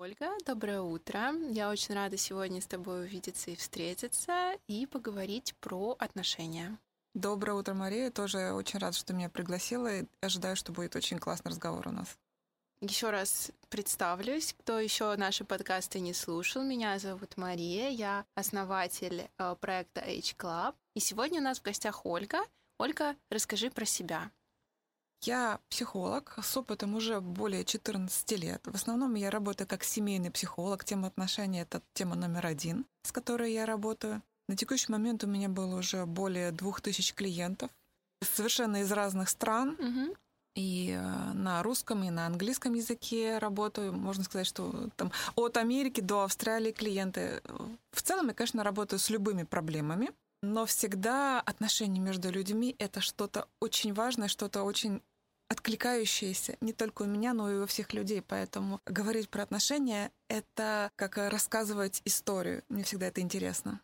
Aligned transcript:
Ольга, 0.00 0.30
доброе 0.46 0.80
утро. 0.80 1.32
Я 1.50 1.70
очень 1.70 1.92
рада 1.92 2.16
сегодня 2.16 2.60
с 2.60 2.68
тобой 2.68 3.00
увидеться 3.00 3.50
и 3.50 3.56
встретиться 3.56 4.52
и 4.68 4.86
поговорить 4.86 5.56
про 5.60 5.96
отношения. 5.98 6.78
Доброе 7.14 7.54
утро, 7.54 7.74
Мария. 7.74 8.12
Тоже 8.12 8.52
очень 8.52 8.78
рад, 8.78 8.94
что 8.94 9.12
меня 9.12 9.28
пригласила 9.28 9.92
и 9.92 10.06
ожидаю, 10.20 10.54
что 10.54 10.70
будет 10.70 10.94
очень 10.94 11.18
классный 11.18 11.50
разговор 11.50 11.88
у 11.88 11.90
нас. 11.90 12.16
Еще 12.80 13.10
раз 13.10 13.50
представлюсь, 13.70 14.54
кто 14.60 14.78
еще 14.78 15.16
наши 15.16 15.42
подкасты 15.44 15.98
не 15.98 16.14
слушал. 16.14 16.62
Меня 16.62 16.96
зовут 17.00 17.36
Мария, 17.36 17.88
я 17.88 18.24
основатель 18.36 19.28
э, 19.36 19.56
проекта 19.60 20.00
H 20.02 20.36
Club. 20.38 20.76
И 20.94 21.00
сегодня 21.00 21.40
у 21.40 21.42
нас 21.42 21.58
в 21.58 21.64
гостях 21.64 22.06
Ольга. 22.06 22.38
Ольга, 22.78 23.16
расскажи 23.30 23.68
про 23.68 23.84
себя. 23.84 24.30
Я 25.22 25.58
психолог 25.68 26.36
с 26.40 26.56
опытом 26.56 26.94
уже 26.94 27.20
более 27.20 27.64
14 27.64 28.32
лет. 28.32 28.62
В 28.64 28.74
основном 28.74 29.14
я 29.14 29.30
работаю 29.30 29.66
как 29.66 29.82
семейный 29.82 30.30
психолог. 30.30 30.84
Тема 30.84 31.08
отношений— 31.08 31.60
это 31.62 31.82
тема 31.92 32.14
номер 32.14 32.46
один, 32.46 32.86
с 33.02 33.10
которой 33.10 33.52
я 33.52 33.66
работаю. 33.66 34.22
На 34.48 34.56
текущий 34.56 34.92
момент 34.92 35.24
у 35.24 35.26
меня 35.26 35.48
было 35.48 35.76
уже 35.76 36.06
более 36.06 36.52
двух 36.52 36.80
тысяч 36.80 37.14
клиентов, 37.14 37.70
совершенно 38.22 38.82
из 38.82 38.92
разных 38.92 39.28
стран. 39.28 39.76
Угу. 39.78 40.16
И 40.54 40.90
э, 40.90 41.32
на 41.34 41.62
русском, 41.62 42.02
и 42.04 42.10
на 42.10 42.26
английском 42.26 42.74
языке 42.74 43.38
работаю. 43.38 43.92
Можно 43.92 44.24
сказать, 44.24 44.46
что 44.46 44.88
там 44.96 45.12
от 45.36 45.56
Америки 45.56 46.00
до 46.00 46.24
Австралии 46.24 46.72
клиенты. 46.72 47.42
В 47.92 48.02
целом 48.02 48.28
я, 48.28 48.34
конечно, 48.34 48.64
работаю 48.64 48.98
с 48.98 49.10
любыми 49.10 49.42
проблемами. 49.42 50.10
Но 50.42 50.66
всегда 50.66 51.40
отношения 51.40 52.00
между 52.00 52.30
людьми— 52.30 52.74
это 52.78 53.00
что-то 53.00 53.48
очень 53.60 53.92
важное, 53.92 54.28
что-то 54.28 54.62
очень 54.62 55.02
откликающееся 55.48 56.56
не 56.60 56.72
только 56.72 57.02
у 57.02 57.06
меня, 57.06 57.32
но 57.34 57.50
и 57.50 57.56
у 57.56 57.66
всех 57.66 57.92
людей. 57.92 58.22
Поэтому 58.22 58.80
говорить 58.86 59.28
про 59.28 59.42
отношения— 59.42 60.10
это 60.28 60.90
как 60.96 61.16
рассказывать 61.16 62.02
историю. 62.04 62.62
Мне 62.68 62.84
всегда 62.84 63.06
это 63.06 63.20
интересно. 63.20 63.80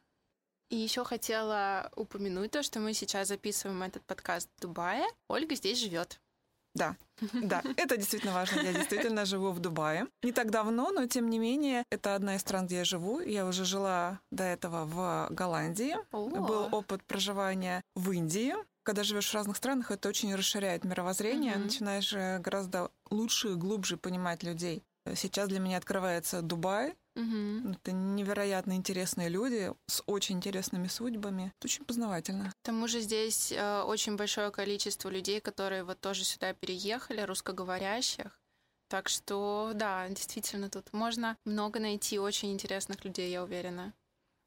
И 0.70 0.77
еще 0.77 1.05
хотела 1.05 1.91
упомянуть 1.94 2.50
то, 2.50 2.62
что 2.62 2.80
мы 2.80 2.94
сейчас 2.94 3.28
записываем 3.28 3.83
этот 3.83 4.05
подкаст 4.05 4.48
в 4.56 4.61
Дубае. 4.61 5.05
Ольга 5.28 5.55
здесь 5.55 5.78
живет. 5.78 6.20
Да, 6.75 6.97
да, 7.33 7.62
это 7.77 7.97
действительно 7.97 8.33
важно. 8.33 8.60
Я 8.60 8.72
действительно 8.72 9.25
живу 9.25 9.53
в 9.53 9.60
Дубае. 9.60 10.08
Не 10.22 10.33
так 10.33 10.50
давно, 10.50 10.91
но 10.91 11.06
тем 11.06 11.31
не 11.31 11.38
менее, 11.38 11.84
это 11.91 12.16
одна 12.16 12.34
из 12.34 12.41
стран, 12.41 12.66
где 12.66 12.78
я 12.78 12.84
живу. 12.84 13.20
Я 13.20 13.47
уже 13.47 13.64
жила 13.64 14.20
до 14.33 14.42
этого 14.42 14.84
в 14.84 15.28
Голландии. 15.33 15.97
О. 16.10 16.28
Был 16.28 16.69
опыт 16.72 17.05
проживания 17.05 17.81
в 17.94 18.10
Индии. 18.10 18.55
Когда 18.84 19.02
живешь 19.02 19.30
в 19.30 19.34
разных 19.34 19.56
странах, 19.56 19.90
это 19.90 20.10
очень 20.10 20.34
расширяет 20.34 20.84
мировоззрение. 20.84 21.54
Мгм. 21.54 21.64
Начинаешь 21.64 22.12
э, 22.12 22.38
гораздо 22.38 22.91
лучше 23.10 23.52
и 23.52 23.54
глубже 23.54 23.96
понимать 23.96 24.42
людей. 24.42 24.84
Сейчас 25.14 25.48
для 25.48 25.58
меня 25.58 25.78
открывается 25.78 26.42
Дубай. 26.42 26.94
Мгм. 27.14 27.72
Это 27.72 27.92
невероятно 27.92 28.74
интересные 28.74 29.30
люди 29.30 29.72
с 29.86 30.02
очень 30.06 30.36
интересными 30.36 30.88
судьбами. 30.88 31.52
Это 31.58 31.66
очень 31.66 31.84
познавательно. 31.86 32.50
К 32.50 32.66
тому 32.66 32.86
же 32.86 33.00
здесь 33.00 33.52
э, 33.52 33.82
очень 33.82 34.16
большое 34.16 34.50
количество 34.50 35.08
людей, 35.08 35.41
которые 35.41 35.84
вот 35.84 36.00
тоже 36.00 36.24
сюда 36.24 36.52
переехали, 36.52 37.22
русскоговорящих. 37.22 38.38
Так 38.88 39.08
что, 39.08 39.72
да, 39.74 40.06
действительно, 40.10 40.69
тут 40.69 40.92
можно 40.92 41.38
много 41.46 41.80
найти 41.80 42.19
очень 42.19 42.52
интересных 42.52 43.02
людей, 43.04 43.30
я 43.30 43.42
уверена. 43.42 43.94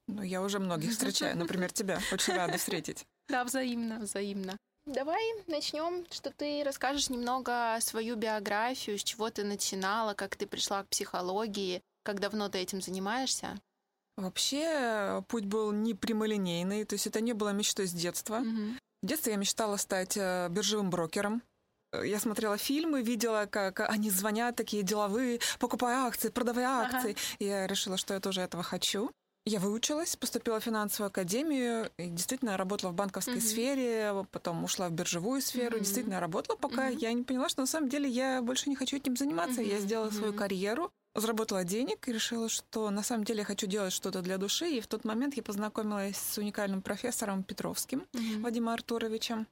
Ну, 0.07 0.21
я 0.21 0.43
уже 0.43 0.59
многих 0.59 0.91
встречаю, 0.91 1.37
например, 1.37 1.71
тебя. 1.73 1.99
Очень 2.11 2.35
рада 2.35 2.57
встретить. 2.57 3.07
Да, 3.29 3.43
взаимно, 3.43 3.99
взаимно. 3.99 4.57
Давай 4.85 5.21
начнем, 5.47 6.05
что 6.11 6.31
ты 6.31 6.63
расскажешь 6.63 7.09
немного 7.09 7.77
свою 7.81 8.15
биографию, 8.15 8.97
с 8.97 9.03
чего 9.03 9.29
ты 9.29 9.43
начинала, 9.43 10.13
как 10.13 10.37
ты 10.37 10.47
пришла 10.47 10.83
к 10.83 10.89
психологии, 10.89 11.81
как 12.03 12.21
давно 12.21 12.47
ты 12.47 12.59
этим 12.59 12.81
занимаешься. 12.81 13.59
Вообще, 14.15 15.23
путь 15.27 15.45
был 15.45 15.71
не 15.73 15.93
прямолинейный, 15.93 16.85
то 16.85 16.93
есть 16.93 17.05
это 17.05 17.19
не 17.21 17.33
было 17.33 17.49
мечтой 17.49 17.87
с 17.87 17.91
детства. 17.91 18.39
Мгм. 18.39 18.79
В 19.03 19.05
детстве 19.05 19.33
я 19.33 19.37
мечтала 19.37 19.77
стать 19.77 20.17
э, 20.17 20.47
биржевым 20.49 20.89
брокером. 20.89 21.43
Э, 21.91 22.07
Я 22.07 22.19
смотрела 22.19 22.57
фильмы, 22.57 23.03
видела, 23.03 23.45
как 23.45 23.81
они 23.81 24.09
звонят 24.09 24.55
такие 24.55 24.83
деловые, 24.83 25.39
покупай 25.59 25.93
акции, 25.93 26.29
продавай 26.29 26.65
Ага. 26.65 26.95
акции. 26.97 27.15
И 27.39 27.45
я 27.45 27.67
решила, 27.67 27.97
что 27.97 28.13
я 28.13 28.19
тоже 28.19 28.41
этого 28.41 28.63
хочу. 28.63 29.11
Я 29.49 29.61
выучилась, 29.61 30.17
поступила 30.17 30.59
в 30.59 30.63
финансовую 30.65 31.07
академию, 31.07 31.89
и 31.97 32.07
действительно 32.09 32.57
работала 32.57 32.91
в 32.91 32.95
банковской 32.95 33.35
Мгм. 33.35 33.41
сфере, 33.41 34.25
потом 34.31 34.61
ушла 34.65 34.89
в 34.89 34.91
биржевую 34.91 35.41
сферу, 35.41 35.77
Мгм. 35.77 35.83
действительно 35.83 36.19
работала, 36.19 36.57
пока 36.57 36.89
Мгм. 36.89 36.97
я 36.99 37.13
не 37.13 37.23
поняла, 37.23 37.47
что 37.47 37.61
на 37.61 37.67
самом 37.67 37.87
деле 37.87 38.09
я 38.09 38.41
больше 38.41 38.69
не 38.69 38.75
хочу 38.75 38.97
этим 38.97 39.15
заниматься. 39.15 39.61
Я 39.61 39.77
Мгм. 39.77 39.85
сделала 39.85 40.09
свою 40.09 40.33
Мгм. 40.33 40.39
карьеру, 40.39 40.91
заработала 41.15 41.63
денег 41.63 42.09
и 42.09 42.11
решила, 42.11 42.49
что 42.49 42.89
на 42.89 43.03
самом 43.03 43.23
деле 43.23 43.39
я 43.39 43.45
хочу 43.45 43.67
делать 43.67 43.93
что-то 43.93 44.21
для 44.21 44.37
души. 44.37 44.67
И 44.67 44.81
в 44.81 44.87
тот 44.87 45.05
момент 45.05 45.35
я 45.37 45.43
познакомилась 45.43 46.17
с 46.17 46.37
уникальным 46.37 46.81
профессором 46.81 47.43
Петровским, 47.43 48.05
Мгм. 48.11 48.41
Вадимом 48.43 48.73
Артуровичем. 48.73 49.47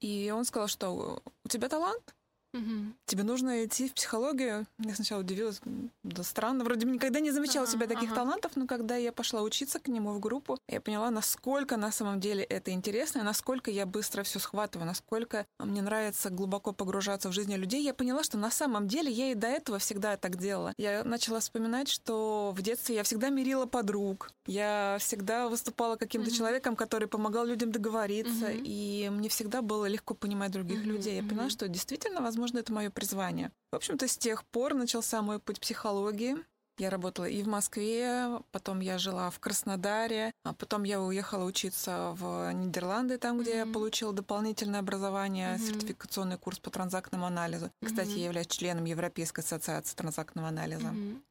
И 0.00 0.32
он 0.34 0.46
сказал, 0.46 0.68
что 0.68 1.22
у 1.44 1.48
тебя 1.48 1.68
талант, 1.68 2.15
Мгм. 2.56 2.94
тебе 3.06 3.22
нужно 3.22 3.64
идти 3.64 3.88
в 3.88 3.94
психологию. 3.94 4.66
Я 4.78 4.94
сначала 4.94 5.20
удивилась, 5.20 5.60
да 6.02 6.22
странно, 6.22 6.64
вроде 6.64 6.86
бы 6.86 6.92
никогда 6.92 7.20
не 7.20 7.30
замечала 7.30 7.64
Ага, 7.64 7.72
себя 7.72 7.86
таких 7.86 8.10
ага. 8.10 8.16
талантов, 8.20 8.52
но 8.56 8.66
когда 8.66 8.96
я 8.96 9.12
пошла 9.12 9.42
учиться 9.42 9.78
к 9.78 9.88
нему 9.88 10.12
в 10.12 10.20
группу, 10.20 10.58
я 10.68 10.80
поняла, 10.80 11.10
насколько 11.10 11.76
на 11.76 11.92
самом 11.92 12.20
деле 12.20 12.42
это 12.44 12.70
интересно, 12.70 13.22
насколько 13.22 13.70
я 13.70 13.84
быстро 13.86 14.22
все 14.22 14.38
схватываю, 14.38 14.86
насколько 14.86 15.44
мне 15.58 15.82
нравится 15.82 16.30
глубоко 16.30 16.72
погружаться 16.72 17.28
в 17.28 17.32
жизнь 17.32 17.54
людей. 17.54 17.82
Я 17.82 17.92
поняла, 17.94 18.22
что 18.22 18.38
на 18.38 18.50
самом 18.50 18.88
деле 18.88 19.10
я 19.10 19.30
и 19.32 19.34
до 19.34 19.48
этого 19.48 19.78
всегда 19.78 20.16
так 20.16 20.36
делала. 20.38 20.72
Я 20.78 21.04
начала 21.04 21.40
вспоминать, 21.40 21.88
что 21.88 22.52
в 22.56 22.62
детстве 22.62 22.94
я 22.96 23.02
всегда 23.02 23.28
мирила 23.30 23.66
подруг, 23.66 24.30
я 24.46 24.96
всегда 25.00 25.48
выступала 25.48 25.96
каким-то 25.96 26.30
Мгм. 26.30 26.36
человеком, 26.38 26.76
который 26.76 27.08
помогал 27.08 27.44
людям 27.44 27.72
договориться, 27.72 28.46
Мгм. 28.46 28.60
и 28.64 29.08
мне 29.12 29.28
всегда 29.28 29.60
было 29.62 29.86
легко 29.86 30.14
понимать 30.14 30.52
других 30.52 30.80
Мгм, 30.80 30.90
людей. 30.92 31.16
Я 31.16 31.22
поняла, 31.22 31.44
мгм. 31.44 31.50
что 31.50 31.68
действительно, 31.68 32.20
возможно, 32.20 32.45
это 32.54 32.72
мое 32.72 32.90
призвание. 32.90 33.50
В 33.72 33.76
общем-то, 33.76 34.06
с 34.06 34.16
тех 34.16 34.44
пор 34.44 34.74
начался 34.74 35.22
мой 35.22 35.38
путь 35.38 35.60
психологии. 35.60 36.36
Я 36.78 36.90
работала 36.90 37.24
и 37.24 37.42
в 37.42 37.48
Москве, 37.48 38.38
потом 38.52 38.80
я 38.80 38.98
жила 38.98 39.30
в 39.30 39.38
Краснодаре, 39.38 40.30
а 40.44 40.52
потом 40.52 40.82
я 40.84 41.00
уехала 41.00 41.44
учиться 41.44 42.12
в 42.18 42.52
Нидерланды, 42.52 43.16
там, 43.16 43.40
где 43.40 43.56
я 43.56 43.64
Мгм. 43.64 43.72
получила 43.72 44.12
дополнительное 44.12 44.80
образование, 44.80 45.56
Мгм. 45.56 45.64
сертификационный 45.66 46.36
курс 46.36 46.58
по 46.58 46.68
транзактному 46.70 47.24
анализу. 47.24 47.70
Кстати, 47.82 48.10
Мгм. 48.10 48.18
я 48.18 48.24
являюсь 48.26 48.46
членом 48.48 48.84
Европейской 48.84 49.40
ассоциации 49.40 49.96
транзактного 49.96 50.48
анализа. 50.48 50.88
Мгм. 50.88 51.22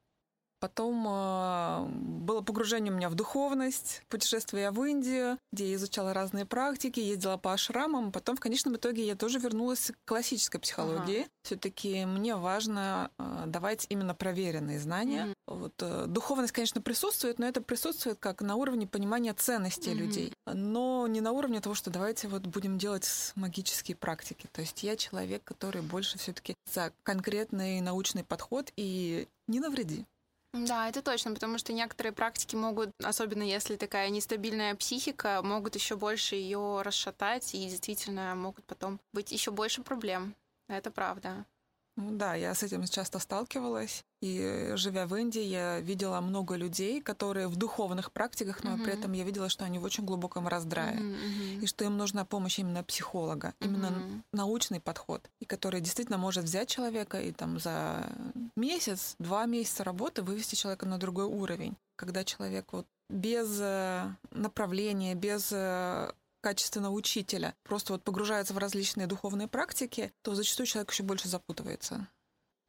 Потом 0.66 1.06
э, 1.08 1.86
было 2.24 2.42
погружение 2.42 2.92
у 2.92 2.96
меня 2.96 3.08
в 3.08 3.14
духовность, 3.14 4.02
путешествие 4.10 4.72
в 4.72 4.84
Индию, 4.84 5.38
где 5.54 5.70
я 5.70 5.76
изучала 5.76 6.12
разные 6.12 6.48
практики, 6.48 7.00
ездила 7.00 7.38
по 7.38 7.54
ашрамам. 7.54 8.12
Потом 8.12 8.36
в 8.36 8.40
конечном 8.40 8.76
итоге 8.78 9.06
я 9.06 9.16
тоже 9.16 9.38
вернулась 9.38 9.92
к 9.92 10.08
классической 10.08 10.58
психологии. 10.58 11.28
Все-таки 11.44 12.06
мне 12.06 12.36
важно 12.36 13.12
э, 13.20 13.44
давать 13.46 13.86
именно 13.90 14.16
проверенные 14.16 14.80
знания. 14.80 15.26
Мгм. 15.26 15.34
Вот, 15.46 15.74
э, 15.82 16.06
духовность, 16.08 16.52
конечно, 16.52 16.82
присутствует, 16.82 17.38
но 17.38 17.46
это 17.46 17.62
присутствует 17.62 18.18
как 18.18 18.42
на 18.42 18.56
уровне 18.56 18.88
понимания 18.88 19.36
ценностей 19.36 19.92
Мгм. 19.92 20.00
людей, 20.00 20.34
но 20.48 21.06
не 21.06 21.22
на 21.22 21.32
уровне 21.32 21.62
того, 21.62 21.76
что 21.76 21.92
давайте 21.92 22.28
вот 22.28 22.48
будем 22.48 22.80
делать 22.80 23.34
магические 23.36 23.96
практики. 23.96 24.50
То 24.52 24.62
есть 24.62 24.82
я 24.82 24.98
человек, 24.98 25.44
который 25.44 25.84
больше 25.84 26.18
все-таки 26.18 26.56
за 26.74 26.92
конкретный 27.04 27.82
научный 27.82 28.24
подход 28.24 28.74
и 28.76 29.28
не 29.48 29.60
навреди. 29.60 30.08
Да, 30.56 30.88
это 30.88 31.02
точно, 31.02 31.34
потому 31.34 31.58
что 31.58 31.74
некоторые 31.74 32.14
практики 32.14 32.56
могут, 32.56 32.90
особенно 33.04 33.44
если 33.44 33.76
такая 33.76 34.10
нестабильная 34.10 34.74
психика, 34.76 35.42
могут 35.44 35.76
еще 35.76 35.98
больше 35.98 36.36
ее 36.36 36.82
расшатать 36.82 37.54
и 37.54 37.68
действительно 37.70 38.34
могут 38.36 38.64
потом 38.66 39.02
быть 39.12 39.32
еще 39.34 39.52
больше 39.52 39.84
проблем. 39.84 40.34
Это 40.70 40.92
правда. 40.92 41.46
Ну 41.98 42.12
да, 42.12 42.36
я 42.36 42.54
с 42.54 42.62
этим 42.64 42.84
часто 42.86 43.20
сталкивалась. 43.20 44.04
И 44.22 44.40
э, 44.42 44.76
живя 44.76 45.06
в 45.08 45.16
Индии, 45.16 45.42
я 45.42 45.80
видела 45.80 46.20
много 46.20 46.56
людей, 46.56 47.02
которые 47.02 47.48
в 47.48 47.56
духовных 47.56 48.12
практиках, 48.12 48.64
но 48.64 48.76
при 48.78 48.92
Мгм. 48.92 49.00
этом 49.00 49.14
я 49.14 49.24
видела, 49.24 49.50
что 49.50 49.66
они 49.66 49.80
в 49.80 49.84
очень 49.84 50.04
глубоком 50.06 50.48
раздрае. 50.48 51.00
Мгм. 51.00 51.64
И 51.64 51.68
что 51.68 51.86
им 51.86 51.96
нужна 51.98 52.26
помощь 52.26 52.60
именно 52.60 52.84
психолога, 52.84 53.54
именно 53.62 53.92
Мгм. 53.92 54.24
научный 54.34 54.80
подход, 54.82 55.30
и 55.40 55.46
который 55.46 55.80
действительно 55.80 56.18
может 56.18 56.44
взять 56.44 56.68
человека 56.70 57.22
и 57.22 57.32
там 57.32 57.60
за 57.60 58.06
месяц, 58.58 59.16
два 59.20 59.46
месяца 59.46 59.84
работы 59.84 60.22
вывести 60.22 60.56
человека 60.56 60.86
на 60.86 60.98
другой 60.98 61.26
уровень. 61.26 61.78
Когда 61.96 62.24
человек 62.26 62.74
вот 62.74 62.88
без 63.10 63.58
э, 63.62 64.08
направления, 64.32 65.16
без 65.16 65.50
качественного 66.46 66.94
учителя 66.94 67.56
просто 67.64 67.94
вот 67.94 68.04
погружается 68.04 68.54
в 68.54 68.60
различные 68.60 69.08
духовные 69.08 69.48
практики, 69.48 70.14
то 70.22 70.36
зачастую 70.36 70.68
человек 70.68 70.92
еще 70.92 71.02
больше 71.02 71.28
запутывается. 71.28 72.08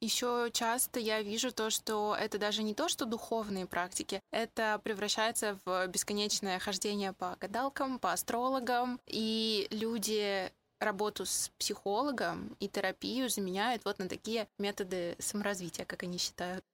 Еще 0.00 0.48
часто 0.50 0.98
я 0.98 1.20
вижу 1.20 1.52
то, 1.52 1.68
что 1.68 2.16
это 2.18 2.38
даже 2.38 2.62
не 2.62 2.72
то, 2.72 2.88
что 2.88 3.04
духовные 3.04 3.66
практики, 3.66 4.22
это 4.32 4.80
превращается 4.82 5.58
в 5.66 5.88
бесконечное 5.88 6.58
хождение 6.58 7.12
по 7.12 7.36
гадалкам, 7.38 7.98
по 7.98 8.14
астрологам, 8.14 8.98
и 9.06 9.66
люди 9.70 10.50
работу 10.80 11.26
с 11.26 11.50
психологом 11.58 12.56
и 12.58 12.68
терапию 12.68 13.28
заменяют 13.28 13.84
вот 13.84 13.98
на 13.98 14.08
такие 14.08 14.48
методы 14.58 15.16
саморазвития, 15.18 15.84
как 15.84 16.02
они 16.02 16.16
считают. 16.16 16.64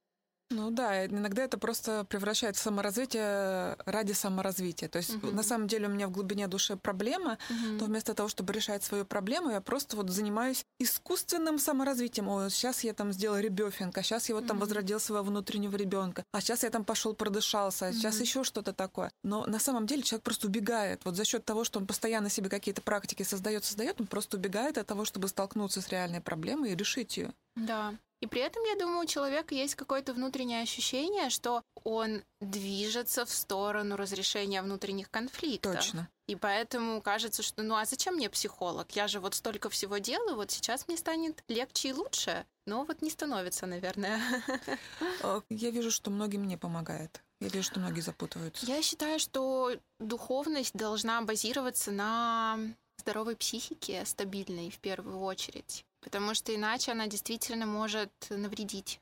Ну 0.49 0.69
да, 0.71 1.05
иногда 1.05 1.43
это 1.43 1.57
просто 1.57 2.05
превращает 2.05 2.55
в 2.55 2.59
саморазвитие 2.59 3.75
ради 3.85 4.11
саморазвития. 4.11 4.87
То 4.87 4.97
есть 4.97 5.15
угу. 5.15 5.31
на 5.31 5.43
самом 5.43 5.67
деле 5.67 5.87
у 5.87 5.89
меня 5.89 6.07
в 6.07 6.11
глубине 6.11 6.47
души 6.47 6.75
проблема, 6.75 7.37
угу. 7.49 7.79
то 7.79 7.85
вместо 7.85 8.13
того, 8.13 8.29
чтобы 8.29 8.53
решать 8.53 8.83
свою 8.83 9.05
проблему, 9.05 9.49
я 9.49 9.61
просто 9.61 9.95
вот 9.95 10.09
занимаюсь 10.09 10.65
искусственным 10.79 11.59
саморазвитием. 11.59 12.29
О, 12.29 12.49
сейчас 12.49 12.83
я 12.83 12.93
там 12.93 13.11
сделал 13.13 13.37
ребёфинг, 13.37 13.97
а 13.97 14.03
сейчас 14.03 14.29
я 14.29 14.35
вот 14.35 14.45
там 14.45 14.57
угу. 14.57 14.65
возродил 14.65 14.99
своего 14.99 15.23
внутреннего 15.23 15.75
ребенка, 15.75 16.23
а 16.31 16.41
сейчас 16.41 16.63
я 16.63 16.69
там 16.69 16.85
пошел 16.85 17.13
продышался, 17.13 17.87
а 17.87 17.93
сейчас 17.93 18.15
угу. 18.15 18.23
еще 18.23 18.43
что-то 18.43 18.73
такое. 18.73 19.11
Но 19.23 19.45
на 19.45 19.59
самом 19.59 19.87
деле 19.87 20.03
человек 20.03 20.23
просто 20.23 20.47
убегает. 20.47 21.01
Вот 21.05 21.15
за 21.15 21.25
счет 21.25 21.45
того, 21.45 21.63
что 21.63 21.79
он 21.79 21.87
постоянно 21.87 22.29
себе 22.29 22.49
какие-то 22.49 22.81
практики 22.81 23.23
создает, 23.23 23.65
создает, 23.65 23.99
он 23.99 24.07
просто 24.07 24.37
убегает 24.37 24.77
от 24.77 24.87
того, 24.87 25.05
чтобы 25.05 25.27
столкнуться 25.27 25.81
с 25.81 25.89
реальной 25.89 26.21
проблемой 26.21 26.73
и 26.73 26.75
решить 26.75 27.17
ее. 27.17 27.33
Да. 27.55 27.95
И 28.23 28.25
при 28.25 28.39
этом, 28.39 28.63
я 28.63 28.77
думаю, 28.77 29.01
у 29.01 29.05
человека 29.05 29.53
есть 29.53 29.75
какое-то 29.75 30.13
внутреннее 30.13 30.61
ощущение, 30.61 31.29
что 31.29 31.61
он 31.83 32.23
движется 32.39 33.25
в 33.25 33.29
сторону 33.29 33.97
разрешения 33.97 34.61
внутренних 34.61 35.11
конфликтов. 35.11 35.75
Точно. 35.75 36.09
И 36.29 36.37
поэтому 36.37 37.01
кажется, 37.01 37.43
что 37.43 37.63
ну 37.63 37.75
а 37.75 37.83
зачем 37.83 38.15
мне 38.15 38.29
психолог? 38.29 38.89
Я 38.95 39.09
же 39.09 39.19
вот 39.19 39.35
столько 39.35 39.69
всего 39.69 39.97
делаю, 39.97 40.37
вот 40.37 40.51
сейчас 40.51 40.87
мне 40.87 40.95
станет 40.95 41.43
легче 41.49 41.89
и 41.89 41.93
лучше. 41.93 42.45
Но 42.65 42.85
вот 42.85 43.01
не 43.01 43.09
становится, 43.09 43.65
наверное. 43.65 44.21
А, 45.21 45.41
я 45.49 45.69
вижу, 45.71 45.91
что 45.91 46.09
многим 46.09 46.47
не 46.47 46.55
помогает. 46.55 47.21
Я 47.41 47.49
вижу, 47.49 47.65
что 47.65 47.81
многие 47.81 47.99
запутываются. 47.99 48.65
Я 48.65 48.81
считаю, 48.81 49.19
что 49.19 49.71
духовность 49.99 50.73
должна 50.73 51.21
базироваться 51.23 51.91
на 51.91 52.57
здоровой 52.97 53.35
психике, 53.35 54.05
стабильной 54.05 54.69
в 54.69 54.79
первую 54.79 55.19
очередь 55.19 55.85
потому 56.03 56.33
что 56.33 56.53
иначе 56.55 56.91
она 56.91 57.07
действительно 57.07 57.65
может 57.65 58.11
навредить. 58.29 58.99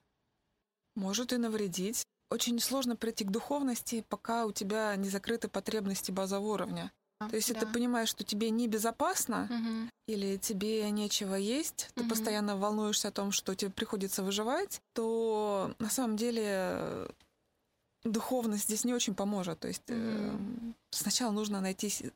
Может 0.95 1.33
и 1.33 1.37
навредить. 1.37 2.03
Очень 2.29 2.59
сложно 2.59 2.95
прийти 2.95 3.25
к 3.25 3.31
духовности, 3.31 4.05
пока 4.07 4.45
у 4.45 4.51
тебя 4.51 4.95
не 4.95 5.09
закрыты 5.09 5.47
потребности 5.47 6.11
базового 6.11 6.53
уровня. 6.53 6.91
А, 7.19 7.29
То 7.29 7.35
есть, 7.35 7.49
да. 7.49 7.53
если 7.55 7.65
ты 7.65 7.73
понимаешь, 7.73 8.09
что 8.09 8.23
тебе 8.23 8.49
небезопасно 8.49 9.47
угу. 9.49 9.89
или 10.07 10.37
тебе 10.37 10.89
нечего 10.91 11.35
есть, 11.35 11.89
ты 11.93 12.01
угу. 12.01 12.09
постоянно 12.09 12.57
волнуешься 12.57 13.09
о 13.09 13.11
том, 13.11 13.31
что 13.31 13.53
тебе 13.53 13.69
приходится 13.71 14.23
выживать, 14.23 14.81
то 14.93 15.75
на 15.79 15.89
самом 15.89 16.17
деле 16.17 17.09
духовность 18.03 18.63
здесь 18.63 18.85
не 18.85 18.93
очень 18.93 19.13
поможет. 19.13 19.59
То 19.59 19.67
есть 19.67 19.89
угу. 19.89 19.99
э, 19.99 20.37
сначала 20.91 21.31
нужно 21.31 21.61
найти 21.61 22.11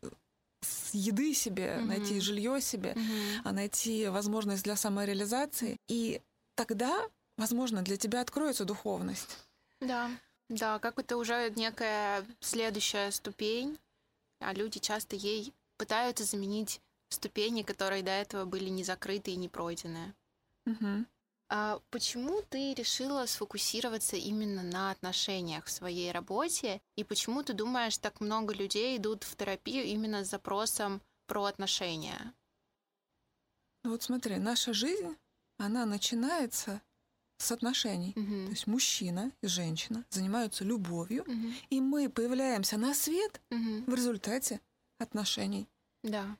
еды 0.94 1.34
себе, 1.34 1.78
mm-hmm. 1.78 1.86
найти 1.86 2.20
жилье 2.20 2.62
себе, 2.62 2.96
а 3.44 3.52
найти 3.52 4.08
возможность 4.08 4.64
для 4.64 4.76
самореализации. 4.76 5.78
И 5.88 6.22
тогда, 6.56 7.08
возможно, 7.38 7.82
для 7.82 7.98
тебя 7.98 8.22
откроется 8.22 8.66
духовность. 8.66 9.46
Да, 9.82 10.12
да, 10.50 10.80
как 10.80 11.00
это 11.00 11.18
уже 11.18 11.52
некая 11.56 12.26
следующая 12.40 13.12
ступень, 13.12 13.78
а 14.40 14.54
люди 14.54 14.80
часто 14.80 15.16
ей 15.16 15.54
пытаются 15.78 16.24
заменить 16.24 16.82
ступени, 17.10 17.64
которые 17.64 18.04
до 18.04 18.12
этого 18.12 18.46
были 18.46 18.70
не 18.70 18.84
закрыты 18.84 19.32
и 19.32 19.36
не 19.36 19.50
пройдены. 19.50 20.14
Угу. 20.66 21.06
А 21.50 21.80
почему 21.92 22.42
ты 22.50 22.74
решила 22.74 23.25
сфокусироваться 23.27 24.15
именно 24.15 24.63
на 24.63 24.92
отношениях 24.92 25.65
в 25.65 25.71
своей 25.71 26.12
работе? 26.12 26.81
И 26.95 27.03
почему 27.03 27.44
ты 27.44 27.53
думаешь, 27.53 27.97
так 27.97 28.19
много 28.19 28.53
людей 28.53 28.97
идут 28.97 29.24
в 29.24 29.36
терапию 29.36 29.86
именно 29.86 30.25
с 30.25 30.30
запросом 30.30 31.01
про 31.27 31.45
отношения? 31.45 32.33
Ну 33.83 33.92
вот 33.92 34.01
смотри, 34.01 34.38
наша 34.38 34.74
жизнь, 34.74 35.15
она 35.57 35.86
начинается 35.86 36.81
с 37.38 37.51
отношений. 37.51 38.13
Угу. 38.15 38.45
То 38.45 38.51
есть 38.51 38.68
мужчина 38.68 39.31
и 39.42 39.47
женщина 39.47 40.03
занимаются 40.09 40.63
любовью, 40.63 41.24
угу. 41.24 41.53
и 41.69 41.81
мы 41.81 42.09
появляемся 42.09 42.77
на 42.77 42.94
свет 42.94 43.42
угу. 43.51 43.83
в 43.86 43.94
результате 43.94 44.62
отношений. 44.97 45.68
Да. 46.03 46.38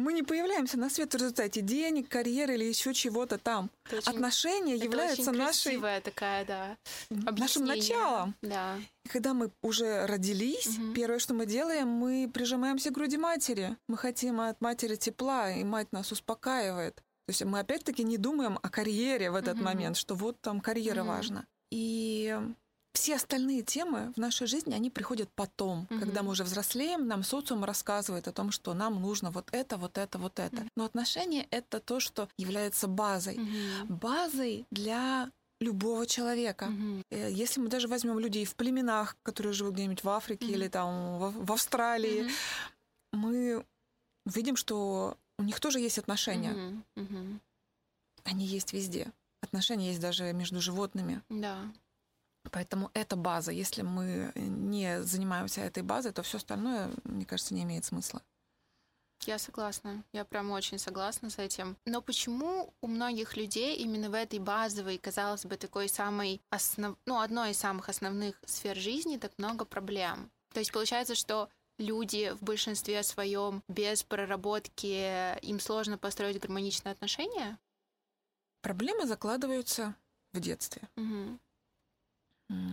Мы 0.00 0.14
не 0.14 0.22
появляемся 0.22 0.78
на 0.78 0.88
свет 0.88 1.12
в 1.12 1.16
результате 1.16 1.60
денег, 1.60 2.08
карьеры 2.08 2.54
или 2.54 2.64
еще 2.64 2.94
чего-то 2.94 3.36
там. 3.36 3.70
Это 3.84 3.98
очень, 3.98 4.12
Отношения 4.12 4.76
это 4.76 4.84
являются 4.84 5.30
очень 5.30 5.38
нашей 5.38 6.00
такая, 6.00 6.44
да, 6.46 6.76
нашим 7.10 7.66
началом. 7.66 8.34
Да. 8.40 8.78
И 9.04 9.08
когда 9.08 9.34
мы 9.34 9.50
уже 9.62 10.06
родились, 10.06 10.78
угу. 10.78 10.94
первое, 10.94 11.18
что 11.18 11.34
мы 11.34 11.44
делаем, 11.44 11.88
мы 11.88 12.30
прижимаемся 12.32 12.90
к 12.90 12.94
груди 12.94 13.18
матери. 13.18 13.76
Мы 13.88 13.98
хотим 13.98 14.40
от 14.40 14.60
матери 14.62 14.96
тепла, 14.96 15.52
и 15.52 15.64
мать 15.64 15.92
нас 15.92 16.10
успокаивает. 16.12 16.96
То 16.96 17.32
есть 17.32 17.44
мы 17.44 17.60
опять-таки 17.60 18.02
не 18.02 18.16
думаем 18.16 18.58
о 18.62 18.70
карьере 18.70 19.30
в 19.30 19.34
этот 19.34 19.56
угу. 19.56 19.64
момент, 19.64 19.98
что 19.98 20.14
вот 20.14 20.40
там 20.40 20.60
карьера 20.60 21.02
угу. 21.02 21.10
важна. 21.10 21.44
И 21.70 22.36
все 22.92 23.16
остальные 23.16 23.62
темы 23.62 24.12
в 24.16 24.18
нашей 24.18 24.46
жизни, 24.46 24.74
они 24.74 24.90
приходят 24.90 25.30
потом. 25.34 25.86
Угу. 25.90 26.00
Когда 26.00 26.22
мы 26.22 26.32
уже 26.32 26.44
взрослеем, 26.44 27.06
нам 27.06 27.22
социум 27.22 27.64
рассказывает 27.64 28.28
о 28.28 28.32
том, 28.32 28.50
что 28.50 28.74
нам 28.74 29.00
нужно 29.00 29.30
вот 29.30 29.48
это, 29.52 29.76
вот 29.76 29.98
это, 29.98 30.18
вот 30.18 30.38
это. 30.38 30.66
Но 30.76 30.84
отношения— 30.84 31.46
это 31.50 31.80
то, 31.80 32.00
что 32.00 32.28
является 32.36 32.88
базой. 32.88 33.38
Угу. 33.38 33.94
Базой 33.94 34.66
для 34.70 35.30
любого 35.60 36.06
человека. 36.06 36.64
Угу. 36.64 37.02
Если 37.10 37.60
мы 37.60 37.68
даже 37.68 37.86
возьмем 37.86 38.18
людей 38.18 38.44
в 38.44 38.56
племенах, 38.56 39.16
которые 39.22 39.52
живут 39.52 39.74
где-нибудь 39.74 40.02
в 40.02 40.08
Африке 40.08 40.46
угу. 40.46 40.54
или 40.54 40.68
там 40.68 41.18
в, 41.18 41.46
в 41.46 41.52
Австралии, 41.52 42.22
угу. 42.22 42.30
мы 43.12 43.64
видим, 44.26 44.56
что 44.56 45.16
у 45.38 45.42
них 45.42 45.60
тоже 45.60 45.80
есть 45.80 45.98
отношения. 45.98 46.52
Угу. 46.96 47.04
Угу. 47.04 47.40
Они 48.24 48.46
есть 48.46 48.72
везде. 48.72 49.12
Отношения 49.42 49.88
есть 49.88 50.00
даже 50.00 50.32
между 50.32 50.60
животными. 50.60 51.22
Да. 51.28 51.62
Поэтому 52.50 52.90
это 52.94 53.16
база. 53.16 53.52
Если 53.52 53.82
мы 53.82 54.32
не 54.34 55.02
занимаемся 55.02 55.60
этой 55.60 55.82
базой, 55.82 56.12
то 56.12 56.22
все 56.22 56.38
остальное, 56.38 56.90
мне 57.04 57.26
кажется, 57.26 57.54
не 57.54 57.62
имеет 57.62 57.84
смысла. 57.84 58.22
Я 59.26 59.38
согласна. 59.38 60.02
Я 60.12 60.24
прям 60.24 60.50
очень 60.50 60.78
согласна 60.78 61.28
с 61.28 61.38
этим. 61.38 61.76
Но 61.84 62.00
почему 62.00 62.72
у 62.80 62.86
многих 62.86 63.36
людей 63.36 63.76
именно 63.76 64.08
в 64.08 64.14
этой 64.14 64.38
базовой, 64.38 64.96
казалось 64.96 65.44
бы, 65.44 65.56
такой 65.56 65.88
самой 65.88 66.40
основ... 66.48 66.96
ну, 67.04 67.20
одной 67.20 67.50
из 67.50 67.58
самых 67.58 67.90
основных 67.90 68.40
сфер 68.46 68.76
жизни 68.76 69.18
так 69.18 69.32
много 69.36 69.66
проблем? 69.66 70.30
То 70.54 70.60
есть 70.60 70.72
получается, 70.72 71.14
что 71.14 71.50
люди 71.78 72.32
в 72.32 72.42
большинстве 72.42 73.02
своем 73.02 73.62
без 73.68 74.02
проработки 74.02 75.38
им 75.44 75.60
сложно 75.60 75.98
построить 75.98 76.40
гармоничные 76.40 76.92
отношения? 76.92 77.58
Проблемы 78.62 79.06
закладываются 79.06 79.94
в 80.32 80.40
детстве. 80.40 80.88
Угу. 80.96 81.38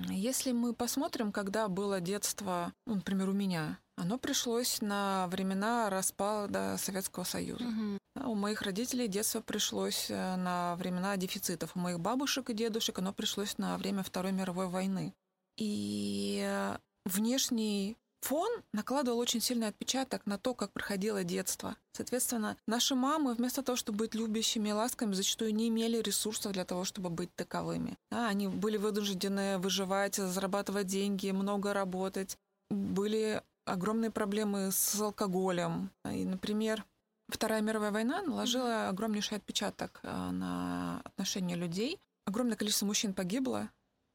Если 0.10 0.52
мы 0.52 0.74
посмотрим, 0.74 1.32
когда 1.32 1.68
было 1.68 2.02
детство, 2.02 2.74
ну, 2.86 2.96
например, 2.96 3.30
у 3.30 3.34
меня, 3.34 3.80
оно 3.96 4.18
пришлось 4.18 4.82
на 4.82 5.28
времена 5.28 5.90
распада 5.90 6.78
Советского 6.78 7.24
Союза. 7.24 7.64
Угу. 7.64 8.32
у 8.32 8.36
моих 8.36 8.62
родителей 8.62 9.08
детство 9.08 9.42
пришлось 9.42 10.10
э, 10.10 10.36
на 10.36 10.76
времена 10.76 11.18
дефицитов. 11.18 11.76
У 11.76 11.80
моих 11.80 12.00
бабушек 12.00 12.50
и 12.50 12.54
дедушек 12.54 12.98
оно 13.00 13.14
пришлось 13.14 13.58
на 13.58 13.78
время 13.78 14.04
Второй 14.04 14.32
мировой 14.32 14.68
войны. 14.68 15.14
И 15.58 16.44
э, 16.44 16.78
внешний 17.06 17.98
фон 18.28 18.50
накладывал 18.74 19.20
очень 19.20 19.40
сильный 19.40 19.68
отпечаток 19.68 20.26
на 20.26 20.38
то, 20.38 20.54
как 20.54 20.74
проходило 20.74 21.24
детство. 21.24 21.78
Соответственно, 21.94 22.58
наши 22.68 22.94
мамы 22.94 23.34
вместо 23.34 23.64
того, 23.64 23.78
чтобы 23.78 24.00
быть 24.00 24.16
любящими 24.16 24.70
и 24.70 24.74
ласками, 24.74 25.14
зачастую 25.14 25.56
не 25.56 25.70
имели 25.70 26.02
ресурсов 26.02 26.52
для 26.52 26.66
того, 26.66 26.84
чтобы 26.84 27.10
быть 27.10 27.34
таковыми. 27.36 27.98
Да, 28.12 28.28
они 28.28 28.50
были 28.50 28.76
вынуждены 28.76 29.60
выживать, 29.60 30.16
зарабатывать 30.16 30.88
деньги, 30.88 31.32
много 31.32 31.74
работать. 31.74 32.38
Были 32.70 33.42
огромные 33.66 34.12
проблемы 34.12 34.72
с 34.74 35.00
алкоголем. 35.00 35.90
И, 36.12 36.26
например, 36.26 36.84
Вторая 37.30 37.62
мировая 37.62 37.92
война 37.92 38.22
наложила 38.22 38.88
огромнейший 38.90 39.38
отпечаток 39.38 40.00
э, 40.04 40.08
на 40.32 41.02
отношения 41.04 41.56
людей. 41.56 42.00
Огромное 42.26 42.56
количество 42.56 42.86
мужчин 42.86 43.14
погибло, 43.14 43.70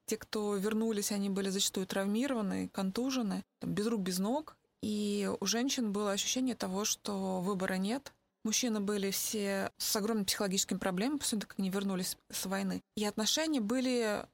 те, 0.07 0.17
кто 0.17 0.57
вернулись, 0.57 1.13
они 1.13 1.31
были 1.31 1.49
зачастую 1.49 1.87
травмированы, 1.87 2.69
контужены, 2.69 3.45
без 3.63 3.87
рук, 3.87 4.01
без 4.01 4.19
ног. 4.19 4.57
И 4.83 5.31
у 5.41 5.47
женщин 5.47 5.93
было 5.93 6.13
ощущение 6.13 6.55
того, 6.57 6.85
что 6.85 7.41
выбора 7.41 7.75
нет. 7.75 8.13
Мужчины 8.45 8.81
были 8.81 9.13
все 9.13 9.71
с 9.79 9.95
огромными 9.95 10.27
психологическими 10.27 10.79
проблемами 10.79 11.19
после 11.19 11.39
того, 11.39 11.49
как 11.49 11.61
они 11.61 11.71
вернулись 11.71 12.17
с 12.31 12.47
войны. 12.47 12.83
И 12.97 13.05
отношения 13.05 13.61
были 13.61 14.27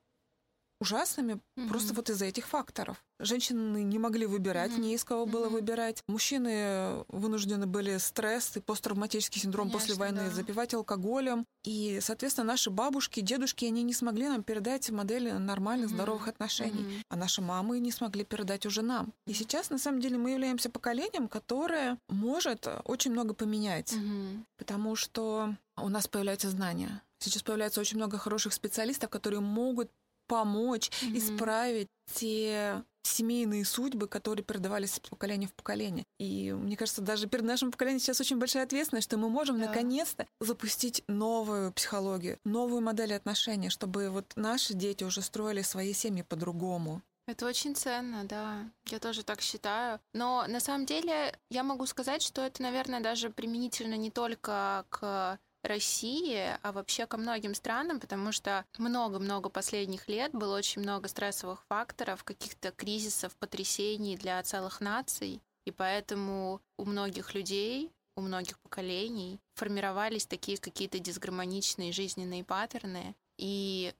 ужасными 0.80 1.40
mm-hmm. 1.56 1.68
просто 1.68 1.94
вот 1.94 2.11
из-за 2.11 2.26
этих 2.26 2.47
факторов. 2.47 3.02
Женщины 3.20 3.82
не 3.82 3.99
могли 3.99 4.26
выбирать, 4.26 4.70
mm-hmm. 4.70 4.80
не 4.80 4.94
из 4.94 5.04
кого 5.04 5.26
было 5.26 5.47
mm-hmm. 5.47 5.50
выбирать. 5.50 6.02
Мужчины 6.06 7.04
вынуждены 7.08 7.66
были 7.66 7.99
стресс 7.99 8.56
и 8.56 8.61
посттравматический 8.61 9.40
синдром 9.40 9.68
Конечно, 9.68 9.80
после 9.80 9.94
войны 10.00 10.28
да. 10.28 10.30
запивать 10.30 10.75
алкоголем. 10.75 11.44
И, 11.64 11.99
соответственно, 12.00 12.47
наши 12.47 12.70
бабушки, 12.70 13.20
дедушки, 13.20 13.64
они 13.64 13.82
не 13.82 13.92
смогли 13.92 14.28
нам 14.28 14.42
передать 14.42 14.88
модели 14.90 15.30
нормальных, 15.30 15.90
mm-hmm. 15.90 15.94
здоровых 15.94 16.28
отношений. 16.28 16.82
Mm-hmm. 16.82 17.02
А 17.08 17.16
наши 17.16 17.42
мамы 17.42 17.80
не 17.80 17.90
смогли 17.90 18.25
передать 18.25 18.64
уже 18.66 18.82
нам. 18.82 19.12
И 19.26 19.35
сейчас, 19.35 19.70
на 19.70 19.78
самом 19.78 20.00
деле, 20.00 20.16
мы 20.16 20.30
являемся 20.30 20.70
поколением, 20.70 21.28
которое 21.28 21.99
может 22.08 22.68
очень 22.85 23.11
много 23.11 23.35
поменять. 23.35 23.92
Mm-hmm. 23.92 24.44
Потому 24.58 24.94
что 24.94 25.56
у 25.76 25.88
нас 25.88 26.06
появляются 26.06 26.50
знания. 26.50 27.02
Сейчас 27.20 27.42
появляется 27.42 27.80
очень 27.80 27.97
много 27.97 28.16
хороших 28.16 28.52
специалистов, 28.52 29.11
которые 29.11 29.40
могут 29.40 29.90
помочь 30.28 30.90
mm-hmm. 30.90 31.18
исправить 31.18 31.88
те 32.14 32.85
семейные 33.02 33.64
судьбы, 33.64 34.06
которые 34.06 34.44
передавались 34.44 34.94
из 34.94 35.00
поколения 35.00 35.49
в 35.49 35.54
поколение. 35.54 36.04
И 36.18 36.52
мне 36.52 36.76
кажется, 36.76 37.02
даже 37.02 37.26
перед 37.26 37.44
нашим 37.44 37.73
поколением 37.73 38.00
сейчас 38.00 38.20
очень 38.20 38.38
большая 38.38 38.64
ответственность, 38.64 39.08
что 39.08 39.16
мы 39.16 39.28
можем 39.28 39.58
да. 39.58 39.66
наконец-то 39.66 40.26
запустить 40.40 41.02
новую 41.08 41.73
психологию, 41.73 42.38
новую 42.44 42.82
модель 42.82 43.14
отношений, 43.14 43.70
чтобы 43.70 44.11
вот 44.11 44.32
наши 44.37 44.75
дети 44.75 45.04
уже 45.04 45.23
строили 45.23 45.62
свои 45.62 45.92
семьи 45.92 46.23
по-другому. 46.23 47.02
Это 47.26 47.44
очень 47.44 47.75
ценно, 47.75 48.25
да. 48.25 48.70
Я 48.87 48.99
тоже 49.00 49.23
так 49.23 49.42
считаю. 49.42 50.00
Но 50.14 50.47
на 50.49 50.61
самом 50.61 50.87
деле 50.87 51.38
я 51.50 51.62
могу 51.62 51.85
сказать, 51.85 52.23
что 52.23 52.42
это, 52.42 52.62
наверное, 52.62 53.00
даже 53.00 53.28
применительно 53.28 53.99
не 53.99 54.11
только 54.11 54.87
к 54.88 55.38
России, 55.68 56.58
а 56.62 56.72
вообще 56.72 57.06
ко 57.06 57.16
многим 57.16 57.54
странам, 57.54 58.00
потому 58.00 58.32
что 58.32 58.64
много-много 58.78 59.48
последних 59.48 60.08
лет 60.08 60.32
было 60.32 60.56
очень 60.56 60.82
много 60.82 61.08
стрессовых 61.08 61.64
факторов, 61.68 62.25
каких-то 62.25 62.72
кризисов, 62.72 63.37
потрясений 63.37 64.16
для 64.16 64.42
целых 64.42 64.80
наций, 64.80 65.40
и 65.64 65.70
поэтому 65.70 66.60
у 66.76 66.84
многих 66.84 67.34
людей, 67.34 67.92
у 68.16 68.20
многих 68.20 68.58
поколений 68.58 69.38
формировались 69.54 70.26
такие 70.26 70.58
какие-то 70.58 70.98
дисгармоничные 70.98 71.92
жизненные 71.92 72.42
паттерны, 72.42 73.14
и 73.37 73.94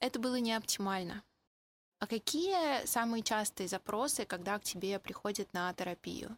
это 0.00 0.18
было 0.18 0.36
не 0.40 0.52
оптимально. 0.52 1.22
А 2.00 2.08
какие 2.08 2.84
самые 2.86 3.22
частые 3.22 3.68
запросы, 3.68 4.24
когда 4.24 4.58
к 4.58 4.64
тебе 4.64 4.98
приходят 4.98 5.52
на 5.52 5.72
терапию? 5.72 6.36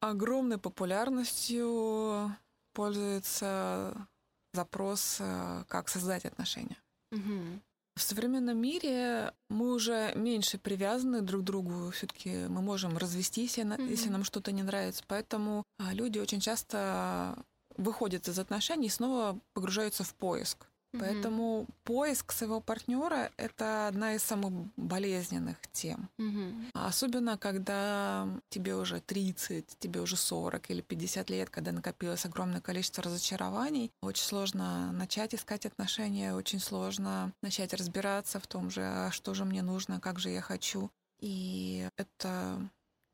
Огромной 0.00 0.58
популярностью 0.58 2.36
пользуется 2.74 4.06
запрос, 4.52 5.16
э, 5.20 5.64
как 5.68 5.88
создать 5.88 6.26
отношения. 6.26 6.76
Угу. 7.12 7.60
В 7.96 8.02
современном 8.02 8.58
мире 8.58 9.32
мы 9.48 9.72
уже 9.72 10.12
меньше 10.16 10.58
привязаны 10.58 11.20
друг 11.20 11.42
к 11.42 11.44
другу. 11.44 11.90
Все-таки 11.92 12.48
мы 12.48 12.60
можем 12.60 12.98
развестись, 12.98 13.58
mm-hmm. 13.58 13.88
если 13.88 14.08
нам 14.08 14.24
что-то 14.24 14.50
не 14.50 14.64
нравится. 14.64 15.04
Поэтому 15.06 15.62
а, 15.78 15.94
люди 15.94 16.18
очень 16.18 16.40
часто 16.40 17.38
выходят 17.76 18.26
из 18.26 18.38
отношений 18.38 18.88
и 18.88 18.90
снова 18.90 19.38
погружаются 19.52 20.02
в 20.02 20.12
поиск. 20.14 20.66
Поэтому 21.00 21.66
поиск 21.84 22.32
своего 22.32 22.60
партнера 22.60 23.30
это 23.36 23.88
одна 23.88 24.14
из 24.14 24.22
самых 24.22 24.52
болезненных 24.76 25.56
тем. 25.72 26.08
mm 26.18 26.70
Особенно, 26.74 27.38
когда 27.38 28.28
тебе 28.48 28.74
уже 28.74 29.00
30, 29.00 29.78
тебе 29.78 30.00
уже 30.00 30.16
40 30.16 30.70
или 30.70 30.80
50 30.80 31.30
лет, 31.30 31.50
когда 31.50 31.72
накопилось 31.72 32.24
огромное 32.24 32.60
количество 32.60 33.02
разочарований, 33.02 33.90
очень 34.02 34.24
сложно 34.24 34.92
начать 34.92 35.34
искать 35.34 35.66
отношения, 35.66 36.34
очень 36.34 36.60
сложно 36.60 37.32
начать 37.42 37.74
разбираться 37.74 38.38
в 38.38 38.46
том 38.46 38.70
же, 38.70 38.82
а 38.82 39.10
что 39.10 39.34
же 39.34 39.44
мне 39.44 39.62
нужно, 39.62 40.00
как 40.00 40.18
же 40.18 40.30
я 40.30 40.40
хочу. 40.40 40.90
И 41.20 41.88
это 41.96 42.68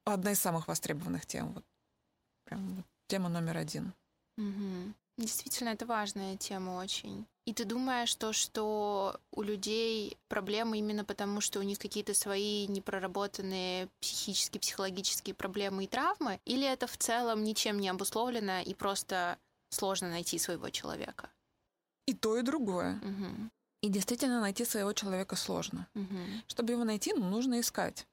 одна 0.05 0.33
из 0.33 0.41
самых 0.41 0.69
востребованных 0.69 1.27
тем. 1.27 1.53
Вот 1.53 1.65
прям 2.45 2.85
тема 3.07 3.29
номер 3.29 3.57
один. 3.57 3.93
mm 4.39 4.95
Действительно, 5.21 5.69
это 5.69 5.85
важная 5.85 6.39
тема 6.39 6.79
очень. 6.79 7.27
И 7.51 7.53
ты 7.53 7.65
думаешь, 7.65 8.15
то, 8.15 8.33
что 8.33 9.19
у 9.33 9.43
людей 9.43 10.17
проблемы 10.29 10.79
именно 10.79 11.05
потому, 11.05 11.41
что 11.41 11.59
у 11.59 11.63
них 11.65 11.81
какие-то 11.81 12.15
свои 12.15 12.69
непроработанные 12.69 13.89
психические, 13.99 14.61
психологические 14.61 15.35
проблемы 15.35 15.83
и 15.83 15.89
травмы? 15.89 16.39
Или 16.45 16.65
это 16.65 16.87
в 16.87 16.97
целом 16.97 17.43
ничем 17.43 17.81
не 17.81 17.89
обусловлено 17.89 18.61
и 18.61 18.73
просто 18.73 19.37
сложно 19.71 20.11
найти 20.11 20.39
своего 20.39 20.71
человека? 20.71 21.29
И 22.07 22.15
то, 22.15 22.39
и 22.39 22.43
другое. 22.43 23.01
Угу. 23.03 23.51
И 23.83 23.89
действительно 23.89 24.41
найти 24.41 24.65
своего 24.65 24.93
человека 24.93 25.35
сложно. 25.35 25.89
Угу. 25.97 26.19
Чтобы 26.47 26.75
его 26.75 26.85
найти, 26.85 27.13
ну, 27.15 27.29
нужно 27.29 27.59
искать. 27.59 28.07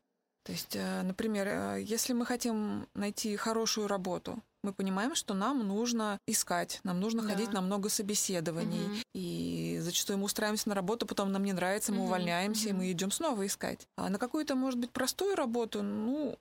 То 0.46 0.52
есть, 0.52 0.76
э, 0.76 1.04
например, 1.04 1.48
э, 1.48 1.84
если 1.84 2.14
мы 2.14 2.26
хотим 2.26 2.88
найти 2.96 3.36
хорошую 3.36 3.88
работу, 3.88 4.42
мы 4.64 4.74
понимаем, 4.74 5.16
что 5.16 5.34
нам 5.34 5.68
нужно 5.68 6.20
искать, 6.28 6.80
нам 6.84 7.00
нужно 7.00 7.22
да. 7.22 7.30
ходить 7.30 7.54
на 7.54 7.62
много 7.62 7.90
собеседований. 7.90 8.86
Угу. 8.86 8.98
И 9.14 9.78
зачастую 9.82 10.20
мы 10.20 10.26
устраиваемся 10.26 10.70
на 10.70 10.76
работу, 10.76 11.06
потом 11.06 11.32
нам 11.32 11.44
не 11.44 11.54
нравится, 11.54 11.92
мы 11.92 12.00
угу. 12.00 12.08
увольняемся, 12.08 12.70
угу. 12.70 12.70
и 12.70 12.74
мы 12.74 12.92
идем 12.92 13.12
снова 13.12 13.46
искать. 13.46 13.88
А 13.98 14.10
на 14.10 14.18
какую-то, 14.20 14.56
может 14.56 14.80
быть, 14.80 14.92
простую 14.92 15.36
работу, 15.36 15.84
ну, 15.84 16.38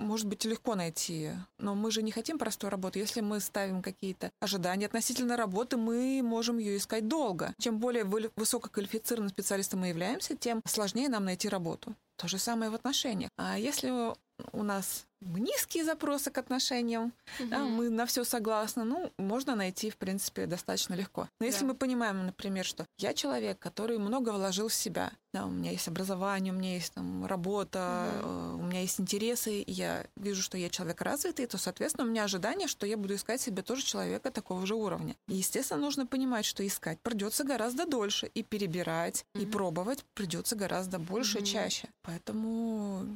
может 0.00 0.26
быть, 0.26 0.44
легко 0.44 0.74
найти. 0.74 1.30
Но 1.58 1.74
мы 1.74 1.90
же 1.90 2.02
не 2.02 2.10
хотим 2.10 2.38
простую 2.38 2.70
работу. 2.70 2.98
Если 2.98 3.20
мы 3.20 3.40
ставим 3.40 3.82
какие-то 3.82 4.30
ожидания 4.40 4.86
относительно 4.86 5.36
работы, 5.36 5.76
мы 5.76 6.20
можем 6.22 6.58
ее 6.58 6.76
искать 6.76 7.08
долго. 7.08 7.54
Чем 7.58 7.78
более 7.78 8.04
высококвалифицированным 8.04 9.30
специалистом 9.30 9.80
мы 9.80 9.88
являемся, 9.88 10.36
тем 10.36 10.60
сложнее 10.66 11.08
нам 11.08 11.24
найти 11.24 11.48
работу. 11.48 11.94
То 12.16 12.28
же 12.28 12.38
самое 12.38 12.70
в 12.70 12.74
отношениях. 12.74 13.30
А 13.36 13.58
если 13.58 14.14
у 14.52 14.62
нас 14.62 15.06
низкие 15.20 15.84
запросы 15.84 16.30
к 16.30 16.38
отношениям, 16.38 17.12
угу. 17.38 17.48
да, 17.48 17.64
мы 17.64 17.88
на 17.88 18.06
все 18.06 18.24
согласны, 18.24 18.84
ну, 18.84 19.10
можно 19.18 19.54
найти, 19.56 19.90
в 19.90 19.96
принципе, 19.96 20.46
достаточно 20.46 20.94
легко. 20.94 21.28
Но 21.40 21.46
если 21.46 21.60
да. 21.60 21.68
мы 21.68 21.74
понимаем, 21.74 22.26
например, 22.26 22.64
что 22.64 22.86
я 22.98 23.14
человек, 23.14 23.58
который 23.58 23.98
много 23.98 24.30
вложил 24.30 24.68
в 24.68 24.74
себя, 24.74 25.12
да, 25.32 25.46
у 25.46 25.50
меня 25.50 25.70
есть 25.70 25.88
образование, 25.88 26.52
у 26.52 26.56
меня 26.56 26.74
есть 26.74 26.92
там 26.92 27.26
работа, 27.26 28.06
угу. 28.22 28.62
у 28.62 28.66
меня 28.66 28.80
есть 28.82 29.00
интересы, 29.00 29.60
и 29.60 29.72
я 29.72 30.06
вижу, 30.16 30.42
что 30.42 30.58
я 30.58 30.68
человек 30.68 31.00
развитый, 31.00 31.46
то, 31.46 31.58
соответственно, 31.58 32.06
у 32.06 32.10
меня 32.10 32.24
ожидание, 32.24 32.68
что 32.68 32.86
я 32.86 32.96
буду 32.96 33.14
искать 33.14 33.40
себе 33.40 33.62
тоже 33.62 33.82
человека 33.82 34.30
такого 34.30 34.66
же 34.66 34.74
уровня. 34.74 35.16
И, 35.28 35.36
естественно, 35.36 35.80
нужно 35.80 36.06
понимать, 36.06 36.44
что 36.44 36.66
искать 36.66 37.00
придется 37.00 37.44
гораздо 37.44 37.86
дольше, 37.86 38.26
и 38.26 38.42
перебирать, 38.42 39.24
угу. 39.34 39.42
и 39.42 39.46
пробовать 39.46 40.04
придется 40.14 40.54
гораздо 40.54 40.98
больше 40.98 41.38
угу. 41.38 41.46
чаще. 41.46 41.88
Поэтому 42.02 43.06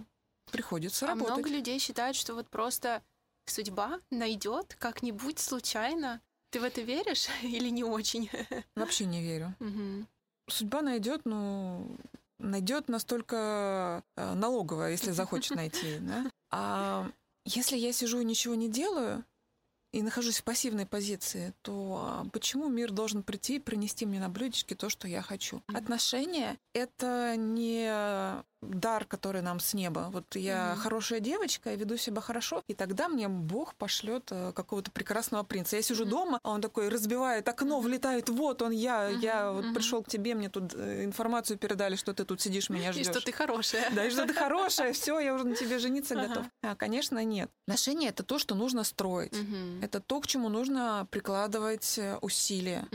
Приходится 0.51 1.07
а 1.07 1.09
работать. 1.11 1.35
много 1.35 1.49
людей 1.51 1.79
считают, 1.79 2.17
что 2.17 2.35
вот 2.35 2.49
просто 2.49 3.03
судьба 3.47 4.01
найдет 4.11 4.77
как-нибудь 4.79 5.39
случайно. 5.39 6.21
Ты 6.51 6.61
в 6.61 6.65
это 6.65 6.81
веришь 6.81 7.29
или 7.43 7.69
не 7.69 7.85
очень? 7.85 8.31
Вообще 8.75 9.05
не 9.05 9.23
верю. 9.23 9.55
Угу. 9.61 10.07
Судьба 10.49 10.83
найдет, 10.83 11.23
ну, 11.25 11.97
найдет 12.39 12.89
настолько 12.89 14.03
э, 14.17 14.35
налоговая, 14.35 14.93
если 14.93 15.11
захочет 15.11 15.57
найти. 15.57 15.99
Да? 16.01 16.31
А 16.51 17.11
если 17.45 17.77
я 17.77 17.93
сижу 17.93 18.21
и 18.21 18.25
ничего 18.25 18.55
не 18.55 18.71
делаю, 18.71 19.23
и 19.93 20.03
нахожусь 20.03 20.39
в 20.39 20.45
пассивной 20.45 20.87
позиции, 20.87 21.55
то 21.63 22.05
а, 22.05 22.27
почему 22.33 22.69
мир 22.69 22.93
должен 22.93 23.23
прийти 23.23 23.57
и 23.57 23.61
принести 23.61 24.07
мне 24.07 24.21
на 24.21 24.29
блюдечке 24.29 24.75
то, 24.75 24.89
что 24.89 25.09
я 25.09 25.23
хочу? 25.23 25.63
Отношения— 25.73 26.59
это 26.75 27.37
не 27.37 28.43
дар, 28.61 29.05
который 29.05 29.43
нам 29.43 29.61
с 29.61 29.75
неба. 29.75 30.09
Вот 30.13 30.35
я 30.37 30.73
угу. 30.73 30.83
хорошая 30.83 31.21
девочка, 31.21 31.71
я 31.71 31.77
веду 31.77 31.97
себя 31.97 32.21
хорошо, 32.21 32.63
и 32.67 32.75
тогда 32.75 33.09
мне 33.09 33.29
Бог 33.29 33.75
пошлет 33.77 34.29
э, 34.31 34.53
какого-то 34.53 34.91
прекрасного 34.91 35.45
принца. 35.45 35.77
Я 35.77 35.83
сижу 35.83 36.05
угу. 36.05 36.11
дома, 36.11 36.41
а 36.43 36.51
он 36.51 36.61
такой 36.61 36.89
разбивает 36.89 37.49
окно, 37.49 37.81
влетает, 37.81 38.29
вот 38.29 38.63
он 38.63 38.73
я, 38.73 39.11
угу. 39.11 39.21
я 39.21 39.53
вот 39.53 39.67
угу. 39.67 39.75
пришел 39.75 40.03
к 40.03 40.09
тебе, 40.09 40.35
мне 40.35 40.49
тут 40.49 40.75
э, 40.75 41.05
информацию 41.05 41.57
передали, 41.57 41.97
что 41.97 42.13
ты 42.15 42.25
тут 42.25 42.41
сидишь, 42.41 42.69
меня 42.69 42.93
ждешь. 42.93 43.07
И 43.07 43.11
что 43.11 43.21
ты 43.21 43.33
хорошая. 43.33 43.91
Да, 43.93 44.05
и 44.05 44.11
что 44.11 44.27
ты 44.27 44.35
хорошая, 44.35 44.93
все, 44.93 45.19
я 45.21 45.35
уже 45.35 45.45
на 45.45 45.55
тебе 45.55 45.79
жениться 45.79 46.15
готов. 46.15 46.47
А, 46.63 46.75
конечно, 46.75 47.23
нет. 47.25 47.51
Отношения 47.67 48.09
это 48.09 48.23
то, 48.23 48.39
что 48.39 48.55
нужно 48.55 48.85
строить. 48.85 49.37
Это 49.83 50.01
то, 50.01 50.21
к 50.21 50.27
чему 50.27 50.49
нужно 50.49 51.07
прикладывать 51.11 51.99
э, 51.99 52.19
усилия. 52.21 52.87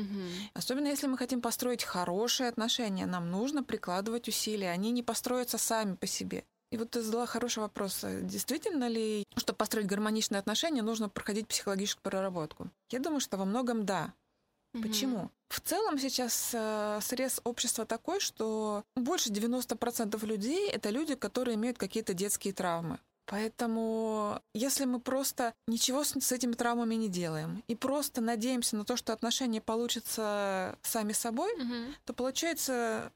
Особенно 0.53 0.87
если 0.87 1.07
мы 1.07 1.17
хотим 1.17 1.41
построить 1.41 1.83
хорошие 1.83 2.49
отношения, 2.49 3.05
нам 3.05 3.31
нужно 3.31 3.63
прикладывать 3.63 4.27
усилия. 4.27 4.71
Они 4.71 4.91
не 4.91 5.03
построятся 5.03 5.57
сами 5.57 5.95
по 5.95 6.07
себе. 6.07 6.45
И 6.71 6.77
вот 6.77 6.89
ты 6.89 7.03
задала 7.03 7.27
хороший 7.27 7.59
вопрос. 7.59 8.03
А 8.03 8.21
действительно 8.21 8.87
ли, 8.87 9.25
чтобы 9.37 9.57
построить 9.57 9.85
гармоничные 9.85 10.39
отношения, 10.39 10.81
нужно 10.81 11.07
проходить 11.07 11.47
психологическую 11.47 12.01
проработку? 12.01 12.71
Я 12.89 12.99
думаю, 12.99 13.19
что 13.19 13.37
во 13.37 13.45
многом 13.45 13.85
да. 13.85 14.13
Угу. 14.73 14.81
Почему? 14.81 15.31
В 15.49 15.61
целом 15.61 15.99
сейчас 15.99 16.49
э, 16.53 16.99
срез 17.01 17.41
общества 17.43 17.85
такой, 17.85 18.19
что 18.19 18.83
больше 18.95 19.29
90% 19.29 20.25
людей— 20.25 20.67
это 20.71 20.89
люди, 20.89 21.13
которые 21.13 21.55
имеют 21.55 21.77
какие-то 21.77 22.15
детские 22.15 22.53
травмы. 22.55 22.97
Поэтому, 23.25 24.41
если 24.53 24.85
мы 24.85 24.99
просто 24.99 25.53
ничего 25.67 26.03
с, 26.03 26.11
с 26.19 26.31
этими 26.31 26.53
травмами 26.53 26.95
не 26.95 27.09
делаем 27.09 27.63
и 27.67 27.75
просто 27.75 28.21
надеемся 28.21 28.75
на 28.75 28.85
то, 28.85 28.97
что 28.97 29.13
отношения 29.13 29.61
получатся 29.61 30.77
сами 30.81 31.13
собой, 31.13 31.53
угу. 31.53 31.93
то 32.05 32.13
получается 32.13 33.11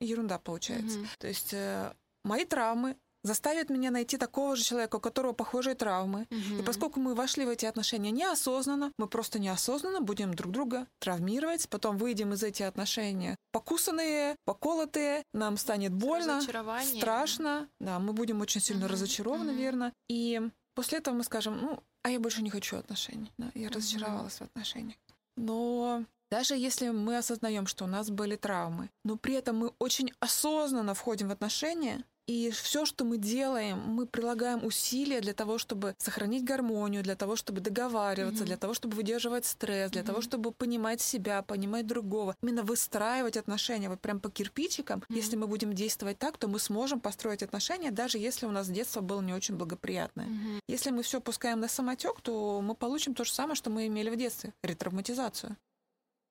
ерунда 0.00 0.38
получается. 0.38 0.98
Угу. 0.98 1.06
То 1.18 1.28
есть 1.28 1.52
э, 1.52 1.92
мои 2.24 2.44
травмы 2.44 2.96
заставят 3.22 3.70
меня 3.70 3.90
найти 3.90 4.16
такого 4.16 4.56
же 4.56 4.64
человека, 4.64 4.96
у 4.96 5.00
которого 5.00 5.32
похожие 5.32 5.74
травмы. 5.74 6.26
Угу. 6.30 6.60
И 6.60 6.62
поскольку 6.62 7.00
мы 7.00 7.14
вошли 7.14 7.44
в 7.44 7.48
эти 7.48 7.66
отношения 7.66 8.10
неосознанно, 8.10 8.92
мы 8.98 9.06
просто 9.06 9.38
неосознанно 9.38 10.00
будем 10.00 10.34
друг 10.34 10.52
друга 10.52 10.86
травмировать, 10.98 11.68
потом 11.68 11.96
выйдем 11.98 12.32
из 12.32 12.42
этих 12.42 12.66
отношений 12.66 13.36
покусанные, 13.52 14.36
поколотые, 14.44 15.24
нам 15.32 15.56
станет 15.56 15.92
больно, 15.92 16.40
страшно, 16.82 17.68
да, 17.80 17.98
мы 17.98 18.12
будем 18.12 18.40
очень 18.40 18.60
сильно 18.60 18.86
угу. 18.86 18.94
разочарованы, 18.94 19.52
угу. 19.52 19.58
верно. 19.58 19.92
И 20.08 20.40
после 20.74 20.98
этого 20.98 21.14
мы 21.14 21.24
скажем, 21.24 21.58
ну, 21.60 21.82
а 22.02 22.10
я 22.10 22.18
больше 22.18 22.42
не 22.42 22.50
хочу 22.50 22.76
отношений, 22.76 23.30
да, 23.38 23.50
я 23.54 23.68
угу. 23.68 23.76
разочаровалась 23.76 24.38
в 24.38 24.42
отношениях. 24.42 24.96
Но 25.36 26.04
Даже 26.30 26.56
если 26.56 26.88
мы 26.88 27.18
осознаем, 27.18 27.66
что 27.66 27.84
у 27.84 27.88
нас 27.88 28.10
были 28.10 28.36
травмы, 28.36 28.90
но 29.04 29.16
при 29.16 29.34
этом 29.34 29.58
мы 29.58 29.72
очень 29.78 30.12
осознанно 30.18 30.94
входим 30.94 31.28
в 31.28 31.32
отношения, 31.32 32.04
и 32.26 32.50
все, 32.50 32.86
что 32.86 33.04
мы 33.04 33.18
делаем, 33.18 33.78
мы 33.78 34.06
прилагаем 34.06 34.64
усилия 34.64 35.20
для 35.20 35.34
того, 35.34 35.58
чтобы 35.58 35.94
сохранить 35.98 36.44
гармонию, 36.44 37.02
для 37.02 37.16
того, 37.16 37.36
чтобы 37.36 37.60
договариваться, 37.60 38.44
mm-hmm. 38.44 38.46
для 38.46 38.56
того, 38.56 38.74
чтобы 38.74 38.96
выдерживать 38.96 39.44
стресс, 39.44 39.90
для 39.90 40.02
mm-hmm. 40.02 40.06
того, 40.06 40.20
чтобы 40.20 40.52
понимать 40.52 41.00
себя, 41.00 41.42
понимать 41.42 41.86
другого. 41.86 42.36
Именно 42.42 42.62
выстраивать 42.62 43.36
отношения 43.36 43.88
вот 43.88 44.00
прям 44.00 44.20
по 44.20 44.30
кирпичикам. 44.30 45.00
Mm-hmm. 45.00 45.16
Если 45.16 45.36
мы 45.36 45.46
будем 45.46 45.72
действовать 45.72 46.18
так, 46.18 46.38
то 46.38 46.48
мы 46.48 46.58
сможем 46.58 47.00
построить 47.00 47.42
отношения, 47.42 47.90
даже 47.90 48.18
если 48.18 48.46
у 48.46 48.50
нас 48.50 48.68
детство 48.68 49.00
было 49.00 49.20
не 49.20 49.34
очень 49.34 49.56
благоприятное. 49.56 50.26
Mm-hmm. 50.26 50.60
Если 50.68 50.90
мы 50.90 51.02
все 51.02 51.20
пускаем 51.20 51.60
на 51.60 51.68
самотек, 51.68 52.20
то 52.20 52.60
мы 52.62 52.74
получим 52.74 53.14
то 53.14 53.24
же 53.24 53.32
самое, 53.32 53.56
что 53.56 53.70
мы 53.70 53.88
имели 53.88 54.10
в 54.10 54.16
детстве 54.16 54.52
ретравматизацию. 54.62 55.56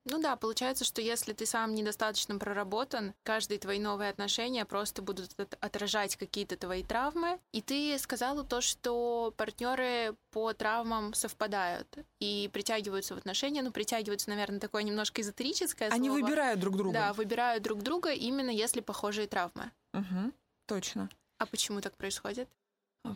Ну 0.06 0.20
да, 0.20 0.36
получается, 0.36 0.84
что 0.84 1.02
если 1.02 1.34
ты 1.34 1.46
сам 1.46 1.76
недостаточно 1.76 2.38
проработан, 2.38 3.14
каждые 3.24 3.60
твои 3.60 3.80
новые 3.80 4.10
отношения 4.10 4.66
просто 4.66 5.02
будут 5.02 5.36
отражать 5.60 6.16
какие-то 6.16 6.58
твои 6.58 6.84
травмы. 6.84 7.40
И 7.52 7.62
ты 7.62 7.98
сказала 8.00 8.44
то, 8.44 8.62
что 8.62 9.32
партнеры 9.38 10.16
по 10.32 10.54
травмам 10.54 11.14
совпадают 11.14 11.88
и 12.20 12.50
притягиваются 12.52 13.14
в 13.14 13.20
отношения. 13.20 13.62
Ну, 13.62 13.72
притягиваются, 13.72 14.30
наверное, 14.30 14.60
такое 14.60 14.82
немножко 14.84 15.22
эзотерическое 15.22 15.90
Они 15.90 16.10
слово. 16.10 16.22
выбирают 16.22 16.60
друг 16.60 16.78
друга. 16.78 16.94
Да, 16.94 17.14
выбирают 17.14 17.64
друг 17.64 17.84
друга 17.84 18.12
именно 18.12 18.50
если 18.50 18.82
похожие 18.82 19.28
травмы. 19.28 19.72
Угу, 19.94 20.32
точно. 20.66 21.10
А 21.38 21.46
почему 21.46 21.80
так 21.80 21.96
происходит? 21.96 22.50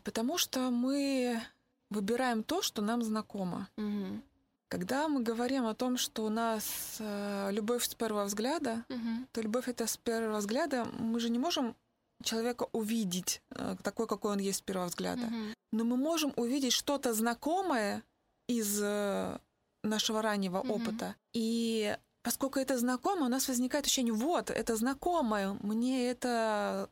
Потому 0.04 0.38
что 0.38 0.70
мы 0.70 1.42
выбираем 1.90 2.44
то, 2.44 2.62
что 2.62 2.82
нам 2.82 3.04
знакомо. 3.04 3.70
Угу. 3.78 4.22
Когда 4.68 5.08
мы 5.08 5.22
говорим 5.22 5.66
о 5.68 5.76
том, 5.76 5.98
что 5.98 6.26
у 6.26 6.30
нас 6.30 6.98
э, 7.00 7.50
любовь 7.52 7.86
с 7.86 7.94
первого 7.94 8.26
взгляда, 8.26 8.84
угу. 8.90 9.28
то 9.32 9.42
любовь 9.42 9.68
это 9.68 9.86
с 9.86 9.96
первого 9.98 10.40
взгляда, 10.40 10.86
мы 10.98 11.20
же 11.20 11.30
не 11.30 11.38
можем 11.38 11.76
человека 12.24 12.68
увидеть 12.72 13.42
э, 13.52 13.76
такой, 13.84 14.08
какой 14.08 14.32
он 14.32 14.40
есть 14.40 14.60
с 14.60 14.62
первого 14.62 14.88
взгляда. 14.88 15.28
Угу. 15.28 15.54
Но 15.74 15.84
мы 15.84 15.98
можем 15.98 16.34
увидеть 16.36 16.74
что-то 16.74 17.14
знакомое 17.14 18.04
из 18.48 18.80
э, 18.82 19.38
нашего 19.84 20.22
раннего 20.22 20.60
угу. 20.60 20.74
опыта. 20.74 21.16
И 21.34 21.96
поскольку 22.24 22.60
это 22.60 22.78
знакомо, 22.78 23.26
у 23.26 23.30
нас 23.30 23.48
возникает 23.48 23.86
ощущение, 23.86 24.14
вот, 24.14 24.50
это 24.50 24.76
знакомое, 24.76 25.54
мне 25.62 26.10
это 26.10 26.90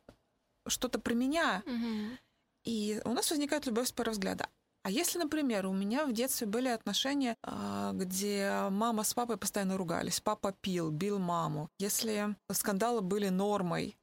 что-то 0.66 0.98
про 0.98 1.14
меня. 1.14 1.62
Угу. 1.66 2.18
И 2.64 3.02
у 3.04 3.10
нас 3.10 3.30
возникает 3.30 3.66
любовь 3.66 3.88
с 3.88 3.92
первого 3.92 4.12
взгляда. 4.12 4.48
А 4.84 4.90
если, 4.90 5.18
например, 5.18 5.66
у 5.66 5.72
меня 5.72 6.04
в 6.04 6.12
детстве 6.12 6.46
были 6.46 6.68
отношения, 6.68 7.36
а, 7.42 7.92
где 7.94 8.68
мама 8.70 9.02
с 9.02 9.14
папой 9.14 9.38
постоянно 9.38 9.78
ругались, 9.78 10.20
папа 10.20 10.54
пил, 10.60 10.90
бил 10.90 11.18
маму, 11.18 11.70
если 11.78 12.36
скандалы 12.52 13.00
были 13.00 13.30
нормой, 13.30 13.96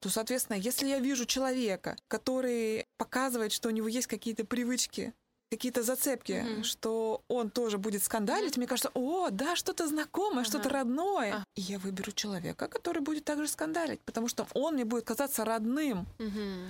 то, 0.00 0.08
соответственно, 0.08 0.56
если 0.56 0.88
я 0.88 0.98
вижу 0.98 1.26
человека, 1.26 1.94
который 2.08 2.86
показывает, 2.96 3.52
что 3.52 3.68
у 3.68 3.70
него 3.70 3.86
есть 3.86 4.06
какие-то 4.06 4.46
привычки, 4.46 5.12
какие-то 5.50 5.82
зацепки, 5.82 6.32
mm-hmm. 6.32 6.62
что 6.62 7.22
он 7.28 7.50
тоже 7.50 7.76
будет 7.76 8.02
скандалить, 8.02 8.54
mm-hmm. 8.54 8.58
мне 8.58 8.66
кажется, 8.66 8.90
о, 8.94 9.28
да, 9.28 9.56
что-то 9.56 9.86
знакомое, 9.88 10.44
uh-huh. 10.44 10.48
что-то 10.48 10.70
родное. 10.70 11.32
Uh-huh. 11.32 11.44
И 11.56 11.60
я 11.60 11.78
выберу 11.78 12.12
человека, 12.12 12.68
который 12.68 13.02
будет 13.02 13.24
также 13.24 13.46
скандалить, 13.46 14.00
потому 14.06 14.28
что 14.28 14.46
он 14.54 14.74
мне 14.74 14.86
будет 14.86 15.04
казаться 15.04 15.44
родным, 15.44 16.06
mm-hmm. 16.18 16.68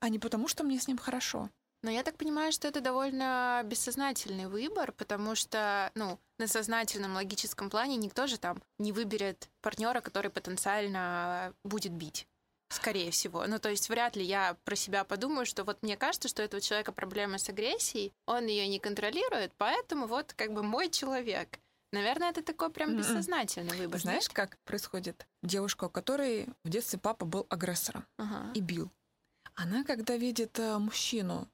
а 0.00 0.08
не 0.08 0.18
потому, 0.18 0.48
что 0.48 0.64
мне 0.64 0.78
с 0.78 0.88
ним 0.88 0.96
хорошо. 0.96 1.50
Но 1.82 1.90
я 1.90 2.02
так 2.02 2.16
понимаю, 2.16 2.50
что 2.50 2.66
это 2.66 2.80
довольно 2.80 3.62
бессознательный 3.64 4.46
выбор, 4.46 4.92
потому 4.92 5.34
что, 5.34 5.90
ну, 5.94 6.18
на 6.38 6.48
сознательном 6.48 7.14
логическом 7.14 7.70
плане 7.70 7.96
никто 7.96 8.26
же 8.26 8.38
там 8.38 8.62
не 8.78 8.92
выберет 8.92 9.48
партнера, 9.60 10.00
который 10.00 10.30
потенциально 10.30 11.54
будет 11.62 11.92
бить. 11.92 12.26
Скорее 12.70 13.10
всего. 13.10 13.46
Ну, 13.46 13.58
то 13.58 13.70
есть 13.70 13.88
вряд 13.88 14.16
ли 14.16 14.24
я 14.24 14.56
про 14.64 14.76
себя 14.76 15.04
подумаю, 15.04 15.46
что 15.46 15.64
вот 15.64 15.82
мне 15.82 15.96
кажется, 15.96 16.28
что 16.28 16.42
у 16.42 16.44
этого 16.44 16.60
человека 16.60 16.92
проблема 16.92 17.38
с 17.38 17.48
агрессией, 17.48 18.12
он 18.26 18.46
ее 18.46 18.68
не 18.68 18.78
контролирует, 18.78 19.52
поэтому 19.56 20.06
вот 20.06 20.34
как 20.34 20.52
бы 20.52 20.62
мой 20.62 20.90
человек. 20.90 21.60
Наверное, 21.92 22.30
это 22.30 22.42
такой 22.42 22.70
прям 22.70 22.90
м-м. 22.90 22.98
бессознательный 22.98 23.78
выбор. 23.78 23.98
Знаешь, 24.00 24.24
нет? 24.24 24.32
как 24.34 24.58
происходит? 24.64 25.26
Девушка, 25.42 25.84
у 25.84 25.88
которой 25.88 26.48
в 26.62 26.68
детстве 26.68 26.98
папа 26.98 27.24
был 27.24 27.46
агрессором 27.48 28.04
ага. 28.18 28.50
и 28.52 28.60
бил. 28.60 28.90
Она, 29.54 29.84
когда 29.84 30.16
видит 30.16 30.58
э, 30.58 30.76
мужчину, 30.76 31.48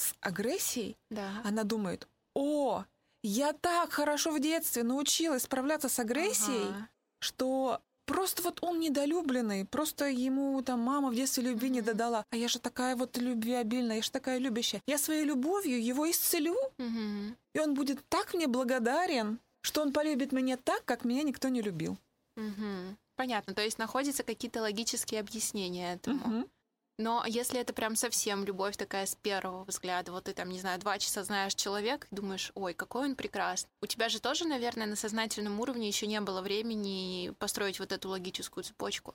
с 0.00 0.14
агрессией, 0.20 0.96
да. 1.10 1.42
она 1.44 1.64
думает, 1.64 2.08
о, 2.34 2.84
я 3.22 3.52
так 3.52 3.92
хорошо 3.92 4.30
в 4.30 4.40
детстве 4.40 4.82
научилась 4.82 5.42
справляться 5.42 5.88
с 5.88 5.98
агрессией, 5.98 6.68
ага. 6.68 6.88
что 7.20 7.80
просто 8.06 8.42
вот 8.42 8.58
он 8.62 8.80
недолюбленный, 8.80 9.64
просто 9.64 10.06
ему 10.08 10.60
там 10.62 10.80
мама 10.80 11.10
в 11.10 11.14
детстве 11.14 11.44
любви 11.44 11.68
mm-hmm. 11.68 11.72
не 11.72 11.80
додала, 11.82 12.24
а 12.30 12.36
я 12.36 12.48
же 12.48 12.58
такая 12.58 12.96
вот 12.96 13.16
любвеобильная, 13.18 13.96
я 13.96 14.02
же 14.02 14.10
такая 14.10 14.38
любящая. 14.38 14.82
Я 14.86 14.98
своей 14.98 15.24
любовью 15.24 15.82
его 15.82 16.10
исцелю, 16.10 16.56
mm-hmm. 16.78 17.36
и 17.54 17.60
он 17.60 17.74
будет 17.74 18.02
так 18.08 18.34
мне 18.34 18.46
благодарен, 18.46 19.38
что 19.62 19.82
он 19.82 19.92
полюбит 19.92 20.32
меня 20.32 20.56
так, 20.56 20.84
как 20.84 21.04
меня 21.04 21.22
никто 21.22 21.48
не 21.48 21.62
любил. 21.62 21.98
Mm-hmm. 22.36 22.96
Понятно, 23.16 23.54
то 23.54 23.62
есть 23.62 23.78
находятся 23.78 24.22
какие-то 24.22 24.62
логические 24.62 25.20
объяснения 25.20 25.94
этому. 25.94 26.24
Mm-hmm. 26.24 26.48
Но 27.00 27.24
если 27.26 27.58
это 27.58 27.72
прям 27.72 27.96
совсем 27.96 28.44
любовь 28.44 28.76
такая 28.76 29.06
с 29.06 29.14
первого 29.14 29.64
взгляда, 29.64 30.12
вот 30.12 30.24
ты 30.24 30.34
там, 30.34 30.50
не 30.50 30.60
знаю, 30.60 30.78
два 30.78 30.98
часа 30.98 31.24
знаешь 31.24 31.54
человека 31.54 32.06
и 32.10 32.14
думаешь, 32.14 32.52
ой, 32.54 32.74
какой 32.74 33.06
он 33.06 33.16
прекрасный. 33.16 33.70
У 33.80 33.86
тебя 33.86 34.10
же 34.10 34.20
тоже, 34.20 34.44
наверное, 34.46 34.86
на 34.86 34.96
сознательном 34.96 35.60
уровне 35.60 35.88
еще 35.88 36.06
не 36.06 36.20
было 36.20 36.42
времени 36.42 37.32
построить 37.38 37.80
вот 37.80 37.92
эту 37.92 38.10
логическую 38.10 38.64
цепочку 38.64 39.14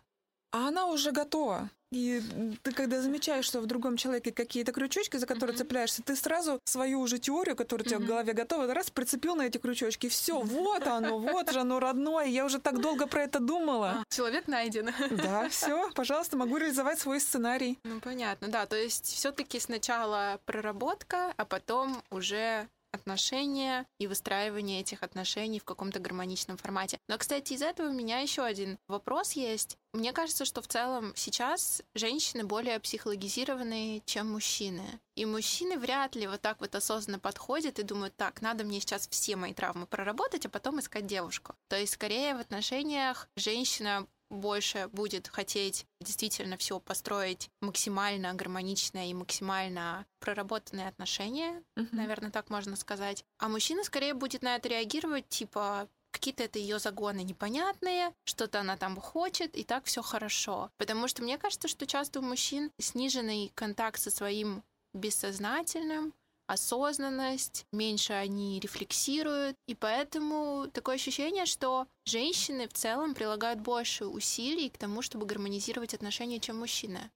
а 0.56 0.70
она 0.70 0.86
уже 0.86 1.12
готова. 1.12 1.70
И 1.92 2.22
ты 2.64 2.72
когда 2.72 3.02
замечаешь, 3.02 3.46
что 3.46 3.60
в 3.60 3.66
другом 3.66 3.98
человеке 3.98 4.32
какие-то 4.32 4.72
крючочки, 4.72 5.18
за 5.18 5.28
которые 5.28 5.54
mm-hmm. 5.54 5.60
цепляешься, 5.60 6.02
ты 6.02 6.16
сразу 6.16 6.62
свою 6.64 7.02
уже 7.02 7.20
теорию, 7.20 7.58
которая 7.58 7.86
у 7.86 7.88
тебя 7.88 7.98
mm-hmm. 7.98 8.04
в 8.04 8.08
голове 8.08 8.34
готова, 8.34 8.74
раз 8.74 8.90
прицепил 8.90 9.36
на 9.36 9.44
эти 9.44 9.58
крючочки. 9.58 10.08
Все, 10.08 10.40
вот 10.40 10.88
оно, 10.88 11.20
вот 11.20 11.52
же 11.52 11.60
оно 11.60 11.80
родное. 11.82 12.28
Я 12.28 12.46
уже 12.46 12.60
так 12.60 12.80
долго 12.80 13.06
про 13.06 13.24
это 13.24 13.40
думала. 13.40 13.98
А, 14.00 14.16
человек 14.16 14.48
найден. 14.48 14.92
Да, 15.12 15.50
все, 15.50 15.90
пожалуйста, 15.94 16.38
могу 16.38 16.56
реализовать 16.56 17.00
свой 17.00 17.20
сценарий. 17.20 17.78
Ну 17.84 18.00
понятно, 18.00 18.48
да. 18.48 18.66
То 18.66 18.78
есть 18.78 19.08
все-таки 19.08 19.60
сначала 19.60 20.40
проработка, 20.46 21.34
а 21.36 21.44
потом 21.44 22.02
уже 22.12 22.70
отношения 22.96 23.86
и 24.00 24.08
выстраивание 24.08 24.82
этих 24.82 25.04
отношений 25.04 25.60
в 25.60 25.64
каком-то 25.64 26.00
гармоничном 26.00 26.58
формате. 26.58 26.98
Но, 27.08 27.18
кстати, 27.18 27.54
из 27.54 27.62
этого 27.62 27.90
у 27.90 27.94
меня 27.94 28.20
еще 28.20 28.44
один 28.44 28.80
вопрос 28.88 29.34
есть. 29.34 29.78
Мне 29.94 30.12
кажется, 30.12 30.44
что 30.44 30.62
в 30.62 30.68
целом 30.68 31.14
сейчас 31.16 31.82
женщины 31.94 32.44
более 32.44 32.80
психологизированные, 32.80 34.02
чем 34.06 34.32
мужчины. 34.32 35.00
И 35.16 35.26
мужчины 35.26 35.78
вряд 35.78 36.16
ли 36.16 36.28
вот 36.28 36.42
так 36.42 36.60
вот 36.60 36.76
осознанно 36.76 37.20
подходят 37.20 37.80
и 37.80 37.84
думают, 37.84 38.16
так, 38.18 38.42
надо 38.42 38.66
мне 38.66 38.82
сейчас 38.82 39.08
все 39.08 39.38
мои 39.38 39.54
травмы 39.54 39.86
проработать, 39.86 40.46
а 40.46 40.50
потом 40.50 40.82
искать 40.82 41.06
девушку. 41.06 41.56
То 41.70 41.78
есть, 41.78 41.94
скорее, 41.94 42.36
в 42.36 42.40
отношениях 42.40 43.30
женщина 43.38 44.06
больше 44.36 44.90
будет 44.92 45.28
хотеть 45.28 45.86
действительно 46.02 46.58
все 46.58 46.80
построить 46.80 47.50
максимально 47.62 48.34
гармоничное 48.34 49.08
и 49.08 49.14
максимально 49.14 50.06
проработанные 50.20 50.88
отношения, 50.88 51.64
uh-huh. 51.78 51.90
наверное, 51.92 52.32
так 52.32 52.50
можно 52.50 52.76
сказать. 52.76 53.24
А 53.40 53.50
мужчина 53.50 53.84
скорее 53.84 54.14
будет 54.14 54.42
на 54.42 54.56
это 54.56 54.70
реагировать, 54.70 55.28
типа 55.30 55.88
какие-то 56.12 56.44
это 56.44 56.60
ее 56.60 56.80
загоны 56.80 57.24
непонятные, 57.24 58.14
что-то 58.24 58.62
она 58.62 58.78
там 58.78 58.96
хочет, 58.96 59.56
и 59.56 59.64
так 59.64 59.84
все 59.84 60.02
хорошо. 60.02 60.72
Потому 60.78 61.10
что 61.10 61.22
мне 61.22 61.38
кажется, 61.38 61.68
что 61.68 61.86
часто 61.86 62.20
у 62.20 62.24
мужчин 62.24 62.72
сниженный 62.80 63.52
контакт 63.54 64.00
со 64.00 64.10
своим 64.10 64.64
бессознательным, 64.94 66.14
осознанность, 66.48 67.66
меньше 67.72 68.14
они 68.14 68.60
рефлексируют. 68.60 69.56
И 69.68 69.76
поэтому 69.76 70.68
такое 70.72 70.96
ощущение, 70.96 71.46
что 71.46 71.88
женщины 72.06 72.68
в 72.68 72.74
целом 72.74 73.14
прилагают 73.14 73.60
больше 73.60 74.06
усилий 74.06 74.70
к 74.70 74.78
тому, 74.78 75.02
чтобы 75.02 75.26
гармонизировать 75.26 75.94
отношения, 75.94 76.40
чем 76.40 76.60
мужчины. 76.60 77.12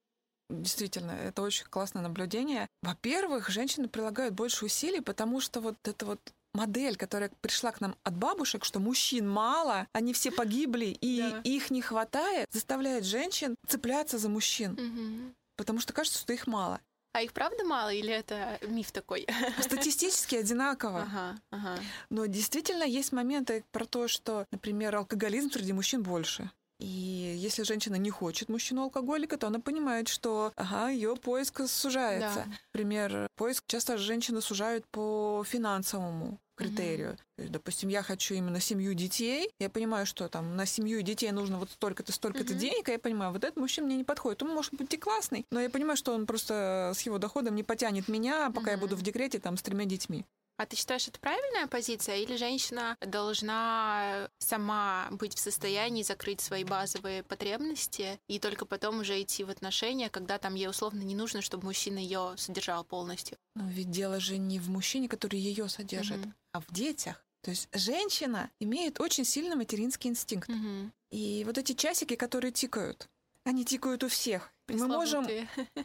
Действительно, 0.49 1.11
это 1.11 1.43
очень 1.43 1.65
классное 1.65 2.01
наблюдение. 2.01 2.67
Во-первых, 2.81 3.49
женщины 3.49 3.87
прилагают 3.87 4.33
больше 4.33 4.65
усилий, 4.65 5.01
потому 5.01 5.41
что 5.41 5.61
вот 5.61 5.75
это 5.83 6.05
вот 6.07 6.19
модель, 6.53 6.95
которая 6.95 7.31
пришла 7.41 7.71
к 7.71 7.81
нам 7.81 7.95
от 8.03 8.15
бабушек, 8.15 8.65
что 8.65 8.79
мужчин 8.79 9.29
мало, 9.29 9.87
они 9.93 10.13
все 10.13 10.31
погибли, 10.31 10.97
и 10.99 11.21
да. 11.21 11.41
их 11.43 11.69
не 11.69 11.81
хватает, 11.81 12.47
заставляет 12.51 13.05
женщин 13.05 13.55
цепляться 13.67 14.17
за 14.17 14.29
мужчин. 14.29 14.73
Угу. 14.73 15.33
Потому 15.55 15.79
что 15.79 15.93
кажется, 15.93 16.19
что 16.19 16.33
их 16.33 16.47
мало. 16.47 16.81
А 17.11 17.21
их 17.21 17.33
правда 17.33 17.63
мало 17.63 17.91
или 17.93 18.13
это 18.13 18.59
миф 18.67 18.91
такой? 18.91 19.27
Статистически 19.59 20.35
одинаково. 20.35 20.99
Ага, 21.09 21.39
ага. 21.49 21.79
Но 22.09 22.25
действительно 22.27 22.83
есть 22.83 23.11
моменты 23.11 23.63
про 23.71 23.85
то, 23.85 24.07
что, 24.07 24.45
например, 24.51 24.95
алкоголизм 24.95 25.49
среди 25.49 25.73
мужчин 25.73 26.03
больше. 26.03 26.51
И 26.79 26.85
если 26.85 27.63
женщина 27.63 27.95
не 27.95 28.09
хочет 28.09 28.47
мужчину-алкоголика, 28.47 29.37
то 29.37 29.47
она 29.47 29.59
понимает, 29.59 30.07
что 30.07 30.53
ага, 30.55 30.89
ее 30.89 31.15
поиск 31.15 31.67
сужается. 31.67 32.45
Да. 32.45 32.53
Например, 32.73 33.27
поиск 33.35 33.65
часто 33.67 33.97
женщины 33.97 34.41
сужают 34.41 34.87
по 34.87 35.43
финансовому 35.45 36.39
критерию. 36.59 37.11
Mm-hmm. 37.11 37.35
То 37.35 37.41
есть, 37.41 37.51
допустим, 37.51 37.89
я 37.89 38.03
хочу 38.03 38.35
именно 38.35 38.59
семью 38.59 38.93
детей, 38.93 39.49
я 39.59 39.69
понимаю, 39.69 40.05
что 40.05 40.27
там 40.27 40.55
на 40.55 40.65
семью 40.65 41.01
детей 41.01 41.31
нужно 41.31 41.57
вот 41.57 41.71
столько-то, 41.71 42.11
столько-то 42.11 42.53
mm-hmm. 42.53 42.57
денег, 42.57 42.89
а 42.89 42.91
я 42.91 42.99
понимаю, 42.99 43.31
вот 43.31 43.43
этот 43.43 43.57
мужчина 43.57 43.87
мне 43.87 43.97
не 43.97 44.03
подходит. 44.03 44.43
Он 44.43 44.49
может 44.49 44.73
быть 44.73 44.93
и 44.93 44.97
классный, 44.97 45.45
но 45.51 45.61
я 45.61 45.69
понимаю, 45.69 45.97
что 45.97 46.13
он 46.13 46.25
просто 46.25 46.91
с 46.95 47.01
его 47.01 47.17
доходом 47.17 47.55
не 47.55 47.63
потянет 47.63 48.07
меня, 48.07 48.51
пока 48.51 48.71
mm-hmm. 48.71 48.75
я 48.75 48.77
буду 48.77 48.95
в 48.95 49.01
декрете 49.01 49.39
там 49.39 49.57
с 49.57 49.61
тремя 49.61 49.85
детьми. 49.85 50.25
А 50.59 50.65
ты 50.65 50.75
считаешь, 50.75 51.07
это 51.07 51.17
правильная 51.21 51.67
позиция, 51.67 52.17
или 52.17 52.35
женщина 52.35 52.97
должна 52.99 54.29
сама 54.39 55.07
быть 55.09 55.33
в 55.33 55.39
состоянии 55.39 56.03
закрыть 56.03 56.41
свои 56.41 56.65
базовые 56.65 57.23
потребности 57.23 58.19
и 58.27 58.39
только 58.39 58.65
потом 58.65 58.99
уже 58.99 59.21
идти 59.21 59.45
в 59.45 59.49
отношения, 59.49 60.09
когда 60.09 60.37
там 60.37 60.55
ей 60.55 60.67
условно 60.67 61.01
не 61.03 61.15
нужно, 61.15 61.41
чтобы 61.41 61.63
мужчина 61.63 61.97
ее 61.97 62.33
содержал 62.35 62.83
полностью? 62.83 63.37
Но 63.55 63.69
ведь 63.69 63.89
дело 63.89 64.19
же 64.19 64.37
не 64.37 64.59
в 64.59 64.69
мужчине, 64.69 65.07
который 65.07 65.39
ее 65.39 65.69
содержит, 65.69 66.17
mm-hmm. 66.17 66.33
а 66.51 66.59
в 66.59 66.67
детях. 66.73 67.25
То 67.41 67.51
есть 67.51 67.69
женщина 67.71 68.51
имеет 68.59 68.99
очень 68.99 69.23
сильный 69.23 69.55
материнский 69.55 70.09
инстинкт. 70.09 70.49
Mm-hmm. 70.49 70.89
И 71.11 71.43
вот 71.45 71.57
эти 71.57 71.71
часики, 71.71 72.17
которые 72.17 72.51
тикают, 72.51 73.07
они 73.45 73.63
тикают 73.63 74.03
у 74.03 74.09
всех. 74.09 74.51
Мы 74.69 74.87
можем 74.87 75.27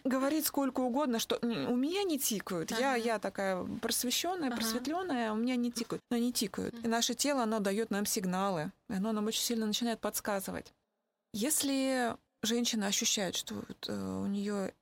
говорить 0.04 0.46
сколько 0.46 0.80
угодно, 0.80 1.18
что 1.18 1.38
у 1.42 1.76
меня 1.76 2.02
не 2.02 2.18
тикают. 2.18 2.72
Ага. 2.72 2.80
Я, 2.80 2.94
я 2.96 3.18
такая 3.18 3.64
просвещенная, 3.80 4.48
ага. 4.48 4.56
просветленная, 4.56 5.32
у 5.32 5.36
меня 5.36 5.56
не 5.56 5.70
тикают. 5.70 6.02
Но 6.10 6.16
они 6.16 6.32
тикают. 6.32 6.74
И 6.84 6.88
наше 6.88 7.14
тело, 7.14 7.42
оно 7.42 7.60
дает 7.60 7.90
нам 7.90 8.06
сигналы. 8.06 8.72
Оно 8.88 9.12
нам 9.12 9.26
очень 9.26 9.42
сильно 9.42 9.66
начинает 9.66 10.00
подсказывать. 10.00 10.72
Если 11.32 12.16
женщина 12.42 12.86
ощущает, 12.86 13.34
что 13.34 13.54
вот, 13.54 13.88
э, 13.88 14.20
у 14.22 14.26
нее 14.26 14.74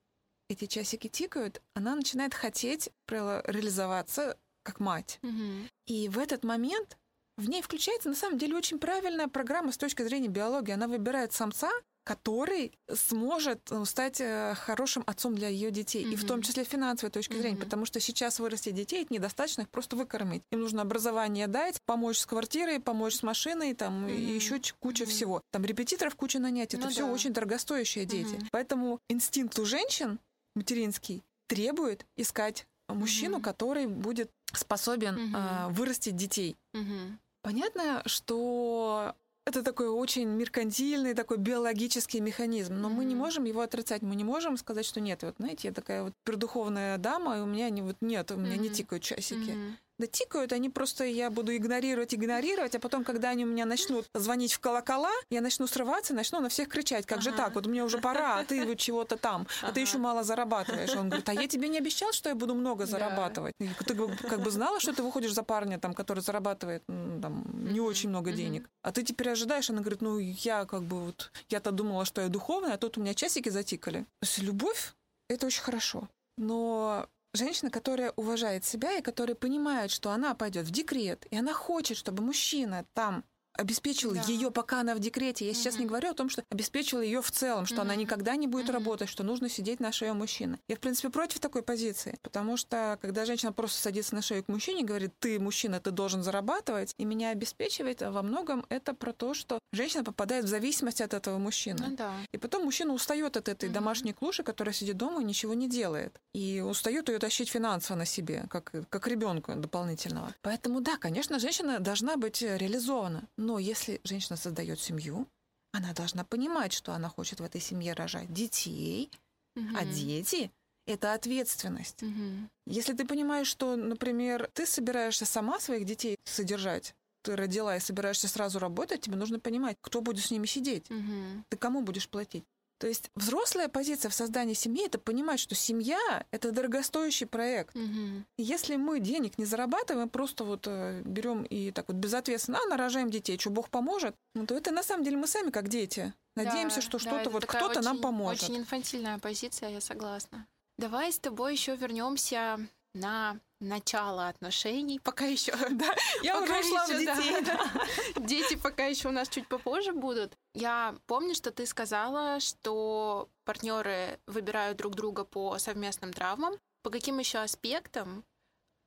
эти 0.49 0.67
часики 0.67 1.09
тикают, 1.09 1.63
она 1.75 1.95
начинает 1.95 2.35
хотеть 2.35 2.91
реализоваться 3.09 4.37
как 4.63 4.81
мать. 4.81 5.19
Угу. 5.23 5.69
И 5.87 6.09
в 6.09 6.19
этот 6.19 6.45
момент 6.45 6.99
в 7.37 7.49
ней 7.49 7.63
включается 7.63 8.09
на 8.09 8.15
самом 8.15 8.39
деле 8.39 8.57
очень 8.57 8.79
правильная 8.79 9.29
программа 9.29 9.73
с 9.73 9.79
точки 9.79 10.03
зрения 10.03 10.29
биологии. 10.29 10.73
Она 10.73 10.87
выбирает 10.87 11.33
самца, 11.33 11.71
который 12.05 12.73
сможет 12.93 13.71
э, 13.71 13.85
стать 13.85 14.21
э, 14.21 14.55
хорошим 14.55 15.05
отцом 15.07 15.35
для 15.35 15.49
ее 15.49 15.71
детей, 15.71 16.05
mm-hmm. 16.05 16.13
и 16.13 16.17
в 16.17 16.27
том 16.27 16.43
числе 16.43 16.65
финансовой 16.65 17.11
точки 17.13 17.33
mm-hmm. 17.33 17.41
зрения, 17.41 17.57
потому 17.57 17.87
что 17.87 18.01
сейчас 18.01 18.41
вырастить 18.41 18.75
детей 18.75 19.03
это 19.03 19.15
недостаточно 19.15 19.63
их 19.63 19.69
просто 19.69 19.97
выкормить. 19.97 20.43
Им 20.51 20.61
нужно 20.61 20.83
образование 20.83 21.47
дать, 21.47 21.81
помочь 21.87 22.19
с 22.19 22.27
квартирой, 22.27 22.81
помочь 22.81 23.15
с 23.15 23.23
машиной, 23.23 23.75
там 23.75 24.07
mm-hmm. 24.07 24.17
и 24.17 24.35
еще 24.35 24.61
куча 24.81 25.05
mm-hmm. 25.05 25.07
всего. 25.07 25.43
Там 25.53 25.65
репетиторов 25.65 26.17
куча 26.17 26.39
нанять, 26.39 26.75
это 26.75 26.85
ну, 26.85 26.91
все 26.91 27.07
да. 27.07 27.13
очень 27.13 27.33
дорогостоящие 27.33 28.05
дети. 28.05 28.35
Mm-hmm. 28.35 28.49
Поэтому 28.51 28.99
инстинкт 29.09 29.59
у 29.59 29.65
женщин 29.65 30.19
материнский 30.55 31.23
требует 31.47 32.05
искать 32.17 32.67
мужчину, 32.89 33.39
mm-hmm. 33.39 33.43
который 33.43 33.87
будет 33.87 34.31
способен 34.53 35.15
mm-hmm. 35.15 35.69
э, 35.69 35.73
вырастить 35.73 36.17
детей. 36.17 36.57
Mm-hmm. 36.75 37.19
Понятно, 37.43 38.03
что 38.07 39.15
это 39.45 39.63
такой 39.63 39.89
очень 39.89 40.29
меркантильный, 40.29 41.15
такой 41.15 41.39
биологический 41.39 42.21
механизм, 42.21 42.75
но 42.75 42.89
mm-hmm. 42.89 42.93
мы 42.93 43.05
не 43.05 43.15
можем 43.15 43.45
его 43.45 43.61
отрицать, 43.61 44.03
мы 44.03 44.15
не 44.15 44.25
можем 44.25 44.57
сказать, 44.57 44.87
что 44.87 45.01
нет, 45.01 45.23
вот 45.23 45.35
знаете, 45.39 45.69
я 45.69 45.75
такая 45.75 46.05
вот 46.05 46.15
пердуховная 46.25 46.99
дама, 46.99 47.39
и 47.39 47.41
у 47.41 47.47
меня 47.47 47.71
не 47.71 47.83
вот 47.83 47.97
нет, 48.01 48.31
у 48.31 48.37
меня 48.37 48.57
mm-hmm. 48.57 48.59
не 48.59 48.71
тикают 48.71 49.03
часики. 49.03 49.51
Mm-hmm 49.51 49.73
да 50.03 50.09
тикают, 50.09 50.53
они 50.53 50.69
просто, 50.69 51.05
я 51.05 51.31
буду 51.31 51.55
игнорировать, 51.57 52.13
игнорировать, 52.13 52.75
а 52.75 52.81
потом, 52.81 53.05
когда 53.05 53.31
они 53.31 53.45
у 53.45 53.49
меня 53.49 53.65
начнут 53.65 54.07
звонить 54.15 54.53
в 54.53 54.59
колокола, 54.59 55.13
я 55.31 55.41
начну 55.41 55.69
срываться, 55.69 56.13
начну 56.13 56.41
на 56.41 56.49
всех 56.49 56.69
кричать, 56.69 57.07
как 57.07 57.19
ага. 57.19 57.31
же 57.31 57.37
так, 57.37 57.55
вот 57.55 57.67
мне 57.67 57.85
уже 57.85 57.99
пора, 57.99 58.41
а 58.41 58.45
ты 58.45 58.67
вот 58.67 58.79
чего-то 58.79 59.17
там, 59.17 59.47
а 59.63 59.67
ага. 59.67 59.75
ты 59.75 59.81
еще 59.81 59.99
мало 59.99 60.25
зарабатываешь. 60.25 60.91
Он 60.97 61.09
говорит, 61.09 61.29
а 61.29 61.35
я 61.35 61.47
тебе 61.47 61.69
не 61.69 61.79
обещал, 61.79 62.13
что 62.13 62.29
я 62.29 62.35
буду 62.35 62.55
много 62.55 62.85
зарабатывать. 62.85 63.55
Да. 63.61 63.67
Ты 63.87 63.95
как 64.29 64.43
бы 64.43 64.51
знала, 64.51 64.81
что 64.81 64.93
ты 64.93 65.05
выходишь 65.05 65.33
за 65.33 65.45
парня, 65.45 65.79
там, 65.79 65.95
который 65.95 66.21
зарабатывает 66.21 66.83
там, 66.87 67.45
не 67.73 67.81
очень 67.81 68.09
много 68.09 68.33
денег, 68.33 68.69
а 68.83 68.91
ты 68.91 69.05
теперь 69.05 69.31
ожидаешь, 69.31 69.71
она 69.71 69.81
говорит, 69.81 70.03
ну 70.03 70.19
я 70.19 70.65
как 70.65 70.83
бы 70.83 71.05
вот, 71.05 71.31
я-то 71.49 71.71
думала, 71.71 72.05
что 72.05 72.23
я 72.23 72.29
духовная, 72.29 72.75
а 72.75 72.79
тут 72.79 72.99
у 72.99 73.01
меня 73.01 73.15
часики 73.15 73.51
затикали. 73.51 74.01
То 74.01 74.27
есть 74.27 74.39
любовь— 74.39 74.95
это 75.29 75.47
очень 75.47 75.63
хорошо. 75.63 76.09
Но 76.39 77.07
женщина, 77.35 77.71
которая 77.71 78.13
уважает 78.13 78.65
себя 78.65 78.99
и 78.99 79.03
которая 79.03 79.35
понимает, 79.35 79.91
что 79.91 80.11
она 80.11 80.35
пойдет 80.35 80.67
в 80.67 80.71
декрет, 80.71 81.27
и 81.31 81.37
она 81.37 81.53
хочет, 81.53 81.97
чтобы 81.97 82.23
мужчина 82.23 82.87
там 82.95 83.25
обеспечил 83.55 84.15
да. 84.15 84.23
ее, 84.23 84.51
пока 84.51 84.81
она 84.81 84.95
в 84.95 84.99
декрете. 84.99 85.45
Я 85.45 85.53
угу. 85.53 85.59
сейчас 85.59 85.79
не 85.79 85.87
говорю 85.87 86.11
о 86.11 86.15
том, 86.15 86.29
что 86.29 86.45
обеспечил 86.51 87.01
ее 87.01 87.23
в 87.23 87.31
целом, 87.31 87.67
что 87.67 87.77
угу. 87.77 87.83
она 87.83 87.97
никогда 87.97 88.37
не 88.37 88.47
будет 88.47 88.67
угу. 88.67 88.75
работать, 88.75 89.09
что 89.09 89.23
нужно 89.23 89.49
сидеть 89.49 89.81
на 89.81 89.93
шее 89.93 90.13
мужчины. 90.13 90.59
Я, 90.69 90.77
в 90.77 90.81
принципе, 90.81 91.11
против 91.11 91.41
такой 91.41 91.63
позиции, 91.63 92.19
потому 92.23 92.57
что 92.57 92.99
когда 93.01 93.25
женщина 93.25 93.53
просто 93.53 93.81
садится 93.81 94.15
на 94.15 94.23
шею 94.23 94.45
к 94.45 94.49
мужчине 94.49 94.83
и 94.83 94.85
говорит, 94.85 95.13
ты, 95.19 95.39
мужчина, 95.39 95.81
ты 95.81 95.91
должен 95.91 96.23
зарабатывать, 96.23 96.95
и 96.99 97.05
меня 97.05 97.31
обеспечивает, 97.31 98.03
а 98.03 98.11
во 98.11 98.23
многом 98.23 98.65
это 98.69 98.95
про 98.95 99.13
то, 99.13 99.35
что 99.35 99.59
женщина 99.73 100.05
попадает 100.05 100.45
в 100.45 100.49
зависимость 100.49 101.01
от 101.01 101.15
этого 101.15 101.39
мужчины. 101.39 101.87
Ну, 101.89 101.97
да. 101.97 102.13
И 102.33 102.39
потом 102.39 102.65
мужчина 102.65 102.93
устает 102.93 103.37
от 103.37 103.49
этой 103.49 103.69
угу. 103.69 103.75
домашней 103.75 104.13
клуши, 104.13 104.43
которая 104.43 104.75
сидит 104.75 104.97
дома 104.97 105.21
и 105.21 105.25
ничего 105.25 105.55
не 105.55 105.69
делает. 105.69 106.19
И 106.35 106.61
устает 106.61 107.09
ее 107.09 107.19
тащить 107.19 107.51
финансово 107.51 107.99
на 107.99 108.07
себе, 108.07 108.47
как, 108.49 108.73
как 108.89 109.07
ребенка 109.07 109.55
дополнительного. 109.55 110.35
Поэтому, 110.43 110.81
да, 110.81 110.97
конечно, 110.97 111.39
женщина 111.39 111.79
должна 111.81 112.17
быть 112.17 112.43
реализована. 112.43 113.29
Но 113.43 113.59
если 113.59 114.01
женщина 114.05 114.37
создает 114.37 114.79
семью, 114.79 115.27
она 115.73 115.93
должна 115.93 116.25
понимать, 116.25 116.73
что 116.73 116.93
она 116.93 117.09
хочет 117.09 117.41
в 117.41 117.43
этой 117.43 117.61
семье 117.61 117.93
рожать 117.93 118.33
детей, 118.33 119.11
угу. 119.57 119.67
а 119.75 119.85
дети 119.85 120.53
это 120.87 121.13
ответственность. 121.13 122.03
Угу. 122.05 122.49
Если 122.67 122.93
ты 122.93 123.05
понимаешь, 123.05 123.49
что, 123.49 123.75
например, 123.75 124.49
ты 124.55 124.65
собираешься 124.65 125.27
сама 125.27 125.59
своих 125.59 125.85
детей 125.87 126.19
содержать, 126.25 126.95
ты 127.23 127.35
родила 127.35 127.77
и 127.77 127.81
собираешься 127.81 128.29
сразу 128.29 128.61
работать, 128.61 129.01
тебе 129.01 129.17
нужно 129.17 129.41
понимать, 129.41 129.77
кто 129.81 130.01
будет 130.01 130.25
с 130.25 130.31
ними 130.31 130.47
сидеть. 130.47 130.89
Угу. 130.89 131.45
Ты 131.49 131.57
кому 131.57 131.83
будешь 131.83 132.09
платить? 132.09 132.45
То 132.83 132.89
есть 132.89 133.13
взрослая 133.15 133.69
позиция 133.69 134.11
в 134.11 134.15
создании 134.15 134.55
семьи 134.55 134.85
это 134.85 134.99
понимать, 134.99 135.39
что 135.39 135.55
семья 135.55 136.27
это 136.33 136.51
дорогостоящий 136.51 137.27
проект. 137.27 137.77
Угу. 137.77 138.25
если 138.39 138.75
мы 138.75 138.99
денег 138.99 139.39
не 139.39 139.45
зарабатываем, 139.45 140.09
просто 140.09 140.43
вот 140.43 140.67
э, 140.67 141.01
берем 141.05 141.45
и 141.45 141.71
так 141.71 141.87
вот 141.87 141.97
безответственно 141.99 142.59
а, 142.61 142.67
нарожаем 142.67 143.09
детей, 143.09 143.39
что 143.39 143.51
Бог 143.51 143.71
поможет, 143.71 144.17
ну, 144.35 144.47
то 144.47 144.57
это 144.57 144.73
на 144.73 144.83
самом 144.83 145.05
деле 145.05 145.17
мы 145.17 145.29
сами 145.29 145.51
как 145.51 145.69
дети. 145.69 146.13
Надеемся, 146.35 146.81
да, 146.81 146.83
что 146.83 146.99
что-то 146.99 147.31
вот 147.31 147.47
кто-то 147.47 147.83
нам 147.83 148.01
поможет. 148.01 148.43
Очень 148.43 148.57
инфантильная 148.57 149.21
позиция, 149.21 149.69
я 149.69 149.81
согласна. 149.81 150.49
Давай 150.77 151.13
с 151.13 151.21
тобой 151.21 151.53
еще 151.53 151.77
вернемся 151.77 152.59
на 152.95 153.39
начало 153.63 154.29
отношений, 154.29 154.99
пока 154.99 155.25
еще, 155.25 155.53
да, 155.71 155.95
я 156.23 156.41
пока 156.41 156.61
ушла 156.61 156.85
еще, 156.85 156.95
в 156.95 156.99
детей, 156.99 157.45
да, 157.45 157.71
да. 157.75 158.21
дети 158.27 158.57
пока 158.57 158.87
еще 158.87 159.09
у 159.09 159.13
нас 159.13 159.29
чуть 159.29 159.49
попозже 159.49 159.93
будут. 159.93 160.37
Я 160.55 160.95
помню, 161.07 161.35
что 161.35 161.51
ты 161.51 161.67
сказала, 161.67 162.41
что 162.41 163.29
партнеры 163.45 164.19
выбирают 164.27 164.79
друг 164.79 164.95
друга 164.95 165.25
по 165.25 165.59
совместным 165.59 166.13
травмам. 166.13 166.55
По 166.83 166.91
каким 166.91 167.19
еще 167.19 167.39
аспектам 167.39 168.25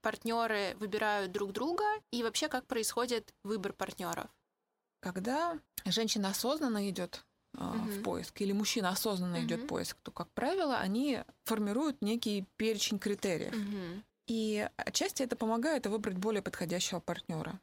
партнеры 0.01 0.75
выбирают 0.79 1.31
друг 1.31 1.51
друга 1.53 1.83
и 2.11 2.21
вообще 2.21 2.47
как 2.47 2.67
происходит 2.67 3.33
выбор 3.43 3.73
партнеров? 3.73 4.27
Когда 4.99 5.57
женщина 5.85 6.29
осознанно 6.29 6.89
идет 6.89 7.25
угу. 7.57 7.89
в 7.89 8.03
поиск, 8.03 8.41
или 8.41 8.51
мужчина 8.51 8.89
осознанно 8.89 9.37
угу. 9.37 9.45
идет 9.45 9.61
в 9.61 9.67
поиск, 9.67 9.97
то, 10.03 10.11
как 10.11 10.29
правило, 10.33 10.77
они 10.77 11.23
формируют 11.45 12.01
некий 12.01 12.45
перечень 12.57 12.99
критериев. 12.99 13.53
Угу. 13.53 14.03
И 14.27 14.67
отчасти 14.77 15.23
это 15.23 15.35
помогает 15.35 15.85
выбрать 15.85 16.17
более 16.17 16.41
подходящего 16.41 16.99
партнера. 16.99 17.59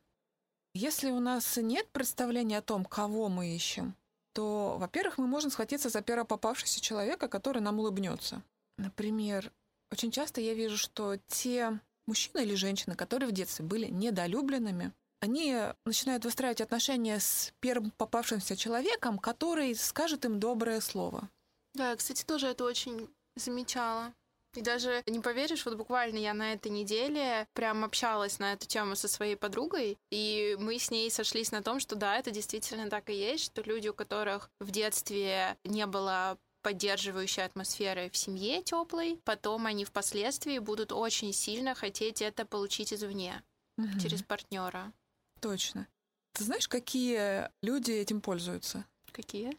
Если 0.75 1.11
у 1.11 1.21
нас 1.21 1.57
нет 1.57 1.89
представления 1.93 2.59
о 2.59 2.63
том, 2.63 2.85
кого 2.85 3.29
мы 3.29 3.55
ищем, 3.55 3.95
то, 4.33 4.77
во-первых, 4.79 5.19
мы 5.19 5.27
можем 5.27 5.51
схватиться 5.51 5.89
за 5.91 6.01
первого 6.01 6.25
попавшегося 6.25 6.81
человека, 6.81 7.29
который 7.29 7.61
нам 7.61 7.79
улыбнется. 7.79 8.43
Например, 8.79 9.53
очень 9.91 10.11
часто 10.11 10.41
я 10.41 10.55
вижу, 10.55 10.79
что 10.79 11.17
те 11.29 11.79
мужчины 12.07 12.43
или 12.43 12.55
женщины, 12.55 12.95
которые 12.95 13.29
в 13.29 13.33
детстве 13.33 13.65
были 13.65 13.89
недолюбленными, 13.89 14.93
они 15.21 15.57
начинают 15.85 16.25
выстраивать 16.25 16.61
отношения 16.61 17.21
с 17.21 17.53
первым 17.61 17.91
попавшимся 17.93 18.57
человеком, 18.57 19.19
который 19.19 19.75
скажет 19.75 20.25
им 20.25 20.41
доброе 20.41 20.81
слово. 20.81 21.29
Да, 21.75 21.91
я, 21.91 21.97
кстати, 21.97 22.25
тоже 22.25 22.49
это 22.49 22.65
очень 22.65 23.09
замечала. 23.37 24.13
И 24.55 24.61
даже 24.61 25.03
не 25.07 25.21
поверишь, 25.21 25.65
вот 25.65 25.77
буквально 25.77 26.19
я 26.19 26.35
на 26.35 26.53
этой 26.53 26.71
неделе 26.71 27.49
прям 27.55 27.85
общалась 27.85 28.39
на 28.39 28.53
эту 28.53 28.67
тему 28.67 28.97
со 28.97 29.09
своей 29.09 29.35
подругой, 29.35 29.99
и 30.11 30.57
мы 30.61 30.79
с 30.79 30.91
ней 30.91 31.11
сошлись 31.11 31.53
на 31.53 31.63
том, 31.63 31.81
что 31.81 31.97
да, 31.97 32.19
это 32.19 32.31
действительно 32.31 32.91
так 32.91 33.09
и 33.09 33.15
есть, 33.15 33.45
что 33.45 33.63
люди, 33.63 33.89
у 33.89 33.95
которых 33.95 34.51
в 34.61 34.71
детстве 34.71 35.57
не 35.65 35.87
было 35.87 36.39
поддерживающей 36.61 37.45
атмосферы 37.45 38.09
в 38.11 38.17
семье 38.17 38.63
теплой, 38.63 39.21
потом 39.25 39.67
они 39.67 39.85
впоследствии 39.85 40.59
будут 40.59 40.93
очень 40.93 41.33
сильно 41.33 41.75
хотеть 41.75 42.23
это 42.23 42.45
получить 42.45 42.93
извне, 42.93 43.43
угу. 43.79 43.99
через 44.01 44.23
партнера. 44.23 44.93
Точно. 45.41 45.89
Ты 46.35 46.45
знаешь, 46.45 46.69
какие 46.69 47.51
люди 47.63 47.91
этим 47.93 48.21
пользуются? 48.21 48.87
Какие? 49.13 49.59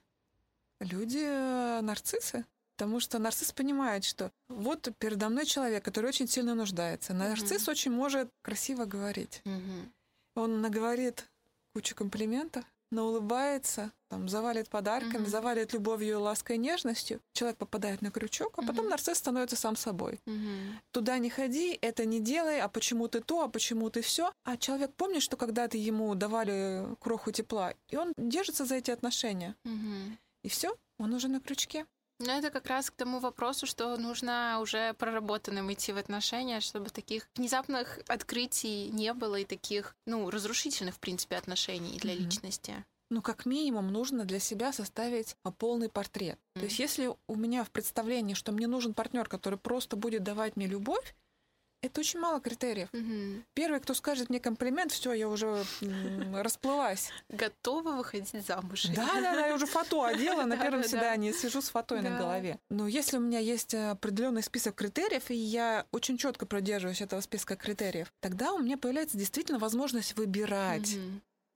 Люди 0.79 1.19
э, 1.19 1.81
нарциссы. 1.81 2.45
Потому 2.75 2.99
что 2.99 3.19
нарцисс 3.19 3.51
понимает, 3.51 4.03
что 4.03 4.31
вот 4.49 4.89
передо 4.97 5.29
мной 5.29 5.45
человек, 5.45 5.85
который 5.85 6.07
очень 6.07 6.27
сильно 6.27 6.55
нуждается. 6.55 7.13
Нарцисс 7.13 7.67
mm-hmm. 7.67 7.71
очень 7.71 7.91
может 7.91 8.29
красиво 8.41 8.85
говорить. 8.85 9.41
Mm-hmm. 9.45 9.89
Он 10.35 10.61
наговорит 10.61 11.29
кучу 11.73 11.95
комплиментов, 11.95 12.65
но 12.93 13.07
улыбается, 13.07 13.91
там, 14.09 14.29
завалит 14.29 14.69
подарками, 14.69 15.25
mm-hmm. 15.25 15.29
завалит 15.29 15.73
любовью, 15.73 16.21
лаской, 16.21 16.57
нежностью. 16.57 17.19
Человек 17.33 17.57
попадает 17.57 18.01
на 18.01 18.11
крючок, 18.11 18.53
а 18.57 18.61
потом 18.61 18.85
mm-hmm. 18.85 18.89
нарцисс 18.89 19.17
становится 19.17 19.55
сам 19.55 19.75
собой. 19.75 20.19
Mm-hmm. 20.25 20.73
Туда 20.91 21.17
не 21.17 21.29
ходи, 21.29 21.77
это 21.81 22.05
не 22.05 22.19
делай, 22.19 22.59
а 22.59 22.67
почему 22.69 23.07
ты 23.07 23.21
то, 23.21 23.41
а 23.41 23.49
почему 23.49 23.89
ты 23.89 24.01
все. 24.01 24.31
А 24.43 24.57
человек 24.57 24.93
помнит, 24.93 25.23
что 25.23 25.37
когда-то 25.37 25.77
ему 25.77 26.13
давали 26.13 26.95
кроху 26.99 27.31
тепла, 27.31 27.73
и 27.89 27.95
он 27.95 28.13
держится 28.17 28.65
за 28.65 28.75
эти 28.75 28.91
отношения. 28.91 29.55
Mm-hmm. 29.65 30.17
И 30.43 30.49
все, 30.49 30.75
он 30.99 31.13
уже 31.13 31.27
на 31.27 31.39
крючке. 31.39 31.85
Ну, 32.19 32.31
это 32.31 32.49
как 32.51 32.67
раз 32.67 32.89
к 32.89 32.95
тому 32.95 33.19
вопросу, 33.19 33.65
что 33.65 33.97
нужно 33.97 34.59
уже 34.61 34.93
проработанным 34.93 35.71
идти 35.73 35.91
в 35.91 35.97
отношения, 35.97 36.59
чтобы 36.59 36.89
таких 36.89 37.27
внезапных 37.35 37.99
открытий 38.07 38.89
не 38.91 39.13
было 39.13 39.37
и 39.37 39.45
таких, 39.45 39.95
ну, 40.05 40.29
разрушительных, 40.29 40.95
в 40.95 40.99
принципе, 40.99 41.35
отношений 41.35 41.97
для 41.97 42.13
mm-hmm. 42.13 42.17
личности. 42.17 42.85
Ну, 43.09 43.21
как 43.21 43.45
минимум, 43.45 43.91
нужно 43.91 44.25
для 44.25 44.39
себя 44.39 44.73
составить 44.73 45.35
а, 45.43 45.51
полный 45.51 45.89
портрет. 45.89 46.37
Mm-hmm. 46.37 46.59
То 46.59 46.65
есть, 46.65 46.79
если 46.79 47.11
у 47.27 47.35
меня 47.35 47.63
в 47.63 47.71
представлении, 47.71 48.33
что 48.33 48.51
мне 48.51 48.67
нужен 48.67 48.93
партнер, 48.93 49.27
который 49.27 49.59
просто 49.59 49.95
будет 49.95 50.23
давать 50.23 50.55
мне 50.55 50.67
любовь, 50.67 51.15
это 51.83 51.99
очень 51.99 52.19
мало 52.19 52.39
критериев. 52.39 52.87
Угу. 52.93 53.43
Первый, 53.53 53.79
кто 53.81 53.93
скажет 53.93 54.29
мне 54.29 54.39
комплимент, 54.39 54.91
все, 54.91 55.13
я 55.13 55.27
уже 55.27 55.63
расплылась. 56.33 57.09
Готова 57.29 57.91
выходить 57.91 58.45
замуж. 58.45 58.85
Да, 58.95 59.05
да, 59.05 59.33
да, 59.33 59.47
я 59.47 59.55
уже 59.55 59.65
фото 59.65 60.05
одела 60.05 60.43
на 60.43 60.57
первом 60.57 60.83
свидании, 60.83 61.33
сижу 61.33 61.61
с 61.61 61.69
фото 61.69 62.01
на 62.01 62.17
голове. 62.17 62.59
Но 62.69 62.87
если 62.87 63.17
у 63.17 63.19
меня 63.19 63.39
есть 63.39 63.75
определенный 63.75 64.43
список 64.43 64.75
критериев, 64.75 65.29
и 65.29 65.35
я 65.35 65.85
очень 65.91 66.17
четко 66.17 66.45
продерживаюсь 66.45 67.01
этого 67.01 67.21
списка 67.21 67.55
критериев, 67.55 68.13
тогда 68.21 68.53
у 68.53 68.59
меня 68.59 68.77
появляется 68.77 69.17
действительно 69.17 69.59
возможность 69.59 70.15
выбирать. 70.15 70.97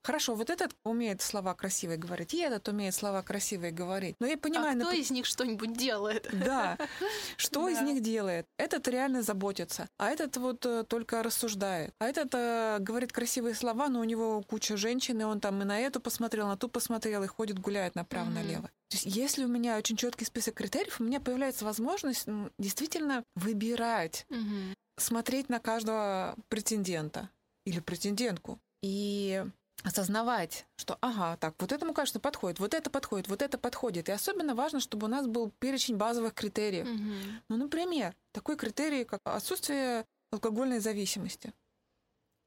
Хорошо, 0.07 0.35
вот 0.35 0.49
этот 0.49 0.73
умеет 0.85 1.21
слова 1.21 1.53
красивые 1.53 1.97
говорить, 1.97 2.33
и 2.33 2.37
этот 2.37 2.69
умеет 2.69 2.95
слова 2.95 3.21
красивые 3.23 3.73
говорить. 3.73 4.15
Но 4.21 4.27
я 4.27 4.37
понимаю... 4.37 4.77
А 4.77 4.79
кто 4.79 4.91
нап... 4.91 4.93
из 4.93 5.11
них 5.11 5.25
что-нибудь 5.25 5.73
делает? 5.73 6.29
Да. 6.31 6.77
Что 7.35 7.67
из 7.67 7.81
них 7.81 8.01
делает? 8.01 8.45
Этот 8.57 8.87
реально 8.87 9.21
заботится, 9.21 9.89
а 9.97 10.07
этот 10.07 10.37
вот 10.37 10.65
э, 10.65 10.85
только 10.85 11.23
рассуждает. 11.23 11.93
А 11.99 12.05
этот 12.05 12.33
э, 12.35 12.77
говорит 12.79 13.11
красивые 13.11 13.53
слова, 13.53 13.89
но 13.89 13.99
у 13.99 14.05
него 14.05 14.41
куча 14.43 14.77
женщин, 14.77 15.19
и 15.19 15.25
он 15.25 15.41
там 15.41 15.61
и 15.61 15.65
на 15.65 15.77
эту 15.77 15.99
посмотрел, 15.99 16.47
на 16.47 16.55
ту 16.55 16.69
посмотрел, 16.69 17.23
и 17.23 17.27
ходит, 17.27 17.59
гуляет 17.59 17.95
направо-налево. 17.95 18.69
То 18.89 18.95
есть, 18.95 19.05
если 19.07 19.43
у 19.43 19.49
меня 19.49 19.77
очень 19.77 19.97
четкий 19.97 20.23
список 20.23 20.53
критериев, 20.53 21.01
у 21.01 21.03
меня 21.03 21.19
появляется 21.19 21.65
возможность 21.65 22.29
действительно 22.57 23.25
выбирать, 23.35 24.25
угу. 24.29 24.73
смотреть 24.97 25.49
на 25.49 25.59
каждого 25.59 26.37
претендента 26.47 27.29
или 27.65 27.81
претендентку. 27.81 28.57
И 28.81 29.43
осознавать, 29.83 30.65
что 30.75 30.97
ага, 31.01 31.37
так, 31.37 31.55
вот 31.59 31.71
этому, 31.71 31.93
кажется, 31.93 32.19
подходит, 32.19 32.59
вот 32.59 32.73
это 32.73 32.89
подходит, 32.89 33.27
вот 33.27 33.41
это 33.41 33.57
подходит. 33.57 34.09
И 34.09 34.11
особенно 34.11 34.55
важно, 34.55 34.79
чтобы 34.79 35.05
у 35.05 35.09
нас 35.09 35.27
был 35.27 35.51
перечень 35.59 35.97
базовых 35.97 36.33
критериев. 36.33 36.87
Угу. 36.87 37.43
Ну, 37.49 37.57
например, 37.57 38.15
такой 38.31 38.57
критерий, 38.57 39.05
как 39.05 39.21
отсутствие 39.23 40.05
алкогольной 40.31 40.79
зависимости. 40.79 41.53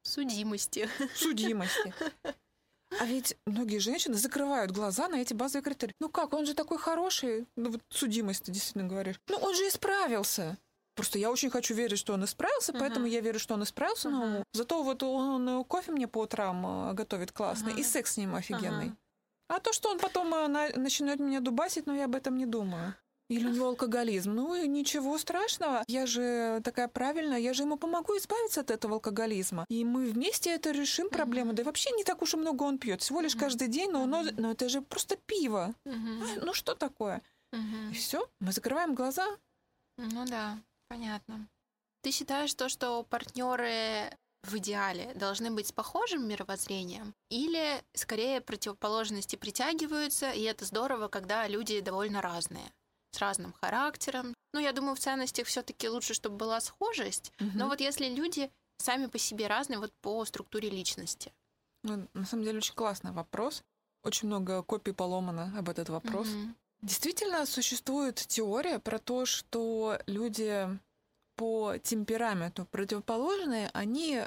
Судимости. 0.02 0.88
Судимости. 1.14 1.94
А 2.98 3.04
ведь 3.04 3.36
многие 3.46 3.78
женщины 3.78 4.16
закрывают 4.16 4.72
глаза 4.72 5.08
на 5.08 5.20
эти 5.20 5.32
базовые 5.32 5.62
критерии. 5.62 5.94
Ну 6.00 6.08
как, 6.08 6.32
он 6.32 6.44
же 6.44 6.54
такой 6.54 6.78
хороший, 6.78 7.46
ну 7.54 7.70
вот 7.70 7.82
судимость 7.88 8.44
ты 8.44 8.52
действительно 8.52 8.88
говоришь. 8.88 9.20
Ну 9.28 9.36
он 9.36 9.54
же 9.54 9.68
исправился. 9.68 10.58
Просто 11.00 11.18
я 11.18 11.30
очень 11.30 11.48
хочу 11.48 11.72
верить, 11.72 11.98
что 11.98 12.12
он 12.12 12.24
исправился, 12.26 12.74
поэтому 12.74 13.06
я 13.06 13.20
верю, 13.20 13.38
что 13.38 13.54
он 13.54 13.62
исправился. 13.62 14.10
Но 14.10 14.44
зато 14.52 14.82
вот 14.82 15.02
он 15.02 15.64
кофе 15.64 15.92
мне 15.92 16.06
по 16.06 16.18
утрам 16.18 16.90
э, 16.90 16.92
готовит 16.92 17.32
классный, 17.32 17.72
и 17.72 17.82
секс 17.82 18.12
с 18.12 18.16
ним 18.18 18.34
офигенный. 18.34 18.92
А 19.48 19.60
то, 19.60 19.72
что 19.72 19.90
он 19.90 19.98
потом 19.98 20.34
э, 20.34 20.76
начнет 20.76 21.18
меня 21.18 21.40
дубасить, 21.40 21.86
ну 21.86 21.94
я 21.94 22.04
об 22.04 22.14
этом 22.14 22.36
не 22.36 22.44
думаю. 22.44 22.94
Или 23.30 23.46
у 23.46 23.50
него 23.50 23.68
алкоголизм. 23.68 24.34
Ну, 24.34 24.62
ничего 24.66 25.16
страшного. 25.16 25.84
Я 25.86 26.04
же 26.04 26.60
такая 26.64 26.88
правильная, 26.88 27.38
я 27.38 27.54
же 27.54 27.62
ему 27.62 27.78
помогу 27.78 28.18
избавиться 28.18 28.60
от 28.60 28.70
этого 28.70 28.96
алкоголизма. 28.96 29.64
И 29.68 29.84
мы 29.84 30.04
вместе 30.04 30.50
это 30.50 30.72
решим 30.72 31.08
проблему. 31.08 31.52
Uh-huh. 31.52 31.54
Да 31.54 31.62
и 31.62 31.64
вообще 31.64 31.92
не 31.92 32.04
так 32.04 32.20
уж 32.20 32.34
и 32.34 32.36
много 32.36 32.64
он 32.64 32.78
пьет. 32.78 33.00
Всего 33.00 33.22
лишь 33.22 33.36
uh-huh. 33.36 33.40
каждый 33.40 33.68
день, 33.68 33.90
но, 33.90 34.04
но, 34.04 34.24
но 34.36 34.50
это 34.50 34.68
же 34.68 34.82
просто 34.82 35.16
пиво. 35.16 35.74
Uh-huh. 35.86 36.44
Ну, 36.44 36.52
что 36.52 36.74
такое? 36.74 37.22
И 37.90 37.94
все, 37.94 38.28
мы 38.40 38.52
закрываем 38.52 38.94
глаза. 38.94 39.26
Ну 39.96 40.24
да. 40.26 40.58
Понятно. 40.90 41.48
Ты 42.03 42.11
считаешь 42.11 42.53
то, 42.55 42.68
что 42.68 43.05
партнеры 43.05 44.11
в 44.42 44.57
идеале 44.57 45.14
должны 45.14 45.53
быть 45.53 45.68
с 45.68 45.72
похожим 45.72 46.26
мировоззрением? 46.26 47.14
Или 47.31 47.81
скорее 47.94 48.40
противоположности 48.40 49.37
притягиваются, 49.37 50.33
и 50.33 50.42
это 50.42 50.64
здорово, 50.64 51.07
когда 51.07 51.46
люди 51.46 51.81
довольно 51.81 52.20
разные, 52.20 52.72
с 53.12 53.18
разным 53.18 53.53
характером? 53.61 54.35
Ну, 54.53 54.59
я 54.59 54.72
думаю, 54.72 54.96
в 54.96 54.98
ценностях 54.98 55.46
все-таки 55.46 55.88
лучше, 55.88 56.12
чтобы 56.12 56.37
была 56.37 56.61
схожесть. 56.61 57.33
Угу. 57.40 57.50
Но 57.55 57.68
вот 57.68 57.81
если 57.81 58.09
люди 58.09 58.50
сами 58.79 59.07
по 59.07 59.18
себе 59.18 59.46
разные, 59.46 59.79
вот 59.79 59.92
по 60.00 60.24
структуре 60.24 60.70
личности. 60.70 61.33
Ну, 61.85 62.09
на 62.14 62.26
самом 62.26 62.42
деле, 62.42 62.59
очень 62.59 62.74
классный 62.74 63.12
вопрос. 63.12 63.62
Очень 64.03 64.26
много 64.26 64.62
копий 64.64 64.92
поломано 64.92 65.57
об 65.57 65.68
этот 65.68 65.88
вопрос. 65.88 66.29
Угу. 66.29 66.55
Действительно, 66.82 67.44
существует 67.46 68.16
теория 68.16 68.78
про 68.78 68.98
то, 68.98 69.26
что 69.26 69.98
люди 70.06 70.68
по 71.36 71.76
темпераменту 71.78 72.66
противоположные, 72.70 73.70
они 73.72 74.22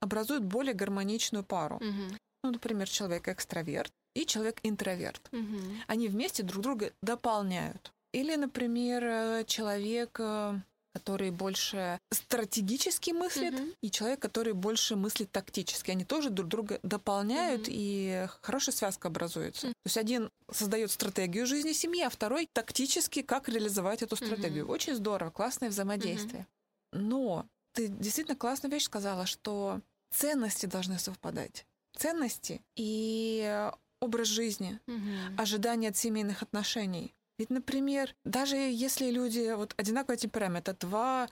образуют 0.00 0.44
более 0.44 0.74
гармоничную 0.74 1.44
пару. 1.44 1.76
Угу. 1.76 2.16
Ну, 2.44 2.50
например, 2.52 2.88
человек 2.88 3.28
экстраверт 3.28 3.92
и 4.14 4.26
человек 4.26 4.58
интроверт. 4.62 5.28
Угу. 5.32 5.58
Они 5.86 6.08
вместе 6.08 6.42
друг 6.42 6.62
друга 6.62 6.92
дополняют. 7.02 7.92
Или, 8.12 8.36
например, 8.36 9.44
человек 9.44 10.18
э, 10.20 10.60
который 10.92 11.30
больше 11.30 11.98
стратегически 12.12 13.10
мыслит, 13.10 13.54
mm-hmm. 13.54 13.76
и 13.82 13.90
человек, 13.90 14.20
который 14.20 14.52
больше 14.52 14.96
мыслит 14.96 15.30
тактически. 15.30 15.90
Они 15.90 16.04
тоже 16.04 16.30
друг 16.30 16.48
друга 16.48 16.80
дополняют, 16.82 17.68
mm-hmm. 17.68 17.72
и 17.72 18.26
хорошая 18.42 18.74
связка 18.74 19.08
образуется. 19.08 19.68
Mm-hmm. 19.68 19.72
То 19.72 19.86
есть 19.86 19.98
один 19.98 20.30
создает 20.50 20.90
стратегию 20.90 21.46
жизни 21.46 21.72
семьи, 21.72 22.02
а 22.02 22.10
второй 22.10 22.48
тактически, 22.52 23.22
как 23.22 23.48
реализовать 23.48 24.02
эту 24.02 24.16
стратегию. 24.16 24.66
Mm-hmm. 24.66 24.72
Очень 24.72 24.96
здорово, 24.96 25.30
классное 25.30 25.68
взаимодействие. 25.68 26.46
Mm-hmm. 26.92 26.98
Но 26.98 27.46
ты 27.72 27.88
действительно 27.88 28.36
классную 28.36 28.72
вещь 28.72 28.84
сказала, 28.84 29.26
что 29.26 29.80
ценности 30.10 30.66
должны 30.66 30.98
совпадать. 30.98 31.66
Ценности 31.96 32.62
и 32.76 33.70
образ 34.00 34.28
жизни, 34.28 34.78
mm-hmm. 34.86 35.36
ожидания 35.36 35.88
от 35.88 35.96
семейных 35.96 36.42
отношений. 36.42 37.14
Ведь, 37.38 37.50
например, 37.50 38.14
даже 38.24 38.56
если 38.56 39.10
люди 39.10 39.54
вот 39.54 39.74
одинаковый 39.76 40.18
темперамент, 40.18 40.68
это 40.68 40.86
два 40.86 41.28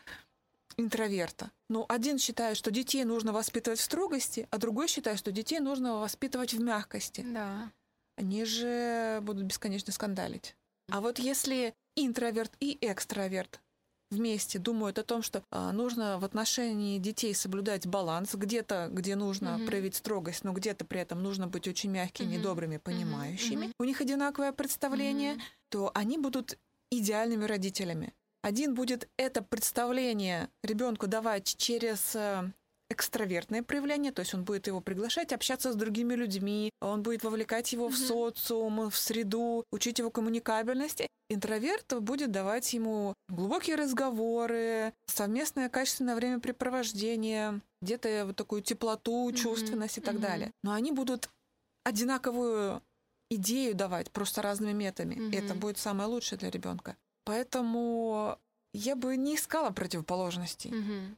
интроверта. 0.77 1.51
Но 1.69 1.85
один 1.89 2.19
считает, 2.19 2.57
что 2.57 2.71
детей 2.71 3.05
нужно 3.05 3.33
воспитывать 3.33 3.81
в 3.81 3.85
строгости, 3.85 4.47
а 4.51 4.59
другой 4.59 4.89
считает, 4.89 5.19
что 5.19 5.33
детей 5.33 5.59
нужно 5.59 5.99
воспитывать 5.99 6.55
в 6.55 6.61
мягкости. 6.61 7.25
Да. 7.33 7.73
Они 8.17 8.45
же 8.45 9.21
будут 9.23 9.45
бесконечно 9.45 9.93
скандалить. 9.93 10.57
А 10.91 11.01
вот 11.01 11.19
если 11.19 11.75
интроверт 11.97 12.53
и 12.61 12.79
экстраверт 12.81 13.61
вместе 14.11 14.59
думают 14.59 14.99
о 14.99 15.05
том, 15.05 15.23
что 15.23 15.43
а, 15.51 15.73
нужно 15.73 16.19
в 16.19 16.25
отношении 16.25 16.99
детей 16.99 17.35
соблюдать 17.35 17.87
баланс, 17.87 18.35
где-то, 18.35 18.89
где 18.93 19.17
нужно 19.17 19.49
mm-hmm. 19.49 19.67
проявить 19.67 19.97
строгость, 19.97 20.45
но 20.45 20.53
где-то 20.53 20.85
при 20.85 21.01
этом 21.01 21.23
нужно 21.23 21.47
быть 21.47 21.67
очень 21.69 21.91
мягкими, 21.91 22.35
mm-hmm. 22.37 22.43
добрыми, 22.43 22.77
понимающими. 22.79 23.67
Mm-hmm. 23.67 23.73
У 23.79 23.85
них 23.85 24.01
одинаковое 24.01 24.53
представление, 24.53 25.35
mm-hmm. 25.35 25.41
то 25.71 25.91
они 25.95 26.19
будут 26.19 26.59
идеальными 26.91 27.45
родителями. 27.45 28.15
Один 28.43 28.75
будет 28.75 29.09
это 29.17 29.43
представление 29.43 30.51
ребенку 30.63 31.09
давать 31.09 31.57
через 31.57 32.15
э, 32.15 32.53
экстравертное 32.89 33.63
проявление, 33.63 34.13
то 34.13 34.21
есть 34.21 34.35
он 34.35 34.45
будет 34.45 34.67
его 34.67 34.81
приглашать 34.81 35.33
общаться 35.33 35.73
с 35.73 35.77
другими 35.77 36.15
людьми, 36.15 36.71
он 36.81 37.03
будет 37.03 37.25
вовлекать 37.25 37.73
его 37.73 37.89
mm-hmm. 37.89 37.93
в 37.93 37.99
социум, 37.99 38.91
в 38.91 38.97
среду, 38.97 39.65
учить 39.73 39.99
его 39.99 40.11
коммуникабельности. 40.11 41.09
Интроверт 41.29 42.01
будет 42.01 42.31
давать 42.31 42.73
ему 42.73 43.15
глубокие 43.29 43.77
разговоры, 43.77 44.93
совместное 45.07 45.69
качественное 45.69 46.15
времяпрепровождение, 46.15 47.61
где-то 47.83 48.27
вот 48.27 48.37
такую 48.37 48.63
теплоту, 48.63 49.33
чувственность 49.33 49.99
mm-hmm. 49.99 50.03
и 50.03 50.05
так 50.05 50.15
mm-hmm. 50.17 50.21
далее. 50.21 50.53
Но 50.63 50.73
они 50.73 50.93
будут 50.93 51.29
одинаковую 51.85 52.83
идею 53.31 53.75
давать 53.75 54.13
просто 54.13 54.43
разными 54.43 54.73
методами. 54.73 55.17
Mm-hmm. 55.17 55.33
И 55.33 55.37
это 55.37 55.55
будет 55.55 55.79
самое 55.79 56.09
лучшее 56.09 56.39
для 56.39 56.51
ребенка. 56.51 56.97
Поэтому 57.25 58.39
я 58.73 58.95
бы 58.95 59.17
не 59.17 59.35
искала 59.35 59.71
противоположностей. 59.71 60.71
Mm-hmm 60.71 61.17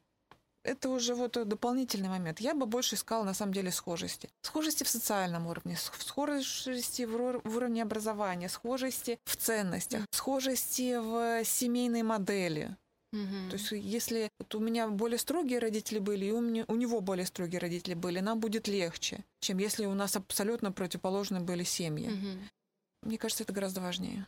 это 0.69 0.91
уже 0.91 1.15
вот 1.15 1.33
дополнительный 1.33 2.09
момент. 2.09 2.41
Я 2.41 2.55
бы 2.55 2.67
больше 2.67 2.95
искала, 2.95 3.25
на 3.25 3.35
самом 3.35 3.53
деле, 3.53 3.71
схожести. 3.71 4.31
Схожести 4.43 4.85
в 4.85 4.89
социальном 4.89 5.47
уровне, 5.47 5.77
схожести 5.77 7.05
в 7.05 7.57
уровне 7.57 7.83
образования, 7.83 8.49
схожести 8.49 9.19
в 9.25 9.37
ценностях, 9.37 10.05
схожести 10.11 10.97
в 10.97 11.45
семейной 11.45 12.03
модели. 12.03 12.77
Угу. 13.13 13.51
То 13.51 13.57
есть 13.57 13.73
если 13.73 14.31
вот 14.39 14.55
у 14.55 14.61
меня 14.61 14.89
более 14.89 15.19
строгие 15.19 15.59
родители 15.59 15.99
были, 15.99 16.27
и 16.27 16.31
у, 16.31 16.41
меня, 16.41 16.65
у 16.69 16.77
него 16.77 17.01
более 17.01 17.25
строгие 17.25 17.59
родители 17.59 17.95
были, 17.95 18.21
нам 18.21 18.39
будет 18.39 18.69
легче, 18.69 19.25
чем 19.41 19.59
если 19.59 19.87
у 19.87 19.95
нас 19.95 20.17
абсолютно 20.17 20.73
противоположные 20.73 21.41
были 21.41 21.65
семьи. 21.65 22.09
Угу. 22.09 23.09
Мне 23.09 23.19
кажется, 23.19 23.45
это 23.45 23.53
гораздо 23.53 23.81
важнее. 23.81 24.27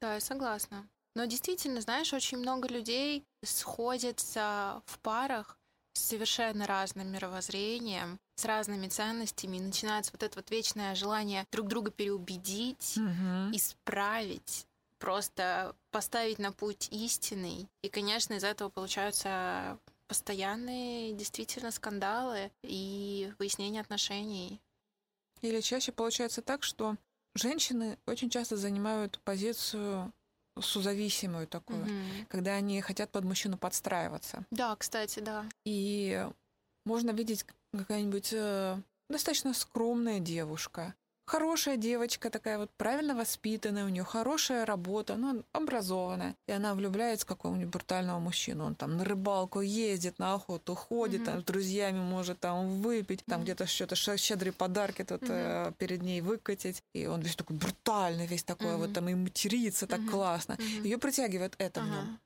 Да, 0.00 0.14
я 0.14 0.20
согласна. 0.20 0.88
Но 1.16 1.24
действительно, 1.24 1.80
знаешь, 1.80 2.12
очень 2.12 2.36
много 2.36 2.68
людей 2.68 3.24
сходятся 3.42 4.82
в 4.84 4.98
парах 4.98 5.58
с 5.94 6.02
совершенно 6.02 6.66
разным 6.66 7.10
мировоззрением, 7.10 8.20
с 8.34 8.44
разными 8.44 8.88
ценностями, 8.88 9.56
и 9.56 9.60
начинается 9.60 10.12
вот 10.12 10.22
это 10.22 10.36
вот 10.36 10.50
вечное 10.50 10.94
желание 10.94 11.46
друг 11.50 11.68
друга 11.68 11.90
переубедить, 11.90 12.98
угу. 12.98 13.56
исправить, 13.56 14.66
просто 14.98 15.74
поставить 15.90 16.38
на 16.38 16.52
путь 16.52 16.88
истинный. 16.90 17.66
И, 17.80 17.88
конечно, 17.88 18.34
из 18.34 18.44
этого 18.44 18.68
получаются 18.68 19.78
постоянные 20.08 21.14
действительно 21.14 21.70
скандалы 21.70 22.50
и 22.62 23.32
выяснение 23.38 23.80
отношений. 23.80 24.60
Или 25.40 25.62
чаще 25.62 25.92
получается 25.92 26.42
так, 26.42 26.62
что 26.62 26.98
женщины 27.34 27.98
очень 28.04 28.28
часто 28.28 28.58
занимают 28.58 29.18
позицию 29.24 30.12
сузависимую 30.60 31.46
такую, 31.46 31.82
угу. 31.82 32.26
когда 32.28 32.54
они 32.54 32.80
хотят 32.80 33.10
под 33.10 33.24
мужчину 33.24 33.58
подстраиваться. 33.58 34.44
Да, 34.50 34.74
кстати, 34.76 35.20
да. 35.20 35.44
И 35.64 36.26
можно 36.84 37.10
видеть 37.10 37.44
какая-нибудь 37.72 38.30
э, 38.32 38.80
достаточно 39.08 39.52
скромная 39.54 40.20
девушка, 40.20 40.94
хорошая 41.26 41.76
девочка 41.76 42.30
такая 42.30 42.58
вот 42.58 42.70
правильно 42.76 43.14
воспитанная, 43.14 43.84
у 43.84 43.88
нее 43.88 44.04
хорошая 44.04 44.64
работа, 44.64 45.16
ну, 45.16 45.42
образованная. 45.52 46.36
И 46.46 46.52
она 46.52 46.74
влюбляется 46.74 47.26
в 47.26 47.28
какого-нибудь 47.28 47.72
брутального 47.72 48.18
мужчину. 48.18 48.64
Он 48.64 48.74
там 48.74 48.96
на 48.96 49.04
рыбалку 49.04 49.60
ездит, 49.60 50.18
на 50.18 50.34
охоту 50.34 50.74
ходит, 50.74 51.22
mm-hmm. 51.22 51.24
там 51.24 51.40
с 51.40 51.44
друзьями 51.44 51.98
может 51.98 52.40
там 52.40 52.80
выпить, 52.80 53.24
там 53.24 53.40
mm-hmm. 53.40 53.44
где-то 53.44 53.66
что-то 53.66 53.96
щедрые 53.96 54.52
подарки 54.52 55.04
тут 55.04 55.22
mm-hmm. 55.22 55.68
э, 55.68 55.72
перед 55.78 56.02
ней 56.02 56.20
выкатить. 56.20 56.82
И 56.94 57.06
он 57.06 57.20
весь 57.20 57.36
такой 57.36 57.56
брутальный, 57.56 58.26
весь 58.26 58.44
такой 58.44 58.68
mm-hmm. 58.68 58.76
вот 58.76 58.92
там 58.92 59.08
и 59.08 59.14
матерится 59.14 59.86
так 59.86 60.00
mm-hmm. 60.00 60.10
классно. 60.10 60.52
Mm-hmm. 60.54 60.84
Ее 60.84 60.98
притягивает 60.98 61.54
это 61.58 61.80
uh-huh. 61.80 61.84
в 61.84 61.90
нем. 61.90 62.18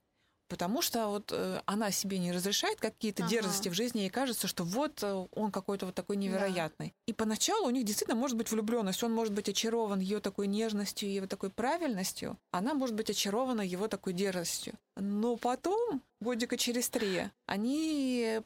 Потому 0.50 0.82
что 0.82 1.06
вот 1.06 1.30
э, 1.32 1.60
она 1.64 1.92
себе 1.92 2.18
не 2.18 2.32
разрешает 2.32 2.80
какие-то 2.80 3.22
ага. 3.22 3.30
дерзости 3.30 3.68
в 3.68 3.72
жизни, 3.72 4.04
и 4.04 4.10
кажется, 4.10 4.48
что 4.48 4.64
вот 4.64 5.00
э, 5.00 5.26
он 5.30 5.52
какой-то 5.52 5.86
вот 5.86 5.94
такой 5.94 6.16
невероятный. 6.16 6.88
Да. 6.88 6.94
И 7.06 7.12
поначалу 7.12 7.68
у 7.68 7.70
них 7.70 7.84
действительно 7.84 8.18
может 8.18 8.36
быть 8.36 8.50
влюбленность, 8.50 9.04
он 9.04 9.12
может 9.12 9.32
быть 9.32 9.48
очарован 9.48 10.00
ее 10.00 10.18
такой 10.18 10.48
нежностью, 10.48 11.10
его 11.10 11.28
такой 11.28 11.50
правильностью, 11.50 12.36
она 12.50 12.74
может 12.74 12.96
быть 12.96 13.08
очарована 13.08 13.60
его 13.60 13.86
такой 13.86 14.12
дерзостью. 14.12 14.74
Но 14.96 15.36
потом, 15.36 16.02
годика 16.20 16.56
через 16.56 16.90
три, 16.90 17.28
они 17.46 18.40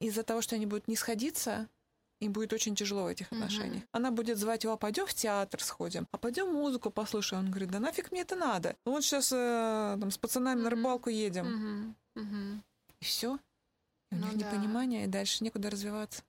из-за 0.00 0.22
того, 0.22 0.40
что 0.40 0.56
они 0.56 0.64
будут 0.64 0.88
не 0.88 0.96
сходиться, 0.96 1.68
им 2.22 2.32
будет 2.32 2.52
очень 2.52 2.74
тяжело 2.74 3.04
в 3.04 3.08
этих 3.08 3.30
отношениях. 3.32 3.82
Mm-hmm. 3.82 3.88
Она 3.92 4.10
будет 4.10 4.38
звать 4.38 4.64
его, 4.64 4.74
а 4.74 4.76
пойдем 4.76 5.06
в 5.06 5.14
театр 5.14 5.62
сходим, 5.62 6.06
а 6.12 6.18
пойдем 6.18 6.52
музыку 6.52 6.90
послушаем. 6.90 7.44
Он 7.44 7.50
говорит, 7.50 7.70
да 7.70 7.80
нафиг 7.80 8.12
мне 8.12 8.22
это 8.22 8.36
надо. 8.36 8.76
Ну 8.86 8.92
вот 8.92 9.04
сейчас 9.04 9.32
э, 9.32 9.96
там, 10.00 10.10
с 10.10 10.18
пацанами 10.18 10.60
mm-hmm. 10.60 10.62
на 10.62 10.70
рыбалку 10.70 11.10
едем. 11.10 11.94
Mm-hmm. 12.16 12.22
Mm-hmm. 12.22 12.60
И 13.00 13.04
все. 13.04 13.38
И 14.10 14.14
у 14.14 14.18
ну, 14.18 14.26
них 14.26 14.38
да. 14.38 14.46
непонимание, 14.46 15.04
и 15.04 15.08
дальше 15.08 15.42
некуда 15.42 15.70
развиваться. 15.70 16.22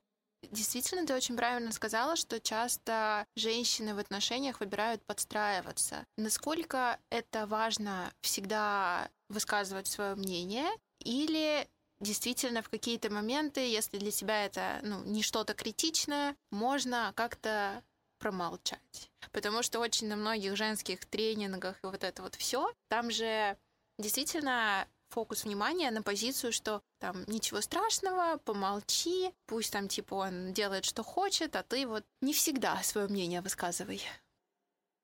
Действительно, 0.52 1.06
ты 1.06 1.14
очень 1.14 1.38
правильно 1.38 1.72
сказала, 1.72 2.16
что 2.16 2.40
часто 2.40 3.26
женщины 3.36 3.96
в 3.96 4.00
отношениях 4.00 4.60
выбирают 4.60 5.02
подстраиваться. 5.06 6.06
Насколько 6.18 7.00
это 7.10 7.48
важно 7.48 8.12
всегда 8.22 9.10
высказывать 9.30 9.88
свое 9.88 10.16
мнение, 10.16 10.70
или 11.00 11.68
действительно 12.04 12.62
в 12.62 12.70
какие-то 12.70 13.10
моменты, 13.10 13.62
если 13.62 13.98
для 13.98 14.12
тебя 14.12 14.46
это 14.46 14.80
ну, 14.84 15.04
не 15.04 15.24
что-то 15.24 15.54
критичное, 15.54 16.36
можно 16.52 17.14
как-то 17.16 17.84
промолчать. 18.20 19.12
Потому 19.32 19.64
что 19.64 19.80
очень 19.80 20.08
на 20.08 20.16
многих 20.16 20.56
женских 20.56 21.06
тренингах 21.06 21.78
и 21.84 21.88
вот 21.88 22.04
это 22.04 22.22
вот 22.22 22.36
все, 22.36 22.72
там 22.88 23.12
же 23.12 23.58
действительно 23.98 24.88
фокус 25.10 25.44
внимания 25.44 25.92
на 25.92 26.02
позицию, 26.02 26.52
что 26.52 26.82
там 27.00 27.24
ничего 27.28 27.62
страшного, 27.62 28.38
помолчи, 28.38 29.32
пусть 29.46 29.72
там 29.72 29.88
типа 29.88 30.16
он 30.16 30.54
делает, 30.54 30.86
что 30.86 31.04
хочет, 31.04 31.56
а 31.56 31.64
ты 31.64 31.86
вот 31.86 32.04
не 32.22 32.34
всегда 32.34 32.82
свое 32.84 33.08
мнение 33.08 33.42
высказывай. 33.42 34.02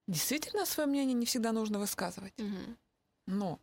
Действительно, 0.07 0.65
свое 0.65 0.88
мнение 0.88 1.13
не 1.13 1.27
всегда 1.27 1.51
нужно 1.51 1.77
высказывать. 1.77 2.33
Угу. 2.39 2.77
Но, 3.27 3.59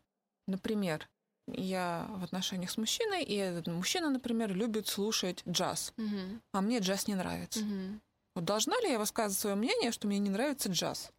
например, 0.47 1.09
я 1.49 2.07
в 2.11 2.25
отношениях 2.25 2.71
с 2.71 2.77
мужчиной, 2.77 3.23
и 3.23 3.35
этот 3.35 3.69
мужчина, 3.69 4.11
например, 4.11 4.55
любит 4.55 4.89
слушать 4.89 5.43
джаз, 5.49 5.93
угу. 5.97 6.41
а 6.53 6.61
мне 6.61 6.79
джаз 6.79 7.07
не 7.07 7.15
нравится. 7.15 7.61
Угу. 7.61 8.01
Вот 8.37 8.45
должна 8.45 8.79
ли 8.81 8.91
я 8.91 8.99
высказывать 8.99 9.39
свое 9.39 9.57
мнение, 9.57 9.93
что 9.93 10.07
мне 10.07 10.19
не 10.19 10.31
нравится 10.31 10.71
джаз? 10.71 11.11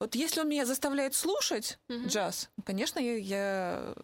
Вот 0.00 0.14
если 0.14 0.40
он 0.40 0.48
меня 0.48 0.66
заставляет 0.66 1.14
слушать 1.14 1.78
угу. 1.88 2.06
джаз, 2.06 2.50
конечно, 2.64 2.98
я, 2.98 3.16
я 3.16 3.94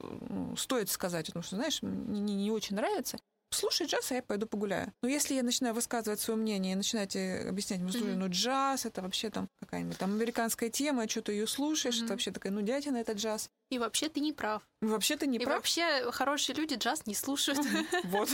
ну, 0.00 0.56
стоит 0.56 0.88
сказать, 0.88 1.26
потому 1.26 1.42
что, 1.42 1.56
знаешь, 1.56 1.82
мне 1.82 2.34
не 2.34 2.50
очень 2.50 2.76
нравится 2.76 3.18
слушай 3.50 3.86
джаз, 3.86 4.10
а 4.12 4.16
я 4.16 4.22
пойду 4.22 4.46
погуляю. 4.46 4.92
Но 5.02 5.08
если 5.08 5.34
я 5.34 5.42
начинаю 5.42 5.74
высказывать 5.74 6.20
свое 6.20 6.38
мнение 6.38 6.72
и 6.72 6.76
начинаете 6.76 7.46
объяснять, 7.48 7.80
ну, 7.80 7.90
слушай, 7.90 8.16
ну 8.16 8.26
джаз, 8.28 8.86
это 8.86 9.02
вообще 9.02 9.30
там 9.30 9.48
какая-нибудь 9.60 9.98
там 9.98 10.12
американская 10.12 10.70
тема, 10.70 11.08
что 11.08 11.22
ты 11.22 11.32
ее 11.32 11.46
слушаешь, 11.46 11.96
mm-hmm. 11.96 12.04
это 12.04 12.12
вообще 12.12 12.30
такая, 12.30 12.52
ну 12.52 12.62
дятина, 12.62 12.96
это 12.96 13.12
джаз. 13.12 13.50
И 13.70 13.78
вообще 13.78 14.08
ты 14.08 14.20
не 14.20 14.32
прав. 14.32 14.62
Вообще 14.80 15.16
ты 15.16 15.26
не 15.26 15.38
и 15.38 15.44
прав. 15.44 15.54
И 15.54 15.56
вообще 15.56 16.10
хорошие 16.12 16.56
люди 16.56 16.74
джаз 16.74 17.06
не 17.06 17.14
слушают. 17.14 17.60
Вот. 18.04 18.28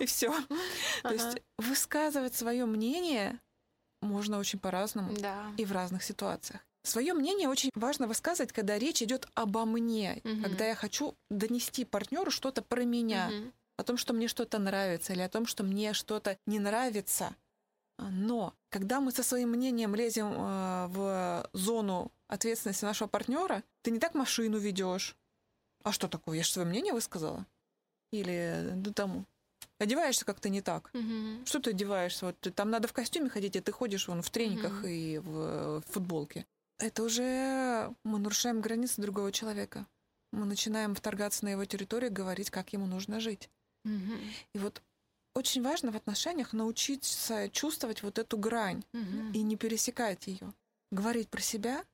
И 0.00 0.06
все. 0.06 0.32
То 1.02 1.12
есть 1.12 1.42
высказывать 1.58 2.34
свое 2.34 2.66
мнение 2.66 3.40
можно 4.02 4.38
очень 4.38 4.58
по-разному 4.58 5.14
и 5.56 5.64
в 5.64 5.72
разных 5.72 6.02
ситуациях. 6.02 6.60
Свое 6.82 7.14
мнение 7.14 7.48
очень 7.48 7.70
важно 7.74 8.06
высказывать, 8.06 8.52
когда 8.52 8.78
речь 8.78 9.02
идет 9.02 9.26
обо 9.34 9.64
мне, 9.64 10.22
когда 10.22 10.66
я 10.66 10.74
хочу 10.76 11.16
донести 11.30 11.84
партнеру 11.84 12.30
что-то 12.30 12.62
про 12.62 12.84
меня 12.84 13.30
о 13.76 13.82
том, 13.82 13.96
что 13.96 14.12
мне 14.12 14.28
что-то 14.28 14.58
нравится 14.58 15.12
или 15.12 15.22
о 15.22 15.28
том, 15.28 15.46
что 15.46 15.62
мне 15.62 15.92
что-то 15.92 16.38
не 16.46 16.58
нравится. 16.58 17.34
Но 17.98 18.54
когда 18.68 19.00
мы 19.00 19.10
со 19.10 19.22
своим 19.22 19.50
мнением 19.50 19.94
лезем 19.94 20.32
э, 20.32 20.86
в 20.88 21.48
зону 21.52 22.12
ответственности 22.28 22.84
нашего 22.84 23.08
партнера, 23.08 23.62
ты 23.82 23.90
не 23.90 23.98
так 23.98 24.14
машину 24.14 24.58
ведешь. 24.58 25.16
А 25.82 25.92
что 25.92 26.08
такое? 26.08 26.38
Я 26.38 26.42
же 26.42 26.50
свое 26.50 26.68
мнение 26.68 26.92
высказала. 26.92 27.46
Или 28.10 28.72
ну, 28.74 28.92
там 28.92 29.26
одеваешься 29.78 30.24
как-то 30.24 30.48
не 30.48 30.60
так. 30.60 30.90
Угу. 30.92 31.46
Что 31.46 31.60
ты 31.60 31.70
одеваешься? 31.70 32.26
Вот 32.26 32.54
там 32.54 32.70
надо 32.70 32.88
в 32.88 32.92
костюме 32.92 33.30
ходить, 33.30 33.56
а 33.56 33.62
ты 33.62 33.72
ходишь 33.72 34.08
вон 34.08 34.22
в 34.22 34.30
трениках 34.30 34.80
угу. 34.80 34.86
и 34.86 35.18
в, 35.18 35.80
в 35.80 35.84
футболке. 35.88 36.46
Это 36.78 37.02
уже 37.02 37.94
мы 38.04 38.18
нарушаем 38.18 38.60
границы 38.60 39.00
другого 39.00 39.32
человека. 39.32 39.86
Мы 40.32 40.44
начинаем 40.44 40.94
вторгаться 40.94 41.44
на 41.44 41.50
его 41.50 41.64
территорию, 41.64 42.12
говорить, 42.12 42.50
как 42.50 42.72
ему 42.72 42.86
нужно 42.86 43.20
жить. 43.20 43.48
Угу. 43.86 44.18
И 44.54 44.58
вот 44.58 44.82
очень 45.34 45.62
важно 45.62 45.92
в 45.92 45.96
отношениях 45.96 46.52
научиться 46.52 47.48
чувствовать 47.50 48.02
вот 48.02 48.18
эту 48.18 48.36
грань 48.36 48.84
угу. 48.92 49.32
и 49.32 49.42
не 49.42 49.56
пересекать 49.56 50.26
ее. 50.26 50.52
Говорить 50.90 51.28
про 51.28 51.40
себя, 51.40 51.84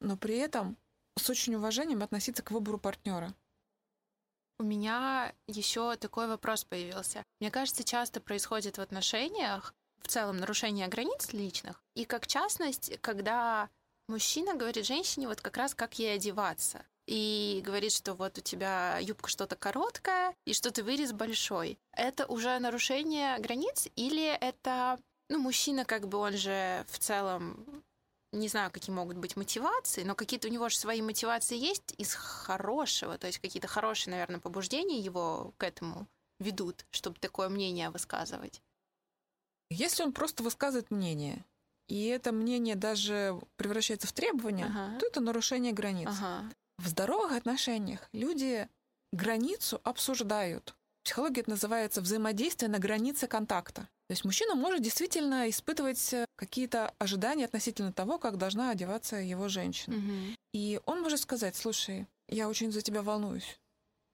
но 0.00 0.16
при 0.16 0.36
этом 0.36 0.76
с 1.16 1.30
очень 1.30 1.54
уважением 1.54 2.02
относиться 2.02 2.42
к 2.42 2.50
выбору 2.50 2.78
партнера. 2.78 3.34
У 4.58 4.64
меня 4.64 5.32
еще 5.46 5.96
такой 5.96 6.26
вопрос 6.26 6.64
появился. 6.64 7.22
Мне 7.40 7.50
кажется, 7.50 7.84
часто 7.84 8.20
происходит 8.20 8.78
в 8.78 8.80
отношениях 8.80 9.74
в 10.02 10.08
целом 10.08 10.38
нарушение 10.38 10.88
границ 10.88 11.32
личных, 11.32 11.82
и 11.94 12.04
как 12.04 12.26
частность, 12.26 12.98
когда 13.00 13.68
мужчина 14.08 14.54
говорит 14.54 14.86
женщине 14.86 15.28
вот 15.28 15.40
как 15.40 15.56
раз, 15.56 15.74
как 15.74 15.98
ей 15.98 16.14
одеваться 16.14 16.84
и 17.08 17.62
говорит, 17.64 17.92
что 17.92 18.12
вот 18.12 18.36
у 18.36 18.42
тебя 18.42 18.98
юбка 18.98 19.30
что-то 19.30 19.56
короткая 19.56 20.34
и 20.44 20.52
что 20.52 20.70
ты 20.70 20.82
вырез 20.82 21.12
большой. 21.12 21.78
Это 21.92 22.26
уже 22.26 22.58
нарушение 22.58 23.38
границ 23.38 23.88
или 23.96 24.26
это, 24.26 24.98
ну, 25.30 25.38
мужчина 25.38 25.86
как 25.86 26.06
бы 26.06 26.18
он 26.18 26.36
же 26.36 26.84
в 26.88 26.98
целом 26.98 27.82
не 28.32 28.48
знаю, 28.48 28.70
какие 28.70 28.94
могут 28.94 29.16
быть 29.16 29.36
мотивации, 29.36 30.02
но 30.02 30.14
какие-то 30.14 30.48
у 30.48 30.50
него 30.50 30.68
же 30.68 30.76
свои 30.76 31.00
мотивации 31.00 31.56
есть 31.56 31.94
из 31.96 32.12
хорошего, 32.12 33.16
то 33.16 33.26
есть 33.26 33.38
какие-то 33.38 33.68
хорошие, 33.68 34.12
наверное, 34.12 34.38
побуждения 34.38 35.00
его 35.00 35.54
к 35.56 35.62
этому 35.64 36.06
ведут, 36.38 36.84
чтобы 36.90 37.18
такое 37.18 37.48
мнение 37.48 37.88
высказывать. 37.88 38.60
Если 39.70 40.02
он 40.02 40.12
просто 40.12 40.42
высказывает 40.42 40.90
мнение, 40.90 41.42
и 41.88 42.04
это 42.04 42.32
мнение 42.32 42.74
даже 42.74 43.40
превращается 43.56 44.06
в 44.06 44.12
требование, 44.12 44.66
ага. 44.66 44.98
то 44.98 45.06
это 45.06 45.20
нарушение 45.20 45.72
границ. 45.72 46.08
Ага. 46.10 46.50
В 46.78 46.88
здоровых 46.88 47.32
отношениях 47.32 48.08
люди 48.12 48.68
границу 49.12 49.80
обсуждают. 49.84 50.74
психологии 51.02 51.40
это 51.40 51.50
называется 51.50 52.00
взаимодействие 52.00 52.70
на 52.70 52.78
границе 52.78 53.26
контакта. 53.26 53.82
То 54.08 54.12
есть 54.12 54.24
мужчина 54.24 54.54
может 54.54 54.80
действительно 54.80 55.50
испытывать 55.50 56.14
э, 56.14 56.24
какие-то 56.36 56.94
ожидания 56.98 57.44
относительно 57.44 57.92
того, 57.92 58.18
как 58.18 58.38
должна 58.38 58.70
одеваться 58.70 59.16
его 59.16 59.48
женщина. 59.48 59.96
Мгм. 59.96 60.36
И 60.54 60.80
он 60.86 61.02
может 61.02 61.20
сказать, 61.20 61.56
слушай, 61.56 62.06
я 62.28 62.48
очень 62.48 62.72
за 62.72 62.80
тебя 62.80 63.02
волнуюсь. 63.02 63.58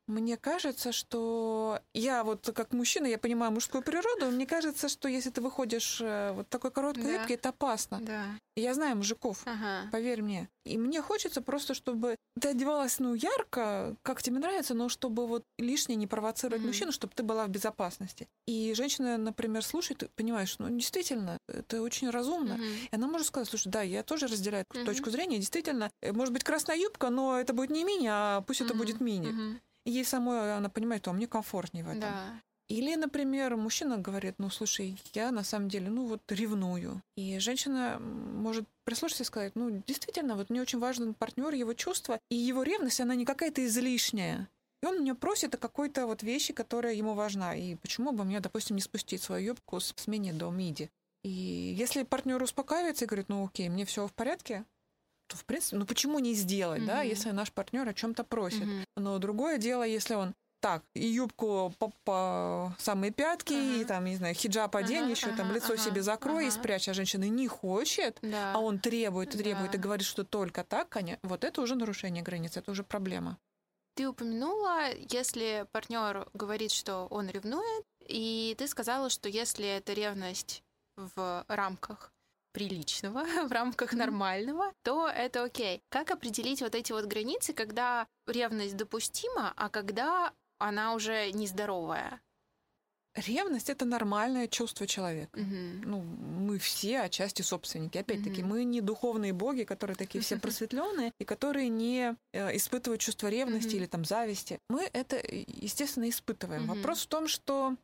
Мне 0.07 0.37
кажется, 0.37 0.93
что 0.93 1.81
я 1.95 2.25
вот 2.25 2.51
как 2.55 2.73
мужчина, 2.73 3.07
я 3.07 3.17
понимаю 3.19 3.53
мужскую 3.53 3.83
природу, 3.83 4.31
мне 4.31 4.47
кажется, 4.47 4.91
что 4.91 5.09
если 5.09 5.31
ты 5.31 5.41
выходишь 5.41 5.99
э, 6.03 6.33
вот 6.33 6.49
такой 6.51 6.71
короткой 6.71 7.05
Да. 7.05 7.13
юбке, 7.15 7.35
это 7.35 7.49
опасно. 7.49 8.01
Да. 8.01 8.27
Я 8.55 8.75
знаю 8.75 8.97
мужиков, 8.97 9.43
Ага. 9.47 9.89
поверь 9.91 10.21
мне. 10.23 10.49
И 10.67 10.77
мне 10.77 11.01
хочется 11.01 11.41
просто, 11.41 11.73
чтобы 11.73 12.17
ты 12.39 12.49
одевалась, 12.49 12.99
ну, 12.99 13.15
ярко, 13.15 13.97
как 14.03 14.23
тебе 14.23 14.39
нравится, 14.39 14.75
но 14.75 14.91
чтобы 14.91 15.27
вот 15.27 15.43
лишнее 15.59 15.97
не 15.97 16.07
провоцировать 16.07 16.61
Мгм. 16.61 16.69
мужчину, 16.69 16.93
чтобы 16.93 17.15
ты 17.15 17.23
была 17.23 17.47
в 17.47 17.49
безопасности. 17.49 18.29
И 18.47 18.75
женщина, 18.75 19.17
например, 19.17 19.65
слушает, 19.65 20.11
понимаешь, 20.15 20.57
ну, 20.59 20.69
действительно, 20.69 21.39
это 21.49 21.81
очень 21.81 22.11
разумно. 22.11 22.55
Мгм. 22.55 22.65
И 22.93 22.95
она 22.95 23.07
может 23.09 23.29
сказать, 23.29 23.49
слушай, 23.49 23.69
да, 23.71 23.81
я 23.83 24.03
тоже 24.03 24.27
разделяю 24.27 24.67
Мгм. 24.75 24.85
точку 24.85 25.11
зрения. 25.11 25.39
Действительно, 25.39 25.91
э, 26.03 26.13
может 26.13 26.35
быть, 26.35 26.45
красная 26.45 26.77
юбка, 26.77 27.09
но 27.09 27.41
это 27.41 27.55
будет 27.55 27.71
не 27.71 27.85
мини, 27.85 28.09
а 28.11 28.43
пусть 28.43 28.61
это 28.61 28.75
Мгм. 28.75 28.79
будет 28.79 29.01
мини. 29.01 29.29
Мгм. 29.29 29.61
И 29.85 29.91
ей 29.91 30.05
самой 30.05 30.57
она 30.57 30.69
понимает, 30.69 31.03
что 31.03 31.13
мне 31.13 31.27
комфортнее 31.27 31.85
в 31.85 31.89
этом. 31.89 32.01
Да. 32.01 32.41
Или, 32.69 32.95
например, 32.95 33.57
мужчина 33.57 33.99
говорит, 33.99 34.37
ну, 34.39 34.49
слушай, 34.49 34.97
я 35.13 35.31
на 35.31 35.45
самом 35.45 35.69
деле, 35.69 35.91
ну, 35.91 36.07
вот 36.07 36.23
ревную. 36.31 37.03
И 37.15 37.39
женщина 37.39 37.99
может 38.01 38.67
прислушаться 38.85 39.23
и 39.23 39.27
сказать, 39.27 39.53
ну, 39.55 39.83
действительно, 39.87 40.35
вот 40.35 40.49
мне 40.49 40.63
очень 40.63 40.79
важен 40.79 41.13
партнер, 41.13 41.53
его 41.53 41.75
чувства, 41.75 42.19
и 42.31 42.37
его 42.37 42.63
ревность, 42.63 43.01
она 43.01 43.15
не 43.15 43.27
какая-то 43.27 43.65
излишняя. 43.67 44.49
И 44.83 44.87
он 44.87 45.01
меня 45.01 45.15
просит 45.15 45.55
о 45.55 45.59
какой-то 45.59 46.07
вот 46.07 46.23
вещи, 46.23 46.55
которая 46.55 46.95
ему 46.95 47.13
важна. 47.13 47.55
И 47.55 47.75
почему 47.75 48.13
бы 48.13 48.25
мне, 48.25 48.41
допустим, 48.41 48.77
не 48.77 48.83
спустить 48.83 49.23
свою 49.23 49.49
юбку 49.49 49.81
с 49.81 49.93
с 49.95 50.07
мини 50.07 50.33
до 50.33 50.51
миди? 50.51 50.91
И 51.23 51.31
если 51.31 52.03
партнер 52.03 52.43
успокаивается 52.43 53.05
и 53.05 53.09
говорит, 53.09 53.29
ну 53.29 53.47
окей, 53.47 53.69
мне 53.69 53.87
все 53.87 54.07
в 54.07 54.13
порядке, 54.13 54.65
то 55.27 55.37
в 55.37 55.45
принципе, 55.45 55.77
ну 55.77 55.87
почему 55.87 56.19
не 56.19 56.35
сделать, 56.35 56.85
да, 56.85 56.99
Мгм. 57.01 57.09
если 57.09 57.31
наш 57.31 57.53
партнер 57.53 57.89
о 57.89 57.95
чем-то 57.95 58.25
просит? 58.25 58.67
Мгм. 58.67 58.85
Но 58.97 59.19
другое 59.19 59.59
дело, 59.59 59.83
если 59.83 60.15
он 60.15 60.35
так, 60.61 60.83
и 60.95 61.07
юбку 61.07 61.75
по, 61.79 61.93
по 62.05 62.75
самые 62.79 63.11
пятки, 63.13 63.53
Ага. 63.53 63.83
и 63.83 63.85
там, 63.85 64.05
не 64.07 64.17
знаю, 64.17 64.35
хиджаб 64.35 64.75
одень, 64.77 65.03
Ага, 65.03 65.11
еще 65.11 65.27
там 65.33 65.47
ага, 65.47 65.55
лицо 65.57 65.75
ага, 65.75 65.83
себе 65.83 66.03
закрой 66.03 66.45
и 66.45 66.49
ага. 66.49 66.57
спрячь, 66.57 66.89
а 66.89 66.95
женщина 66.95 67.29
не 67.29 67.47
хочет, 67.49 68.19
Да. 68.23 68.55
а 68.55 68.61
он 68.61 68.79
требует 68.79 69.35
и 69.35 69.39
требует 69.39 69.75
и 69.75 69.77
Да. 69.77 69.83
говорит, 69.83 70.07
что 70.07 70.25
только 70.25 70.65
так, 70.65 70.89
коня- 70.97 71.19
вот 71.23 71.45
это 71.45 71.61
уже 71.61 71.75
нарушение 71.75 72.23
границ, 72.23 72.57
это 72.57 72.71
уже 72.71 72.83
проблема. 72.83 73.37
Ты 73.95 74.09
упомянула, 74.09 74.91
если 75.11 75.67
партнер 75.71 76.29
говорит, 76.33 76.73
что 76.73 77.07
он 77.11 77.29
ревнует, 77.29 77.85
и 78.01 78.55
ты 78.59 78.67
сказала, 78.67 79.11
что 79.11 79.29
если 79.29 79.67
это 79.67 79.93
ревность 79.93 80.63
в 80.97 81.45
рамках 81.49 82.11
приличного, 82.55 83.25
в 83.49 83.53
рамках 83.53 83.93
нормального, 83.93 84.73
то 84.83 85.09
это 85.09 85.45
окей. 85.45 85.83
Как 85.91 86.11
определить 86.11 86.63
вот 86.63 86.75
эти 86.75 86.93
вот 86.93 87.05
границы, 87.05 87.53
когда 87.53 88.07
ревность 88.27 88.77
допустима, 88.77 89.53
а 89.57 89.69
когда 89.69 90.33
она 90.59 90.95
уже 90.95 91.31
нездоровая? 91.33 92.21
Ревность 93.17 93.71
это 93.71 93.85
нормальное 93.85 94.49
чувство 94.49 94.89
человека. 94.89 95.39
Мгм. 95.39 95.83
Ну, 95.85 96.01
мы 96.01 96.59
все 96.59 97.01
отчасти 97.01 97.43
собственники. 97.43 97.99
Опять-таки, 97.99 98.43
Мгм. 98.43 98.51
мы 98.51 98.65
не 98.65 98.81
духовные 98.81 99.33
боги, 99.33 99.63
которые 99.63 99.97
такие 99.97 100.21
все 100.21 100.37
просветленные 100.41 101.13
и 101.21 101.25
которые 101.25 101.69
не 101.69 102.17
э, 102.33 102.57
испытывают 102.57 103.01
чувство 103.01 103.29
ревности 103.29 103.69
Мгм. 103.69 103.77
или 103.77 103.87
там 103.87 104.05
зависти. 104.05 104.59
Мы 104.69 104.91
это, 104.93 105.15
э, 105.17 105.45
естественно, 105.47 106.09
испытываем. 106.09 106.63
Мгм. 106.63 106.75
Вопрос 106.75 107.05
в 107.05 107.07
том, 107.07 107.29
что 107.29 107.77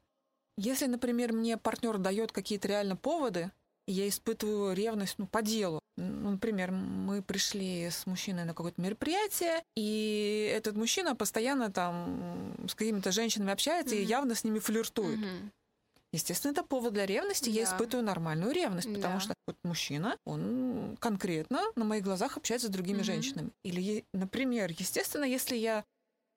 если, 0.58 0.86
например, 0.86 1.32
мне 1.32 1.56
партнер 1.56 1.98
дает 1.98 2.32
какие-то 2.32 2.66
реально 2.66 2.96
поводы, 2.96 3.52
я 3.90 4.08
испытываю 4.08 4.74
ревность, 4.74 5.16
ну, 5.18 5.26
по 5.26 5.42
делу. 5.42 5.80
Ну, 5.96 6.30
например, 6.30 6.70
мы 6.70 7.22
пришли 7.22 7.90
с 7.90 8.06
мужчиной 8.06 8.44
на 8.44 8.54
какое-то 8.54 8.80
мероприятие, 8.80 9.62
и 9.76 10.50
этот 10.54 10.76
мужчина 10.76 11.14
постоянно 11.14 11.70
там 11.70 12.54
с 12.68 12.74
какими-то 12.74 13.12
женщинами 13.12 13.52
общается 13.52 13.94
и 13.94 14.00
Мгм. 14.00 14.08
явно 14.08 14.34
с 14.34 14.44
ними 14.44 14.58
флиртует. 14.58 15.18
Мгм. 15.18 15.52
Естественно, 16.12 16.52
это 16.52 16.64
повод 16.64 16.92
для 16.94 17.06
ревности. 17.06 17.50
Я 17.50 17.64
Да. 17.64 17.70
испытываю 17.70 18.04
нормальную 18.04 18.52
ревность, 18.52 18.92
потому 18.92 19.14
Да. 19.14 19.20
что 19.20 19.34
вот 19.46 19.56
мужчина, 19.62 20.16
он 20.24 20.96
конкретно 20.98 21.62
на 21.76 21.84
моих 21.84 22.02
глазах 22.02 22.36
общается 22.36 22.66
с 22.66 22.70
другими 22.70 22.98
Мгм. 22.98 23.04
женщинами. 23.04 23.50
Или, 23.62 24.04
например, 24.12 24.72
естественно, 24.76 25.24
если 25.24 25.56
я 25.56 25.84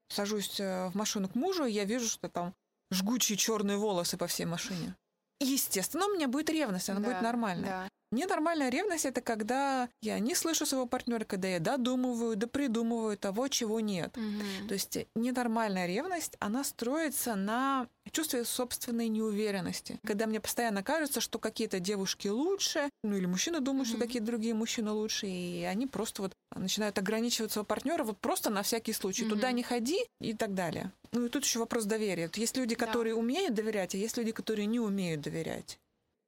сажусь 0.10 0.60
э, 0.60 0.90
в 0.90 0.96
машину 0.96 1.28
к 1.28 1.36
мужу, 1.36 1.66
и 1.66 1.72
я 1.72 1.86
вижу, 1.86 2.08
что 2.08 2.30
там 2.30 2.54
жгучие 2.92 3.36
черные 3.38 3.78
волосы 3.78 4.16
по 4.18 4.28
всей 4.28 4.46
машине. 4.46 4.96
Естественно, 5.44 6.06
у 6.08 6.14
меня 6.16 6.28
будет 6.28 6.50
ревность, 6.50 6.90
она 6.90 7.00
будет 7.00 7.18
Да, 7.18 7.22
нормальная. 7.22 7.66
Да. 7.70 7.90
Ненормальная 8.14 8.70
ревность 8.70 9.06
это 9.06 9.22
когда 9.22 9.90
я 10.02 10.20
не 10.20 10.36
слышу 10.36 10.66
своего 10.68 10.86
партнера, 10.86 11.26
когда 11.26 11.48
я 11.48 11.60
додумываю, 11.60 12.36
допридумываю 12.36 13.18
того, 13.18 13.48
чего 13.48 13.80
нет. 13.80 14.16
Мгм. 14.16 14.68
То 14.68 14.76
есть 14.76 14.98
ненормальная 15.16 15.88
ревность, 15.88 16.36
она 16.40 16.64
строится 16.64 17.34
на 17.34 17.88
чувстве 18.12 18.46
собственной 18.46 19.08
неуверенности. 19.08 20.00
Когда 20.06 20.28
мне 20.28 20.40
постоянно 20.40 20.84
кажется, 20.84 21.22
что 21.22 21.40
какие-то 21.40 21.80
девушки 21.80 22.28
лучше, 22.28 22.90
ну 23.04 23.18
или 23.18 23.26
мужчины 23.26 23.60
думают, 23.62 23.88
что 23.88 23.98
Мгм. 23.98 24.06
какие-то 24.06 24.28
другие 24.28 24.54
мужчины 24.54 24.92
лучше, 24.92 25.26
и 25.28 25.64
они 25.64 25.88
просто 25.88 26.22
вот 26.22 26.34
начинают 26.56 27.00
ограничивать 27.00 27.52
своего 27.52 27.66
партнера 27.66 28.04
вот 28.04 28.20
просто 28.20 28.52
на 28.52 28.62
всякий 28.62 28.94
случай. 28.94 29.26
Туда 29.26 29.48
Мгм. 29.48 29.56
не 29.56 29.64
ходи 29.64 30.00
и 30.22 30.34
так 30.34 30.54
далее. 30.54 30.92
Ну 31.12 31.26
и 31.26 31.30
тут 31.30 31.46
еще 31.46 31.58
вопрос 31.60 31.86
доверия. 31.86 32.30
Есть 32.36 32.58
люди, 32.58 32.76
Да. 32.76 32.86
которые 32.86 33.16
умеют 33.16 33.56
доверять, 33.56 33.96
а 33.96 33.98
есть 33.98 34.18
люди, 34.18 34.32
которые 34.32 34.68
не 34.68 34.80
умеют 34.80 35.22
доверять. 35.22 35.80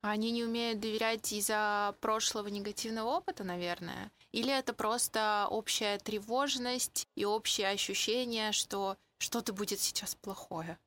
Они 0.08 0.30
не 0.30 0.44
умеют 0.44 0.80
доверять 0.82 1.34
из-за 1.34 1.96
прошлого 2.00 2.48
негативного 2.48 3.10
опыта, 3.10 3.44
наверное? 3.44 4.12
Или 4.32 4.56
это 4.56 4.72
просто 4.74 5.48
общая 5.50 5.98
тревожность 5.98 7.08
и 7.16 7.26
общее 7.26 7.70
ощущение, 7.70 8.52
что 8.52 8.98
что-то 9.18 9.52
будет 9.52 9.80
сейчас 9.80 10.14
плохое? 10.14 10.78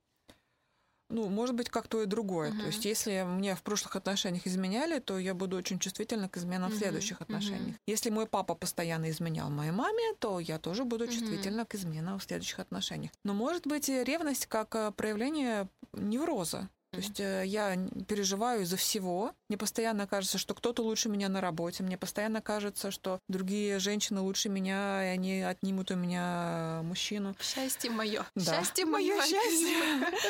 Ну, 1.10 1.28
может 1.30 1.56
быть, 1.56 1.70
как 1.70 1.88
то 1.88 2.02
и 2.02 2.06
другое. 2.06 2.50
Мгм. 2.50 2.60
То 2.60 2.66
есть, 2.66 2.84
если 2.84 3.22
мне 3.22 3.56
в 3.56 3.62
прошлых 3.62 3.96
отношениях 3.96 4.46
изменяли, 4.46 4.98
то 5.00 5.18
я 5.18 5.34
буду 5.34 5.56
очень 5.56 5.78
чувствительна 5.78 6.28
к 6.28 6.36
изменам 6.36 6.70
в 6.70 6.74
Мгм, 6.74 6.78
следующих 6.78 7.20
отношениях. 7.22 7.76
Если 7.86 8.10
мой 8.10 8.26
папа 8.26 8.54
постоянно 8.54 9.10
изменял 9.10 9.48
моей 9.50 9.70
маме, 9.72 10.14
то 10.18 10.38
я 10.38 10.58
тоже 10.58 10.84
буду 10.84 11.06
Мгм. 11.06 11.14
чувствительна 11.14 11.64
к 11.64 11.74
изменам 11.74 12.18
в 12.18 12.24
следующих 12.24 12.60
отношениях. 12.60 13.10
Но 13.24 13.32
может 13.34 13.66
быть 13.66 13.88
и 13.88 14.04
ревность 14.04 14.46
как 14.46 14.74
э, 14.76 14.92
проявление 14.92 15.68
невроза. 15.92 16.68
То 16.98 17.04
есть 17.04 17.20
э, 17.20 17.44
я 17.46 17.78
переживаю 18.08 18.62
из-за 18.62 18.76
всего. 18.76 19.30
Мне 19.48 19.56
постоянно 19.56 20.08
кажется, 20.08 20.36
что 20.36 20.52
кто-то 20.54 20.82
лучше 20.82 21.08
меня 21.08 21.28
на 21.28 21.40
работе. 21.40 21.84
Мне 21.84 21.96
постоянно 21.96 22.40
кажется, 22.40 22.90
что 22.90 23.20
другие 23.28 23.78
женщины 23.78 24.20
лучше 24.20 24.48
меня, 24.48 25.04
и 25.04 25.16
они 25.16 25.42
отнимут 25.42 25.92
у 25.92 25.94
меня 25.94 26.80
мужчину. 26.82 27.36
Счастье 27.40 27.88
мое. 27.88 28.26
Да. 28.34 28.56
Счастье 28.56 28.84
мое. 28.84 29.14
счастье. 29.22 29.76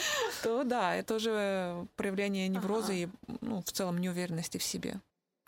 то 0.43 0.63
да, 0.63 0.95
это 0.95 1.15
уже 1.15 1.87
проявление 1.97 2.49
невроза 2.49 2.93
и 2.93 3.09
ну, 3.41 3.63
в 3.63 3.73
целом 3.73 3.97
неуверенности 3.97 4.59
в 4.59 4.63
себе. 4.63 5.01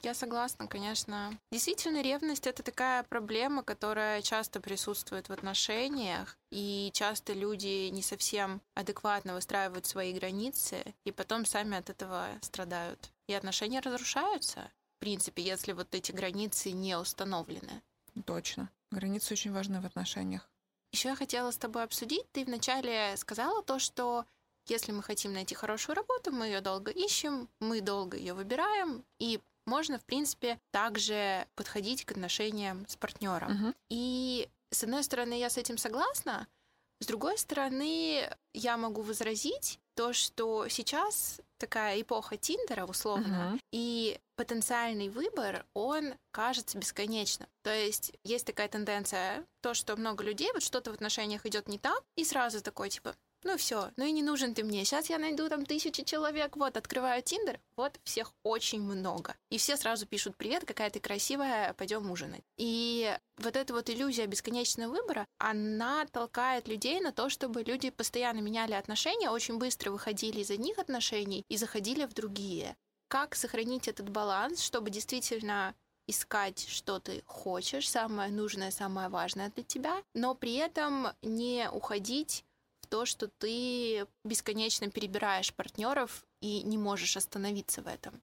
Я 0.02 0.14
согласна, 0.14 0.66
конечно. 0.66 1.38
Действительно, 1.52 2.02
ревность 2.02 2.46
это 2.46 2.62
такая 2.62 3.02
проблема, 3.04 3.62
которая 3.62 4.22
часто 4.22 4.60
присутствует 4.60 5.28
в 5.28 5.32
отношениях, 5.32 6.38
и 6.50 6.90
часто 6.94 7.34
люди 7.34 7.88
не 7.90 8.02
совсем 8.02 8.62
адекватно 8.74 9.34
выстраивают 9.34 9.86
свои 9.86 10.12
границы, 10.12 10.94
и 11.04 11.12
потом 11.12 11.44
сами 11.44 11.76
от 11.76 11.90
этого 11.90 12.28
страдают. 12.40 13.10
И 13.28 13.34
отношения 13.34 13.80
разрушаются, 13.80 14.70
в 14.96 15.00
принципе, 15.00 15.42
если 15.42 15.72
вот 15.72 15.94
эти 15.94 16.12
границы 16.12 16.72
не 16.72 16.96
установлены. 16.96 17.82
Точно. 18.24 18.70
Границы 18.90 19.34
очень 19.34 19.52
важны 19.52 19.80
в 19.80 19.86
отношениях. 19.86 20.50
Еще 20.92 21.10
я 21.10 21.14
хотела 21.14 21.50
с 21.50 21.58
тобой 21.58 21.84
обсудить. 21.84 22.30
Ты 22.32 22.44
вначале 22.44 23.16
сказала 23.16 23.62
то, 23.62 23.78
что 23.78 24.24
если 24.66 24.92
мы 24.92 25.02
хотим 25.02 25.32
найти 25.32 25.54
хорошую 25.54 25.96
работу, 25.96 26.32
мы 26.32 26.46
ее 26.46 26.60
долго 26.60 26.90
ищем, 26.90 27.48
мы 27.60 27.80
долго 27.80 28.16
ее 28.16 28.34
выбираем, 28.34 29.04
и 29.18 29.40
можно, 29.70 29.98
в 29.98 30.04
принципе, 30.04 30.58
также 30.72 31.46
подходить 31.54 32.04
к 32.04 32.10
отношениям 32.10 32.86
с 32.88 32.96
партнером. 32.96 33.52
Мгм. 33.52 33.74
И 33.88 34.48
с 34.70 34.82
одной 34.84 35.02
стороны, 35.04 35.38
я 35.38 35.48
с 35.48 35.56
этим 35.56 35.78
согласна, 35.78 36.46
с 37.02 37.06
другой 37.06 37.38
стороны, 37.38 38.28
я 38.52 38.76
могу 38.76 39.00
возразить 39.02 39.78
то, 39.94 40.12
что 40.12 40.68
сейчас 40.68 41.40
такая 41.56 42.00
эпоха 42.02 42.36
Тиндера, 42.36 42.84
условно, 42.84 43.50
Мгм. 43.50 43.60
и 43.72 44.18
потенциальный 44.36 45.08
выбор, 45.08 45.64
он 45.74 46.14
кажется 46.30 46.78
бесконечным. 46.78 47.48
То 47.62 47.74
есть 47.74 48.12
есть 48.24 48.46
такая 48.46 48.68
тенденция, 48.68 49.44
то, 49.62 49.74
что 49.74 49.96
много 49.96 50.24
людей, 50.24 50.50
вот 50.52 50.62
что-то 50.62 50.90
в 50.90 50.94
отношениях 50.94 51.46
идет 51.46 51.68
не 51.68 51.78
так, 51.78 52.02
и 52.16 52.24
сразу 52.24 52.60
такой, 52.62 52.90
типа, 52.90 53.14
ну 53.42 53.56
все, 53.56 53.90
ну 53.96 54.04
и 54.04 54.12
не 54.12 54.22
нужен 54.22 54.54
ты 54.54 54.64
мне. 54.64 54.84
Сейчас 54.84 55.10
я 55.10 55.18
найду 55.18 55.48
там 55.48 55.64
тысячи 55.64 56.02
человек, 56.02 56.56
вот, 56.56 56.76
открываю 56.76 57.22
Тиндер, 57.22 57.60
вот, 57.76 57.98
всех 58.04 58.32
очень 58.42 58.82
много. 58.82 59.34
И 59.50 59.58
все 59.58 59.76
сразу 59.76 60.06
пишут 60.06 60.36
«Привет, 60.36 60.64
какая 60.66 60.90
ты 60.90 61.00
красивая, 61.00 61.72
пойдем 61.74 62.10
ужинать». 62.10 62.42
И 62.56 63.16
вот 63.38 63.56
эта 63.56 63.72
вот 63.72 63.88
иллюзия 63.88 64.26
бесконечного 64.26 64.92
выбора, 64.92 65.26
она 65.38 66.06
толкает 66.06 66.68
людей 66.68 67.00
на 67.00 67.12
то, 67.12 67.30
чтобы 67.30 67.62
люди 67.62 67.90
постоянно 67.90 68.40
меняли 68.40 68.74
отношения, 68.74 69.30
очень 69.30 69.58
быстро 69.58 69.90
выходили 69.90 70.40
из 70.40 70.50
одних 70.50 70.78
отношений 70.78 71.44
и 71.48 71.56
заходили 71.56 72.04
в 72.04 72.12
другие. 72.12 72.76
Как 73.08 73.34
сохранить 73.34 73.88
этот 73.88 74.08
баланс, 74.10 74.62
чтобы 74.62 74.90
действительно 74.90 75.74
искать, 76.06 76.66
что 76.68 76.98
ты 76.98 77.22
хочешь, 77.26 77.88
самое 77.88 78.30
нужное, 78.30 78.70
самое 78.70 79.08
важное 79.08 79.50
для 79.50 79.64
тебя, 79.64 80.02
но 80.14 80.34
при 80.34 80.54
этом 80.54 81.08
не 81.22 81.70
уходить 81.70 82.44
то, 82.90 83.06
что 83.06 83.28
ты 83.28 84.06
бесконечно 84.24 84.90
перебираешь 84.90 85.54
партнеров 85.54 86.26
и 86.40 86.62
не 86.62 86.76
можешь 86.76 87.16
остановиться 87.16 87.82
в 87.82 87.86
этом. 87.86 88.20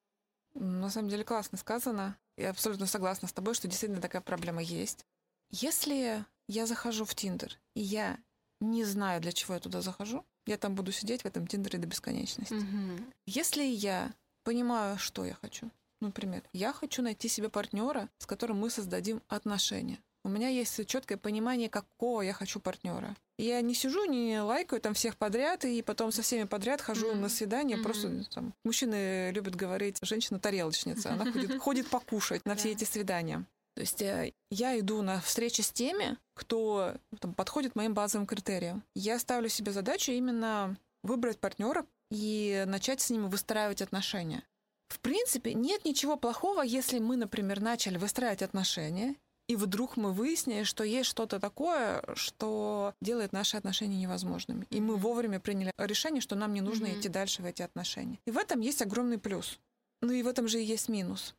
На 0.54 0.90
самом 0.90 1.10
деле 1.10 1.24
классно 1.24 1.58
сказано. 1.58 2.18
Я 2.36 2.52
абсолютно 2.52 2.86
согласна 2.86 3.28
с 3.28 3.34
тобой, 3.34 3.56
что 3.56 3.68
действительно 3.68 4.02
такая 4.02 4.22
проблема 4.22 4.62
есть. 4.62 5.06
Если 5.50 6.24
я 6.48 6.66
захожу 6.66 7.06
в 7.06 7.16
Тиндер, 7.16 7.58
и 7.74 7.82
я 7.82 8.20
не 8.60 8.84
знаю, 8.84 9.22
для 9.22 9.32
чего 9.32 9.54
я 9.54 9.60
туда 9.60 9.82
захожу, 9.82 10.26
я 10.46 10.58
там 10.58 10.76
буду 10.76 10.92
сидеть 10.92 11.22
в 11.22 11.26
этом 11.26 11.48
Тиндере 11.48 11.80
до 11.80 11.88
бесконечности. 11.88 12.54
Угу. 12.54 13.14
Если 13.26 13.64
я 13.64 14.14
понимаю, 14.44 14.98
что 14.98 15.26
я 15.26 15.36
хочу, 15.36 15.70
например, 16.02 16.44
я 16.54 16.74
хочу 16.74 17.02
найти 17.02 17.30
себе 17.30 17.50
партнера, 17.50 18.10
с 18.18 18.26
которым 18.26 18.60
мы 18.60 18.70
создадим 18.70 19.22
отношения. 19.28 20.00
У 20.28 20.30
меня 20.30 20.50
есть 20.50 20.86
четкое 20.88 21.18
понимание, 21.18 21.70
какого 21.70 22.22
я 22.22 22.34
хочу 22.34 22.60
партнера. 22.60 23.16
Я 23.38 23.62
не 23.62 23.74
сижу, 23.74 24.04
не 24.04 24.42
лайкаю 24.42 24.82
там 24.82 24.94
всех 24.94 25.16
подряд, 25.16 25.64
и 25.64 25.82
потом 25.82 26.12
со 26.12 26.22
всеми 26.22 26.44
подряд 26.44 26.82
хожу 26.82 27.14
mm-hmm. 27.14 27.20
на 27.20 27.30
свидание. 27.30 27.78
Mm-hmm. 27.78 27.84
Просто 27.84 28.26
там, 28.36 28.54
мужчины 28.66 29.32
любят 29.32 29.56
говорить, 29.56 30.00
женщина 30.02 30.38
тарелочница, 30.38 31.14
она 31.14 31.32
ходит, 31.32 31.58
ходит 31.62 31.90
покушать 31.90 32.46
на 32.46 32.58
все 32.58 32.74
эти 32.74 32.84
свидания. 32.84 33.46
То 33.76 33.82
есть 33.82 34.02
э, 34.02 34.34
я 34.52 34.78
иду 34.78 35.02
на 35.02 35.22
встречи 35.22 35.62
с 35.62 35.72
теми, 35.72 36.18
кто 36.34 36.96
там, 37.22 37.34
подходит 37.34 37.78
моим 37.78 37.94
базовым 37.94 38.28
критериям. 38.28 38.84
Я 38.96 39.20
ставлю 39.20 39.48
себе 39.48 39.72
задачу 39.72 40.12
именно 40.12 40.76
выбрать 41.04 41.40
партнера 41.40 41.86
и 42.12 42.66
начать 42.68 43.00
с 43.00 43.10
ними 43.10 43.30
выстраивать 43.30 43.82
отношения. 43.82 44.44
В 44.90 45.00
принципе, 45.00 45.54
нет 45.54 45.86
ничего 45.86 46.18
плохого, 46.18 46.64
если 46.64 47.00
мы, 47.00 47.16
например, 47.16 47.62
начали 47.62 47.98
выстраивать 47.98 48.42
отношения, 48.42 49.16
и 49.48 49.56
вдруг 49.56 49.98
мы 49.98 50.12
выяснили, 50.12 50.64
что 50.64 50.84
есть 50.84 51.10
что-то 51.10 51.40
такое, 51.40 52.04
что 52.16 52.94
делает 53.02 53.32
наши 53.32 53.58
отношения 53.58 53.98
невозможными. 53.98 54.68
И 54.70 54.82
мы 54.82 54.98
вовремя 54.98 55.40
приняли 55.40 55.72
решение, 55.78 56.22
что 56.22 56.36
нам 56.36 56.54
не 56.54 56.62
нужно 56.62 56.88
mm-hmm. 56.88 57.00
идти 57.00 57.10
дальше 57.10 57.42
в 57.42 57.46
эти 57.46 57.62
отношения. 57.62 58.20
И 58.26 58.32
в 58.32 58.38
этом 58.38 58.60
есть 58.60 58.82
огромный 58.82 59.18
плюс. 59.18 59.60
Ну 60.02 60.12
и 60.12 60.22
в 60.22 60.28
этом 60.28 60.48
же 60.48 60.62
и 60.62 60.66
есть 60.66 60.90
минус. 60.90 61.34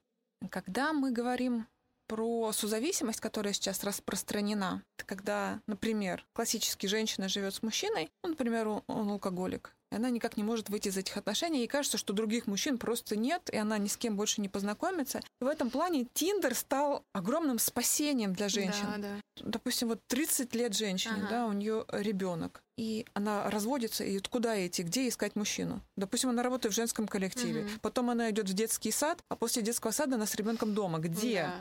Когда 0.50 0.92
мы 0.92 1.10
говорим 1.10 1.66
про 2.06 2.52
созависимость, 2.52 3.20
которая 3.20 3.52
сейчас 3.52 3.84
распространена, 3.84 4.82
это 4.96 5.06
когда, 5.06 5.60
например, 5.66 6.26
классически 6.32 6.86
женщина 6.86 7.28
живет 7.28 7.54
с 7.54 7.62
мужчиной, 7.62 8.10
ну, 8.24 8.30
например, 8.30 8.66
он 8.68 9.10
алкоголик, 9.10 9.76
она 9.90 10.10
никак 10.10 10.36
не 10.36 10.42
может 10.42 10.68
выйти 10.68 10.88
из 10.88 10.96
этих 10.96 11.16
отношений. 11.16 11.58
Ей 11.58 11.66
кажется, 11.66 11.98
что 11.98 12.12
других 12.12 12.46
мужчин 12.46 12.78
просто 12.78 13.16
нет, 13.16 13.48
и 13.52 13.56
она 13.56 13.78
ни 13.78 13.88
с 13.88 13.96
кем 13.96 14.16
больше 14.16 14.40
не 14.40 14.48
познакомится. 14.48 15.20
И 15.40 15.44
в 15.44 15.46
этом 15.46 15.70
плане 15.70 16.06
Тиндер 16.12 16.54
стал 16.54 17.04
огромным 17.12 17.58
спасением 17.58 18.32
для 18.34 18.48
женщин. 18.48 18.86
Да, 18.96 18.98
да. 18.98 19.20
Допустим, 19.44 19.88
вот 19.88 20.00
30 20.08 20.54
лет 20.54 20.74
женщине, 20.74 21.16
ага. 21.18 21.28
да, 21.30 21.46
у 21.46 21.52
нее 21.52 21.84
ребенок. 21.90 22.62
И 22.76 23.06
она 23.14 23.50
разводится, 23.50 24.04
и 24.04 24.20
куда 24.20 24.64
идти, 24.66 24.82
где 24.82 25.08
искать 25.08 25.34
мужчину? 25.34 25.80
Допустим, 25.96 26.30
она 26.30 26.42
работает 26.42 26.72
в 26.72 26.76
женском 26.76 27.08
коллективе, 27.08 27.62
угу. 27.62 27.70
потом 27.82 28.10
она 28.10 28.30
идет 28.30 28.48
в 28.48 28.52
детский 28.52 28.92
сад, 28.92 29.20
а 29.28 29.36
после 29.36 29.62
детского 29.62 29.90
сада 29.90 30.14
она 30.14 30.26
с 30.26 30.34
ребенком 30.34 30.74
дома. 30.74 30.98
Где? 30.98 31.42
Да 31.42 31.54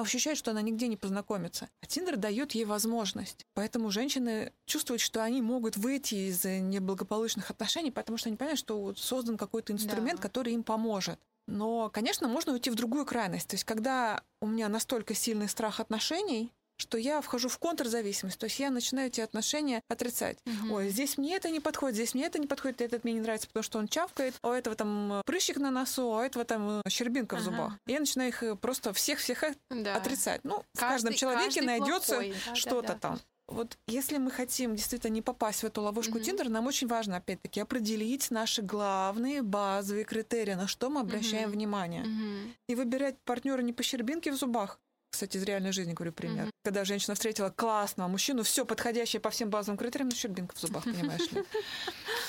ощущает, 0.00 0.38
что 0.38 0.50
она 0.50 0.62
нигде 0.62 0.88
не 0.88 0.96
познакомится. 0.96 1.68
А 1.82 1.86
Тиндер 1.86 2.16
дает 2.16 2.52
ей 2.52 2.64
возможность. 2.64 3.46
Поэтому 3.54 3.90
женщины 3.90 4.52
чувствуют, 4.66 5.00
что 5.00 5.22
они 5.22 5.42
могут 5.42 5.76
выйти 5.76 6.14
из 6.14 6.44
неблагополучных 6.44 7.50
отношений, 7.50 7.90
потому 7.90 8.18
что 8.18 8.28
они 8.28 8.36
понимают, 8.36 8.58
что 8.58 8.94
создан 8.94 9.36
какой-то 9.36 9.72
инструмент, 9.72 10.20
да. 10.20 10.22
который 10.22 10.54
им 10.54 10.62
поможет. 10.62 11.18
Но, 11.46 11.88
конечно, 11.88 12.28
можно 12.28 12.52
уйти 12.52 12.68
в 12.68 12.74
другую 12.74 13.06
крайность. 13.06 13.48
То 13.48 13.54
есть, 13.54 13.64
когда 13.64 14.22
у 14.40 14.46
меня 14.46 14.68
настолько 14.68 15.14
сильный 15.14 15.48
страх 15.48 15.80
отношений, 15.80 16.52
что 16.78 16.96
я 16.96 17.20
вхожу 17.20 17.48
в 17.48 17.58
контрзависимость, 17.58 18.38
то 18.38 18.44
есть 18.44 18.58
я 18.58 18.70
начинаю 18.70 19.08
эти 19.08 19.20
отношения 19.20 19.82
отрицать. 19.88 20.38
Угу. 20.46 20.74
Ой, 20.74 20.88
здесь 20.88 21.18
мне 21.18 21.36
это 21.36 21.50
не 21.50 21.60
подходит, 21.60 21.96
здесь 21.96 22.14
мне 22.14 22.26
это 22.26 22.38
не 22.38 22.46
подходит, 22.46 22.80
этот 22.80 23.04
мне 23.04 23.14
не 23.14 23.20
нравится, 23.20 23.48
потому 23.48 23.62
что 23.62 23.78
он 23.78 23.88
чавкает, 23.88 24.34
а 24.42 24.50
у 24.50 24.52
этого 24.52 24.76
там 24.76 25.12
э, 25.14 25.22
прыщик 25.26 25.56
на 25.58 25.70
носу, 25.70 26.12
а 26.12 26.18
у 26.18 26.20
этого 26.20 26.44
там 26.44 26.80
э, 26.80 26.82
щербинка 26.88 27.36
ага. 27.36 27.42
в 27.42 27.44
зубах. 27.44 27.72
И 27.86 27.92
я 27.92 28.00
начинаю 28.00 28.30
их 28.30 28.42
э, 28.42 28.56
просто 28.56 28.92
всех-всех 28.92 29.44
да. 29.70 29.96
отрицать. 29.96 30.40
Ну, 30.44 30.62
каждый, 30.74 30.76
в 30.76 30.80
каждом 30.80 31.14
человеке 31.14 31.62
найдется 31.62 32.22
да, 32.46 32.54
что-то 32.54 32.88
да, 32.88 32.94
да. 32.94 32.98
там. 32.98 33.20
Вот 33.48 33.78
если 33.86 34.18
мы 34.18 34.30
хотим 34.30 34.76
действительно 34.76 35.10
не 35.10 35.22
попасть 35.22 35.62
в 35.62 35.66
эту 35.66 35.80
ловушку 35.80 36.18
mm-hmm. 36.18 36.22
Тиндера, 36.22 36.50
нам 36.50 36.66
очень 36.66 36.86
важно, 36.86 37.16
опять-таки, 37.16 37.60
определить 37.60 38.30
наши 38.30 38.60
главные 38.60 39.40
базовые 39.40 40.04
критерии, 40.04 40.52
на 40.52 40.68
что 40.68 40.90
мы 40.90 41.00
обращаем 41.00 41.48
mm-hmm. 41.48 41.52
внимание. 41.52 42.04
Mm-hmm. 42.04 42.52
И 42.68 42.74
выбирать 42.74 43.16
партнера 43.24 43.62
не 43.62 43.72
по 43.72 43.82
щербинке 43.82 44.32
в 44.32 44.36
зубах, 44.36 44.78
кстати, 45.10 45.36
из 45.36 45.42
реальной 45.42 45.72
жизни 45.72 45.94
говорю 45.94 46.12
пример. 46.12 46.46
Mm-hmm. 46.46 46.52
Когда 46.64 46.84
женщина 46.84 47.14
встретила 47.14 47.50
классного 47.50 48.08
мужчину, 48.08 48.42
все 48.42 48.64
подходящее 48.64 49.20
по 49.20 49.30
всем 49.30 49.50
базовым 49.50 49.78
критериям, 49.78 50.08
но 50.08 50.14
щербинка 50.14 50.54
в 50.54 50.60
зубах, 50.60 50.84
понимаешь 50.84 51.30
ли. 51.32 51.44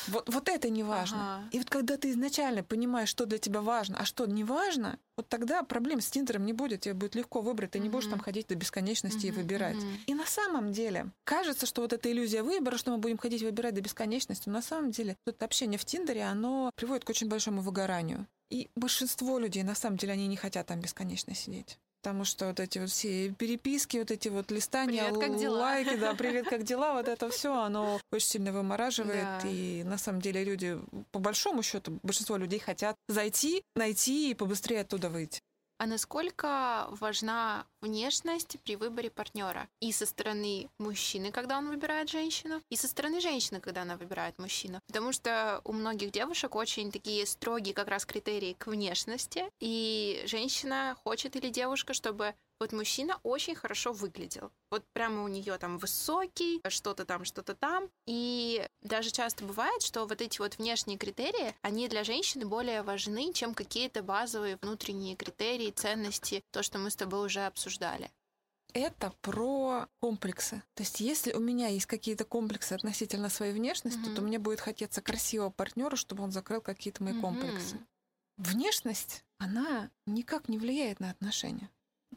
Вот, 0.07 0.27
вот 0.33 0.49
это 0.49 0.69
не 0.69 0.81
важно. 0.81 1.35
Ага. 1.35 1.49
И 1.51 1.59
вот 1.59 1.69
когда 1.69 1.95
ты 1.97 2.09
изначально 2.09 2.63
понимаешь, 2.63 3.09
что 3.09 3.25
для 3.25 3.37
тебя 3.37 3.61
важно, 3.61 3.97
а 3.99 4.05
что 4.05 4.25
не 4.25 4.43
важно, 4.43 4.97
вот 5.17 5.27
тогда 5.27 5.61
проблем 5.61 6.01
с 6.01 6.09
Тиндером 6.09 6.45
не 6.45 6.53
будет, 6.53 6.81
тебе 6.81 6.95
будет 6.95 7.13
легко 7.13 7.41
выбрать, 7.41 7.71
ты 7.71 7.77
mm-hmm. 7.77 7.81
не 7.83 7.89
будешь 7.89 8.07
там 8.07 8.19
ходить 8.19 8.47
до 8.47 8.55
бесконечности 8.55 9.27
mm-hmm. 9.27 9.29
и 9.29 9.31
выбирать. 9.31 9.75
Mm-hmm. 9.75 10.05
И 10.07 10.13
на 10.15 10.25
самом 10.25 10.71
деле 10.71 11.11
кажется, 11.25 11.67
что 11.67 11.81
вот 11.81 11.93
эта 11.93 12.11
иллюзия 12.11 12.41
выбора, 12.41 12.77
что 12.77 12.91
мы 12.91 12.97
будем 12.97 13.17
ходить 13.17 13.43
выбирать 13.43 13.75
до 13.75 13.81
бесконечности, 13.81 14.49
но 14.49 14.53
на 14.53 14.61
самом 14.63 14.89
деле 14.91 15.15
это 15.27 15.45
общение 15.45 15.77
в 15.77 15.85
Тиндере, 15.85 16.23
оно 16.23 16.71
приводит 16.75 17.05
к 17.05 17.09
очень 17.09 17.27
большому 17.27 17.61
выгоранию. 17.61 18.25
И 18.49 18.69
большинство 18.75 19.37
людей, 19.37 19.63
на 19.63 19.75
самом 19.75 19.97
деле, 19.97 20.13
они 20.13 20.27
не 20.27 20.37
хотят 20.37 20.67
там 20.67 20.79
бесконечно 20.79 21.35
сидеть. 21.35 21.77
Потому 22.01 22.23
что 22.23 22.47
вот 22.47 22.59
эти 22.61 22.79
вот 22.79 22.89
все 22.89 23.29
переписки, 23.31 23.97
вот 23.97 24.09
эти 24.09 24.29
вот 24.29 24.51
листания, 24.51 25.09
привет, 25.09 25.19
как 25.19 25.37
дела? 25.37 25.57
лайки, 25.57 25.95
да, 25.97 26.13
привет, 26.17 26.47
как 26.47 26.63
дела, 26.63 26.93
вот 26.93 27.09
это 27.09 27.29
все, 27.29 27.53
оно 27.53 27.99
очень 28.11 28.27
сильно 28.27 28.53
вымораживает. 28.53 29.43
Да. 29.43 29.49
И 29.49 29.83
на 29.83 29.97
самом 29.97 30.21
деле 30.21 30.43
люди, 30.45 30.79
по 31.11 31.19
большому 31.19 31.61
счету, 31.61 31.99
большинство 32.01 32.37
людей 32.37 32.59
хотят 32.59 32.95
зайти, 33.09 33.63
найти 33.75 34.31
и 34.31 34.33
побыстрее 34.33 34.81
оттуда 34.81 35.09
выйти. 35.09 35.41
А 35.79 35.85
насколько 35.85 36.87
важна 36.89 37.65
внешность 37.79 38.57
при 38.65 38.75
выборе 38.75 39.09
партнера? 39.09 39.69
И 39.79 39.93
со 39.93 40.05
стороны 40.05 40.69
мужчины, 40.77 41.31
когда 41.31 41.57
он 41.57 41.69
выбирает 41.69 42.09
женщину, 42.09 42.61
и 42.69 42.75
со 42.75 42.89
стороны 42.89 43.21
женщины, 43.21 43.61
когда 43.61 43.83
она 43.83 43.95
выбирает 43.95 44.37
мужчину. 44.39 44.81
Потому 44.87 45.13
что 45.13 45.61
у 45.63 45.71
многих 45.71 46.11
девушек 46.11 46.55
очень 46.55 46.91
такие 46.91 47.25
строгие 47.25 47.73
как 47.73 47.87
раз 47.87 48.05
критерии 48.05 48.57
к 48.59 48.67
внешности, 48.67 49.45
и 49.61 50.21
женщина 50.25 50.97
хочет 51.01 51.37
или 51.37 51.49
девушка, 51.49 51.93
чтобы 51.93 52.35
вот 52.59 52.73
мужчина 52.73 53.19
очень 53.23 53.55
хорошо 53.55 53.93
выглядел. 53.93 54.51
Вот 54.71 54.83
прямо 54.93 55.23
у 55.23 55.27
нее 55.27 55.57
там 55.57 55.77
высокий, 55.77 56.61
что-то 56.67 57.05
там, 57.05 57.23
что-то 57.25 57.55
там. 57.55 57.89
И 58.05 58.67
даже 58.81 59.11
часто 59.11 59.45
бывает, 59.45 59.81
что 59.81 60.05
вот 60.05 60.21
эти 60.21 60.39
вот 60.39 60.57
внешние 60.57 60.97
критерии, 60.97 61.55
они 61.61 61.87
для 61.87 62.03
женщины 62.03 62.45
более 62.45 62.81
важны, 62.81 63.33
чем 63.33 63.53
какие-то 63.53 64.03
базовые 64.03 64.57
внутренние 64.61 65.15
критерии, 65.15 65.71
ценности, 65.71 66.43
то, 66.51 66.63
что 66.63 66.79
мы 66.79 66.89
с 66.89 66.95
тобой 66.95 67.25
уже 67.25 67.45
обсуждали. 67.45 68.11
Это 68.73 69.11
про 69.21 69.87
комплексы. 69.99 70.61
То 70.75 70.83
есть, 70.83 70.99
если 70.99 71.33
у 71.33 71.39
меня 71.39 71.69
есть 71.69 71.87
какие-то 71.87 72.23
комплексы 72.23 72.73
относительно 72.73 73.29
своей 73.29 73.53
внешности, 73.53 73.97
mm-hmm. 73.99 74.15
то 74.15 74.21
мне 74.21 74.37
будет 74.37 74.59
хотеться 74.59 75.01
красивого 75.01 75.49
партнера, 75.49 75.95
чтобы 75.95 76.23
он 76.23 76.31
закрыл 76.31 76.61
какие-то 76.61 77.03
мои 77.03 77.13
mm-hmm. 77.13 77.21
комплексы. 77.21 77.79
Внешность, 78.37 79.25
она 79.39 79.89
никак 80.05 80.49
не 80.49 80.59
влияет 80.59 80.99
на 80.99 81.09
отношения. 81.09 81.71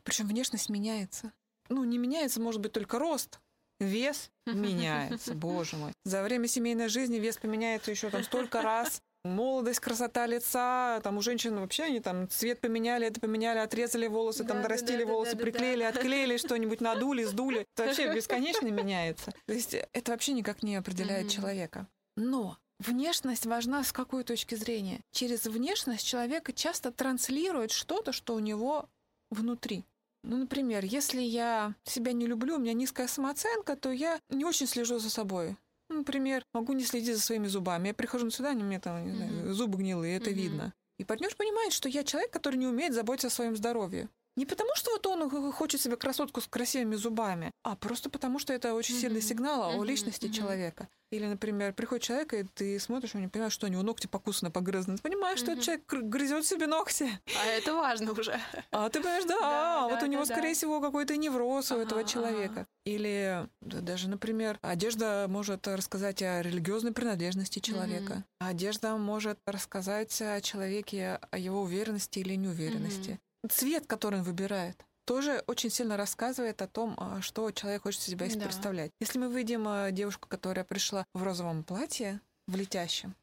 Причем 0.04 0.26
внешность 0.28 0.68
меняется. 0.68 1.32
Ну, 1.68 1.84
не 1.84 1.98
меняется, 1.98 2.40
может 2.40 2.60
быть, 2.60 2.72
только 2.72 2.98
рост. 2.98 3.40
Вес 3.80 4.30
меняется, 4.46 5.34
боже 5.34 5.76
мой. 5.76 5.92
За 6.04 6.22
время 6.22 6.46
семейной 6.48 6.88
жизни 6.88 7.18
вес 7.18 7.36
поменяется 7.36 7.90
еще 7.90 8.10
там 8.10 8.22
столько 8.22 8.62
раз. 8.62 9.02
Молодость, 9.24 9.78
красота 9.78 10.26
лица, 10.26 11.00
там 11.04 11.16
у 11.16 11.22
женщин 11.22 11.54
вообще 11.60 11.84
они 11.84 12.00
там 12.00 12.28
цвет 12.28 12.60
поменяли, 12.60 13.06
это 13.06 13.20
поменяли, 13.20 13.58
отрезали 13.58 14.08
волосы, 14.08 14.42
там 14.42 14.62
дорастили 14.62 15.04
да, 15.04 15.12
волосы, 15.12 15.32
да, 15.32 15.38
да, 15.38 15.44
приклеили, 15.44 15.84
отклеили 15.84 16.36
что-нибудь, 16.38 16.80
надули, 16.80 17.22
сдули. 17.22 17.64
Это 17.76 17.86
вообще 17.86 18.12
бесконечно 18.14 18.66
меняется. 18.66 19.32
То 19.46 19.52
есть 19.52 19.74
это 19.74 20.10
вообще 20.10 20.32
никак 20.32 20.64
не 20.64 20.74
определяет 20.74 21.30
человека. 21.30 21.86
Но 22.16 22.58
Внешность 22.82 23.46
важна 23.46 23.84
с 23.84 23.92
какой 23.92 24.24
точки 24.24 24.56
зрения? 24.56 25.02
Через 25.12 25.46
внешность 25.46 26.04
человека 26.04 26.52
часто 26.52 26.90
транслирует 26.90 27.70
что-то, 27.70 28.10
что 28.10 28.34
у 28.34 28.40
него 28.40 28.88
внутри. 29.30 29.84
Ну, 30.22 30.36
например, 30.36 30.84
если 30.84 31.20
я 31.20 31.74
себя 31.84 32.12
не 32.12 32.26
люблю, 32.26 32.56
у 32.56 32.58
меня 32.58 32.72
низкая 32.74 33.08
самооценка, 33.08 33.76
то 33.76 33.90
я 33.90 34.20
не 34.28 34.44
очень 34.44 34.66
слежу 34.66 34.98
за 34.98 35.10
собой. 35.10 35.56
Например, 35.88 36.44
могу 36.54 36.72
не 36.72 36.84
следить 36.84 37.16
за 37.16 37.22
своими 37.22 37.48
зубами. 37.48 37.88
Я 37.88 37.94
прихожу 37.94 38.24
на 38.24 38.30
свидание, 38.30 38.64
у 38.64 38.68
меня 38.68 38.80
там, 38.80 39.04
не 39.04 39.12
знаю, 39.14 39.54
зубы 39.54 39.78
гнилые, 39.78 40.16
это 40.16 40.30
видно. 40.30 40.72
И 40.98 41.04
партнер 41.04 41.34
понимает, 41.34 41.72
что 41.72 41.88
я 41.88 42.04
человек, 42.04 42.30
который 42.30 42.56
не 42.56 42.66
умеет 42.66 42.94
заботиться 42.94 43.26
о 43.26 43.30
своем 43.30 43.56
здоровье. 43.56 44.08
Не 44.36 44.46
потому, 44.46 44.70
что 44.74 44.92
вот 44.92 45.06
он 45.06 45.52
хочет 45.52 45.80
себе 45.80 45.96
красотку 45.96 46.40
с 46.40 46.46
красивыми 46.46 46.94
зубами, 46.94 47.50
а 47.64 47.76
просто 47.76 48.08
потому, 48.08 48.38
что 48.38 48.54
это 48.54 48.72
очень 48.72 48.94
сильный 48.94 49.20
сигнал 49.20 49.78
о 49.78 49.84
личности 49.84 50.28
человека. 50.28 50.88
Или, 51.10 51.26
например, 51.26 51.74
приходит 51.74 52.04
человек, 52.04 52.32
и 52.32 52.42
ты 52.42 52.80
смотришь, 52.80 53.14
он 53.14 53.20
не 53.20 53.28
понимаешь, 53.28 53.52
что 53.52 53.66
у 53.66 53.68
него 53.68 53.82
ногти 53.82 54.06
покусаны, 54.06 54.50
погрызаны. 54.50 54.96
Ты 54.96 55.02
понимаешь, 55.02 55.38
что 55.38 55.52
этот 55.52 55.64
человек 55.64 55.84
грызет 55.86 56.46
себе 56.46 56.66
ногти. 56.66 57.10
А 57.38 57.44
это 57.44 57.74
важно 57.74 58.12
уже. 58.12 58.40
А 58.70 58.88
ты 58.88 59.00
понимаешь, 59.00 59.24
да, 59.24 59.38
да 59.38 59.88
вот 59.88 60.00
да, 60.00 60.06
у 60.06 60.08
него, 60.08 60.24
да, 60.24 60.34
скорее 60.34 60.54
всего, 60.54 60.80
какой-то 60.80 61.14
невроз 61.18 61.70
у 61.70 61.76
этого 61.76 62.02
человека. 62.04 62.66
Или 62.86 63.46
даже, 63.60 64.08
например, 64.08 64.58
одежда 64.62 65.26
может 65.28 65.68
рассказать 65.68 66.22
о 66.22 66.40
религиозной 66.40 66.92
принадлежности 66.92 67.58
человека. 67.58 68.24
Одежда 68.38 68.96
может 68.96 69.38
рассказать 69.44 70.18
о 70.22 70.40
человеке, 70.40 71.20
о 71.30 71.36
его 71.36 71.60
уверенности 71.60 72.20
или 72.20 72.34
неуверенности. 72.36 73.20
Цвет, 73.48 73.86
который 73.86 74.20
он 74.20 74.24
выбирает 74.24 74.84
тоже 75.04 75.42
очень 75.46 75.70
сильно 75.70 75.96
рассказывает 75.96 76.62
о 76.62 76.68
том, 76.68 76.94
а, 76.98 77.20
что 77.20 77.50
человек 77.50 77.82
хочет 77.82 78.00
себя 78.00 78.28
да. 78.28 78.44
представлять. 78.44 78.92
Если 79.00 79.18
мы 79.18 79.32
видим 79.32 79.66
а, 79.66 79.90
девушку, 79.90 80.28
которая 80.28 80.64
пришла 80.64 81.04
в 81.12 81.22
розовом 81.22 81.64
платье, 81.64 82.20
в 82.46 82.56
летящем, 82.56 83.14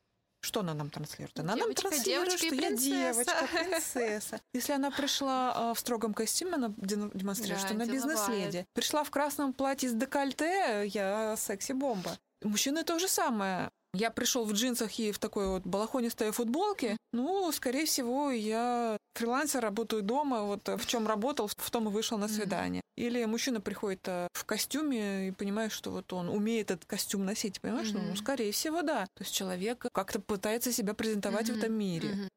что 0.41 0.61
она 0.61 0.73
нам 0.73 0.89
транслирует? 0.89 1.37
Она 1.39 1.55
девочка, 1.55 1.83
нам 1.83 1.91
транслирует, 1.91 2.31
что 2.39 2.55
я 2.55 2.71
девочка, 2.71 3.47
принцесса. 3.51 4.41
Если 4.53 4.71
она 4.71 4.89
пришла 4.89 5.53
а, 5.55 5.73
в 5.73 5.79
строгом 5.79 6.13
костюме, 6.13 6.53
она 6.53 6.73
демонстрирует, 6.77 7.61
да, 7.61 7.67
что 7.67 7.75
она 7.75 7.85
бизнес-леди. 7.85 8.65
Пришла 8.73 9.03
в 9.03 9.11
красном 9.11 9.53
платье 9.53 9.89
с 9.89 9.93
декольте, 9.93 10.85
я 10.87 11.35
секси-бомба. 11.35 12.17
Мужчины 12.41 12.83
то 12.83 12.99
же 12.99 13.07
самое 13.07 13.69
я 13.93 14.11
пришел 14.11 14.45
в 14.45 14.53
джинсах 14.53 14.99
и 14.99 15.11
в 15.11 15.19
такой 15.19 15.47
вот 15.47 15.63
балахонистой 15.65 16.31
футболке, 16.31 16.95
ну, 17.11 17.51
скорее 17.51 17.85
всего, 17.85 18.29
я 18.29 18.97
фрилансер, 19.15 19.61
работаю 19.61 20.03
дома, 20.03 20.43
вот 20.43 20.67
в 20.67 20.85
чем 20.85 21.07
работал, 21.07 21.49
в 21.55 21.71
том 21.71 21.87
и 21.87 21.91
вышел 21.91 22.17
на 22.17 22.27
свидание. 22.27 22.81
Или 22.97 23.25
мужчина 23.25 23.61
приходит 23.61 24.01
э, 24.07 24.27
в 24.33 24.45
костюме 24.45 25.29
и 25.29 25.31
понимает, 25.31 25.71
что 25.71 25.89
вот 25.89 26.11
он 26.13 26.29
умеет 26.29 26.69
этот 26.69 26.85
костюм 26.85 27.25
носить, 27.25 27.61
понимаешь? 27.61 27.87
Mm-hmm. 27.87 28.09
Ну, 28.09 28.15
скорее 28.15 28.51
всего, 28.51 28.81
да. 28.81 29.05
То 29.15 29.23
есть 29.23 29.33
человек 29.33 29.85
как-то 29.93 30.19
пытается 30.19 30.71
себя 30.71 30.93
презентовать 30.93 31.49
mm-hmm. 31.49 31.53
в 31.53 31.57
этом 31.57 31.73
мире. 31.73 32.09
Mm-hmm 32.09 32.27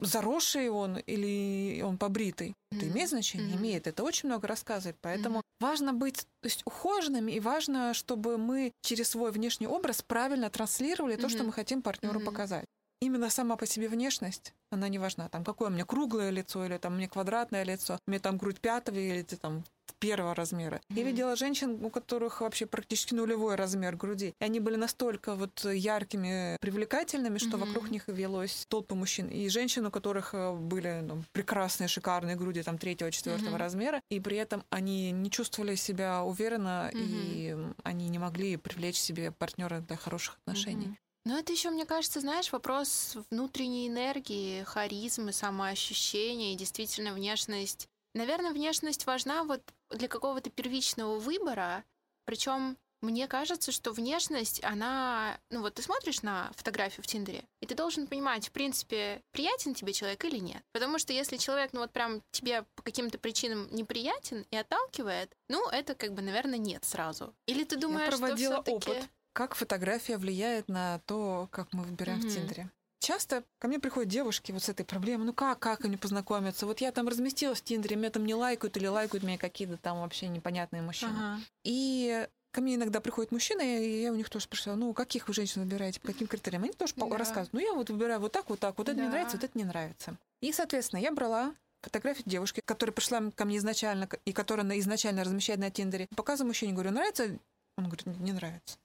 заросший 0.00 0.68
он 0.68 0.98
или 0.98 1.82
он 1.82 1.98
побритый. 1.98 2.48
Mm-hmm. 2.48 2.76
Это 2.76 2.88
имеет 2.88 3.08
значение? 3.08 3.54
Mm-hmm. 3.54 3.58
Имеет. 3.58 3.86
Это 3.86 4.02
очень 4.04 4.28
много 4.28 4.46
рассказывает. 4.46 4.96
Поэтому 5.00 5.38
mm-hmm. 5.38 5.60
важно 5.60 5.92
быть 5.92 6.26
то 6.40 6.46
есть, 6.46 6.62
ухоженными, 6.64 7.32
и 7.32 7.40
важно, 7.40 7.94
чтобы 7.94 8.38
мы 8.38 8.72
через 8.82 9.10
свой 9.10 9.30
внешний 9.32 9.66
образ 9.66 10.02
правильно 10.02 10.50
транслировали 10.50 11.16
mm-hmm. 11.16 11.20
то, 11.20 11.28
что 11.28 11.44
мы 11.44 11.52
хотим 11.52 11.82
партнеру 11.82 12.20
mm-hmm. 12.20 12.24
показать. 12.24 12.64
Именно 13.00 13.30
сама 13.30 13.56
по 13.56 13.64
себе 13.64 13.88
внешность, 13.88 14.54
она 14.70 14.88
не 14.88 14.98
важна. 14.98 15.28
Там, 15.28 15.44
какое 15.44 15.68
у 15.68 15.72
меня 15.72 15.84
круглое 15.84 16.30
лицо, 16.30 16.64
или 16.64 16.78
там 16.78 16.94
у 16.94 16.96
меня 16.96 17.08
квадратное 17.08 17.62
лицо, 17.62 17.98
у 18.06 18.10
меня 18.10 18.18
там 18.18 18.38
грудь 18.38 18.60
пятого, 18.60 18.98
или 18.98 19.22
там 19.22 19.64
первого 19.98 20.34
размера. 20.34 20.76
Mm-hmm. 20.76 20.98
Я 20.98 21.02
видела 21.04 21.36
женщин, 21.36 21.84
у 21.84 21.90
которых 21.90 22.40
вообще 22.40 22.66
практически 22.66 23.14
нулевой 23.14 23.54
размер 23.54 23.96
груди. 23.96 24.34
И 24.40 24.44
они 24.44 24.60
были 24.60 24.76
настолько 24.76 25.34
вот 25.34 25.64
яркими, 25.64 26.56
привлекательными, 26.60 27.38
что 27.38 27.56
mm-hmm. 27.56 27.66
вокруг 27.66 27.90
них 27.90 28.04
велось 28.08 28.66
толпа 28.68 28.94
мужчин. 28.94 29.28
И 29.28 29.48
женщин, 29.48 29.86
у 29.86 29.90
которых 29.90 30.34
э, 30.34 30.54
были 30.54 31.00
ну, 31.02 31.22
прекрасные, 31.32 31.88
шикарные 31.88 32.36
груди, 32.36 32.62
там, 32.62 32.78
третьего, 32.78 33.10
четвертого 33.10 33.56
mm-hmm. 33.56 33.58
размера, 33.58 34.00
и 34.10 34.20
при 34.20 34.36
этом 34.36 34.64
они 34.70 35.10
не 35.10 35.30
чувствовали 35.30 35.74
себя 35.74 36.22
уверенно, 36.22 36.90
mm-hmm. 36.92 37.00
и 37.00 37.56
они 37.84 38.08
не 38.08 38.18
могли 38.18 38.56
привлечь 38.56 38.98
себе 38.98 39.32
партнера 39.32 39.80
для 39.80 39.96
хороших 39.96 40.38
отношений. 40.44 40.86
Mm-hmm. 40.86 40.96
Но 41.28 41.38
это 41.38 41.52
еще, 41.52 41.68
мне 41.68 41.84
кажется, 41.84 42.20
знаешь, 42.20 42.52
вопрос 42.52 43.18
внутренней 43.30 43.88
энергии, 43.88 44.62
харизмы, 44.62 45.32
самоощущения 45.32 46.54
и 46.54 46.56
действительно 46.56 47.12
внешность 47.12 47.86
Наверное, 48.18 48.50
внешность 48.50 49.06
важна 49.06 49.44
вот 49.44 49.62
для 49.90 50.08
какого-то 50.08 50.50
первичного 50.50 51.20
выбора, 51.20 51.84
причем 52.24 52.76
мне 53.00 53.28
кажется, 53.28 53.70
что 53.70 53.92
внешность, 53.92 54.62
она... 54.64 55.38
Ну 55.50 55.60
вот 55.60 55.74
ты 55.74 55.82
смотришь 55.82 56.22
на 56.22 56.50
фотографию 56.56 57.04
в 57.04 57.06
Тиндере, 57.06 57.44
и 57.60 57.66
ты 57.66 57.76
должен 57.76 58.08
понимать, 58.08 58.48
в 58.48 58.50
принципе, 58.50 59.22
приятен 59.30 59.72
тебе 59.72 59.92
человек 59.92 60.24
или 60.24 60.38
нет. 60.38 60.64
Потому 60.72 60.98
что 60.98 61.12
если 61.12 61.36
человек, 61.36 61.72
ну 61.72 61.78
вот 61.78 61.92
прям 61.92 62.20
тебе 62.32 62.64
по 62.74 62.82
каким-то 62.82 63.18
причинам 63.18 63.68
неприятен 63.70 64.44
и 64.50 64.56
отталкивает, 64.56 65.32
ну 65.48 65.68
это 65.70 65.94
как 65.94 66.12
бы, 66.12 66.20
наверное, 66.20 66.58
нет 66.58 66.84
сразу. 66.84 67.32
Или 67.46 67.62
ты 67.62 67.76
думаешь, 67.76 68.10
Я 68.10 68.18
проводила 68.18 68.62
что 68.62 68.72
опыт, 68.72 69.08
как 69.32 69.54
фотография 69.54 70.18
влияет 70.18 70.68
на 70.68 70.98
то, 71.06 71.48
как 71.52 71.72
мы 71.72 71.84
выбираем 71.84 72.18
mm-hmm. 72.18 72.28
в 72.28 72.34
Тиндере. 72.34 72.70
Часто 73.00 73.44
ко 73.58 73.68
мне 73.68 73.78
приходят 73.78 74.08
девушки 74.08 74.52
вот 74.52 74.62
с 74.62 74.68
этой 74.68 74.84
проблемой. 74.84 75.26
Ну 75.26 75.32
как, 75.32 75.58
как 75.58 75.84
они 75.84 75.96
познакомятся? 75.96 76.66
Вот 76.66 76.80
я 76.80 76.92
там 76.92 77.08
разместилась 77.08 77.60
в 77.60 77.64
Тиндере, 77.64 77.96
меня 77.96 78.10
там 78.10 78.26
не 78.26 78.34
лайкают 78.34 78.76
или 78.76 78.86
лайкают 78.86 79.24
меня 79.24 79.38
какие-то 79.38 79.76
там 79.76 80.00
вообще 80.00 80.28
непонятные 80.28 80.82
мужчины. 80.82 81.12
Ага. 81.16 81.40
И 81.64 82.26
ко 82.50 82.60
мне 82.60 82.74
иногда 82.74 83.00
приходят 83.00 83.30
мужчины, 83.30 83.84
и 83.84 84.02
я 84.02 84.12
у 84.12 84.16
них 84.16 84.28
тоже 84.28 84.44
спрашиваю, 84.46 84.78
ну, 84.78 84.92
каких 84.92 85.28
вы 85.28 85.34
женщин 85.34 85.62
выбираете, 85.62 86.00
по 86.00 86.08
каким 86.08 86.26
критериям? 86.26 86.64
Они 86.64 86.72
тоже 86.72 86.94
да. 86.96 87.06
рассказывают. 87.16 87.52
Ну, 87.52 87.60
я 87.60 87.72
вот 87.72 87.90
выбираю 87.90 88.20
вот 88.20 88.32
так, 88.32 88.48
вот 88.50 88.58
так, 88.58 88.76
вот 88.78 88.88
это 88.88 88.96
да. 88.96 89.02
мне 89.02 89.10
нравится, 89.10 89.36
вот 89.36 89.44
это 89.44 89.56
не 89.56 89.64
нравится. 89.64 90.16
И, 90.40 90.52
соответственно, 90.52 91.00
я 91.00 91.12
брала 91.12 91.54
фотографию 91.82 92.24
девушки, 92.26 92.60
которая 92.64 92.92
пришла 92.92 93.22
ко 93.34 93.44
мне 93.44 93.58
изначально, 93.58 94.08
и 94.24 94.32
которая 94.32 94.78
изначально 94.80 95.24
размещает 95.24 95.60
на 95.60 95.70
Тиндере. 95.70 96.08
Показываю 96.16 96.48
мужчине, 96.48 96.72
говорю, 96.72 96.90
нравится? 96.90 97.38
Он 97.78 97.84
говорит, 97.84 98.06
не 98.06 98.32
нравится. 98.32 98.76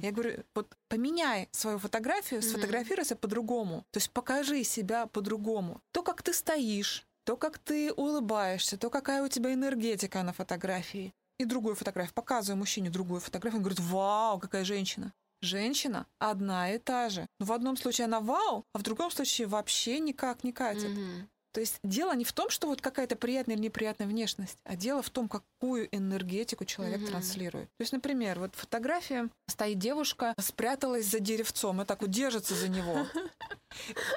Я 0.00 0.10
говорю, 0.10 0.42
вот 0.54 0.74
поменяй 0.88 1.50
свою 1.52 1.78
фотографию, 1.78 2.40
сфотографируйся 2.40 3.14
по-другому. 3.14 3.84
То 3.90 3.98
есть 3.98 4.10
покажи 4.10 4.64
себя 4.64 5.06
по-другому. 5.06 5.82
То, 5.92 6.02
как 6.02 6.22
ты 6.22 6.32
стоишь, 6.32 7.06
то, 7.24 7.36
как 7.36 7.58
ты 7.58 7.92
улыбаешься, 7.92 8.78
то, 8.78 8.88
какая 8.88 9.22
у 9.22 9.28
тебя 9.28 9.52
энергетика 9.52 10.22
на 10.22 10.32
фотографии. 10.32 11.12
И 11.38 11.44
другую 11.44 11.74
фотографию. 11.74 12.14
Показываю 12.14 12.58
мужчине 12.58 12.88
другую 12.88 13.20
фотографию. 13.20 13.58
Он 13.58 13.62
говорит, 13.64 13.80
вау, 13.80 14.38
какая 14.38 14.64
женщина. 14.64 15.12
Женщина 15.42 16.06
одна 16.18 16.72
и 16.72 16.78
та 16.78 17.10
же. 17.10 17.26
Но 17.38 17.46
в 17.46 17.52
одном 17.52 17.76
случае 17.76 18.06
она 18.06 18.20
вау, 18.20 18.64
а 18.72 18.78
в 18.78 18.82
другом 18.82 19.10
случае 19.10 19.46
вообще 19.46 19.98
никак 19.98 20.42
не 20.42 20.52
катит. 20.52 20.90
Mm-hmm. 20.90 21.26
То 21.52 21.60
есть 21.60 21.78
дело 21.84 22.14
не 22.14 22.24
в 22.24 22.32
том, 22.32 22.50
что 22.50 22.66
вот 22.66 22.80
какая-то 22.80 23.14
приятная 23.14 23.56
или 23.56 23.64
неприятная 23.64 24.06
внешность, 24.06 24.58
а 24.64 24.74
дело 24.74 25.02
в 25.02 25.10
том, 25.10 25.28
какую 25.28 25.94
энергетику 25.94 26.64
человек 26.64 27.00
mm-hmm. 27.00 27.06
транслирует. 27.08 27.68
То 27.76 27.82
есть, 27.82 27.92
например, 27.92 28.38
вот 28.40 28.54
фотография, 28.54 29.28
стоит 29.48 29.78
девушка, 29.78 30.34
спряталась 30.38 31.06
за 31.06 31.20
деревцом 31.20 31.82
и 31.82 31.84
так 31.84 32.00
вот 32.00 32.10
держится 32.10 32.54
за 32.54 32.68
него. 32.68 33.06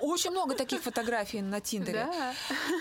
Очень 0.02 0.32
много 0.32 0.56
таких 0.56 0.82
фотографий 0.82 1.42
на 1.42 1.62
Тиндере. 1.62 2.08
Да. 2.12 2.34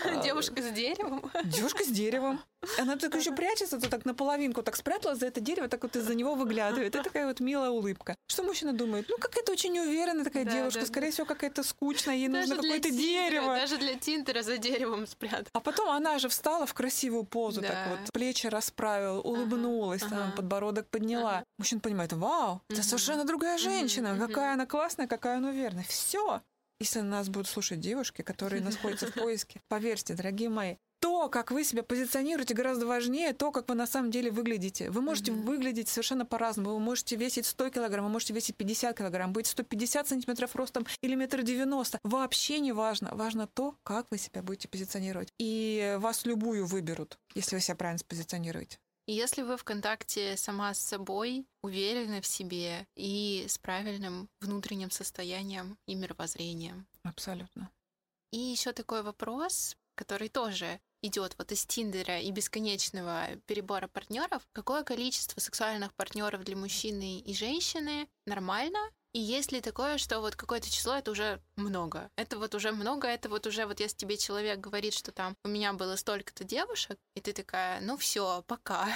А, 0.05 0.23
девушка 0.23 0.61
с 0.61 0.71
деревом. 0.71 1.31
Девушка 1.43 1.83
с 1.83 1.87
деревом. 1.87 2.41
Она 2.79 2.95
так 2.95 3.15
еще 3.15 3.31
прячется, 3.31 3.79
то 3.79 3.89
так 3.89 4.05
наполовинку 4.05 4.63
так 4.63 4.75
спряталась 4.75 5.19
за 5.19 5.27
это 5.27 5.39
дерево, 5.39 5.67
так 5.67 5.83
вот 5.83 5.95
из-за 5.95 6.15
него 6.15 6.35
выглядывает. 6.35 6.95
И 6.95 7.01
такая 7.01 7.27
вот 7.27 7.39
милая 7.39 7.69
улыбка. 7.69 8.15
Что 8.27 8.43
мужчина 8.43 8.73
думает? 8.73 9.05
Ну, 9.09 9.17
какая-то 9.17 9.51
очень 9.51 9.73
неуверенная 9.73 10.23
такая 10.23 10.45
да, 10.45 10.51
девушка, 10.51 10.81
да, 10.81 10.85
скорее 10.85 11.07
да. 11.07 11.13
всего, 11.13 11.27
какая-то 11.27 11.63
скучная, 11.63 12.15
ей 12.15 12.27
даже 12.27 12.49
нужно 12.49 12.63
какое-то 12.63 12.91
дерево. 12.91 13.55
Даже 13.55 13.77
для 13.77 13.95
Тиндера 13.95 14.41
за 14.41 14.57
деревом 14.57 15.07
спрятать. 15.07 15.47
А 15.53 15.59
потом 15.59 15.89
она 15.89 16.19
же 16.19 16.29
встала 16.29 16.65
в 16.65 16.73
красивую 16.73 17.23
позу, 17.23 17.61
да. 17.61 17.67
так 17.67 17.87
вот, 17.89 18.11
плечи 18.11 18.47
расправила, 18.47 19.21
улыбнулась, 19.21 20.01
ага, 20.03 20.15
там, 20.15 20.27
ага. 20.27 20.35
подбородок 20.37 20.87
подняла. 20.89 21.37
Ага. 21.37 21.45
Мужчина 21.57 21.81
понимает, 21.81 22.13
вау, 22.13 22.61
это 22.69 22.83
совершенно 22.83 23.25
другая 23.25 23.57
женщина, 23.57 24.17
какая 24.19 24.53
она 24.53 24.65
классная, 24.65 25.07
какая 25.07 25.37
она 25.37 25.49
уверенная. 25.49 25.85
Все. 25.87 26.41
Если 26.79 26.99
нас 26.99 27.29
будут 27.29 27.47
слушать 27.47 27.79
девушки, 27.79 28.21
которые 28.21 28.61
находятся 28.61 29.07
в 29.07 29.13
поиске, 29.15 29.61
поверьте, 29.67 30.13
дорогие 30.13 30.49
мои, 30.49 30.75
то, 30.99 31.29
как 31.29 31.51
вы 31.51 31.63
себя 31.63 31.83
позиционируете, 31.83 32.53
гораздо 32.53 32.87
важнее 32.87 33.33
то, 33.33 33.51
как 33.51 33.69
вы 33.69 33.75
на 33.75 33.85
самом 33.85 34.11
деле 34.11 34.31
выглядите. 34.31 34.89
Вы 34.89 35.01
можете 35.01 35.31
mm-hmm. 35.31 35.43
выглядеть 35.43 35.87
совершенно 35.87 36.25
по-разному. 36.25 36.73
Вы 36.73 36.79
можете 36.79 37.15
весить 37.15 37.45
100 37.45 37.69
килограмм, 37.69 38.05
вы 38.05 38.11
можете 38.11 38.33
весить 38.33 38.55
50 38.55 38.97
килограмм, 38.97 39.31
быть 39.31 39.47
150 39.47 40.07
сантиметров 40.07 40.55
ростом 40.55 40.85
или 41.01 41.15
метр 41.15 41.43
девяносто. 41.43 41.99
Вообще 42.03 42.59
не 42.59 42.71
важно. 42.71 43.11
Важно 43.13 43.47
то, 43.47 43.75
как 43.83 44.07
вы 44.09 44.17
себя 44.17 44.41
будете 44.41 44.67
позиционировать. 44.67 45.29
И 45.37 45.95
вас 45.99 46.25
любую 46.25 46.65
выберут, 46.65 47.19
если 47.35 47.55
вы 47.55 47.61
себя 47.61 47.75
правильно 47.75 47.99
спозиционируете. 47.99 48.79
И 49.05 49.13
если 49.13 49.43
вы 49.43 49.55
в 49.57 49.63
контакте 49.63 50.35
сама 50.35 50.73
с 50.73 50.79
собой, 50.79 51.45
уверены 51.61 52.21
в 52.21 52.27
себе 52.27 52.87
и 52.95 53.45
с 53.47 53.57
правильным 53.57 54.29
внутренним 54.41 54.89
состоянием 54.89 55.77
и 55.85 55.93
мировоззрением. 55.93 56.87
Абсолютно. 57.03 57.69
И 58.31 58.39
еще 58.39 58.71
такой 58.71 59.03
вопрос, 59.03 59.77
который 59.93 60.29
тоже 60.29 60.79
идет 61.07 61.35
вот 61.37 61.51
из 61.51 61.65
Тиндера 61.65 62.19
и 62.19 62.31
бесконечного 62.31 63.27
перебора 63.45 63.87
партнеров, 63.87 64.47
какое 64.53 64.83
количество 64.83 65.39
сексуальных 65.39 65.93
партнеров 65.93 66.43
для 66.43 66.55
мужчины 66.55 67.19
и 67.19 67.33
женщины 67.33 68.07
нормально, 68.25 68.79
и 69.15 69.19
есть 69.19 69.53
ли 69.53 69.61
такое, 69.61 69.97
что 69.97 70.19
вот 70.19 70.35
какое-то 70.35 70.69
число 70.69 70.95
это 70.95 71.11
уже 71.11 71.41
много? 71.55 72.11
Это 72.17 72.37
вот 72.37 72.53
уже 72.53 72.73
много, 72.73 73.07
это 73.07 73.29
вот 73.29 73.47
уже 73.47 73.65
вот 73.65 73.79
если 73.79 73.95
тебе 73.95 74.17
человек 74.17 74.59
говорит, 74.59 74.93
что 74.93 75.13
там 75.13 75.37
у 75.45 75.47
меня 75.47 75.71
было 75.71 75.95
столько-то 75.95 76.43
девушек, 76.43 76.99
и 77.15 77.21
ты 77.21 77.31
такая, 77.31 77.79
ну 77.79 77.95
все, 77.95 78.43
пока. 78.45 78.89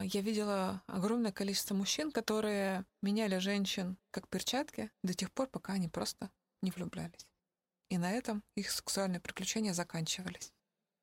я 0.00 0.20
видела 0.22 0.82
огромное 0.86 1.30
количество 1.30 1.74
мужчин, 1.74 2.10
которые 2.10 2.86
меняли 3.02 3.36
женщин 3.36 3.98
как 4.10 4.26
перчатки 4.28 4.90
до 5.02 5.12
тех 5.12 5.30
пор, 5.30 5.48
пока 5.48 5.74
они 5.74 5.88
просто 5.88 6.30
не 6.62 6.70
влюблялись. 6.70 7.28
И 7.90 7.98
на 7.98 8.12
этом 8.12 8.42
их 8.54 8.70
сексуальные 8.70 9.20
приключения 9.20 9.72
заканчивались. 9.72 10.52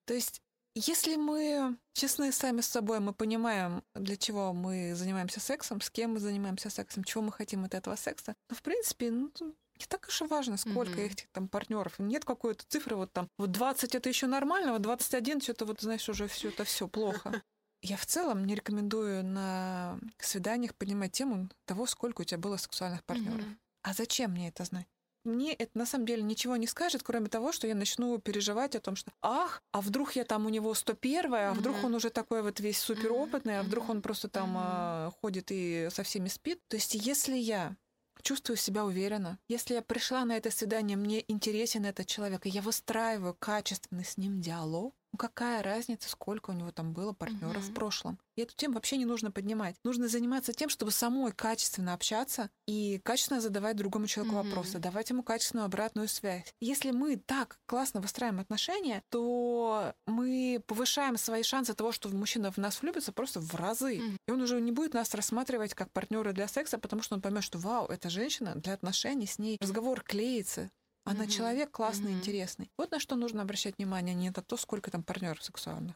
То 0.05 0.13
есть 0.13 0.41
если 0.75 1.15
мы 1.15 1.77
честны 1.93 2.33
сами 2.33 2.59
с 2.59 2.67
собой, 2.67 2.99
мы 2.99 3.13
понимаем, 3.13 3.81
для 3.95 4.17
чего 4.17 4.51
мы 4.51 4.93
занимаемся 4.93 5.39
сексом, 5.39 5.79
с 5.79 5.89
кем 5.89 6.13
мы 6.13 6.19
занимаемся 6.19 6.69
сексом, 6.69 7.05
чего 7.05 7.23
мы 7.23 7.31
хотим 7.31 7.63
от 7.63 7.73
этого 7.73 7.95
секса, 7.95 8.35
то, 8.47 8.55
в 8.55 8.61
принципе, 8.61 9.09
ну, 9.09 9.31
не 9.39 9.85
так 9.87 10.05
уж 10.05 10.21
и 10.21 10.25
важно, 10.25 10.57
сколько 10.57 10.99
mm-hmm. 10.99 11.11
этих 11.11 11.27
там 11.31 11.47
партнеров. 11.47 11.97
Нет 11.97 12.25
какой-то 12.25 12.65
цифры, 12.67 12.97
вот 12.97 13.13
там, 13.13 13.29
вот 13.37 13.51
20 13.51 13.95
это 13.95 14.09
еще 14.09 14.27
нормально, 14.27 14.73
вот 14.73 14.81
21 14.81 15.39
что-то 15.39 15.65
вот, 15.65 15.79
знаешь, 15.79 16.09
уже 16.09 16.27
все 16.27 16.49
это 16.49 16.65
все 16.65 16.89
плохо. 16.89 17.41
Я 17.81 17.95
в 17.95 18.05
целом 18.05 18.43
не 18.45 18.55
рекомендую 18.55 19.23
на 19.23 19.97
свиданиях 20.19 20.75
поднимать 20.75 21.13
тему 21.13 21.49
того, 21.65 21.85
сколько 21.85 22.21
у 22.21 22.23
тебя 22.25 22.39
было 22.39 22.57
сексуальных 22.57 23.03
партнеров. 23.05 23.45
Mm-hmm. 23.45 23.57
А 23.83 23.93
зачем 23.93 24.31
мне 24.31 24.49
это 24.49 24.65
знать? 24.65 24.87
Мне 25.25 25.53
это 25.53 25.77
на 25.77 25.85
самом 25.85 26.05
деле 26.05 26.23
ничего 26.23 26.55
не 26.55 26.67
скажет, 26.67 27.03
кроме 27.03 27.27
того, 27.27 27.51
что 27.51 27.67
я 27.67 27.75
начну 27.75 28.17
переживать 28.19 28.75
о 28.75 28.79
том, 28.79 28.95
что 28.95 29.11
ах, 29.21 29.61
а 29.71 29.81
вдруг 29.81 30.15
я 30.15 30.23
там 30.23 30.45
у 30.45 30.49
него 30.49 30.73
101 30.73 31.33
а 31.33 31.53
вдруг 31.53 31.83
он 31.83 31.95
уже 31.95 32.09
такой 32.09 32.41
вот 32.41 32.59
весь 32.59 32.79
суперопытный, 32.79 33.59
а 33.59 33.63
вдруг 33.63 33.89
он 33.89 34.01
просто 34.01 34.27
там 34.29 34.55
э, 34.57 35.11
ходит 35.21 35.47
и 35.49 35.89
со 35.91 36.03
всеми 36.03 36.27
спит. 36.27 36.59
То 36.67 36.77
есть 36.77 36.93
если 36.95 37.35
я 37.35 37.75
чувствую 38.21 38.57
себя 38.57 38.83
уверенно. 38.85 39.37
Если 39.47 39.75
я 39.75 39.81
пришла 39.81 40.25
на 40.25 40.35
это 40.35 40.49
свидание, 40.49 40.97
мне 40.97 41.23
интересен 41.27 41.85
этот 41.85 42.07
человек, 42.07 42.45
и 42.45 42.49
я 42.49 42.61
выстраиваю 42.61 43.35
качественный 43.35 44.03
с 44.03 44.17
ним 44.17 44.41
диалог, 44.41 44.95
ну 45.15 45.17
какая 45.17 45.63
разница, 45.63 46.09
сколько 46.09 46.49
у 46.49 46.53
него 46.53 46.73
там 46.73 46.91
было 46.91 47.13
партнеров 47.13 47.63
угу. 47.63 47.71
в 47.71 47.73
прошлом? 47.73 48.19
И 48.35 48.41
эту 48.41 48.53
тему 48.53 48.73
вообще 48.73 48.97
не 48.97 49.05
нужно 49.05 49.31
поднимать. 49.31 49.77
Нужно 49.85 50.09
заниматься 50.09 50.51
тем, 50.51 50.67
чтобы 50.67 50.91
самой 50.91 51.31
качественно 51.31 51.93
общаться 51.93 52.49
и 52.67 52.99
качественно 53.01 53.39
задавать 53.39 53.77
другому 53.77 54.07
человеку 54.07 54.35
угу. 54.35 54.43
вопросы, 54.43 54.77
давать 54.77 55.09
ему 55.09 55.23
качественную 55.23 55.67
обратную 55.67 56.09
связь. 56.09 56.53
Если 56.59 56.91
мы 56.91 57.15
так 57.15 57.59
классно 57.65 58.01
выстраиваем 58.01 58.41
отношения, 58.41 59.03
то 59.09 59.93
мы 60.05 60.61
повышаем 60.67 61.15
свои 61.15 61.43
шансы 61.43 61.73
того, 61.73 61.93
что 61.93 62.09
мужчина 62.09 62.51
в 62.51 62.57
нас 62.57 62.81
влюбится 62.81 63.13
просто 63.13 63.39
в 63.39 63.55
разы. 63.55 63.99
Угу. 63.99 64.17
И 64.27 64.31
он 64.31 64.41
уже 64.41 64.59
не 64.59 64.73
будет 64.73 64.93
нас 64.95 65.13
рассматривать 65.13 65.73
как 65.75 65.93
партнера 65.93 66.33
для 66.33 66.49
секса, 66.49 66.77
потому 66.77 67.03
что 67.03 67.15
он 67.15 67.21
поймет, 67.21 67.45
что 67.45 67.57
вау, 67.57 67.87
эта 67.87 68.09
женщина 68.09 68.53
для 68.55 68.73
отношений 68.73 69.27
с 69.27 69.39
ней 69.39 69.57
разговор 69.61 70.01
клеится, 70.01 70.69
она 71.05 71.25
mm-hmm. 71.25 71.29
человек 71.29 71.71
классный, 71.71 72.11
mm-hmm. 72.11 72.17
интересный. 72.17 72.71
Вот 72.77 72.91
на 72.91 72.99
что 72.99 73.15
нужно 73.15 73.43
обращать 73.43 73.77
внимание, 73.77 74.15
не 74.15 74.29
на 74.29 74.41
то, 74.41 74.57
сколько 74.57 74.91
там 74.91 75.03
партнеров 75.03 75.43
сексуальных. 75.43 75.95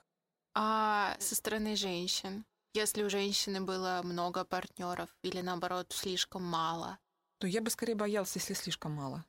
А 0.54 1.18
со 1.20 1.36
стороны 1.36 1.76
женщин, 1.76 2.46
если 2.74 3.04
у 3.04 3.10
женщины 3.10 3.60
было 3.60 4.02
много 4.04 4.46
партнеров 4.46 5.10
или 5.24 5.42
наоборот 5.42 5.92
слишком 5.92 6.44
мало, 6.44 7.00
то 7.40 7.48
я 7.48 7.62
бы 7.62 7.70
скорее 7.70 7.96
боялся, 7.96 8.38
если 8.38 8.54
слишком 8.54 8.92
мало. 8.92 9.26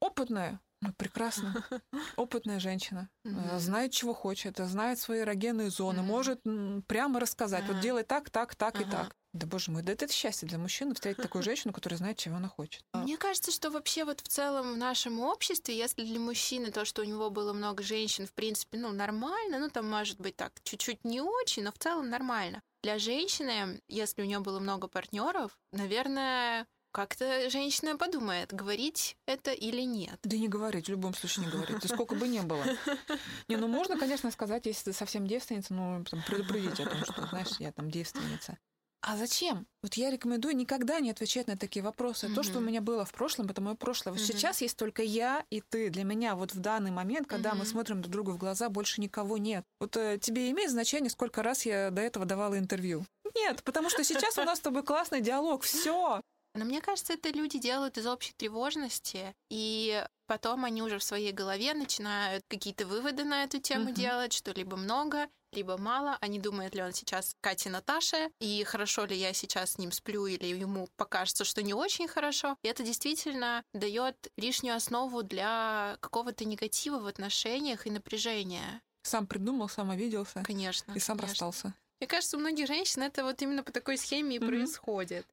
Опытная, 0.00 0.60
ну, 0.80 0.92
прекрасно. 0.96 1.64
Опытная 2.16 2.60
женщина. 2.60 3.08
Mm-hmm. 3.26 3.58
Знает, 3.58 3.92
чего 3.92 4.14
хочет, 4.14 4.58
знает 4.58 4.98
свои 4.98 5.20
эрогенные 5.20 5.70
зоны, 5.70 6.00
mm-hmm. 6.00 6.02
может 6.02 6.42
прямо 6.86 7.20
рассказать, 7.20 7.64
mm-hmm. 7.64 7.72
вот 7.74 7.80
делай 7.80 8.04
так, 8.04 8.30
так, 8.30 8.54
так 8.54 8.80
и 8.80 8.84
так. 8.84 9.14
Да 9.34 9.46
боже 9.46 9.70
мой, 9.70 9.82
да 9.82 9.92
это 9.92 10.10
счастье 10.10 10.48
для 10.48 10.56
мужчины 10.56 10.94
встретить 10.94 11.22
такую 11.22 11.42
женщину, 11.42 11.72
которая 11.72 11.98
знает, 11.98 12.16
чего 12.16 12.36
она 12.36 12.48
хочет. 12.48 12.82
Мне 12.94 13.18
кажется, 13.18 13.50
что 13.52 13.70
вообще 13.70 14.04
вот 14.04 14.20
в 14.20 14.28
целом 14.28 14.72
в 14.72 14.76
нашем 14.76 15.20
обществе, 15.20 15.76
если 15.76 16.02
для 16.04 16.18
мужчины 16.18 16.70
то, 16.70 16.84
что 16.86 17.02
у 17.02 17.04
него 17.04 17.28
было 17.28 17.52
много 17.52 17.82
женщин, 17.82 18.26
в 18.26 18.32
принципе, 18.32 18.78
ну, 18.78 18.90
нормально, 18.90 19.58
ну, 19.58 19.68
там, 19.68 19.88
может 19.88 20.18
быть, 20.18 20.36
так, 20.36 20.52
чуть-чуть 20.64 21.04
не 21.04 21.20
очень, 21.20 21.62
но 21.62 21.72
в 21.72 21.78
целом 21.78 22.08
нормально. 22.08 22.62
Для 22.82 22.98
женщины, 22.98 23.80
если 23.88 24.22
у 24.22 24.24
нее 24.24 24.38
было 24.38 24.60
много 24.60 24.88
партнеров, 24.88 25.58
наверное, 25.72 26.66
как-то 26.92 27.48
женщина 27.50 27.96
подумает, 27.96 28.52
говорить 28.52 29.16
это 29.26 29.52
или 29.52 29.82
нет. 29.82 30.18
Да 30.22 30.36
не 30.36 30.48
говорить, 30.48 30.86
в 30.86 30.90
любом 30.90 31.14
случае 31.14 31.46
не 31.46 31.52
говорить. 31.52 31.78
Да 31.80 31.88
сколько 31.88 32.14
бы 32.14 32.28
ни 32.28 32.40
было. 32.40 32.64
Не, 33.48 33.56
ну 33.56 33.68
можно, 33.68 33.98
конечно, 33.98 34.30
сказать, 34.30 34.66
если 34.66 34.90
ты 34.90 34.92
совсем 34.92 35.26
девственница, 35.26 35.74
ну, 35.74 36.04
там, 36.04 36.22
предупредить 36.26 36.80
о 36.80 36.86
том, 36.86 37.02
что, 37.04 37.26
знаешь, 37.26 37.56
я 37.58 37.72
там 37.72 37.90
девственница. 37.90 38.58
А 39.00 39.16
зачем? 39.16 39.66
Вот 39.82 39.94
я 39.94 40.10
рекомендую 40.10 40.56
никогда 40.56 40.98
не 40.98 41.10
отвечать 41.10 41.46
на 41.46 41.56
такие 41.56 41.84
вопросы. 41.84 42.26
Mm-hmm. 42.26 42.34
То, 42.34 42.42
что 42.42 42.58
у 42.58 42.60
меня 42.60 42.80
было 42.80 43.04
в 43.04 43.12
прошлом, 43.12 43.46
это 43.46 43.60
мое 43.60 43.76
прошлое. 43.76 44.12
Вот 44.12 44.20
mm-hmm. 44.20 44.26
сейчас 44.26 44.60
есть 44.60 44.76
только 44.76 45.02
я 45.02 45.44
и 45.50 45.60
ты. 45.60 45.88
Для 45.88 46.02
меня 46.02 46.34
вот 46.34 46.52
в 46.52 46.58
данный 46.58 46.90
момент, 46.90 47.28
когда 47.28 47.50
mm-hmm. 47.50 47.58
мы 47.58 47.64
смотрим 47.64 48.02
друг 48.02 48.12
другу 48.12 48.32
в 48.32 48.38
глаза, 48.38 48.68
больше 48.68 49.00
никого 49.00 49.38
нет. 49.38 49.64
Вот 49.78 49.96
э, 49.96 50.18
тебе 50.20 50.50
имеет 50.50 50.70
значение, 50.70 51.10
сколько 51.10 51.44
раз 51.44 51.64
я 51.64 51.90
до 51.90 52.02
этого 52.02 52.26
давала 52.26 52.58
интервью? 52.58 53.04
Нет, 53.36 53.62
потому 53.62 53.88
что 53.88 54.02
сейчас 54.02 54.36
у 54.36 54.42
нас 54.42 54.58
с 54.58 54.62
тобой 54.62 54.82
классный 54.82 55.20
диалог. 55.20 55.62
Все. 55.62 56.20
Но 56.54 56.64
мне 56.64 56.80
кажется, 56.80 57.12
это 57.12 57.30
люди 57.30 57.58
делают 57.58 57.98
из 57.98 58.06
общей 58.06 58.32
тревожности, 58.32 59.34
и 59.50 60.04
потом 60.26 60.64
они 60.64 60.82
уже 60.82 60.98
в 60.98 61.04
своей 61.04 61.32
голове 61.32 61.74
начинают 61.74 62.44
какие-то 62.48 62.86
выводы 62.86 63.24
на 63.24 63.44
эту 63.44 63.60
тему 63.60 63.90
uh-huh. 63.90 63.94
делать, 63.94 64.32
что 64.32 64.52
либо 64.52 64.76
много, 64.76 65.28
либо 65.52 65.78
мало. 65.78 66.18
Они 66.20 66.38
думают, 66.38 66.74
ли 66.74 66.82
он 66.82 66.92
сейчас 66.92 67.34
Катя 67.40 67.70
Наташа, 67.70 68.30
и 68.40 68.64
хорошо 68.64 69.04
ли 69.04 69.16
я 69.16 69.32
сейчас 69.32 69.72
с 69.72 69.78
ним 69.78 69.92
сплю, 69.92 70.26
или 70.26 70.46
ему 70.46 70.88
покажется, 70.96 71.44
что 71.44 71.62
не 71.62 71.74
очень 71.74 72.08
хорошо. 72.08 72.56
И 72.62 72.68
это 72.68 72.82
действительно 72.82 73.62
дает 73.72 74.16
лишнюю 74.36 74.76
основу 74.76 75.22
для 75.22 75.96
какого-то 76.00 76.44
негатива 76.44 76.98
в 76.98 77.06
отношениях 77.06 77.86
и 77.86 77.90
напряжения. 77.90 78.82
Сам 79.02 79.26
придумал, 79.26 79.68
сам 79.68 79.90
обиделся. 79.90 80.42
Конечно. 80.44 80.92
И 80.92 80.98
сам 80.98 81.16
конечно. 81.16 81.32
расстался. 81.32 81.74
Мне 82.00 82.06
кажется, 82.06 82.36
у 82.36 82.40
многих 82.40 82.68
женщин 82.68 83.02
это 83.02 83.24
вот 83.24 83.40
именно 83.42 83.62
по 83.62 83.72
такой 83.72 83.96
схеме 83.96 84.36
и 84.36 84.38
mm-hmm. 84.38 84.46
происходит. 84.46 85.26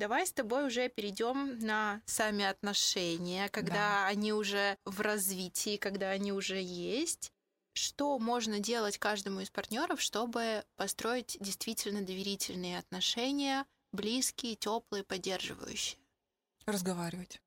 Давай 0.00 0.26
с 0.26 0.32
тобой 0.32 0.66
уже 0.66 0.88
перейдем 0.88 1.58
на 1.58 2.00
сами 2.06 2.46
отношения, 2.46 3.50
когда 3.50 3.74
да. 3.74 4.06
они 4.06 4.32
уже 4.32 4.78
в 4.86 5.02
развитии, 5.02 5.76
когда 5.76 6.08
они 6.08 6.32
уже 6.32 6.58
есть. 6.58 7.34
Что 7.74 8.18
можно 8.18 8.60
делать 8.60 8.96
каждому 8.96 9.40
из 9.40 9.50
партнеров, 9.50 10.00
чтобы 10.00 10.64
построить 10.76 11.36
действительно 11.38 12.00
доверительные 12.00 12.78
отношения, 12.78 13.66
близкие, 13.92 14.56
теплые, 14.56 15.04
поддерживающие? 15.04 16.00
Разговаривать. 16.64 17.42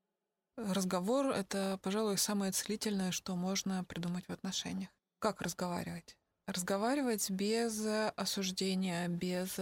Разговор— 0.56 1.26
это, 1.30 1.80
пожалуй, 1.82 2.18
самое 2.18 2.52
целительное, 2.52 3.10
что 3.10 3.34
можно 3.34 3.82
придумать 3.82 4.28
в 4.28 4.32
отношениях. 4.32 4.90
Как 5.18 5.42
разговаривать? 5.42 6.16
Разговаривать 6.46 7.28
без 7.30 7.84
осуждения, 8.14 9.08
без 9.08 9.58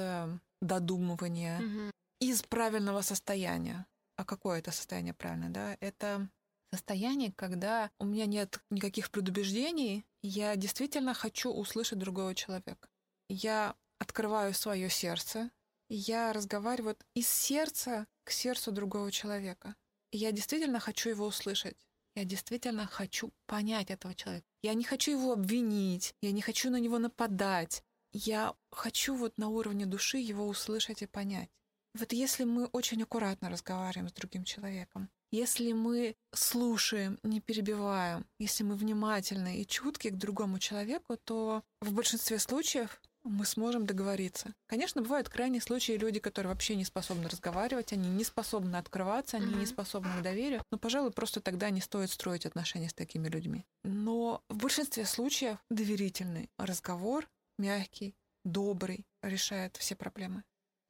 додумывания, 0.60 1.58
угу 1.58 1.92
из 2.22 2.42
правильного 2.42 3.02
состояния. 3.02 3.86
А 4.16 4.24
какое 4.24 4.60
это 4.60 4.70
состояние 4.70 5.12
правильное, 5.12 5.48
да? 5.48 5.76
Это 5.80 6.28
состояние, 6.72 7.32
когда 7.32 7.90
у 7.98 8.04
меня 8.04 8.26
нет 8.26 8.60
никаких 8.70 9.10
предубеждений, 9.10 10.06
я 10.22 10.54
действительно 10.54 11.14
хочу 11.14 11.50
услышать 11.50 11.98
другого 11.98 12.34
человека. 12.34 12.88
Я 13.28 13.74
открываю 13.98 14.54
свое 14.54 14.88
сердце, 14.88 15.50
я 15.88 16.32
разговариваю 16.32 16.96
из 17.14 17.28
сердца 17.28 18.06
к 18.24 18.30
сердцу 18.30 18.70
другого 18.70 19.10
человека. 19.10 19.74
я 20.12 20.30
действительно 20.30 20.78
хочу 20.78 21.10
его 21.10 21.26
услышать. 21.26 21.88
Я 22.14 22.24
действительно 22.24 22.86
хочу 22.86 23.32
понять 23.46 23.90
этого 23.90 24.14
человека. 24.14 24.46
Я 24.62 24.74
не 24.74 24.84
хочу 24.84 25.10
его 25.10 25.32
обвинить, 25.32 26.14
я 26.20 26.30
не 26.30 26.42
хочу 26.42 26.70
на 26.70 26.78
него 26.78 26.98
нападать. 26.98 27.82
Я 28.12 28.54
хочу 28.70 29.16
вот 29.16 29.38
на 29.38 29.48
уровне 29.48 29.86
души 29.86 30.18
его 30.18 30.46
услышать 30.46 31.02
и 31.02 31.06
понять. 31.06 31.50
Вот 31.98 32.12
если 32.12 32.44
мы 32.44 32.66
очень 32.66 33.02
аккуратно 33.02 33.50
разговариваем 33.50 34.08
с 34.08 34.12
другим 34.12 34.44
человеком, 34.44 35.10
если 35.30 35.72
мы 35.72 36.14
слушаем, 36.34 37.18
не 37.22 37.40
перебиваем, 37.40 38.26
если 38.38 38.64
мы 38.64 38.76
внимательны 38.76 39.58
и 39.58 39.66
чутки 39.66 40.08
к 40.08 40.16
другому 40.16 40.58
человеку, 40.58 41.16
то 41.16 41.62
в 41.80 41.92
большинстве 41.92 42.38
случаев 42.38 43.00
мы 43.24 43.44
сможем 43.46 43.86
договориться. 43.86 44.54
Конечно, 44.66 45.00
бывают 45.00 45.28
крайние 45.28 45.60
случаи 45.60 45.92
люди, 45.92 46.18
которые 46.18 46.52
вообще 46.52 46.74
не 46.76 46.84
способны 46.84 47.28
разговаривать, 47.28 47.92
они 47.92 48.08
не 48.08 48.24
способны 48.24 48.76
открываться, 48.76 49.36
они 49.36 49.52
mm-hmm. 49.52 49.58
не 49.58 49.66
способны 49.66 50.18
к 50.18 50.22
доверию. 50.22 50.62
Но, 50.70 50.78
пожалуй, 50.78 51.12
просто 51.12 51.40
тогда 51.40 51.70
не 51.70 51.80
стоит 51.80 52.10
строить 52.10 52.46
отношения 52.46 52.88
с 52.88 52.94
такими 52.94 53.28
людьми. 53.28 53.64
Но 53.84 54.42
в 54.48 54.56
большинстве 54.56 55.04
случаев 55.04 55.58
доверительный 55.70 56.50
разговор, 56.58 57.28
мягкий, 57.58 58.16
добрый, 58.44 59.06
решает 59.22 59.76
все 59.76 59.94
проблемы. 59.94 60.42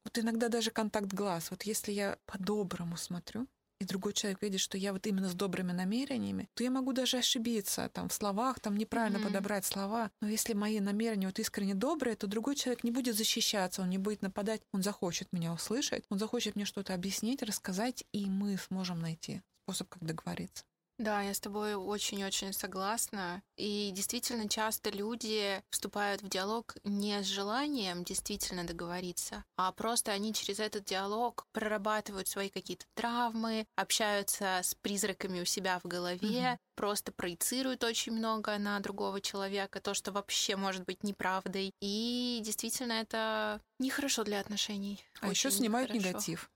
Вот 0.04 0.18
иногда 0.18 0.48
даже 0.48 0.70
контакт 0.70 1.12
глаз. 1.12 1.50
Вот 1.50 1.62
если 1.62 1.92
я 1.92 2.18
по-доброму 2.26 2.96
смотрю, 2.96 3.46
и 3.82 3.84
другой 3.84 4.12
человек 4.12 4.40
видит, 4.42 4.60
что 4.60 4.78
я 4.78 4.92
вот 4.92 5.06
именно 5.06 5.28
с 5.28 5.34
добрыми 5.34 5.72
намерениями, 5.72 6.48
то 6.54 6.62
я 6.64 6.70
могу 6.70 6.92
даже 6.92 7.18
ошибиться 7.18 7.90
там 7.92 8.08
в 8.08 8.12
словах, 8.12 8.60
там 8.60 8.76
неправильно 8.76 9.18
mm-hmm. 9.18 9.24
подобрать 9.24 9.66
слова. 9.66 10.10
Но 10.20 10.28
если 10.28 10.54
мои 10.54 10.80
намерения 10.80 11.26
вот 11.26 11.38
искренне 11.38 11.74
добрые, 11.74 12.16
то 12.16 12.26
другой 12.26 12.54
человек 12.54 12.84
не 12.84 12.92
будет 12.92 13.16
защищаться, 13.16 13.82
он 13.82 13.90
не 13.90 13.98
будет 13.98 14.22
нападать, 14.22 14.62
он 14.72 14.82
захочет 14.82 15.32
меня 15.32 15.52
услышать, 15.52 16.04
он 16.10 16.18
захочет 16.18 16.54
мне 16.54 16.64
что-то 16.64 16.94
объяснить, 16.94 17.42
рассказать, 17.42 18.04
и 18.12 18.26
мы 18.26 18.56
сможем 18.56 19.00
найти 19.00 19.42
способ, 19.64 19.88
как 19.88 20.04
договориться. 20.04 20.64
Да, 20.98 21.22
я 21.22 21.34
с 21.34 21.40
тобой 21.40 21.74
очень-очень 21.74 22.52
согласна. 22.52 23.42
И 23.56 23.90
действительно 23.92 24.48
часто 24.48 24.90
люди 24.90 25.62
вступают 25.70 26.22
в 26.22 26.28
диалог 26.28 26.76
не 26.84 27.22
с 27.22 27.26
желанием 27.26 28.04
действительно 28.04 28.64
договориться, 28.64 29.44
а 29.56 29.72
просто 29.72 30.12
они 30.12 30.32
через 30.32 30.60
этот 30.60 30.84
диалог 30.84 31.46
прорабатывают 31.52 32.28
свои 32.28 32.50
какие-то 32.50 32.86
травмы, 32.94 33.66
общаются 33.76 34.60
с 34.62 34.74
призраками 34.76 35.40
у 35.40 35.44
себя 35.44 35.80
в 35.82 35.88
голове, 35.88 36.52
угу. 36.52 36.58
просто 36.76 37.12
проецируют 37.12 37.84
очень 37.84 38.12
много 38.12 38.58
на 38.58 38.78
другого 38.80 39.20
человека, 39.20 39.80
то, 39.80 39.94
что 39.94 40.12
вообще 40.12 40.56
может 40.56 40.84
быть 40.84 41.02
неправдой. 41.02 41.72
И 41.80 42.40
действительно 42.44 42.92
это 42.92 43.60
нехорошо 43.78 44.24
для 44.24 44.40
отношений. 44.40 45.04
А 45.20 45.28
еще 45.28 45.50
снимают 45.50 45.92
нехорошо. 45.92 46.08
негатив 46.10 46.51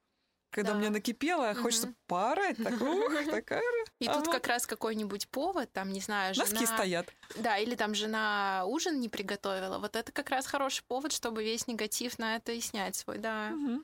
когда 0.56 0.72
да. 0.72 0.78
мне 0.78 0.88
накипело, 0.88 1.50
угу. 1.50 1.64
хочется 1.64 1.92
поорать, 2.06 2.56
так, 2.56 2.80
ух, 2.80 3.12
такая. 3.30 3.62
И 4.00 4.06
ага. 4.06 4.20
тут 4.20 4.32
как 4.32 4.46
раз 4.46 4.66
какой-нибудь 4.66 5.28
повод, 5.28 5.70
там, 5.70 5.92
не 5.92 6.00
знаю, 6.00 6.34
жена... 6.34 6.48
Носки 6.48 6.64
стоят. 6.64 7.06
Да, 7.36 7.58
или 7.58 7.74
там 7.74 7.94
жена 7.94 8.64
ужин 8.66 8.98
не 8.98 9.10
приготовила. 9.10 9.78
Вот 9.78 9.96
это 9.96 10.12
как 10.12 10.30
раз 10.30 10.46
хороший 10.46 10.82
повод, 10.88 11.12
чтобы 11.12 11.44
весь 11.44 11.66
негатив 11.66 12.18
на 12.18 12.36
это 12.36 12.52
и 12.52 12.62
снять 12.62 12.96
свой, 12.96 13.18
да. 13.18 13.52
Угу. 13.52 13.82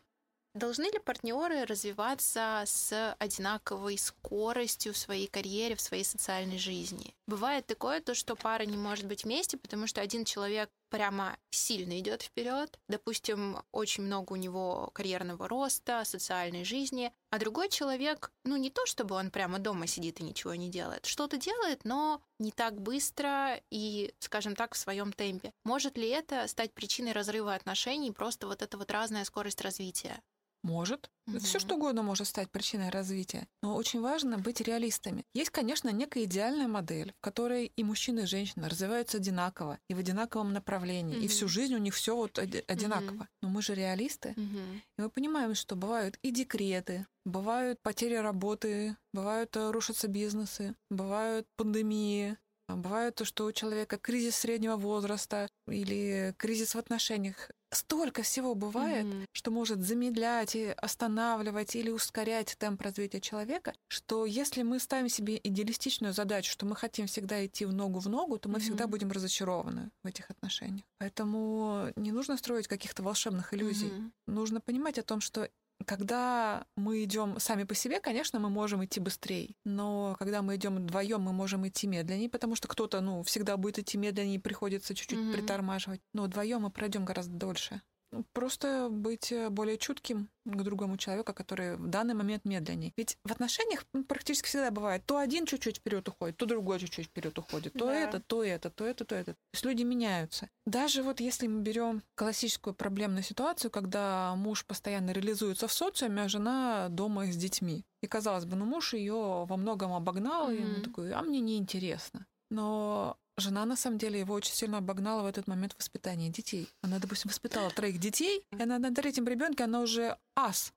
Должны 0.54 0.84
ли 0.84 0.98
партнеры 0.98 1.66
развиваться 1.66 2.62
с 2.66 3.14
одинаковой 3.18 3.98
скоростью 3.98 4.94
в 4.94 4.98
своей 4.98 5.26
карьере, 5.26 5.76
в 5.76 5.80
своей 5.82 6.04
социальной 6.04 6.58
жизни? 6.58 7.14
Бывает 7.32 7.66
такое, 7.66 8.02
то, 8.02 8.14
что 8.14 8.36
пара 8.36 8.64
не 8.64 8.76
может 8.76 9.06
быть 9.06 9.24
вместе, 9.24 9.56
потому 9.56 9.86
что 9.86 10.02
один 10.02 10.26
человек 10.26 10.68
прямо 10.90 11.38
сильно 11.50 11.98
идет 11.98 12.20
вперед, 12.20 12.78
допустим, 12.90 13.56
очень 13.72 14.02
много 14.02 14.34
у 14.34 14.36
него 14.36 14.90
карьерного 14.92 15.48
роста, 15.48 16.02
социальной 16.04 16.64
жизни, 16.64 17.10
а 17.30 17.38
другой 17.38 17.70
человек, 17.70 18.30
ну 18.44 18.58
не 18.58 18.68
то 18.68 18.84
чтобы 18.84 19.14
он 19.14 19.30
прямо 19.30 19.58
дома 19.58 19.86
сидит 19.86 20.20
и 20.20 20.24
ничего 20.24 20.54
не 20.54 20.68
делает, 20.68 21.06
что-то 21.06 21.38
делает, 21.38 21.86
но 21.86 22.20
не 22.38 22.52
так 22.52 22.78
быстро 22.78 23.58
и, 23.70 24.12
скажем 24.18 24.54
так, 24.54 24.74
в 24.74 24.78
своем 24.78 25.10
темпе. 25.10 25.52
Может 25.64 25.96
ли 25.96 26.10
это 26.10 26.46
стать 26.48 26.74
причиной 26.74 27.12
разрыва 27.12 27.54
отношений, 27.54 28.12
просто 28.12 28.46
вот 28.46 28.60
эта 28.60 28.76
вот 28.76 28.90
разная 28.90 29.24
скорость 29.24 29.62
развития? 29.62 30.20
Может. 30.62 31.10
Угу. 31.26 31.38
Все 31.40 31.58
что 31.58 31.76
угодно 31.76 32.02
может 32.02 32.26
стать 32.26 32.50
причиной 32.50 32.90
развития. 32.90 33.48
Но 33.62 33.74
очень 33.74 34.00
важно 34.00 34.38
быть 34.38 34.60
реалистами. 34.60 35.24
Есть, 35.34 35.50
конечно, 35.50 35.88
некая 35.90 36.24
идеальная 36.24 36.68
модель, 36.68 37.14
в 37.18 37.20
которой 37.20 37.72
и 37.74 37.84
мужчина, 37.84 38.20
и 38.20 38.26
женщина 38.26 38.68
развиваются 38.68 39.18
одинаково 39.18 39.78
и 39.88 39.94
в 39.94 39.98
одинаковом 39.98 40.52
направлении. 40.52 41.16
Угу. 41.16 41.24
И 41.24 41.28
всю 41.28 41.48
жизнь 41.48 41.74
у 41.74 41.78
них 41.78 41.94
все 41.94 42.14
вот 42.14 42.38
одинаково. 42.38 43.22
Угу. 43.22 43.28
Но 43.42 43.48
мы 43.48 43.62
же 43.62 43.74
реалисты. 43.74 44.30
Угу. 44.30 44.58
И 44.98 45.02
мы 45.02 45.10
понимаем, 45.10 45.54
что 45.54 45.74
бывают 45.74 46.18
и 46.22 46.30
декреты, 46.30 47.06
бывают 47.24 47.80
потери 47.82 48.14
работы, 48.14 48.96
бывают 49.12 49.56
э, 49.56 49.70
рушатся 49.70 50.08
бизнесы, 50.08 50.74
бывают 50.90 51.46
пандемии, 51.56 52.36
Бывает 52.68 53.16
то, 53.16 53.24
что 53.24 53.44
у 53.44 53.52
человека 53.52 53.98
кризис 53.98 54.36
среднего 54.36 54.76
возраста 54.76 55.48
или 55.66 56.34
кризис 56.38 56.74
в 56.74 56.78
отношениях. 56.78 57.50
Столько 57.72 58.22
всего 58.22 58.54
бывает, 58.54 59.06
mm-hmm. 59.06 59.26
что 59.32 59.50
может 59.50 59.80
замедлять 59.80 60.54
и 60.54 60.66
останавливать 60.76 61.74
или 61.74 61.90
ускорять 61.90 62.54
темп 62.58 62.82
развития 62.82 63.20
человека, 63.20 63.72
что 63.88 64.26
если 64.26 64.62
мы 64.62 64.78
ставим 64.78 65.08
себе 65.08 65.40
идеалистичную 65.42 66.12
задачу, 66.12 66.52
что 66.52 66.66
мы 66.66 66.76
хотим 66.76 67.06
всегда 67.06 67.44
идти 67.46 67.64
в 67.64 67.72
ногу 67.72 67.98
в 67.98 68.08
ногу, 68.08 68.38
то 68.38 68.50
мы 68.50 68.56
mm-hmm. 68.56 68.60
всегда 68.60 68.86
будем 68.86 69.10
разочарованы 69.10 69.90
в 70.04 70.06
этих 70.06 70.30
отношениях. 70.30 70.84
Поэтому 70.98 71.88
не 71.96 72.12
нужно 72.12 72.36
строить 72.36 72.68
каких-то 72.68 73.02
волшебных 73.02 73.54
иллюзий. 73.54 73.88
Mm-hmm. 73.88 74.10
Нужно 74.26 74.60
понимать 74.60 74.98
о 74.98 75.02
том, 75.02 75.22
что 75.22 75.48
когда 75.84 76.66
мы 76.76 77.04
идем 77.04 77.38
сами 77.38 77.64
по 77.64 77.74
себе, 77.74 78.00
конечно, 78.00 78.38
мы 78.38 78.50
можем 78.50 78.84
идти 78.84 79.00
быстрее. 79.00 79.54
Но 79.64 80.16
когда 80.18 80.42
мы 80.42 80.56
идем 80.56 80.76
вдвоем, 80.76 81.22
мы 81.22 81.32
можем 81.32 81.66
идти 81.66 81.86
медленнее, 81.86 82.28
потому 82.28 82.56
что 82.56 82.68
кто-то, 82.68 83.00
ну, 83.00 83.22
всегда 83.22 83.56
будет 83.56 83.78
идти 83.78 83.98
медленнее, 83.98 84.40
приходится 84.40 84.94
чуть-чуть 84.94 85.18
mm-hmm. 85.18 85.32
притормаживать. 85.32 86.00
Но 86.12 86.24
вдвоем 86.24 86.62
мы 86.62 86.70
пройдем 86.70 87.04
гораздо 87.04 87.34
дольше. 87.36 87.82
Просто 88.32 88.88
быть 88.90 89.32
э, 89.32 89.48
более 89.48 89.78
чутким 89.78 90.28
к 90.44 90.62
другому 90.62 90.96
человеку, 90.96 91.32
который 91.32 91.76
в 91.76 91.86
данный 91.86 92.14
момент 92.14 92.44
медленнее. 92.44 92.92
Ведь 92.96 93.16
в 93.24 93.32
отношениях 93.32 93.84
практически 94.08 94.48
всегда 94.48 94.70
бывает, 94.70 95.04
то 95.06 95.18
один 95.18 95.46
чуть-чуть 95.46 95.78
вперед 95.78 96.08
уходит, 96.08 96.36
то 96.36 96.46
другой 96.46 96.78
чуть-чуть 96.80 97.06
вперед 97.06 97.38
уходит, 97.38 97.72
то 97.72 97.86
да. 97.86 97.94
это, 97.94 98.20
то 98.20 98.42
это, 98.42 98.70
то 98.70 98.84
это, 98.84 99.04
то 99.04 99.14
это. 99.14 99.32
То 99.32 99.38
есть 99.54 99.64
люди 99.64 99.82
меняются. 99.82 100.48
Даже 100.66 101.02
вот 101.02 101.20
если 101.20 101.46
мы 101.46 101.62
берем 101.62 102.02
классическую 102.14 102.74
проблемную 102.74 103.22
ситуацию, 103.22 103.70
когда 103.70 104.34
муж 104.36 104.64
постоянно 104.66 105.10
реализуется 105.12 105.68
в 105.68 105.72
социуме, 105.72 106.22
а 106.22 106.28
жена 106.28 106.88
дома 106.88 107.26
с 107.26 107.36
детьми. 107.36 107.84
И 108.02 108.06
казалось 108.08 108.44
бы, 108.44 108.56
ну 108.56 108.64
муж 108.64 108.94
ее 108.94 109.46
во 109.46 109.56
многом 109.56 109.92
обогнал, 109.92 110.50
mm-hmm. 110.50 110.56
и 110.56 110.76
он 110.76 110.82
такой, 110.82 111.12
а 111.12 111.22
мне 111.22 111.40
неинтересно. 111.40 112.26
Но 112.50 113.16
Жена, 113.38 113.64
на 113.64 113.76
самом 113.76 113.98
деле, 113.98 114.20
его 114.20 114.34
очень 114.34 114.54
сильно 114.54 114.78
обогнала 114.78 115.22
в 115.22 115.26
этот 115.26 115.46
момент 115.46 115.74
воспитания 115.78 116.28
детей. 116.28 116.68
Она, 116.82 116.98
допустим, 116.98 117.30
воспитала 117.30 117.70
троих 117.70 117.98
детей, 117.98 118.44
и 118.50 118.62
она 118.62 118.78
на 118.78 118.94
третьем 118.94 119.26
ребенке 119.26 119.64
она 119.64 119.80
уже 119.80 120.18
ас. 120.36 120.72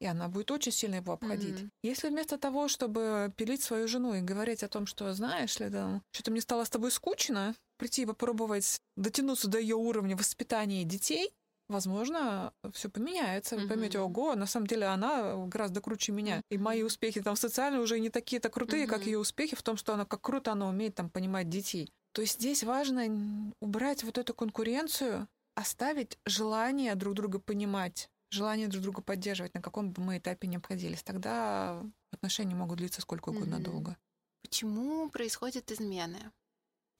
И 0.00 0.06
она 0.06 0.28
будет 0.28 0.50
очень 0.50 0.72
сильно 0.72 0.96
его 0.96 1.12
обходить. 1.12 1.56
Mm-hmm. 1.56 1.68
Если 1.82 2.08
вместо 2.08 2.38
того, 2.38 2.68
чтобы 2.68 3.32
пилить 3.36 3.62
свою 3.62 3.86
жену 3.86 4.14
и 4.14 4.22
говорить 4.22 4.62
о 4.62 4.68
том, 4.68 4.86
что 4.86 5.12
знаешь 5.12 5.60
ли, 5.60 5.68
да, 5.68 6.00
что-то 6.12 6.30
мне 6.30 6.40
стало 6.40 6.64
с 6.64 6.70
тобой 6.70 6.90
скучно, 6.90 7.54
прийти 7.76 8.02
и 8.02 8.06
попробовать 8.06 8.80
дотянуться 8.96 9.48
до 9.48 9.58
ее 9.58 9.76
уровня 9.76 10.16
воспитания 10.16 10.84
детей, 10.84 11.30
возможно, 11.68 12.52
все 12.72 12.88
поменяется. 12.88 13.56
Вы 13.56 13.68
поймете, 13.68 13.98
ого, 14.00 14.34
на 14.34 14.46
самом 14.46 14.66
деле 14.66 14.86
она 14.86 15.36
гораздо 15.46 15.82
круче 15.82 16.12
меня. 16.12 16.42
И 16.50 16.56
мои 16.56 16.82
успехи 16.82 17.20
там 17.20 17.36
социальные 17.36 17.82
уже 17.82 18.00
не 18.00 18.08
такие-то 18.08 18.48
крутые, 18.48 18.86
как 18.86 19.04
ее 19.04 19.18
успехи 19.18 19.54
в 19.54 19.62
том, 19.62 19.76
что 19.76 19.94
она 19.94 20.06
как 20.06 20.22
круто 20.22 20.52
она 20.52 20.68
умеет 20.68 20.94
там 20.94 21.10
понимать 21.10 21.48
детей. 21.48 21.92
То 22.12 22.22
есть 22.22 22.40
здесь 22.40 22.64
важно 22.64 23.52
убрать 23.60 24.02
вот 24.04 24.18
эту 24.18 24.34
конкуренцию, 24.34 25.28
оставить 25.54 26.18
желание 26.26 26.94
друг 26.94 27.14
друга 27.14 27.38
понимать, 27.38 28.10
желание 28.30 28.68
друг 28.68 28.82
друга 28.82 29.02
поддерживать, 29.02 29.54
на 29.54 29.62
каком 29.62 29.92
бы 29.92 30.02
мы 30.02 30.18
этапе 30.18 30.48
ни 30.48 30.56
обходились. 30.56 31.02
Тогда 31.02 31.82
отношения 32.10 32.54
могут 32.54 32.78
длиться 32.78 33.00
сколько 33.00 33.28
угодно 33.28 33.56
mm-hmm. 33.56 33.62
долго. 33.62 33.96
Почему 34.42 35.08
происходят 35.10 35.70
измены? 35.70 36.32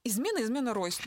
Измена, 0.05 0.43
измена 0.43 0.73
рознь. 0.73 1.03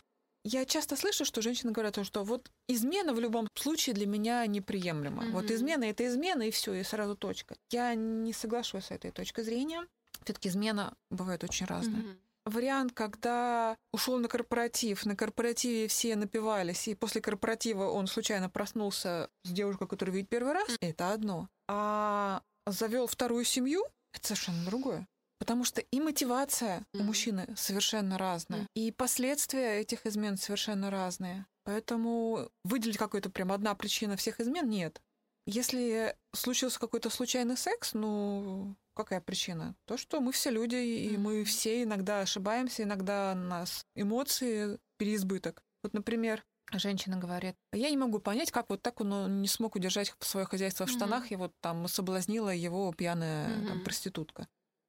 Я 0.46 0.66
часто 0.66 0.96
слышу, 0.96 1.24
что 1.24 1.40
женщины 1.40 1.72
говорят, 1.72 2.04
что 2.04 2.22
вот 2.22 2.50
измена 2.68 3.14
в 3.14 3.20
любом 3.20 3.48
случае 3.54 3.94
для 3.94 4.06
меня 4.06 4.46
неприемлема. 4.46 5.24
Mm-hmm. 5.24 5.30
Вот 5.30 5.50
измена 5.50 5.84
это 5.84 6.06
измена, 6.06 6.42
и 6.42 6.50
все, 6.50 6.74
и 6.74 6.82
сразу 6.82 7.16
точка. 7.16 7.56
Я 7.70 7.94
не 7.94 8.34
соглашусь 8.34 8.86
с 8.86 8.90
этой 8.90 9.10
точкой 9.10 9.44
зрения. 9.44 9.86
Все-таки 10.24 10.50
измена 10.50 10.94
бывает 11.10 11.42
очень 11.44 11.64
разная. 11.64 12.02
Mm-hmm 12.02 12.23
вариант, 12.44 12.92
когда 12.92 13.76
ушел 13.92 14.18
на 14.18 14.28
корпоратив, 14.28 15.06
на 15.06 15.16
корпоративе 15.16 15.88
все 15.88 16.16
напивались, 16.16 16.88
и 16.88 16.94
после 16.94 17.20
корпоратива 17.20 17.84
он 17.84 18.06
случайно 18.06 18.50
проснулся 18.50 19.30
с 19.44 19.50
девушкой, 19.50 19.88
которую 19.88 20.14
видит 20.16 20.28
первый 20.28 20.52
раз, 20.52 20.68
это 20.80 21.12
одно. 21.12 21.48
А 21.68 22.42
завел 22.66 23.06
вторую 23.06 23.44
семью, 23.44 23.84
это 24.12 24.28
совершенно 24.28 24.64
другое. 24.64 25.06
Потому 25.38 25.64
что 25.64 25.80
и 25.80 26.00
мотивация 26.00 26.86
у 26.94 27.02
мужчины 27.02 27.46
совершенно 27.56 28.18
разная, 28.18 28.66
и 28.74 28.92
последствия 28.92 29.80
этих 29.80 30.06
измен 30.06 30.36
совершенно 30.36 30.90
разные. 30.90 31.46
Поэтому 31.64 32.50
выделить 32.62 32.98
какую-то 32.98 33.30
прям 33.30 33.50
одна 33.50 33.74
причина 33.74 34.16
всех 34.16 34.40
измен 34.40 34.68
нет. 34.68 35.00
Если 35.46 36.16
случился 36.34 36.78
какой-то 36.78 37.10
случайный 37.10 37.56
секс, 37.56 37.92
ну, 37.92 38.74
какая 38.94 39.20
причина? 39.20 39.74
То, 39.84 39.96
что 39.96 40.20
мы 40.20 40.32
все 40.32 40.50
люди, 40.50 40.76
и 40.76 41.16
мы 41.16 41.44
все 41.44 41.82
иногда 41.82 42.20
ошибаемся, 42.20 42.84
иногда 42.84 43.32
у 43.32 43.38
нас 43.38 43.84
эмоции 43.94 44.78
переизбыток. 44.96 45.62
Вот, 45.82 45.92
например, 45.92 46.44
женщина 46.72 47.16
говорит, 47.16 47.56
я 47.72 47.90
не 47.90 47.96
могу 47.96 48.18
понять, 48.18 48.50
как 48.50 48.70
вот 48.70 48.82
так 48.82 49.00
он 49.00 49.42
не 49.42 49.48
смог 49.48 49.76
удержать 49.76 50.14
свое 50.20 50.46
хозяйство 50.46 50.86
в 50.86 50.90
штанах, 50.90 51.30
и 51.30 51.36
вот 51.36 51.52
там 51.60 51.86
соблазнила 51.88 52.50
его 52.50 52.92
пьяная 52.92 53.48
mm-hmm. 53.48 53.68
там, 53.68 53.84
проститутка. 53.84 54.48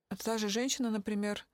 А 0.09 0.15
та 0.15 0.37
же 0.37 0.49
женщина, 0.49 0.89
например, 0.89 1.45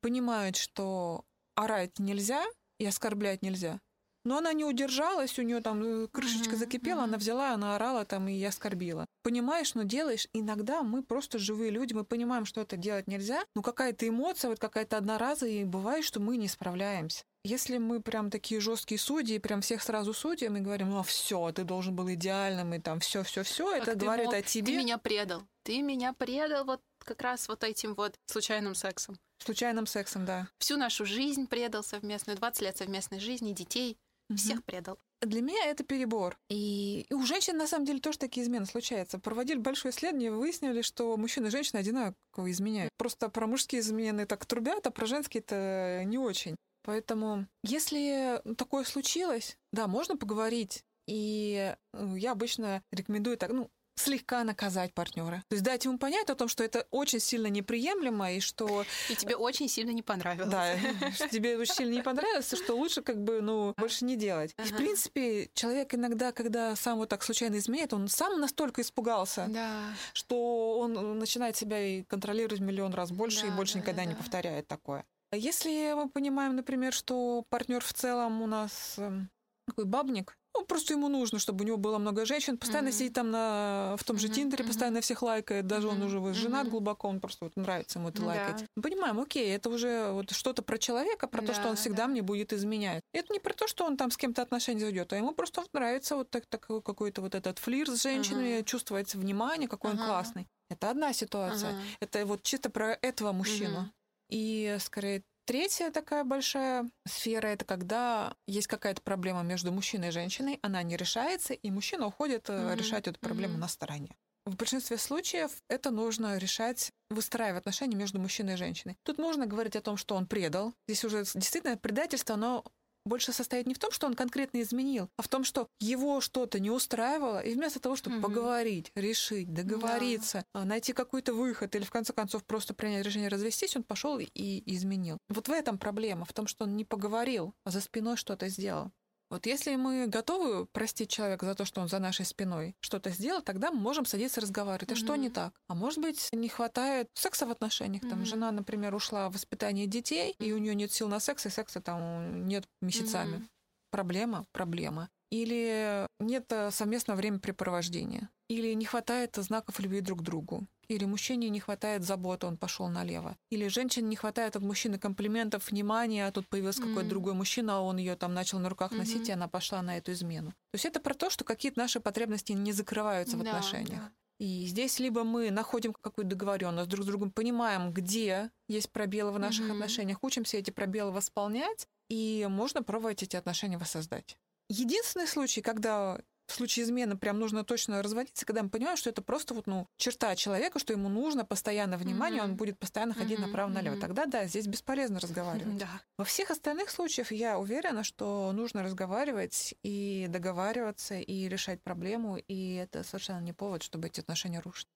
понимает, 0.00 0.56
что 0.56 1.24
орать 1.54 1.98
нельзя 1.98 2.44
и 2.78 2.86
оскорблять 2.86 3.42
нельзя, 3.42 3.80
но 4.24 4.38
она 4.38 4.52
не 4.52 4.64
удержалась, 4.64 5.38
у 5.38 5.42
нее 5.42 5.60
там 5.60 5.82
э, 5.82 6.08
крышечка 6.08 6.56
закипела, 6.56 7.04
она 7.04 7.18
взяла, 7.18 7.52
она 7.52 7.76
орала 7.76 8.04
там 8.04 8.28
и 8.28 8.42
оскорбила. 8.44 9.06
Понимаешь, 9.22 9.74
но 9.74 9.82
делаешь. 9.82 10.28
Иногда 10.32 10.82
мы 10.82 11.02
просто 11.02 11.38
живые 11.38 11.70
люди, 11.70 11.92
мы 11.92 12.04
понимаем, 12.04 12.44
что 12.44 12.60
это 12.60 12.76
делать 12.76 13.08
нельзя, 13.08 13.42
но 13.54 13.62
какая-то 13.62 14.08
эмоция, 14.08 14.50
вот 14.50 14.58
какая-то 14.58 14.96
одноразовая, 14.96 15.52
и 15.52 15.64
бывает, 15.64 16.04
что 16.04 16.20
мы 16.20 16.36
не 16.36 16.48
справляемся. 16.48 17.24
Если 17.44 17.78
мы 17.78 18.00
прям 18.00 18.30
такие 18.30 18.60
жесткие 18.60 19.00
судьи, 19.00 19.38
прям 19.38 19.62
всех 19.62 19.82
сразу 19.82 20.14
судим 20.14 20.56
и 20.56 20.60
говорим, 20.60 20.90
ну 20.90 21.02
все, 21.02 21.50
ты 21.50 21.64
должен 21.64 21.96
был 21.96 22.08
идеальным, 22.08 22.72
и 22.74 22.78
там 22.78 23.00
все, 23.00 23.24
все, 23.24 23.42
все, 23.42 23.74
это 23.74 23.96
говорит 23.96 24.26
мог, 24.26 24.34
о 24.34 24.42
тебе. 24.42 24.72
Ты 24.72 24.78
меня 24.78 24.98
предал. 24.98 25.42
Ты 25.64 25.82
меня 25.82 26.12
предал 26.12 26.64
вот 26.64 26.80
как 26.98 27.20
раз 27.22 27.48
вот 27.48 27.64
этим 27.64 27.94
вот 27.94 28.14
случайным 28.26 28.76
сексом. 28.76 29.18
Случайным 29.38 29.86
сексом, 29.86 30.24
да. 30.24 30.48
Всю 30.58 30.76
нашу 30.76 31.04
жизнь 31.04 31.48
предал 31.48 31.82
совместную, 31.82 32.36
20 32.36 32.62
лет 32.62 32.76
совместной 32.76 33.18
жизни, 33.18 33.52
детей. 33.52 33.96
Всех 34.36 34.64
предал. 34.64 34.98
для 35.20 35.40
меня 35.40 35.66
это 35.66 35.84
перебор. 35.84 36.38
И, 36.48 37.06
и 37.08 37.14
у 37.14 37.24
женщин, 37.24 37.56
на 37.56 37.66
самом 37.66 37.84
деле, 37.84 38.00
тоже 38.00 38.18
такие 38.18 38.44
измены 38.44 38.66
случаются. 38.66 39.18
Проводили 39.18 39.58
большое 39.58 39.94
исследование, 39.94 40.30
выяснили, 40.30 40.82
что 40.82 41.16
мужчины 41.16 41.46
и 41.46 41.50
женщины 41.50 41.78
одинаково 41.78 42.50
изменяют. 42.50 42.90
Просто 42.96 43.28
про 43.28 43.46
мужские 43.46 43.80
измены 43.80 44.26
так 44.26 44.44
трубят, 44.46 44.86
а 44.86 44.90
про 44.90 45.06
женские 45.06 45.42
это 45.42 46.02
не 46.04 46.18
очень. 46.18 46.56
Поэтому, 46.84 47.46
если 47.62 48.42
такое 48.56 48.84
случилось, 48.84 49.56
да, 49.72 49.86
можно 49.86 50.16
поговорить. 50.16 50.84
И 51.06 51.74
ну, 51.92 52.16
я 52.16 52.32
обычно 52.32 52.82
рекомендую 52.90 53.36
так, 53.36 53.52
ну, 53.52 53.70
слегка 53.96 54.44
наказать 54.44 54.94
партнера. 54.94 55.42
То 55.48 55.54
есть 55.54 55.64
дать 55.64 55.84
ему 55.84 55.98
понять 55.98 56.30
о 56.30 56.34
том, 56.34 56.48
что 56.48 56.64
это 56.64 56.86
очень 56.90 57.20
сильно 57.20 57.46
неприемлемо 57.46 58.32
и 58.32 58.40
что... 58.40 58.84
И 59.10 59.14
тебе 59.14 59.36
очень 59.36 59.68
сильно 59.68 59.90
не 59.90 60.02
понравилось. 60.02 60.50
Да, 60.50 60.76
что 61.14 61.28
тебе 61.28 61.56
очень 61.58 61.74
сильно 61.74 61.94
не 61.94 62.02
понравилось, 62.02 62.52
что 62.52 62.74
лучше 62.74 63.02
как 63.02 63.22
бы, 63.22 63.40
ну, 63.40 63.74
больше 63.76 64.04
не 64.04 64.16
делать. 64.16 64.54
И, 64.58 64.62
в 64.62 64.76
принципе, 64.76 65.50
человек 65.54 65.94
иногда, 65.94 66.32
когда 66.32 66.74
сам 66.76 66.98
вот 66.98 67.08
так 67.08 67.22
случайно 67.22 67.56
изменяет, 67.56 67.92
он 67.92 68.08
сам 68.08 68.40
настолько 68.40 68.82
испугался, 68.82 69.46
да. 69.48 69.94
что 70.12 70.78
он 70.78 71.18
начинает 71.18 71.56
себя 71.56 71.80
и 71.80 72.02
контролировать 72.02 72.60
миллион 72.60 72.94
раз 72.94 73.10
больше 73.10 73.42
Да, 73.42 73.48
и 73.48 73.50
больше 73.50 73.74
да, 73.74 73.80
никогда 73.80 74.04
не 74.04 74.12
да. 74.12 74.18
повторяет 74.18 74.68
такое. 74.68 75.04
Если 75.32 75.94
мы 75.94 76.10
понимаем, 76.10 76.56
например, 76.56 76.92
что 76.92 77.44
партнер 77.48 77.82
в 77.82 77.92
целом 77.94 78.42
у 78.42 78.46
нас 78.46 78.96
эм, 78.98 79.30
такой 79.66 79.86
бабник, 79.86 80.36
ну, 80.54 80.64
просто 80.66 80.94
ему 80.94 81.08
нужно, 81.08 81.38
чтобы 81.38 81.64
у 81.64 81.66
него 81.66 81.76
было 81.78 81.98
много 81.98 82.26
женщин, 82.26 82.58
постоянно 82.58 82.90
Мгм. 82.90 82.92
сидит 82.92 83.14
там 83.14 83.30
на, 83.30 83.96
в 83.98 84.04
том 84.04 84.18
же 84.18 84.28
Мгм, 84.28 84.28
Тиндере, 84.28 84.64
постоянно 84.64 85.00
всех 85.00 85.22
лайкает, 85.22 85.66
даже 85.66 85.88
он 85.88 86.02
Мгм, 86.02 86.02
уже 86.02 86.34
женат 86.34 86.68
мгм. 86.68 86.68
глубоко, 86.68 87.08
он 87.08 87.20
просто 87.20 87.46
вот 87.46 87.56
нравится 87.56 87.98
ему 87.98 88.10
это 88.10 88.22
Да. 88.22 88.24
лайкать. 88.24 88.66
Мы 88.76 88.82
Понимаем, 88.82 89.18
окей, 89.20 89.54
это 89.54 89.70
уже 89.70 90.10
вот 90.12 90.30
что-то 90.32 90.62
про 90.62 90.78
человека, 90.78 91.26
про 91.26 91.42
то, 91.42 91.54
что 91.54 91.68
он 91.68 91.76
Да, 91.76 91.76
всегда 91.76 92.06
да. 92.06 92.08
мне 92.08 92.22
будет 92.22 92.52
изменять. 92.52 93.02
Это 93.12 93.32
не 93.32 93.40
про 93.40 93.54
то, 93.54 93.66
что 93.66 93.84
он 93.86 93.96
там 93.96 94.10
с 94.10 94.16
кем-то 94.16 94.42
отношения 94.42 94.80
заведет, 94.80 95.12
а 95.12 95.16
ему 95.16 95.32
просто 95.32 95.64
нравится 95.72 96.16
вот 96.16 96.30
так, 96.30 96.46
такой 96.46 96.82
какой-то 96.82 97.22
вот 97.22 97.34
этот 97.34 97.58
флир 97.58 97.88
с 97.90 98.02
женщинами, 98.02 98.62
Ага. 98.62 98.64
чувствовать 98.64 99.14
внимание, 99.14 99.68
какой 99.68 99.92
он 99.92 99.98
Ага. 99.98 99.98
классный. 99.98 100.46
Это 100.68 100.90
одна 100.90 101.12
ситуация. 101.12 101.74
Ага. 101.74 101.96
Это 102.00 102.26
вот 102.26 102.42
чисто 102.42 102.70
про 102.70 102.92
этого 103.00 103.32
мужчину. 103.32 103.78
Мгм. 103.78 103.92
И 104.28 104.76
скорее 104.80 105.24
третья 105.44 105.90
такая 105.90 106.24
большая 106.24 106.90
сфера 107.06 107.48
это 107.48 107.64
когда 107.64 108.34
есть 108.46 108.66
какая-то 108.66 109.02
проблема 109.02 109.42
между 109.42 109.72
мужчиной 109.72 110.08
и 110.08 110.12
женщиной, 110.12 110.58
она 110.62 110.82
не 110.82 110.96
решается, 110.96 111.54
и 111.54 111.70
мужчина 111.70 112.06
уходит 112.06 112.48
Мгм, 112.48 112.74
решать 112.74 113.08
эту 113.08 113.18
проблему 113.20 113.52
мгм. 113.52 113.60
на 113.60 113.68
стороне. 113.68 114.16
В 114.44 114.56
большинстве 114.56 114.98
случаев 114.98 115.52
это 115.68 115.90
нужно 115.90 116.36
решать, 116.36 116.90
выстраивая 117.10 117.60
отношения 117.60 117.94
между 117.96 118.18
мужчиной 118.20 118.54
и 118.54 118.56
женщиной. 118.56 118.96
Тут 119.04 119.18
можно 119.18 119.46
говорить 119.46 119.76
о 119.76 119.80
том, 119.80 119.96
что 119.96 120.16
он 120.16 120.26
предал. 120.26 120.74
Здесь 120.88 121.04
уже 121.04 121.18
действительно 121.34 121.76
предательство, 121.76 122.34
оно 122.34 122.64
больше 123.04 123.32
состоит 123.32 123.66
не 123.66 123.74
в 123.74 123.78
том, 123.78 123.90
что 123.90 124.06
он 124.06 124.14
конкретно 124.14 124.60
изменил, 124.62 125.08
а 125.16 125.22
в 125.22 125.28
том, 125.28 125.44
что 125.44 125.68
его 125.80 126.20
что-то 126.20 126.60
не 126.60 126.70
устраивало, 126.70 127.40
и 127.40 127.54
вместо 127.54 127.80
того, 127.80 127.96
чтобы 127.96 128.16
Мгм. 128.16 128.22
поговорить, 128.24 128.92
решить, 128.94 129.52
договориться, 129.52 130.44
а, 130.52 130.64
найти 130.64 130.92
какой-то 130.92 131.34
выход 131.34 131.74
или 131.74 131.84
в 131.84 131.90
конце 131.90 132.12
концов 132.12 132.44
просто 132.44 132.74
принять 132.74 133.04
решение 133.04 133.28
развестись, 133.28 133.76
он 133.76 133.82
пошел 133.84 134.18
и 134.18 134.62
изменил. 134.74 135.18
Вот 135.28 135.48
в 135.48 135.52
этом 135.52 135.78
проблема, 135.78 136.24
в 136.24 136.32
том, 136.32 136.46
что 136.46 136.64
он 136.64 136.76
не 136.76 136.84
поговорил, 136.84 137.54
а 137.64 137.70
за 137.70 137.80
спиной 137.80 138.16
что-то 138.16 138.48
сделал. 138.48 138.92
Вот 139.32 139.46
если 139.46 139.76
мы 139.76 140.08
готовы 140.08 140.66
простить 140.66 141.08
человека 141.08 141.46
за 141.46 141.54
то, 141.54 141.64
что 141.64 141.80
он 141.80 141.88
за 141.88 141.98
нашей 141.98 142.26
спиной 142.26 142.76
что-то 142.80 143.08
сделал, 143.08 143.40
тогда 143.40 143.70
мы 143.70 143.80
можем 143.80 144.04
садиться 144.04 144.42
разговаривать. 144.42 144.92
А 144.92 144.94
что 144.94 145.16
не 145.16 145.30
так? 145.30 145.54
А 145.68 145.74
может 145.74 146.00
быть, 146.00 146.28
не 146.32 146.50
хватает 146.50 147.08
секса 147.14 147.46
в 147.46 147.50
отношениях. 147.50 148.02
Там 148.02 148.18
Мгм. 148.18 148.26
жена, 148.26 148.52
например, 148.52 148.94
ушла 148.94 149.30
в 149.30 149.32
воспитание 149.32 149.86
детей, 149.86 150.36
и 150.38 150.52
у 150.52 150.58
нее 150.58 150.74
нет 150.74 150.92
сил 150.92 151.08
на 151.08 151.18
секс, 151.18 151.46
и 151.46 151.48
секса 151.48 151.80
там 151.80 152.46
нет 152.46 152.66
месяцами. 152.82 153.36
Мгм. 153.36 153.48
Проблема, 153.90 154.44
проблема. 154.52 155.08
Или 155.30 156.06
нет 156.20 156.52
э, 156.52 156.70
совместного 156.70 157.16
времяпрепровождения. 157.16 158.28
Или 158.48 158.74
не 158.74 158.84
хватает 158.84 159.34
знаков 159.36 159.80
любви 159.80 160.02
друг 160.02 160.18
к 160.18 160.22
другу. 160.22 160.66
Или 160.92 161.06
мужчине 161.06 161.48
не 161.48 161.58
хватает 161.60 162.04
заботы, 162.04 162.46
он 162.46 162.56
пошел 162.56 162.88
налево. 162.88 163.36
Или 163.50 163.68
женщине 163.68 164.08
не 164.08 164.16
хватает 164.16 164.56
от 164.56 164.62
мужчины 164.62 164.98
комплиментов, 164.98 165.70
внимания, 165.70 166.26
а 166.26 166.32
тут 166.32 166.46
появился 166.48 166.80
какой-то 166.80 167.00
Мгм. 167.00 167.08
другой 167.08 167.34
мужчина, 167.34 167.78
а 167.78 167.80
он 167.80 167.96
ее 167.96 168.14
там 168.16 168.34
начал 168.34 168.58
на 168.58 168.68
руках 168.68 168.92
носить, 168.92 169.22
Мгм. 169.22 169.28
и 169.28 169.32
она 169.32 169.48
пошла 169.48 169.80
на 169.82 169.96
эту 169.96 170.12
измену. 170.12 170.50
То 170.50 170.74
есть 170.74 170.84
это 170.84 171.00
про 171.00 171.14
то, 171.14 171.30
что 171.30 171.44
какие-то 171.44 171.78
наши 171.78 171.98
потребности 172.00 172.52
не 172.52 172.72
закрываются 172.72 173.36
в 173.36 173.42
Да, 173.42 173.50
отношениях. 173.50 174.00
да. 174.02 174.12
И 174.38 174.66
здесь 174.66 174.98
либо 174.98 175.24
мы 175.24 175.50
находим 175.50 175.92
какую-то 175.92 176.30
договоренность 176.30 176.88
друг 176.90 177.04
с 177.04 177.06
другом, 177.06 177.30
понимаем, 177.30 177.92
где 177.92 178.50
есть 178.68 178.90
пробелы 178.90 179.30
в 179.32 179.38
наших 179.38 179.66
Мгм. 179.66 179.72
отношениях, 179.72 180.18
учимся 180.22 180.56
эти 180.58 180.70
пробелы 180.70 181.12
восполнять, 181.12 181.86
и 182.10 182.46
можно 182.50 182.82
пробовать 182.82 183.22
эти 183.22 183.36
отношения 183.36 183.78
воссоздать. 183.78 184.36
Единственный 184.68 185.26
случай, 185.28 185.60
когда 185.62 186.20
в 186.52 186.56
случае 186.56 186.84
измены 186.84 187.16
прям 187.16 187.38
нужно 187.38 187.64
точно 187.64 188.02
разводиться, 188.02 188.44
когда 188.46 188.62
мы 188.62 188.68
понимаем, 188.68 188.96
что 188.96 189.10
это 189.10 189.22
просто 189.22 189.54
вот, 189.54 189.66
ну, 189.66 189.88
черта 189.96 190.36
человека, 190.36 190.78
что 190.78 190.92
ему 190.92 191.08
нужно 191.08 191.44
постоянно 191.44 191.96
внимание, 191.96 192.42
Мгм. 192.42 192.50
он 192.50 192.56
будет 192.56 192.78
постоянно 192.78 193.14
ходить 193.14 193.38
Мгм, 193.38 193.48
направо-налево. 193.48 193.96
Тогда 193.96 194.26
да, 194.26 194.46
здесь 194.46 194.66
бесполезно 194.66 195.18
разговаривать. 195.20 195.76
Да. 195.82 195.88
Во 196.18 196.24
всех 196.24 196.50
остальных 196.50 196.90
случаях 196.90 197.32
я 197.32 197.58
уверена, 197.58 198.04
что 198.04 198.52
нужно 198.52 198.82
разговаривать 198.82 199.74
и 199.82 200.26
договариваться, 200.28 201.14
и 201.18 201.48
решать 201.48 201.82
проблему, 201.82 202.36
и 202.36 202.74
это 202.74 203.02
совершенно 203.02 203.40
не 203.40 203.52
повод, 203.52 203.82
чтобы 203.82 204.08
эти 204.08 204.20
отношения 204.20 204.60
рушить. 204.60 204.88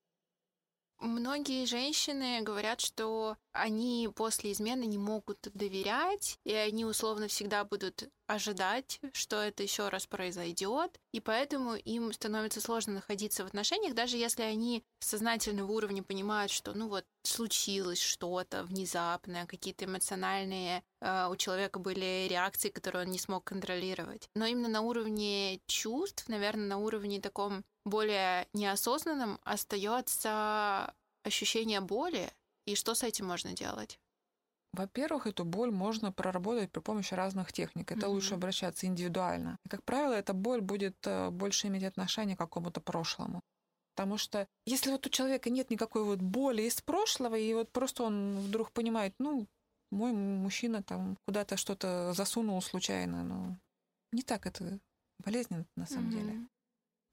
Многие 0.98 1.66
женщины 1.66 2.40
говорят, 2.40 2.80
что 2.80 3.36
они 3.52 4.08
после 4.14 4.52
измены 4.52 4.84
не 4.84 4.98
могут 4.98 5.38
доверять, 5.52 6.38
и 6.44 6.52
они 6.52 6.84
условно 6.84 7.28
всегда 7.28 7.64
будут 7.64 8.08
ожидать, 8.26 8.98
что 9.12 9.36
это 9.36 9.62
еще 9.62 9.88
раз 9.88 10.06
произойдет, 10.06 10.98
и 11.12 11.20
поэтому 11.20 11.74
им 11.74 12.12
становится 12.12 12.60
сложно 12.60 12.94
находиться 12.94 13.44
в 13.44 13.46
отношениях, 13.46 13.94
даже 13.94 14.16
если 14.16 14.42
они 14.42 14.82
с 15.00 15.08
сознательного 15.08 15.70
уровня 15.70 16.02
понимают, 16.02 16.50
что 16.50 16.72
ну 16.72 16.88
вот 16.88 17.04
случилось 17.22 18.00
что-то 18.00 18.64
внезапное, 18.64 19.46
какие-то 19.46 19.84
эмоциональные 19.84 20.82
э, 21.00 21.28
у 21.30 21.36
человека 21.36 21.78
были 21.78 22.26
реакции, 22.28 22.70
которые 22.70 23.04
он 23.04 23.10
не 23.10 23.18
смог 23.18 23.44
контролировать. 23.44 24.28
Но 24.34 24.46
именно 24.46 24.68
на 24.68 24.80
уровне 24.80 25.60
чувств, 25.66 26.28
наверное, 26.28 26.66
на 26.66 26.78
уровне 26.78 27.20
таком 27.20 27.64
более 27.86 28.46
неосознанном 28.52 29.38
остается 29.44 30.94
ощущение 31.24 31.80
боли, 31.80 32.30
и 32.66 32.74
что 32.74 32.94
с 32.94 33.02
этим 33.02 33.26
можно 33.26 33.52
делать? 33.54 33.98
Во-первых, 34.72 35.26
эту 35.26 35.44
боль 35.44 35.70
можно 35.70 36.12
проработать 36.12 36.70
при 36.70 36.80
помощи 36.80 37.14
разных 37.14 37.52
техник. 37.52 37.90
Это 37.92 38.06
Мгм. 38.06 38.14
лучше 38.14 38.34
обращаться 38.34 38.86
индивидуально. 38.86 39.56
И, 39.64 39.68
как 39.70 39.82
правило, 39.84 40.12
эта 40.12 40.34
боль 40.34 40.60
будет 40.60 40.96
э, 41.06 41.30
больше 41.30 41.68
иметь 41.68 41.84
отношение 41.84 42.36
к 42.36 42.40
какому-то 42.40 42.80
прошлому. 42.80 43.40
Потому 43.94 44.18
что 44.18 44.46
если 44.66 44.90
вот 44.90 45.06
у 45.06 45.10
человека 45.10 45.48
нет 45.48 45.70
никакой 45.70 46.04
вот 46.04 46.20
боли 46.20 46.62
из 46.62 46.82
прошлого, 46.82 47.36
и 47.36 47.54
вот 47.54 47.72
просто 47.72 48.02
он 48.02 48.38
вдруг 48.40 48.70
понимает, 48.72 49.14
ну, 49.18 49.46
мой 49.90 50.12
мужчина 50.12 50.82
там 50.82 51.16
куда-то 51.26 51.56
что-то 51.56 52.12
засунул 52.12 52.60
случайно, 52.60 53.24
ну, 53.24 53.56
не 54.12 54.22
так 54.22 54.46
это 54.46 54.78
болезненно 55.24 55.64
на 55.76 55.86
самом 55.86 56.10
деле. 56.10 56.48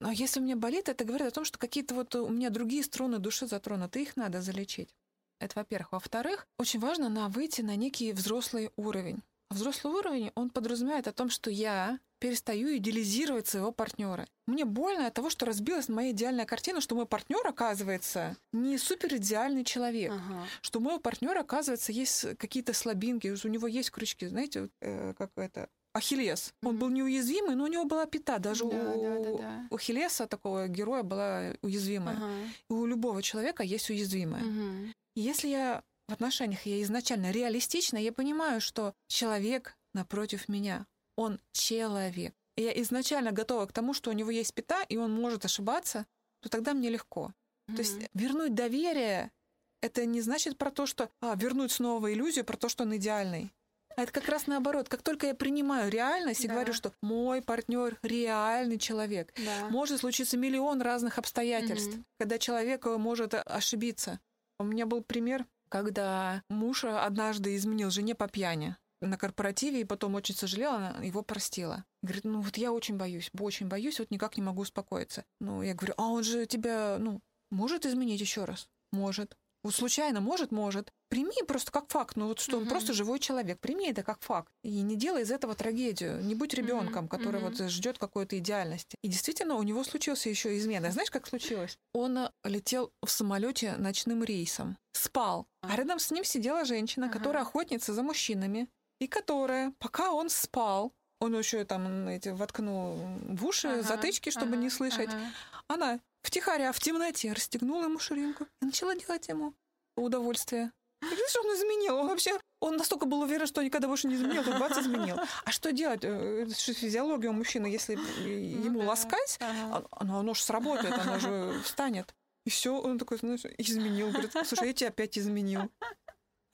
Но 0.00 0.10
если 0.10 0.40
у 0.40 0.42
меня 0.42 0.56
болит, 0.56 0.88
это 0.88 1.04
говорит 1.04 1.28
о 1.28 1.30
том, 1.30 1.44
что 1.44 1.58
какие-то 1.58 1.94
вот 1.94 2.14
у 2.14 2.28
меня 2.28 2.50
другие 2.50 2.82
струны 2.82 3.18
души 3.18 3.46
затронуты, 3.46 4.02
их 4.02 4.16
надо 4.16 4.42
залечить. 4.42 4.94
Это 5.40 5.58
во-первых. 5.58 5.92
Во-вторых, 5.92 6.46
очень 6.58 6.80
важно 6.80 7.08
на 7.08 7.28
выйти 7.28 7.60
на 7.60 7.76
некий 7.76 8.12
взрослый 8.12 8.70
уровень. 8.76 9.22
А 9.50 9.54
взрослый 9.54 9.92
уровень, 9.92 10.32
он 10.34 10.50
подразумевает 10.50 11.06
о 11.06 11.12
том, 11.12 11.28
что 11.28 11.50
я 11.50 11.98
перестаю 12.18 12.74
идеализировать 12.76 13.46
своего 13.46 13.70
партнера. 13.70 14.26
Мне 14.46 14.64
больно 14.64 15.06
от 15.06 15.14
того, 15.14 15.28
что 15.28 15.44
разбилась 15.44 15.90
моя 15.90 16.12
идеальная 16.12 16.46
картина, 16.46 16.80
что 16.80 16.94
мой 16.94 17.04
партнер, 17.04 17.46
оказывается, 17.46 18.36
не 18.52 18.78
супер 18.78 19.16
идеальный 19.16 19.64
человек. 19.64 20.10
Ага. 20.10 20.46
Что 20.62 20.78
у 20.78 20.82
моего 20.82 20.98
партнера, 20.98 21.40
оказывается, 21.40 21.92
есть 21.92 22.38
какие-то 22.38 22.72
слабинки, 22.72 23.28
у 23.28 23.48
него 23.48 23.66
есть 23.66 23.90
крючки. 23.90 24.26
Знаете, 24.26 24.62
вот, 24.62 24.70
э, 24.80 25.12
как 25.18 25.32
это, 25.36 25.68
Ахиллес. 25.94 26.52
Он 26.62 26.70
Мгм. 26.72 26.78
был 26.80 26.88
неуязвимый, 26.90 27.54
но 27.54 27.64
у 27.64 27.68
него 27.68 27.84
была 27.84 28.06
пята. 28.06 28.38
Даже 28.38 28.64
Да, 28.64 28.66
у, 28.66 29.02
да, 29.02 29.18
да, 29.20 29.38
да. 29.38 29.66
у 29.70 29.76
Ахиллеса, 29.76 30.26
такого 30.26 30.66
героя, 30.68 31.02
была 31.04 31.54
уязвимая. 31.62 32.16
Ага. 32.16 32.30
И 32.68 32.72
у 32.72 32.84
любого 32.84 33.22
человека 33.22 33.62
есть. 33.62 33.88
Мгм. 33.90 34.92
И 35.16 35.20
если 35.20 35.48
я 35.48 35.82
в 36.08 36.12
отношениях, 36.12 36.66
я 36.66 36.82
изначально 36.82 37.30
реалистична, 37.30 37.96
я 37.98 38.12
понимаю, 38.12 38.60
что 38.60 38.92
человек 39.08 39.76
напротив 39.94 40.48
меня, 40.48 40.86
он 41.16 41.40
человек. 41.52 42.34
И 42.56 42.62
я 42.62 42.82
изначально 42.82 43.32
готова 43.32 43.66
к 43.66 43.72
тому, 43.72 43.94
что 43.94 44.10
у 44.10 44.12
него 44.14 44.30
есть 44.30 44.52
пята, 44.54 44.82
и 44.88 44.96
он 44.96 45.12
может 45.12 45.44
ошибаться, 45.44 46.06
то 46.40 46.48
тогда 46.48 46.74
мне 46.74 46.90
легко. 46.90 47.32
То 47.66 47.78
есть 47.78 47.98
вернуть 48.14 48.54
доверие— 48.54 49.30
это 49.80 50.04
не 50.04 50.20
значит 50.20 50.58
про 50.58 50.70
то, 50.70 50.86
что 50.86 51.08
а, 51.20 51.34
вернуть 51.36 51.72
снова 51.72 52.12
иллюзию 52.12 52.44
про 52.44 52.56
то, 52.56 52.68
что 52.68 52.84
он 52.84 52.94
идеальный. 52.96 53.50
А 53.96 54.02
это 54.02 54.12
как 54.12 54.28
раз 54.28 54.46
наоборот. 54.46 54.88
Как 54.88 55.02
только 55.02 55.28
я 55.28 55.34
принимаю 55.34 55.90
реальность 55.90 56.44
и 56.44 56.48
Да. 56.48 56.54
говорю, 56.54 56.72
что 56.72 56.92
мой 57.00 57.42
партнер 57.42 57.98
реальный 58.02 58.78
человек, 58.78 59.32
Да. 59.36 59.68
может 59.68 60.00
случиться 60.00 60.36
миллион 60.36 60.82
разных 60.82 61.18
обстоятельств, 61.18 61.94
Мгм. 61.94 62.04
когда 62.18 62.38
человек 62.38 62.86
э, 62.86 62.96
может 62.96 63.34
ошибиться. 63.34 64.20
У 64.58 64.64
меня 64.64 64.86
был 64.86 65.02
пример, 65.02 65.46
когда 65.68 66.42
муж 66.48 66.84
однажды 66.84 67.54
изменил 67.56 67.90
жене 67.90 68.14
по 68.14 68.28
пьяни. 68.28 68.76
на 69.00 69.18
корпоративе 69.18 69.82
и 69.82 69.84
потом 69.84 70.14
очень 70.14 70.34
сожалела, 70.34 70.76
она 70.76 71.04
его 71.04 71.20
простила. 71.22 71.84
Говорит, 72.00 72.24
ну 72.24 72.40
вот 72.40 72.56
я 72.56 72.72
очень 72.72 72.96
боюсь, 72.96 73.30
очень 73.38 73.68
боюсь, 73.68 73.98
вот 73.98 74.10
никак 74.10 74.38
не 74.38 74.42
могу 74.42 74.62
успокоиться. 74.62 75.26
Ну, 75.40 75.60
я 75.60 75.74
говорю, 75.74 75.92
а 75.98 76.06
он 76.06 76.22
же 76.24 76.46
тебя, 76.46 76.96
ну, 76.98 77.20
может 77.50 77.84
изменить 77.84 78.20
еще 78.22 78.46
раз? 78.46 78.66
Может. 78.92 79.36
Вот 79.64 79.74
случайно 79.74 80.20
может, 80.20 80.52
может. 80.52 80.92
Прими 81.08 81.42
просто 81.46 81.72
как 81.72 81.88
факт, 81.88 82.16
ну 82.16 82.28
вот 82.28 82.38
что 82.38 82.58
он 82.58 82.66
просто 82.66 82.92
живой 82.92 83.18
человек. 83.18 83.58
Прими 83.60 83.88
это 83.88 84.02
как 84.02 84.20
факт. 84.20 84.52
И 84.62 84.82
не 84.82 84.94
делай 84.94 85.22
из 85.22 85.30
этого 85.30 85.54
трагедию. 85.54 86.22
Не 86.22 86.34
будь 86.34 86.54
ребенком, 86.54 87.08
который 87.08 87.40
вот 87.40 87.56
ждет 87.56 87.98
какой-то 87.98 88.38
идеальности. 88.38 88.96
И 89.02 89.08
действительно, 89.08 89.54
у 89.54 89.62
него 89.62 89.82
случился 89.84 90.28
еще 90.28 90.56
измена. 90.58 90.92
Знаешь, 90.92 91.10
как 91.10 91.26
случилось? 91.26 91.78
Он 91.94 92.28
летел 92.44 92.92
в 93.02 93.10
самолете 93.10 93.76
ночным 93.76 94.22
рейсом, 94.22 94.76
спал, 94.92 95.46
а 95.62 95.74
рядом 95.76 95.98
с 95.98 96.10
ним 96.10 96.24
сидела 96.24 96.64
женщина, 96.64 97.08
которая 97.08 97.42
охотница 97.42 97.94
за 97.94 98.02
мужчинами, 98.02 98.68
и 99.00 99.06
которая, 99.06 99.72
пока 99.78 100.12
он 100.12 100.28
спал, 100.28 100.92
он 101.20 101.38
еще 101.38 101.64
там 101.64 102.08
эти 102.08 102.28
воткнул 102.28 102.98
в 103.28 103.46
уши 103.46 103.68
ага, 103.68 103.82
затычки, 103.82 104.30
чтобы 104.30 104.52
ага, 104.52 104.56
не 104.56 104.70
слышать. 104.70 105.08
Ага. 105.08 105.32
Она 105.68 106.00
втихаря 106.24 106.72
в 106.72 106.80
темноте 106.80 107.32
расстегнула 107.32 107.84
ему 107.84 107.98
ширинку 107.98 108.46
и 108.60 108.64
начала 108.64 108.96
делать 108.96 109.28
ему 109.28 109.54
удовольствие. 109.96 110.72
Видишь, 111.02 111.36
он 111.36 111.54
изменил. 111.54 111.96
Он 111.96 112.08
вообще, 112.08 112.38
он 112.60 112.76
настолько 112.76 113.04
был 113.04 113.20
уверен, 113.20 113.46
что 113.46 113.62
никогда 113.62 113.88
больше 113.88 114.08
не 114.08 114.14
изменил, 114.14 114.42
то 114.42 114.58
бац, 114.58 114.78
изменил. 114.78 115.18
А 115.44 115.50
что 115.50 115.70
делать? 115.70 116.02
Э, 116.02 116.44
это 116.46 116.58
же 116.58 116.72
физиология 116.72 117.28
у 117.28 117.32
мужчины. 117.32 117.66
Если 117.66 117.96
ну 117.96 118.26
ему 118.64 118.82
ну, 118.82 118.88
ласкать, 118.88 119.38
ага. 119.40 119.86
оно, 119.90 120.18
оно 120.20 120.34
же 120.34 120.42
сработает, 120.42 120.94
оно 120.94 121.18
же 121.18 121.60
встанет. 121.62 122.14
И 122.46 122.50
все, 122.50 122.78
он 122.78 122.98
такой, 122.98 123.18
знаешь, 123.18 123.42
изменил. 123.58 124.10
Говорит, 124.10 124.32
слушай, 124.46 124.68
я 124.68 124.74
тебя 124.74 124.88
опять 124.88 125.18
изменил. 125.18 125.70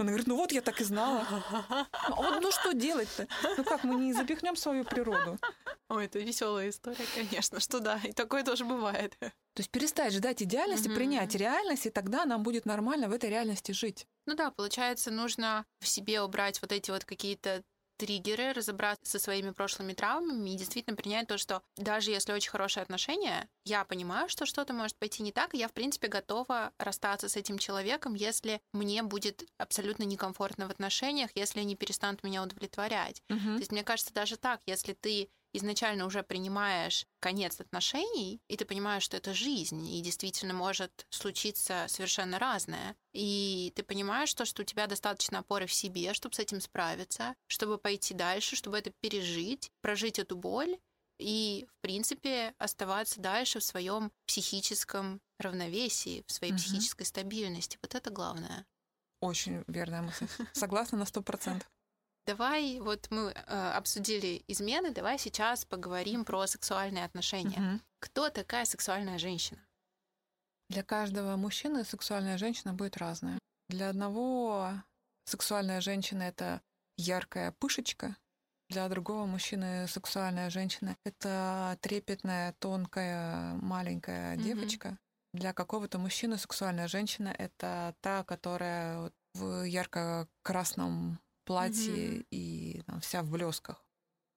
Она 0.01 0.11
говорит, 0.11 0.27
ну 0.27 0.37
вот 0.37 0.53
я 0.53 0.61
так 0.61 0.81
и 0.81 0.85
знала. 0.85 1.27
Ну, 2.09 2.17
вот, 2.17 2.41
ну 2.41 2.51
что 2.51 2.73
делать-то? 2.73 3.27
Ну 3.57 3.65
как, 3.65 3.85
мы 3.85 3.95
не 3.97 4.13
запихнем 4.13 4.57
свою 4.57 4.85
природу? 4.85 5.39
Ой, 5.89 6.07
это 6.07 6.19
веселая 6.19 6.71
история, 6.71 7.05
конечно, 7.15 7.61
что 7.61 7.81
да, 7.81 8.01
и 8.05 8.13
такое 8.13 8.45
тоже 8.45 8.65
бывает. 8.65 9.17
То 9.19 9.33
есть 9.57 9.71
перестать 9.71 10.13
ждать 10.13 10.43
идеальности, 10.43 10.89
mm-hmm. 10.89 10.95
принять 10.95 11.35
реальность, 11.35 11.87
и 11.87 11.91
тогда 11.91 12.25
нам 12.25 12.43
будет 12.43 12.65
нормально 12.67 13.09
в 13.09 13.13
этой 13.13 13.29
реальности 13.31 13.73
жить. 13.73 14.07
Ну 14.27 14.35
да, 14.35 14.51
получается, 14.51 15.11
нужно 15.11 15.65
в 15.81 15.89
себе 15.89 16.21
убрать 16.21 16.63
вот 16.63 16.73
эти 16.73 16.91
вот 16.91 17.05
какие-то 17.05 17.63
триггеры, 18.01 18.55
разобраться 18.55 19.11
со 19.11 19.19
своими 19.19 19.51
прошлыми 19.51 19.93
травмами 19.93 20.51
и 20.51 20.57
действительно 20.57 20.97
принять 20.97 21.29
то, 21.29 21.37
что 21.37 21.63
даже 21.77 22.11
если 22.11 22.33
очень 22.33 22.51
хорошие 22.51 22.83
отношения, 22.83 23.47
я 23.67 23.85
понимаю, 23.85 24.31
что 24.31 24.47
что-то 24.47 24.73
может 24.73 24.97
пойти 24.97 25.23
не 25.23 25.33
так, 25.33 25.55
и 25.55 25.59
я, 25.59 25.69
в 25.69 25.73
принципе, 25.75 26.09
готова 26.09 26.73
расстаться 26.79 27.29
с 27.29 27.37
этим 27.37 27.59
человеком, 27.59 28.15
если 28.15 28.63
мне 28.73 29.03
будет 29.03 29.45
абсолютно 29.59 30.05
некомфортно 30.05 30.67
в 30.67 30.71
отношениях, 30.71 31.31
если 31.35 31.61
они 31.61 31.77
перестанут 31.77 32.25
меня 32.25 32.43
удовлетворять. 32.43 33.23
Угу. 33.29 33.39
То 33.39 33.59
есть, 33.59 33.73
мне 33.73 33.85
кажется, 33.85 34.15
даже 34.15 34.39
так, 34.39 34.63
если 34.65 34.95
ты 34.95 35.29
изначально 35.53 36.07
уже 36.07 36.23
принимаешь 36.23 37.07
конец 37.21 37.61
отношений, 37.61 38.41
и 38.49 38.57
ты 38.57 38.65
понимаешь, 38.65 39.03
что 39.03 39.17
это 39.17 39.35
жизнь, 39.35 39.87
и 39.89 40.01
действительно 40.01 40.55
может 40.55 41.07
случиться 41.11 41.87
совершенно 41.89 42.39
разное. 42.39 42.97
И 43.13 43.73
ты 43.75 43.83
понимаешь 43.83 44.33
то, 44.35 44.45
что 44.45 44.63
у 44.63 44.65
тебя 44.65 44.87
достаточно 44.87 45.41
опоры 45.41 45.67
в 45.67 45.73
себе, 45.73 46.15
чтобы 46.15 46.35
с 46.35 46.39
этим 46.39 46.61
справиться, 46.61 47.35
чтобы 47.47 47.79
пойти 47.79 48.15
дальше, 48.15 48.57
чтобы 48.57 48.79
это 48.79 48.91
пережить, 49.01 49.71
прожить 49.81 50.19
эту 50.19 50.37
боль 50.37 50.79
и, 51.19 51.67
в 51.69 51.81
принципе, 51.83 52.55
оставаться 52.59 53.21
дальше 53.21 53.61
в 53.61 53.65
своем 53.65 54.11
психическом 54.27 55.21
равновесии, 55.39 56.25
в 56.27 56.33
своей 56.33 56.53
угу. 56.53 56.61
психической 56.61 57.07
стабильности. 57.07 57.79
Вот 57.83 57.95
это 57.95 58.11
главное. 58.11 58.67
Очень 59.21 59.65
верная 59.67 60.03
мысль. 60.03 60.27
Согласна 60.53 60.99
на 60.99 61.05
сто 61.05 61.23
процентов. 61.23 61.71
Давай, 62.27 62.79
вот 62.81 63.09
мы 63.11 63.33
э, 63.33 63.71
обсудили 63.73 64.45
измены, 64.47 64.93
давай 64.93 65.19
сейчас 65.19 65.65
поговорим 65.65 66.25
про 66.25 66.47
сексуальные 66.47 67.05
отношения. 67.05 67.59
Угу. 67.59 67.81
Кто 68.01 68.31
такая 68.31 68.65
сексуальная 68.65 69.19
женщина? 69.19 69.61
Для 70.69 70.83
каждого 70.83 71.37
мужчины 71.37 71.85
сексуальная 71.85 72.39
женщина 72.39 72.73
будет 72.73 72.97
разная. 72.97 73.39
Для 73.69 73.89
одного 73.89 74.73
сексуальная 75.25 75.81
женщина 75.81 76.23
это 76.23 76.61
яркая 76.97 77.53
пышечка, 77.59 78.17
для 78.71 78.89
другого 78.89 79.27
мужчины 79.27 79.89
сексуальная 79.89 80.49
женщина 80.49 80.97
это 81.05 81.77
трепетная, 81.81 82.55
тонкая, 82.61 83.55
маленькая 83.55 84.37
mm 84.37 84.43
девочка. 84.43 84.99
Для 85.33 85.53
какого-то 85.53 85.99
мужчины 85.99 86.39
сексуальная 86.39 86.87
женщина 86.87 87.35
это 87.37 87.97
та, 88.01 88.23
которая 88.23 89.11
в 89.35 89.65
ярко-красном 89.65 91.19
платье 91.51 91.93
mm-hmm. 91.93 92.27
и 92.31 92.83
там, 92.87 93.01
вся 93.01 93.23
в 93.23 93.31
блесках. 93.31 93.85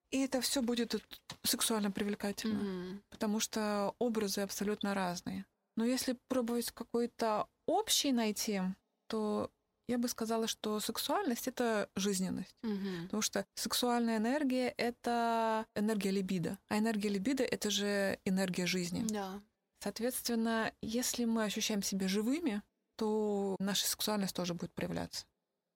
И 0.09 0.21
это 0.21 0.41
все 0.41 0.63
будет 0.63 0.95
сексуально 1.43 1.91
привлекательно, 1.91 2.59
mm-hmm. 2.59 3.01
потому 3.11 3.39
что 3.39 3.93
образы 3.99 4.41
абсолютно 4.41 4.95
разные. 4.95 5.45
Но 5.77 5.85
если 5.85 6.17
пробовать 6.27 6.71
какой-то 6.71 7.47
общий 7.67 8.11
найти, 8.11 8.61
то 9.07 9.51
я 9.87 9.99
бы 9.99 10.07
сказала, 10.07 10.47
что 10.47 10.79
сексуальность 10.79 11.47
это 11.47 11.87
жизненность. 11.95 12.55
Mm-hmm. 12.63 13.03
Потому 13.03 13.21
что 13.21 13.45
сексуальная 13.53 14.17
энергия 14.17 14.73
это 14.75 15.67
энергия 15.75 16.09
либидо. 16.09 16.57
А 16.69 16.79
энергия 16.79 17.09
либидо 17.09 17.43
это 17.43 17.69
же 17.69 18.17
энергия 18.25 18.65
жизни. 18.65 19.05
Да. 19.07 19.39
Соответственно, 19.83 20.73
если 20.81 21.25
мы 21.25 21.43
ощущаем 21.43 21.83
себя 21.83 22.07
живыми, 22.07 22.63
то 22.95 23.55
наша 23.59 23.85
сексуальность 23.85 24.35
тоже 24.35 24.55
будет 24.55 24.73
проявляться. 24.73 25.27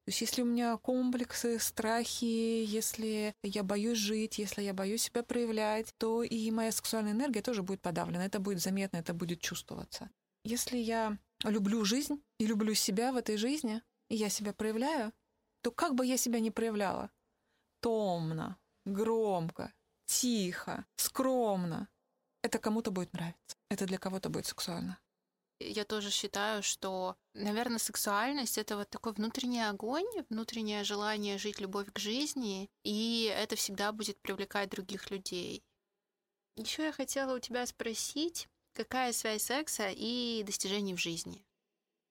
То 0.07 0.11
есть 0.11 0.21
если 0.21 0.41
у 0.41 0.45
меня 0.45 0.77
комплексы, 0.77 1.59
страхи, 1.59 2.63
если 2.63 3.35
я 3.43 3.61
боюсь 3.61 3.97
жить, 3.97 4.37
если 4.37 4.61
я 4.61 4.73
боюсь 4.73 5.01
себя 5.01 5.21
проявлять, 5.21 5.93
то 5.97 6.23
и 6.23 6.49
моя 6.49 6.71
сексуальная 6.71 7.11
энергия 7.11 7.41
тоже 7.41 7.61
будет 7.61 7.81
подавлена. 7.81 8.23
Это 8.23 8.39
будет 8.39 8.61
заметно, 8.61 8.95
это 8.95 9.13
будет 9.13 9.41
чувствоваться. 9.41 10.09
Если 10.45 10.77
я 10.77 11.17
люблю 11.43 11.83
жизнь 11.83 12.23
и 12.39 12.45
люблю 12.45 12.73
себя 12.73 13.11
в 13.11 13.17
этой 13.17 13.35
жизни, 13.35 13.81
и 14.07 14.15
я 14.15 14.29
себя 14.29 14.53
проявляю, 14.53 15.11
то 15.61 15.71
как 15.71 15.93
бы 15.93 16.05
я 16.05 16.15
себя 16.15 16.39
не 16.39 16.51
проявляла, 16.51 17.11
томно, 17.81 18.57
громко, 18.85 19.73
тихо, 20.05 20.85
скромно, 20.95 21.89
это 22.43 22.59
кому-то 22.59 22.91
будет 22.91 23.11
нравиться. 23.11 23.57
Это 23.69 23.85
для 23.85 23.97
кого-то 23.97 24.29
будет 24.29 24.45
сексуально. 24.45 25.01
Я 25.59 25.85
тоже 25.85 26.11
считаю, 26.11 26.61
что, 26.61 27.17
наверное, 27.33 27.79
сексуальность— 27.79 28.57
это 28.59 28.77
вот 28.77 28.89
такой 28.89 29.13
внутренний 29.13 29.61
огонь, 29.61 30.05
внутреннее 30.29 30.83
желание 30.83 31.39
жить 31.39 31.59
любовь 31.59 31.91
к 31.91 31.97
жизни, 31.97 32.69
и 32.83 33.33
это 33.35 33.55
всегда 33.55 33.91
будет 33.91 34.21
привлекать 34.21 34.69
других 34.69 35.09
людей. 35.09 35.63
Еще 36.55 36.83
я 36.83 36.91
хотела 36.91 37.35
у 37.35 37.39
тебя 37.39 37.65
спросить, 37.65 38.47
какая 38.73 39.13
связь 39.13 39.43
секса 39.43 39.89
и 39.89 40.43
достижений 40.43 40.93
в 40.93 40.99
жизни? 40.99 41.43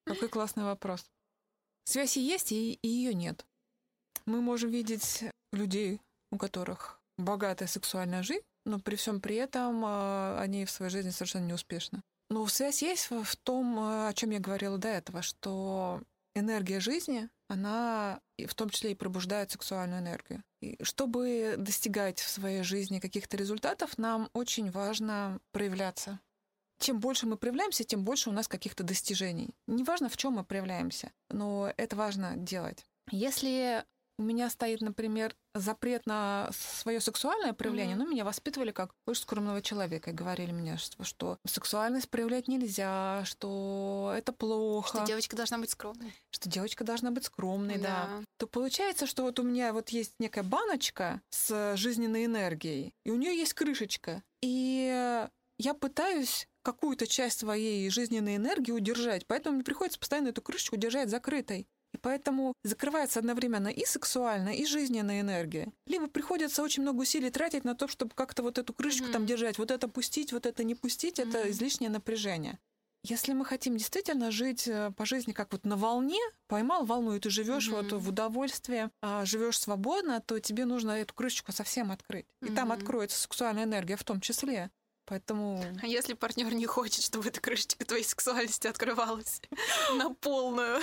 Какой 0.04 0.28
классный 0.28 0.64
вопрос. 0.64 1.04
Связь 1.84 2.16
и 2.16 2.20
есть, 2.20 2.50
и 2.50 2.78
ее 2.82 3.14
нет. 3.14 3.46
Мы 4.24 4.40
можем 4.40 4.70
видеть 4.70 5.24
людей, 5.52 6.00
у 6.32 6.38
которых 6.38 7.00
богатая 7.16 7.68
сексуальная 7.68 8.22
жизнь, 8.22 8.44
но 8.64 8.80
при 8.80 8.96
всем 8.96 9.20
при 9.20 9.36
этом 9.36 9.84
а, 9.84 10.40
они 10.40 10.64
в 10.64 10.70
своей 10.70 10.90
жизни 10.90 11.10
совершенно 11.10 11.46
неуспешны. 11.46 12.02
Ну, 12.28 12.46
связь 12.48 12.82
есть 12.82 13.10
в 13.10 13.36
том, 13.36 13.78
э, 13.78 14.08
о 14.08 14.12
чем 14.14 14.30
я 14.30 14.40
говорила 14.40 14.78
до 14.78 14.88
этого, 14.88 15.22
что 15.22 16.02
энергия 16.34 16.80
жизни, 16.80 17.28
она 17.48 18.20
в 18.38 18.54
том 18.54 18.70
числе 18.70 18.92
и 18.92 18.96
пробуждает 18.96 19.50
сексуальную 19.50 20.00
энергию. 20.00 20.42
И 20.60 20.76
чтобы 20.82 21.54
достигать 21.56 22.18
в 22.18 22.28
своей 22.28 22.62
жизни 22.62 22.98
каких-то 22.98 23.36
результатов, 23.36 23.96
нам 23.98 24.28
очень 24.32 24.70
важно 24.70 25.40
проявляться. 25.52 26.20
Чем 26.78 27.00
больше 27.00 27.26
мы 27.26 27.36
проявляемся, 27.36 27.84
тем 27.84 28.04
больше 28.04 28.28
у 28.28 28.32
нас 28.32 28.48
каких-то 28.48 28.84
достижений. 28.84 29.54
Неважно, 29.66 30.08
в 30.08 30.16
чем 30.16 30.34
мы 30.34 30.44
проявляемся, 30.44 31.12
но 31.30 31.72
это 31.76 31.96
важно 31.96 32.36
делать. 32.36 32.84
Если 33.10 33.84
у 34.18 34.22
меня 34.22 34.48
стоит, 34.48 34.80
например, 34.80 35.34
запрет 35.54 36.06
на 36.06 36.50
свое 36.52 37.00
сексуальное 37.00 37.52
проявление, 37.52 37.96
mm-hmm. 37.96 38.00
ну, 38.04 38.10
меня 38.10 38.24
воспитывали 38.24 38.70
как 38.70 38.90
очень 39.06 39.22
скромного 39.22 39.60
человека 39.60 40.10
и 40.10 40.14
говорили 40.14 40.52
мне, 40.52 40.76
что, 40.78 41.04
что 41.04 41.38
сексуальность 41.46 42.08
проявлять 42.08 42.48
нельзя, 42.48 43.22
что 43.24 44.12
это 44.16 44.32
плохо. 44.32 44.98
Что 44.98 45.06
девочка 45.06 45.36
должна 45.36 45.58
быть 45.58 45.70
скромной. 45.70 46.14
Что 46.30 46.48
девочка 46.48 46.84
должна 46.84 47.10
быть 47.10 47.24
скромной, 47.24 47.78
да. 47.78 48.08
да. 48.08 48.24
То 48.38 48.46
получается, 48.46 49.06
что 49.06 49.22
вот 49.22 49.38
у 49.38 49.42
меня 49.42 49.72
вот 49.72 49.90
есть 49.90 50.14
некая 50.18 50.42
баночка 50.42 51.20
с 51.30 51.76
жизненной 51.76 52.24
энергией, 52.24 52.94
и 53.04 53.10
у 53.10 53.16
нее 53.16 53.36
есть 53.36 53.54
крышечка. 53.54 54.22
И 54.42 55.26
я 55.58 55.74
пытаюсь 55.74 56.48
какую-то 56.62 57.06
часть 57.06 57.38
своей 57.40 57.88
жизненной 57.90 58.36
энергии 58.36 58.72
удержать, 58.72 59.26
поэтому 59.26 59.56
мне 59.56 59.64
приходится 59.64 59.98
постоянно 59.98 60.28
эту 60.28 60.42
крышечку 60.42 60.76
держать 60.76 61.10
закрытой. 61.10 61.68
И 61.96 61.98
поэтому 61.98 62.52
закрывается 62.62 63.20
одновременно 63.20 63.68
и 63.68 63.86
сексуальная, 63.86 64.52
и 64.52 64.66
жизненная 64.66 65.22
энергия. 65.22 65.72
Либо 65.86 66.08
приходится 66.08 66.62
очень 66.62 66.82
много 66.82 67.00
усилий 67.00 67.30
тратить 67.30 67.64
на 67.64 67.74
то, 67.74 67.88
чтобы 67.88 68.10
как-то 68.14 68.42
вот 68.42 68.58
эту 68.58 68.74
крышечку 68.74 69.08
mm-hmm. 69.08 69.12
там 69.12 69.24
держать, 69.24 69.56
вот 69.56 69.70
это 69.70 69.88
пустить, 69.88 70.30
вот 70.30 70.44
это 70.44 70.62
не 70.62 70.74
пустить, 70.74 71.18
mm-hmm. 71.18 71.28
это 71.30 71.50
излишнее 71.50 71.88
напряжение. 71.88 72.58
Если 73.02 73.32
мы 73.32 73.46
хотим 73.46 73.78
действительно 73.78 74.30
жить 74.30 74.68
э, 74.68 74.90
по 74.94 75.06
жизни 75.06 75.32
как 75.32 75.52
вот 75.52 75.64
на 75.64 75.76
волне, 75.76 76.20
поймал 76.48 76.84
волну, 76.84 77.14
и 77.14 77.18
ты 77.18 77.30
живешь 77.30 77.70
mm-hmm. 77.70 77.90
вот 77.90 78.02
в 78.02 78.08
удовольствии, 78.10 78.90
а 79.00 79.24
живешь 79.24 79.58
свободно, 79.58 80.20
то 80.20 80.38
тебе 80.38 80.66
нужно 80.66 80.90
эту 80.90 81.14
крышечку 81.14 81.52
совсем 81.52 81.90
открыть. 81.92 82.26
И 82.42 82.46
mm-hmm. 82.46 82.54
там 82.54 82.72
откроется 82.72 83.18
сексуальная 83.18 83.64
энергия 83.64 83.96
в 83.96 84.04
том 84.04 84.20
числе. 84.20 84.70
Поэтому... 85.06 85.64
А 85.82 85.86
если 85.86 86.12
партнер 86.12 86.52
не 86.52 86.66
хочет, 86.66 87.02
чтобы 87.02 87.28
эта 87.28 87.40
крышечка 87.40 87.86
твоей 87.86 88.04
сексуальности 88.04 88.66
открывалась 88.66 89.40
на 89.96 90.12
полную? 90.12 90.82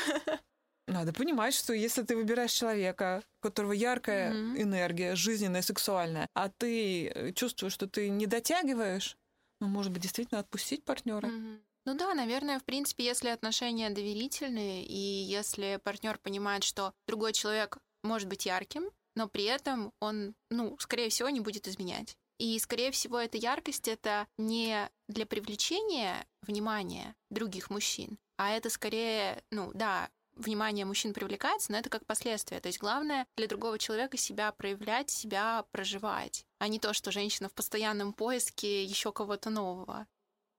Надо 0.87 1.13
понимать, 1.13 1.53
что 1.53 1.73
если 1.73 2.03
ты 2.03 2.15
выбираешь 2.15 2.51
человека, 2.51 3.23
у 3.39 3.43
которого 3.43 3.71
яркая 3.71 4.33
mm-hmm. 4.33 4.61
энергия, 4.61 5.15
жизненная, 5.15 5.61
сексуальная, 5.61 6.27
а 6.33 6.49
ты 6.49 7.07
э, 7.07 7.31
чувствуешь, 7.33 7.73
что 7.73 7.87
ты 7.87 8.09
не 8.09 8.27
дотягиваешь, 8.27 9.17
ну, 9.61 9.67
может 9.67 9.93
быть, 9.93 10.01
действительно 10.01 10.41
отпустить 10.41 10.83
партнера. 10.83 11.27
Mm-hmm. 11.27 11.59
Ну 11.85 11.97
да, 11.97 12.13
наверное, 12.13 12.59
в 12.59 12.63
принципе, 12.63 13.05
если 13.05 13.29
отношения 13.29 13.89
доверительные, 13.89 14.85
и 14.85 14.97
если 14.97 15.79
партнер 15.83 16.17
понимает, 16.17 16.63
что 16.63 16.93
другой 17.07 17.33
человек 17.33 17.77
может 18.03 18.27
быть 18.27 18.45
ярким, 18.45 18.89
но 19.15 19.27
при 19.27 19.45
этом 19.45 19.93
он, 19.99 20.33
ну, 20.49 20.77
скорее 20.79 21.09
всего, 21.09 21.29
не 21.29 21.39
будет 21.39 21.67
изменять. 21.67 22.17
И, 22.39 22.57
скорее 22.59 22.91
всего, 22.91 23.19
эта 23.19 23.37
яркость— 23.37 23.87
это 23.89 24.27
не 24.37 24.89
для 25.07 25.25
привлечения 25.25 26.25
внимания 26.41 27.15
других 27.29 27.69
мужчин, 27.69 28.17
а 28.37 28.51
это 28.51 28.69
скорее, 28.69 29.43
ну 29.51 29.71
да, 29.73 30.09
внимание 30.35 30.85
мужчин 30.85 31.13
привлекается, 31.13 31.71
но 31.71 31.77
это 31.77 31.89
как 31.89 32.05
последствие. 32.05 32.59
То 32.61 32.67
есть 32.67 32.79
главное 32.79 33.25
для 33.35 33.47
другого 33.47 33.77
человека 33.77 34.17
себя 34.17 34.51
проявлять, 34.51 35.09
себя 35.09 35.65
проживать, 35.71 36.45
а 36.59 36.67
не 36.67 36.79
то, 36.79 36.93
что 36.93 37.11
женщина 37.11 37.49
в 37.49 37.53
постоянном 37.53 38.13
поиске 38.13 38.83
еще 38.83 39.11
кого-то 39.11 39.49
нового. 39.49 40.07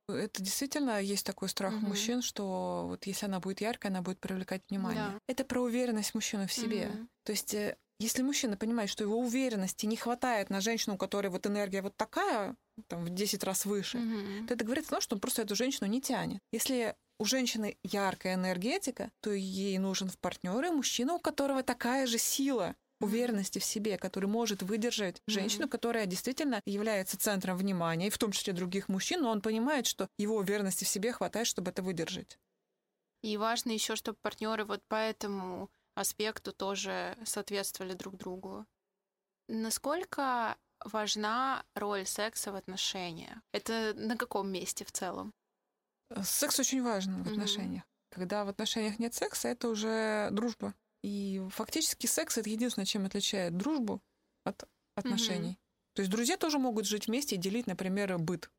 Это 0.07 0.43
действительно 0.43 1.01
есть 1.01 1.25
такой 1.25 1.49
страх 1.49 1.73
угу. 1.73 1.87
мужчин, 1.87 2.21
что 2.21 2.87
вот 2.89 3.07
если 3.07 3.27
она 3.27 3.41
будет 3.41 3.63
яркой, 3.63 3.91
она 3.91 4.03
будет 4.03 4.21
привлекать 4.21 4.63
внимание. 4.69 5.13
Да. 5.13 5.19
Это 5.29 5.45
про 5.45 5.61
уверенность 5.61 6.15
мужчины 6.15 6.47
в 6.47 6.53
себе. 6.53 6.89
Угу. 6.89 7.09
То 7.25 7.33
есть 7.33 7.55
э, 7.55 7.77
если 8.01 8.23
мужчина 8.23 8.57
понимает, 8.57 8.91
что 8.91 9.05
его 9.05 9.19
уверенности 9.19 9.87
не 9.87 9.97
хватает 9.97 10.51
на 10.51 10.61
женщину, 10.61 10.97
у 10.97 10.99
которой 10.99 11.29
вот 11.29 11.47
энергия 11.47 11.81
вот 11.81 11.97
такая, 11.97 12.57
там, 12.89 13.05
в 13.05 13.11
10 13.11 13.45
раз 13.45 13.65
выше, 13.65 13.99
mm-hmm. 13.99 14.47
то 14.49 14.55
это 14.55 14.65
говорит 14.65 14.87
о 14.87 14.91
том, 14.91 15.01
что 15.01 15.15
он 15.15 15.21
просто 15.21 15.43
эту 15.43 15.55
женщину 15.55 15.89
не 15.89 16.01
тянет. 16.01 16.41
Если 16.53 16.97
у 17.19 17.25
женщины 17.25 17.77
яркая 17.83 18.35
энергетика, 18.35 19.11
то 19.21 19.33
ей 19.33 19.79
нужен 19.79 20.09
в 20.09 20.19
партнере 20.19 20.71
мужчина, 20.71 21.15
у 21.15 21.19
которого 21.19 21.63
такая 21.63 22.07
же 22.07 22.19
сила 22.19 22.75
уверенности 23.01 23.59
в 23.59 23.65
себе, 23.65 23.99
который 23.99 24.27
может 24.27 24.63
выдержать 24.63 25.21
женщину, 25.27 25.67
mm-hmm. 25.67 25.71
которая 25.71 26.07
действительно 26.07 26.61
является 26.65 27.19
центром 27.19 27.57
внимания, 27.57 28.07
и 28.07 28.11
в 28.11 28.19
том 28.19 28.33
числе 28.33 28.53
других 28.53 28.89
мужчин, 28.89 29.23
но 29.23 29.31
он 29.31 29.41
понимает, 29.41 29.87
что 29.87 30.09
его 30.19 30.37
уверенности 30.37 30.85
в 30.85 30.89
себе 30.89 31.13
хватает, 31.13 31.47
чтобы 31.47 31.71
это 31.71 31.83
выдержать. 31.83 32.39
И 33.23 33.37
важно 33.37 33.71
еще, 33.71 33.97
чтобы 33.97 34.19
партнеры 34.21 34.65
вот 34.65 34.83
по 34.89 34.97
этому 34.97 35.71
аспекту 35.95 36.53
тоже 36.53 37.17
соответствовали 37.25 37.95
друг 37.95 38.17
другу. 38.17 38.67
Насколько 39.49 40.57
важна 40.85 41.65
роль 41.75 42.07
секса 42.07 42.53
в 42.53 42.57
отношениях? 42.57 43.39
Это 43.53 43.95
на 43.95 44.17
каком 44.17 44.51
месте 44.51 44.85
в 44.85 44.93
целом? 44.93 45.33
Секс 46.23 46.61
очень 46.61 46.83
важен 46.83 47.23
в 47.23 47.29
отношениях. 47.29 47.83
Mm-hmm. 47.83 48.15
Когда 48.15 48.45
в 48.45 48.49
отношениях 48.49 48.99
нет 48.99 49.15
секса, 49.15 49.49
это 49.49 49.69
уже 49.69 50.29
дружба. 50.31 50.75
И 51.03 51.43
фактически 51.51 52.07
секс 52.07 52.39
это 52.39 52.49
единственное, 52.49 52.87
чем 52.87 53.05
отличает 53.07 53.57
дружбу 53.57 54.01
от 54.45 54.65
отношений. 54.95 55.53
Mm-hmm. 55.53 55.95
То 55.95 56.03
есть 56.03 56.11
друзья 56.11 56.37
тоже 56.37 56.59
могут 56.59 56.87
жить 56.87 57.07
вместе 57.07 57.37
и 57.37 57.39
делить, 57.39 57.67
например, 57.67 58.19
быт. 58.19 58.51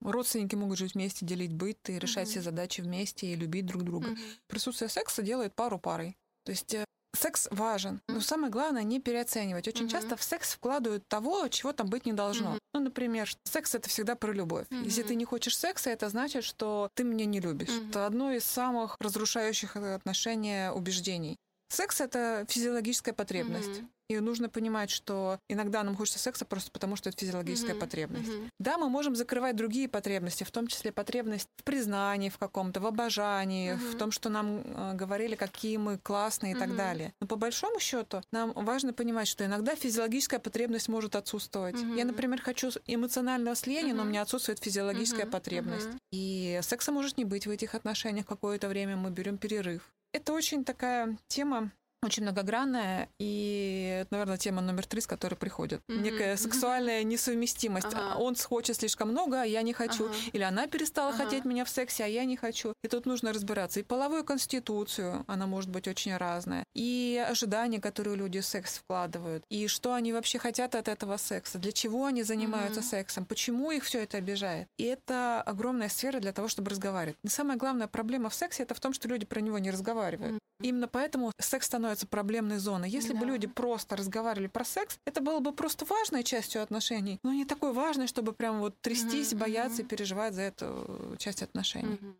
Родственники 0.00 0.54
могут 0.54 0.78
жить 0.78 0.94
вместе, 0.94 1.24
делить 1.24 1.52
быт 1.52 1.78
и 1.88 1.98
решать 1.98 2.28
mm-hmm. 2.28 2.30
все 2.30 2.42
задачи 2.42 2.80
вместе 2.80 3.26
и 3.26 3.36
любить 3.36 3.66
друг 3.66 3.84
друга. 3.84 4.10
Mm-hmm. 4.10 4.40
Присутствие 4.48 4.88
секса 4.88 5.22
делает 5.22 5.54
пару 5.54 5.78
парой. 5.78 6.16
То 6.44 6.52
есть 6.52 6.74
э, 6.74 6.84
секс 7.14 7.48
важен, 7.50 8.00
но 8.08 8.20
самое 8.20 8.50
главное 8.50 8.82
не 8.82 9.00
переоценивать. 9.00 9.68
Очень 9.68 9.86
mm-hmm. 9.86 9.90
часто 9.90 10.16
в 10.16 10.22
секс 10.22 10.54
вкладывают 10.54 11.06
того, 11.08 11.48
чего 11.48 11.72
там 11.72 11.88
быть 11.88 12.06
не 12.06 12.12
должно. 12.12 12.54
Mm-hmm. 12.54 12.60
Ну, 12.74 12.80
например, 12.80 13.30
секс 13.44 13.74
это 13.74 13.88
всегда 13.88 14.14
про 14.14 14.32
любовь. 14.32 14.66
Mm-hmm. 14.70 14.84
Если 14.84 15.02
ты 15.02 15.14
не 15.14 15.24
хочешь 15.24 15.56
секса, 15.56 15.90
это 15.90 16.08
значит, 16.08 16.44
что 16.44 16.90
ты 16.94 17.04
меня 17.04 17.24
не 17.24 17.40
любишь. 17.40 17.70
Это 17.88 18.06
одно 18.06 18.32
из 18.32 18.44
самых 18.44 18.96
разрушающих 19.00 19.76
отношения 19.76 20.72
убеждений. 20.72 21.36
Секс 21.68 22.00
это 22.00 22.46
физиологическая 22.48 23.14
потребность. 23.14 23.68
Mm-hmm. 23.68 23.88
И 24.08 24.18
нужно 24.18 24.48
понимать, 24.48 24.90
что 24.90 25.38
иногда 25.48 25.82
нам 25.82 25.96
хочется 25.96 26.18
секса 26.18 26.44
просто 26.44 26.70
потому, 26.70 26.96
что 26.96 27.08
это 27.08 27.18
физиологическая 27.18 27.74
mm-hmm. 27.74 27.78
потребность. 27.78 28.28
Mm-hmm. 28.28 28.48
Да, 28.58 28.76
мы 28.76 28.90
можем 28.90 29.16
закрывать 29.16 29.56
другие 29.56 29.88
потребности, 29.88 30.44
в 30.44 30.50
том 30.50 30.66
числе 30.66 30.92
потребность 30.92 31.48
в 31.56 31.64
признании 31.64 32.28
в 32.28 32.38
каком-то, 32.38 32.80
в 32.80 32.86
обожании, 32.86 33.72
mm-hmm. 33.72 33.94
в 33.94 33.98
том, 33.98 34.10
что 34.10 34.28
нам 34.28 34.62
э, 34.64 34.94
говорили, 34.94 35.36
какие 35.36 35.78
мы 35.78 35.98
классные 35.98 36.52
и 36.52 36.54
mm-hmm. 36.54 36.58
так 36.58 36.76
далее. 36.76 37.14
Но 37.20 37.26
по 37.26 37.36
большому 37.36 37.80
счету 37.80 38.20
нам 38.30 38.52
важно 38.52 38.92
понимать, 38.92 39.28
что 39.28 39.44
иногда 39.44 39.74
физиологическая 39.74 40.38
потребность 40.38 40.88
может 40.88 41.16
отсутствовать. 41.16 41.76
Mm-hmm. 41.76 41.96
Я, 41.96 42.04
например, 42.04 42.42
хочу 42.42 42.70
эмоционального 42.86 43.56
слияния, 43.56 43.92
mm-hmm. 43.92 43.96
но 43.96 44.02
у 44.02 44.06
меня 44.06 44.22
отсутствует 44.22 44.58
физиологическая 44.58 45.24
mm-hmm. 45.24 45.30
потребность. 45.30 45.86
Mm-hmm. 45.86 45.98
И 46.12 46.60
секса 46.62 46.92
может 46.92 47.16
не 47.16 47.24
быть 47.24 47.46
в 47.46 47.50
этих 47.50 47.74
отношениях 47.74 48.26
какое-то 48.26 48.68
время, 48.68 48.96
мы 48.96 49.10
берем 49.10 49.38
перерыв. 49.38 49.90
Это 50.12 50.32
очень 50.32 50.64
такая 50.64 51.18
тема 51.26 51.72
очень 52.04 52.22
многогранная, 52.22 53.08
и 53.18 54.04
наверное, 54.10 54.36
тема 54.36 54.60
номер 54.62 54.86
три, 54.86 55.00
с 55.00 55.06
которой 55.06 55.34
приходит. 55.34 55.80
Mm-hmm. 55.88 56.00
Некая 56.00 56.36
сексуальная 56.36 57.02
несовместимость. 57.02 57.92
Ага. 57.92 58.16
Он 58.18 58.34
хочет 58.36 58.76
слишком 58.76 59.10
много, 59.10 59.42
а 59.42 59.44
я 59.44 59.62
не 59.62 59.72
хочу. 59.72 60.06
Ага. 60.06 60.14
Или 60.32 60.42
она 60.42 60.66
перестала 60.66 61.10
ага. 61.10 61.24
хотеть 61.24 61.44
меня 61.44 61.64
в 61.64 61.68
сексе, 61.68 62.04
а 62.04 62.06
я 62.06 62.24
не 62.24 62.36
хочу. 62.36 62.72
И 62.82 62.88
тут 62.88 63.06
нужно 63.06 63.32
разбираться. 63.32 63.80
И 63.80 63.82
половую 63.82 64.24
конституцию, 64.24 65.24
она 65.26 65.46
может 65.46 65.70
быть 65.70 65.88
очень 65.88 66.16
разная. 66.16 66.64
И 66.74 67.24
ожидания, 67.28 67.80
которые 67.80 68.16
люди 68.16 68.40
в 68.40 68.46
секс 68.46 68.78
вкладывают. 68.78 69.44
И 69.48 69.68
что 69.68 69.94
они 69.94 70.12
вообще 70.12 70.38
хотят 70.38 70.74
от 70.74 70.88
этого 70.88 71.16
секса. 71.16 71.58
Для 71.58 71.72
чего 71.72 72.06
они 72.06 72.22
занимаются 72.22 72.80
mm-hmm. 72.80 72.90
сексом. 72.90 73.24
Почему 73.26 73.70
их 73.70 73.84
все 73.84 74.02
это 74.02 74.18
обижает. 74.18 74.68
И 74.78 74.84
это 74.84 75.42
огромная 75.42 75.88
сфера 75.88 76.20
для 76.20 76.32
того, 76.32 76.48
чтобы 76.48 76.70
разговаривать. 76.70 77.16
Но 77.22 77.30
самая 77.30 77.56
главная 77.56 77.86
проблема 77.86 78.30
в 78.30 78.34
сексе 78.34 78.62
это 78.62 78.74
в 78.74 78.80
том, 78.80 78.92
что 78.92 79.08
люди 79.08 79.26
про 79.26 79.40
него 79.40 79.58
не 79.58 79.70
разговаривают. 79.70 80.34
Mm-hmm. 80.34 80.38
Именно 80.62 80.88
поэтому 80.88 81.32
секс 81.38 81.66
становится 81.66 81.93
проблемной 82.02 82.58
зоной. 82.58 82.90
Если 82.90 83.12
да. 83.12 83.20
бы 83.20 83.26
люди 83.26 83.46
просто 83.46 83.96
разговаривали 83.96 84.48
про 84.48 84.64
секс, 84.64 84.98
это 85.04 85.20
было 85.20 85.40
бы 85.40 85.52
просто 85.52 85.84
важной 85.84 86.24
частью 86.24 86.62
отношений, 86.62 87.18
но 87.22 87.32
не 87.32 87.44
такой 87.44 87.72
важной, 87.72 88.06
чтобы 88.06 88.32
прям 88.32 88.60
вот 88.60 88.74
трястись, 88.80 89.32
mm-hmm. 89.32 89.38
бояться 89.38 89.82
и 89.82 89.84
переживать 89.84 90.34
за 90.34 90.42
эту 90.42 91.16
часть 91.18 91.42
отношений. 91.42 91.94
Mm-hmm. 91.94 92.14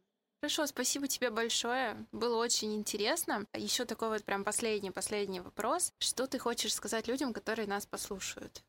Хорошо, 0.44 0.66
спасибо 0.66 1.09
тебе 1.09 1.30
большое. 1.30 1.96
Было 2.12 2.36
очень 2.36 2.74
интересно. 2.74 3.46
Еще 3.55 3.86
такой 3.86 4.10
вот 4.10 4.24
прям 4.24 4.44
последний, 4.44 4.90
последний 4.90 5.40
вопрос. 5.40 5.92
Что 5.98 6.26
ты 6.26 6.38
хочешь 6.38 6.74
сказать 6.74 7.09
людям, 7.09 7.32
которые 7.32 7.66
нас 7.66 7.86
послушают? 7.86 8.62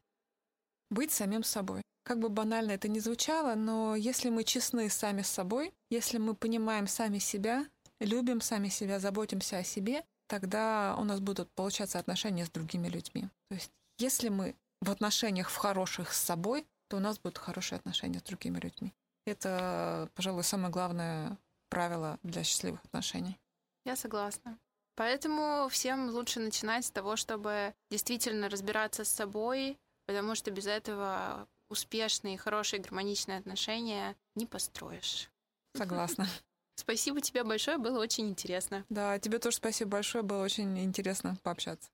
Быть 0.89 1.11
самим 1.11 1.43
собой. 1.43 1.81
Как 2.03 2.19
бы 2.19 2.29
банально 2.29 2.71
это 2.71 2.87
ни 2.87 2.99
звучало, 2.99 3.55
но 3.55 3.95
если 3.95 4.29
мы 4.29 4.43
честны 4.43 4.89
сами 4.89 5.21
с 5.21 5.27
собой, 5.27 5.73
если 5.89 6.17
мы 6.17 6.35
понимаем 6.35 6.87
сами 6.87 7.17
себя, 7.17 7.65
любим 7.99 8.41
сами 8.41 8.69
себя, 8.69 8.99
заботимся 8.99 9.57
о 9.57 9.63
себе, 9.63 10.05
тогда 10.27 10.95
у 10.97 11.03
нас 11.03 11.19
будут 11.19 11.51
получаться 11.51 11.99
отношения 11.99 12.45
с 12.45 12.49
другими 12.49 12.87
людьми. 12.87 13.29
То 13.49 13.55
есть 13.55 13.71
если 13.97 14.29
мы 14.29 14.55
в 14.81 14.89
отношениях 14.91 15.49
в 15.49 15.55
хороших 15.55 16.13
с 16.13 16.21
собой, 16.21 16.67
то 16.87 16.97
у 16.97 16.99
нас 16.99 17.19
будут 17.19 17.37
хорошие 17.37 17.77
отношения 17.77 18.19
с 18.19 18.23
другими 18.23 18.59
людьми. 18.59 18.93
Это, 19.25 20.09
пожалуй, 20.13 20.43
самое 20.43 20.71
главное 20.71 21.37
правило 21.69 22.19
для 22.23 22.43
счастливых 22.43 22.83
отношений. 22.85 23.39
Я 23.85 23.95
согласна. 23.95 24.57
Поэтому 24.95 25.67
всем 25.69 26.09
лучше 26.09 26.39
начинать 26.39 26.85
с 26.85 26.91
того, 26.91 27.15
чтобы 27.15 27.73
действительно 27.89 28.49
разбираться 28.49 29.03
с 29.03 29.09
собой, 29.09 29.77
потому 30.05 30.35
что 30.35 30.51
без 30.51 30.67
этого 30.67 31.47
успешные, 31.69 32.37
хорошие, 32.37 32.81
гармоничные 32.81 33.39
отношения 33.39 34.15
не 34.35 34.45
построишь. 34.45 35.29
Согласна. 35.75 36.27
Спасибо 36.75 37.21
тебе 37.21 37.43
большое, 37.43 37.77
было 37.77 37.99
очень 37.99 38.29
интересно. 38.29 38.85
Да, 38.89 39.17
тебе 39.19 39.39
тоже 39.39 39.55
спасибо 39.57 39.91
большое, 39.91 40.23
было 40.23 40.43
очень 40.43 40.77
интересно 40.83 41.37
пообщаться. 41.43 41.89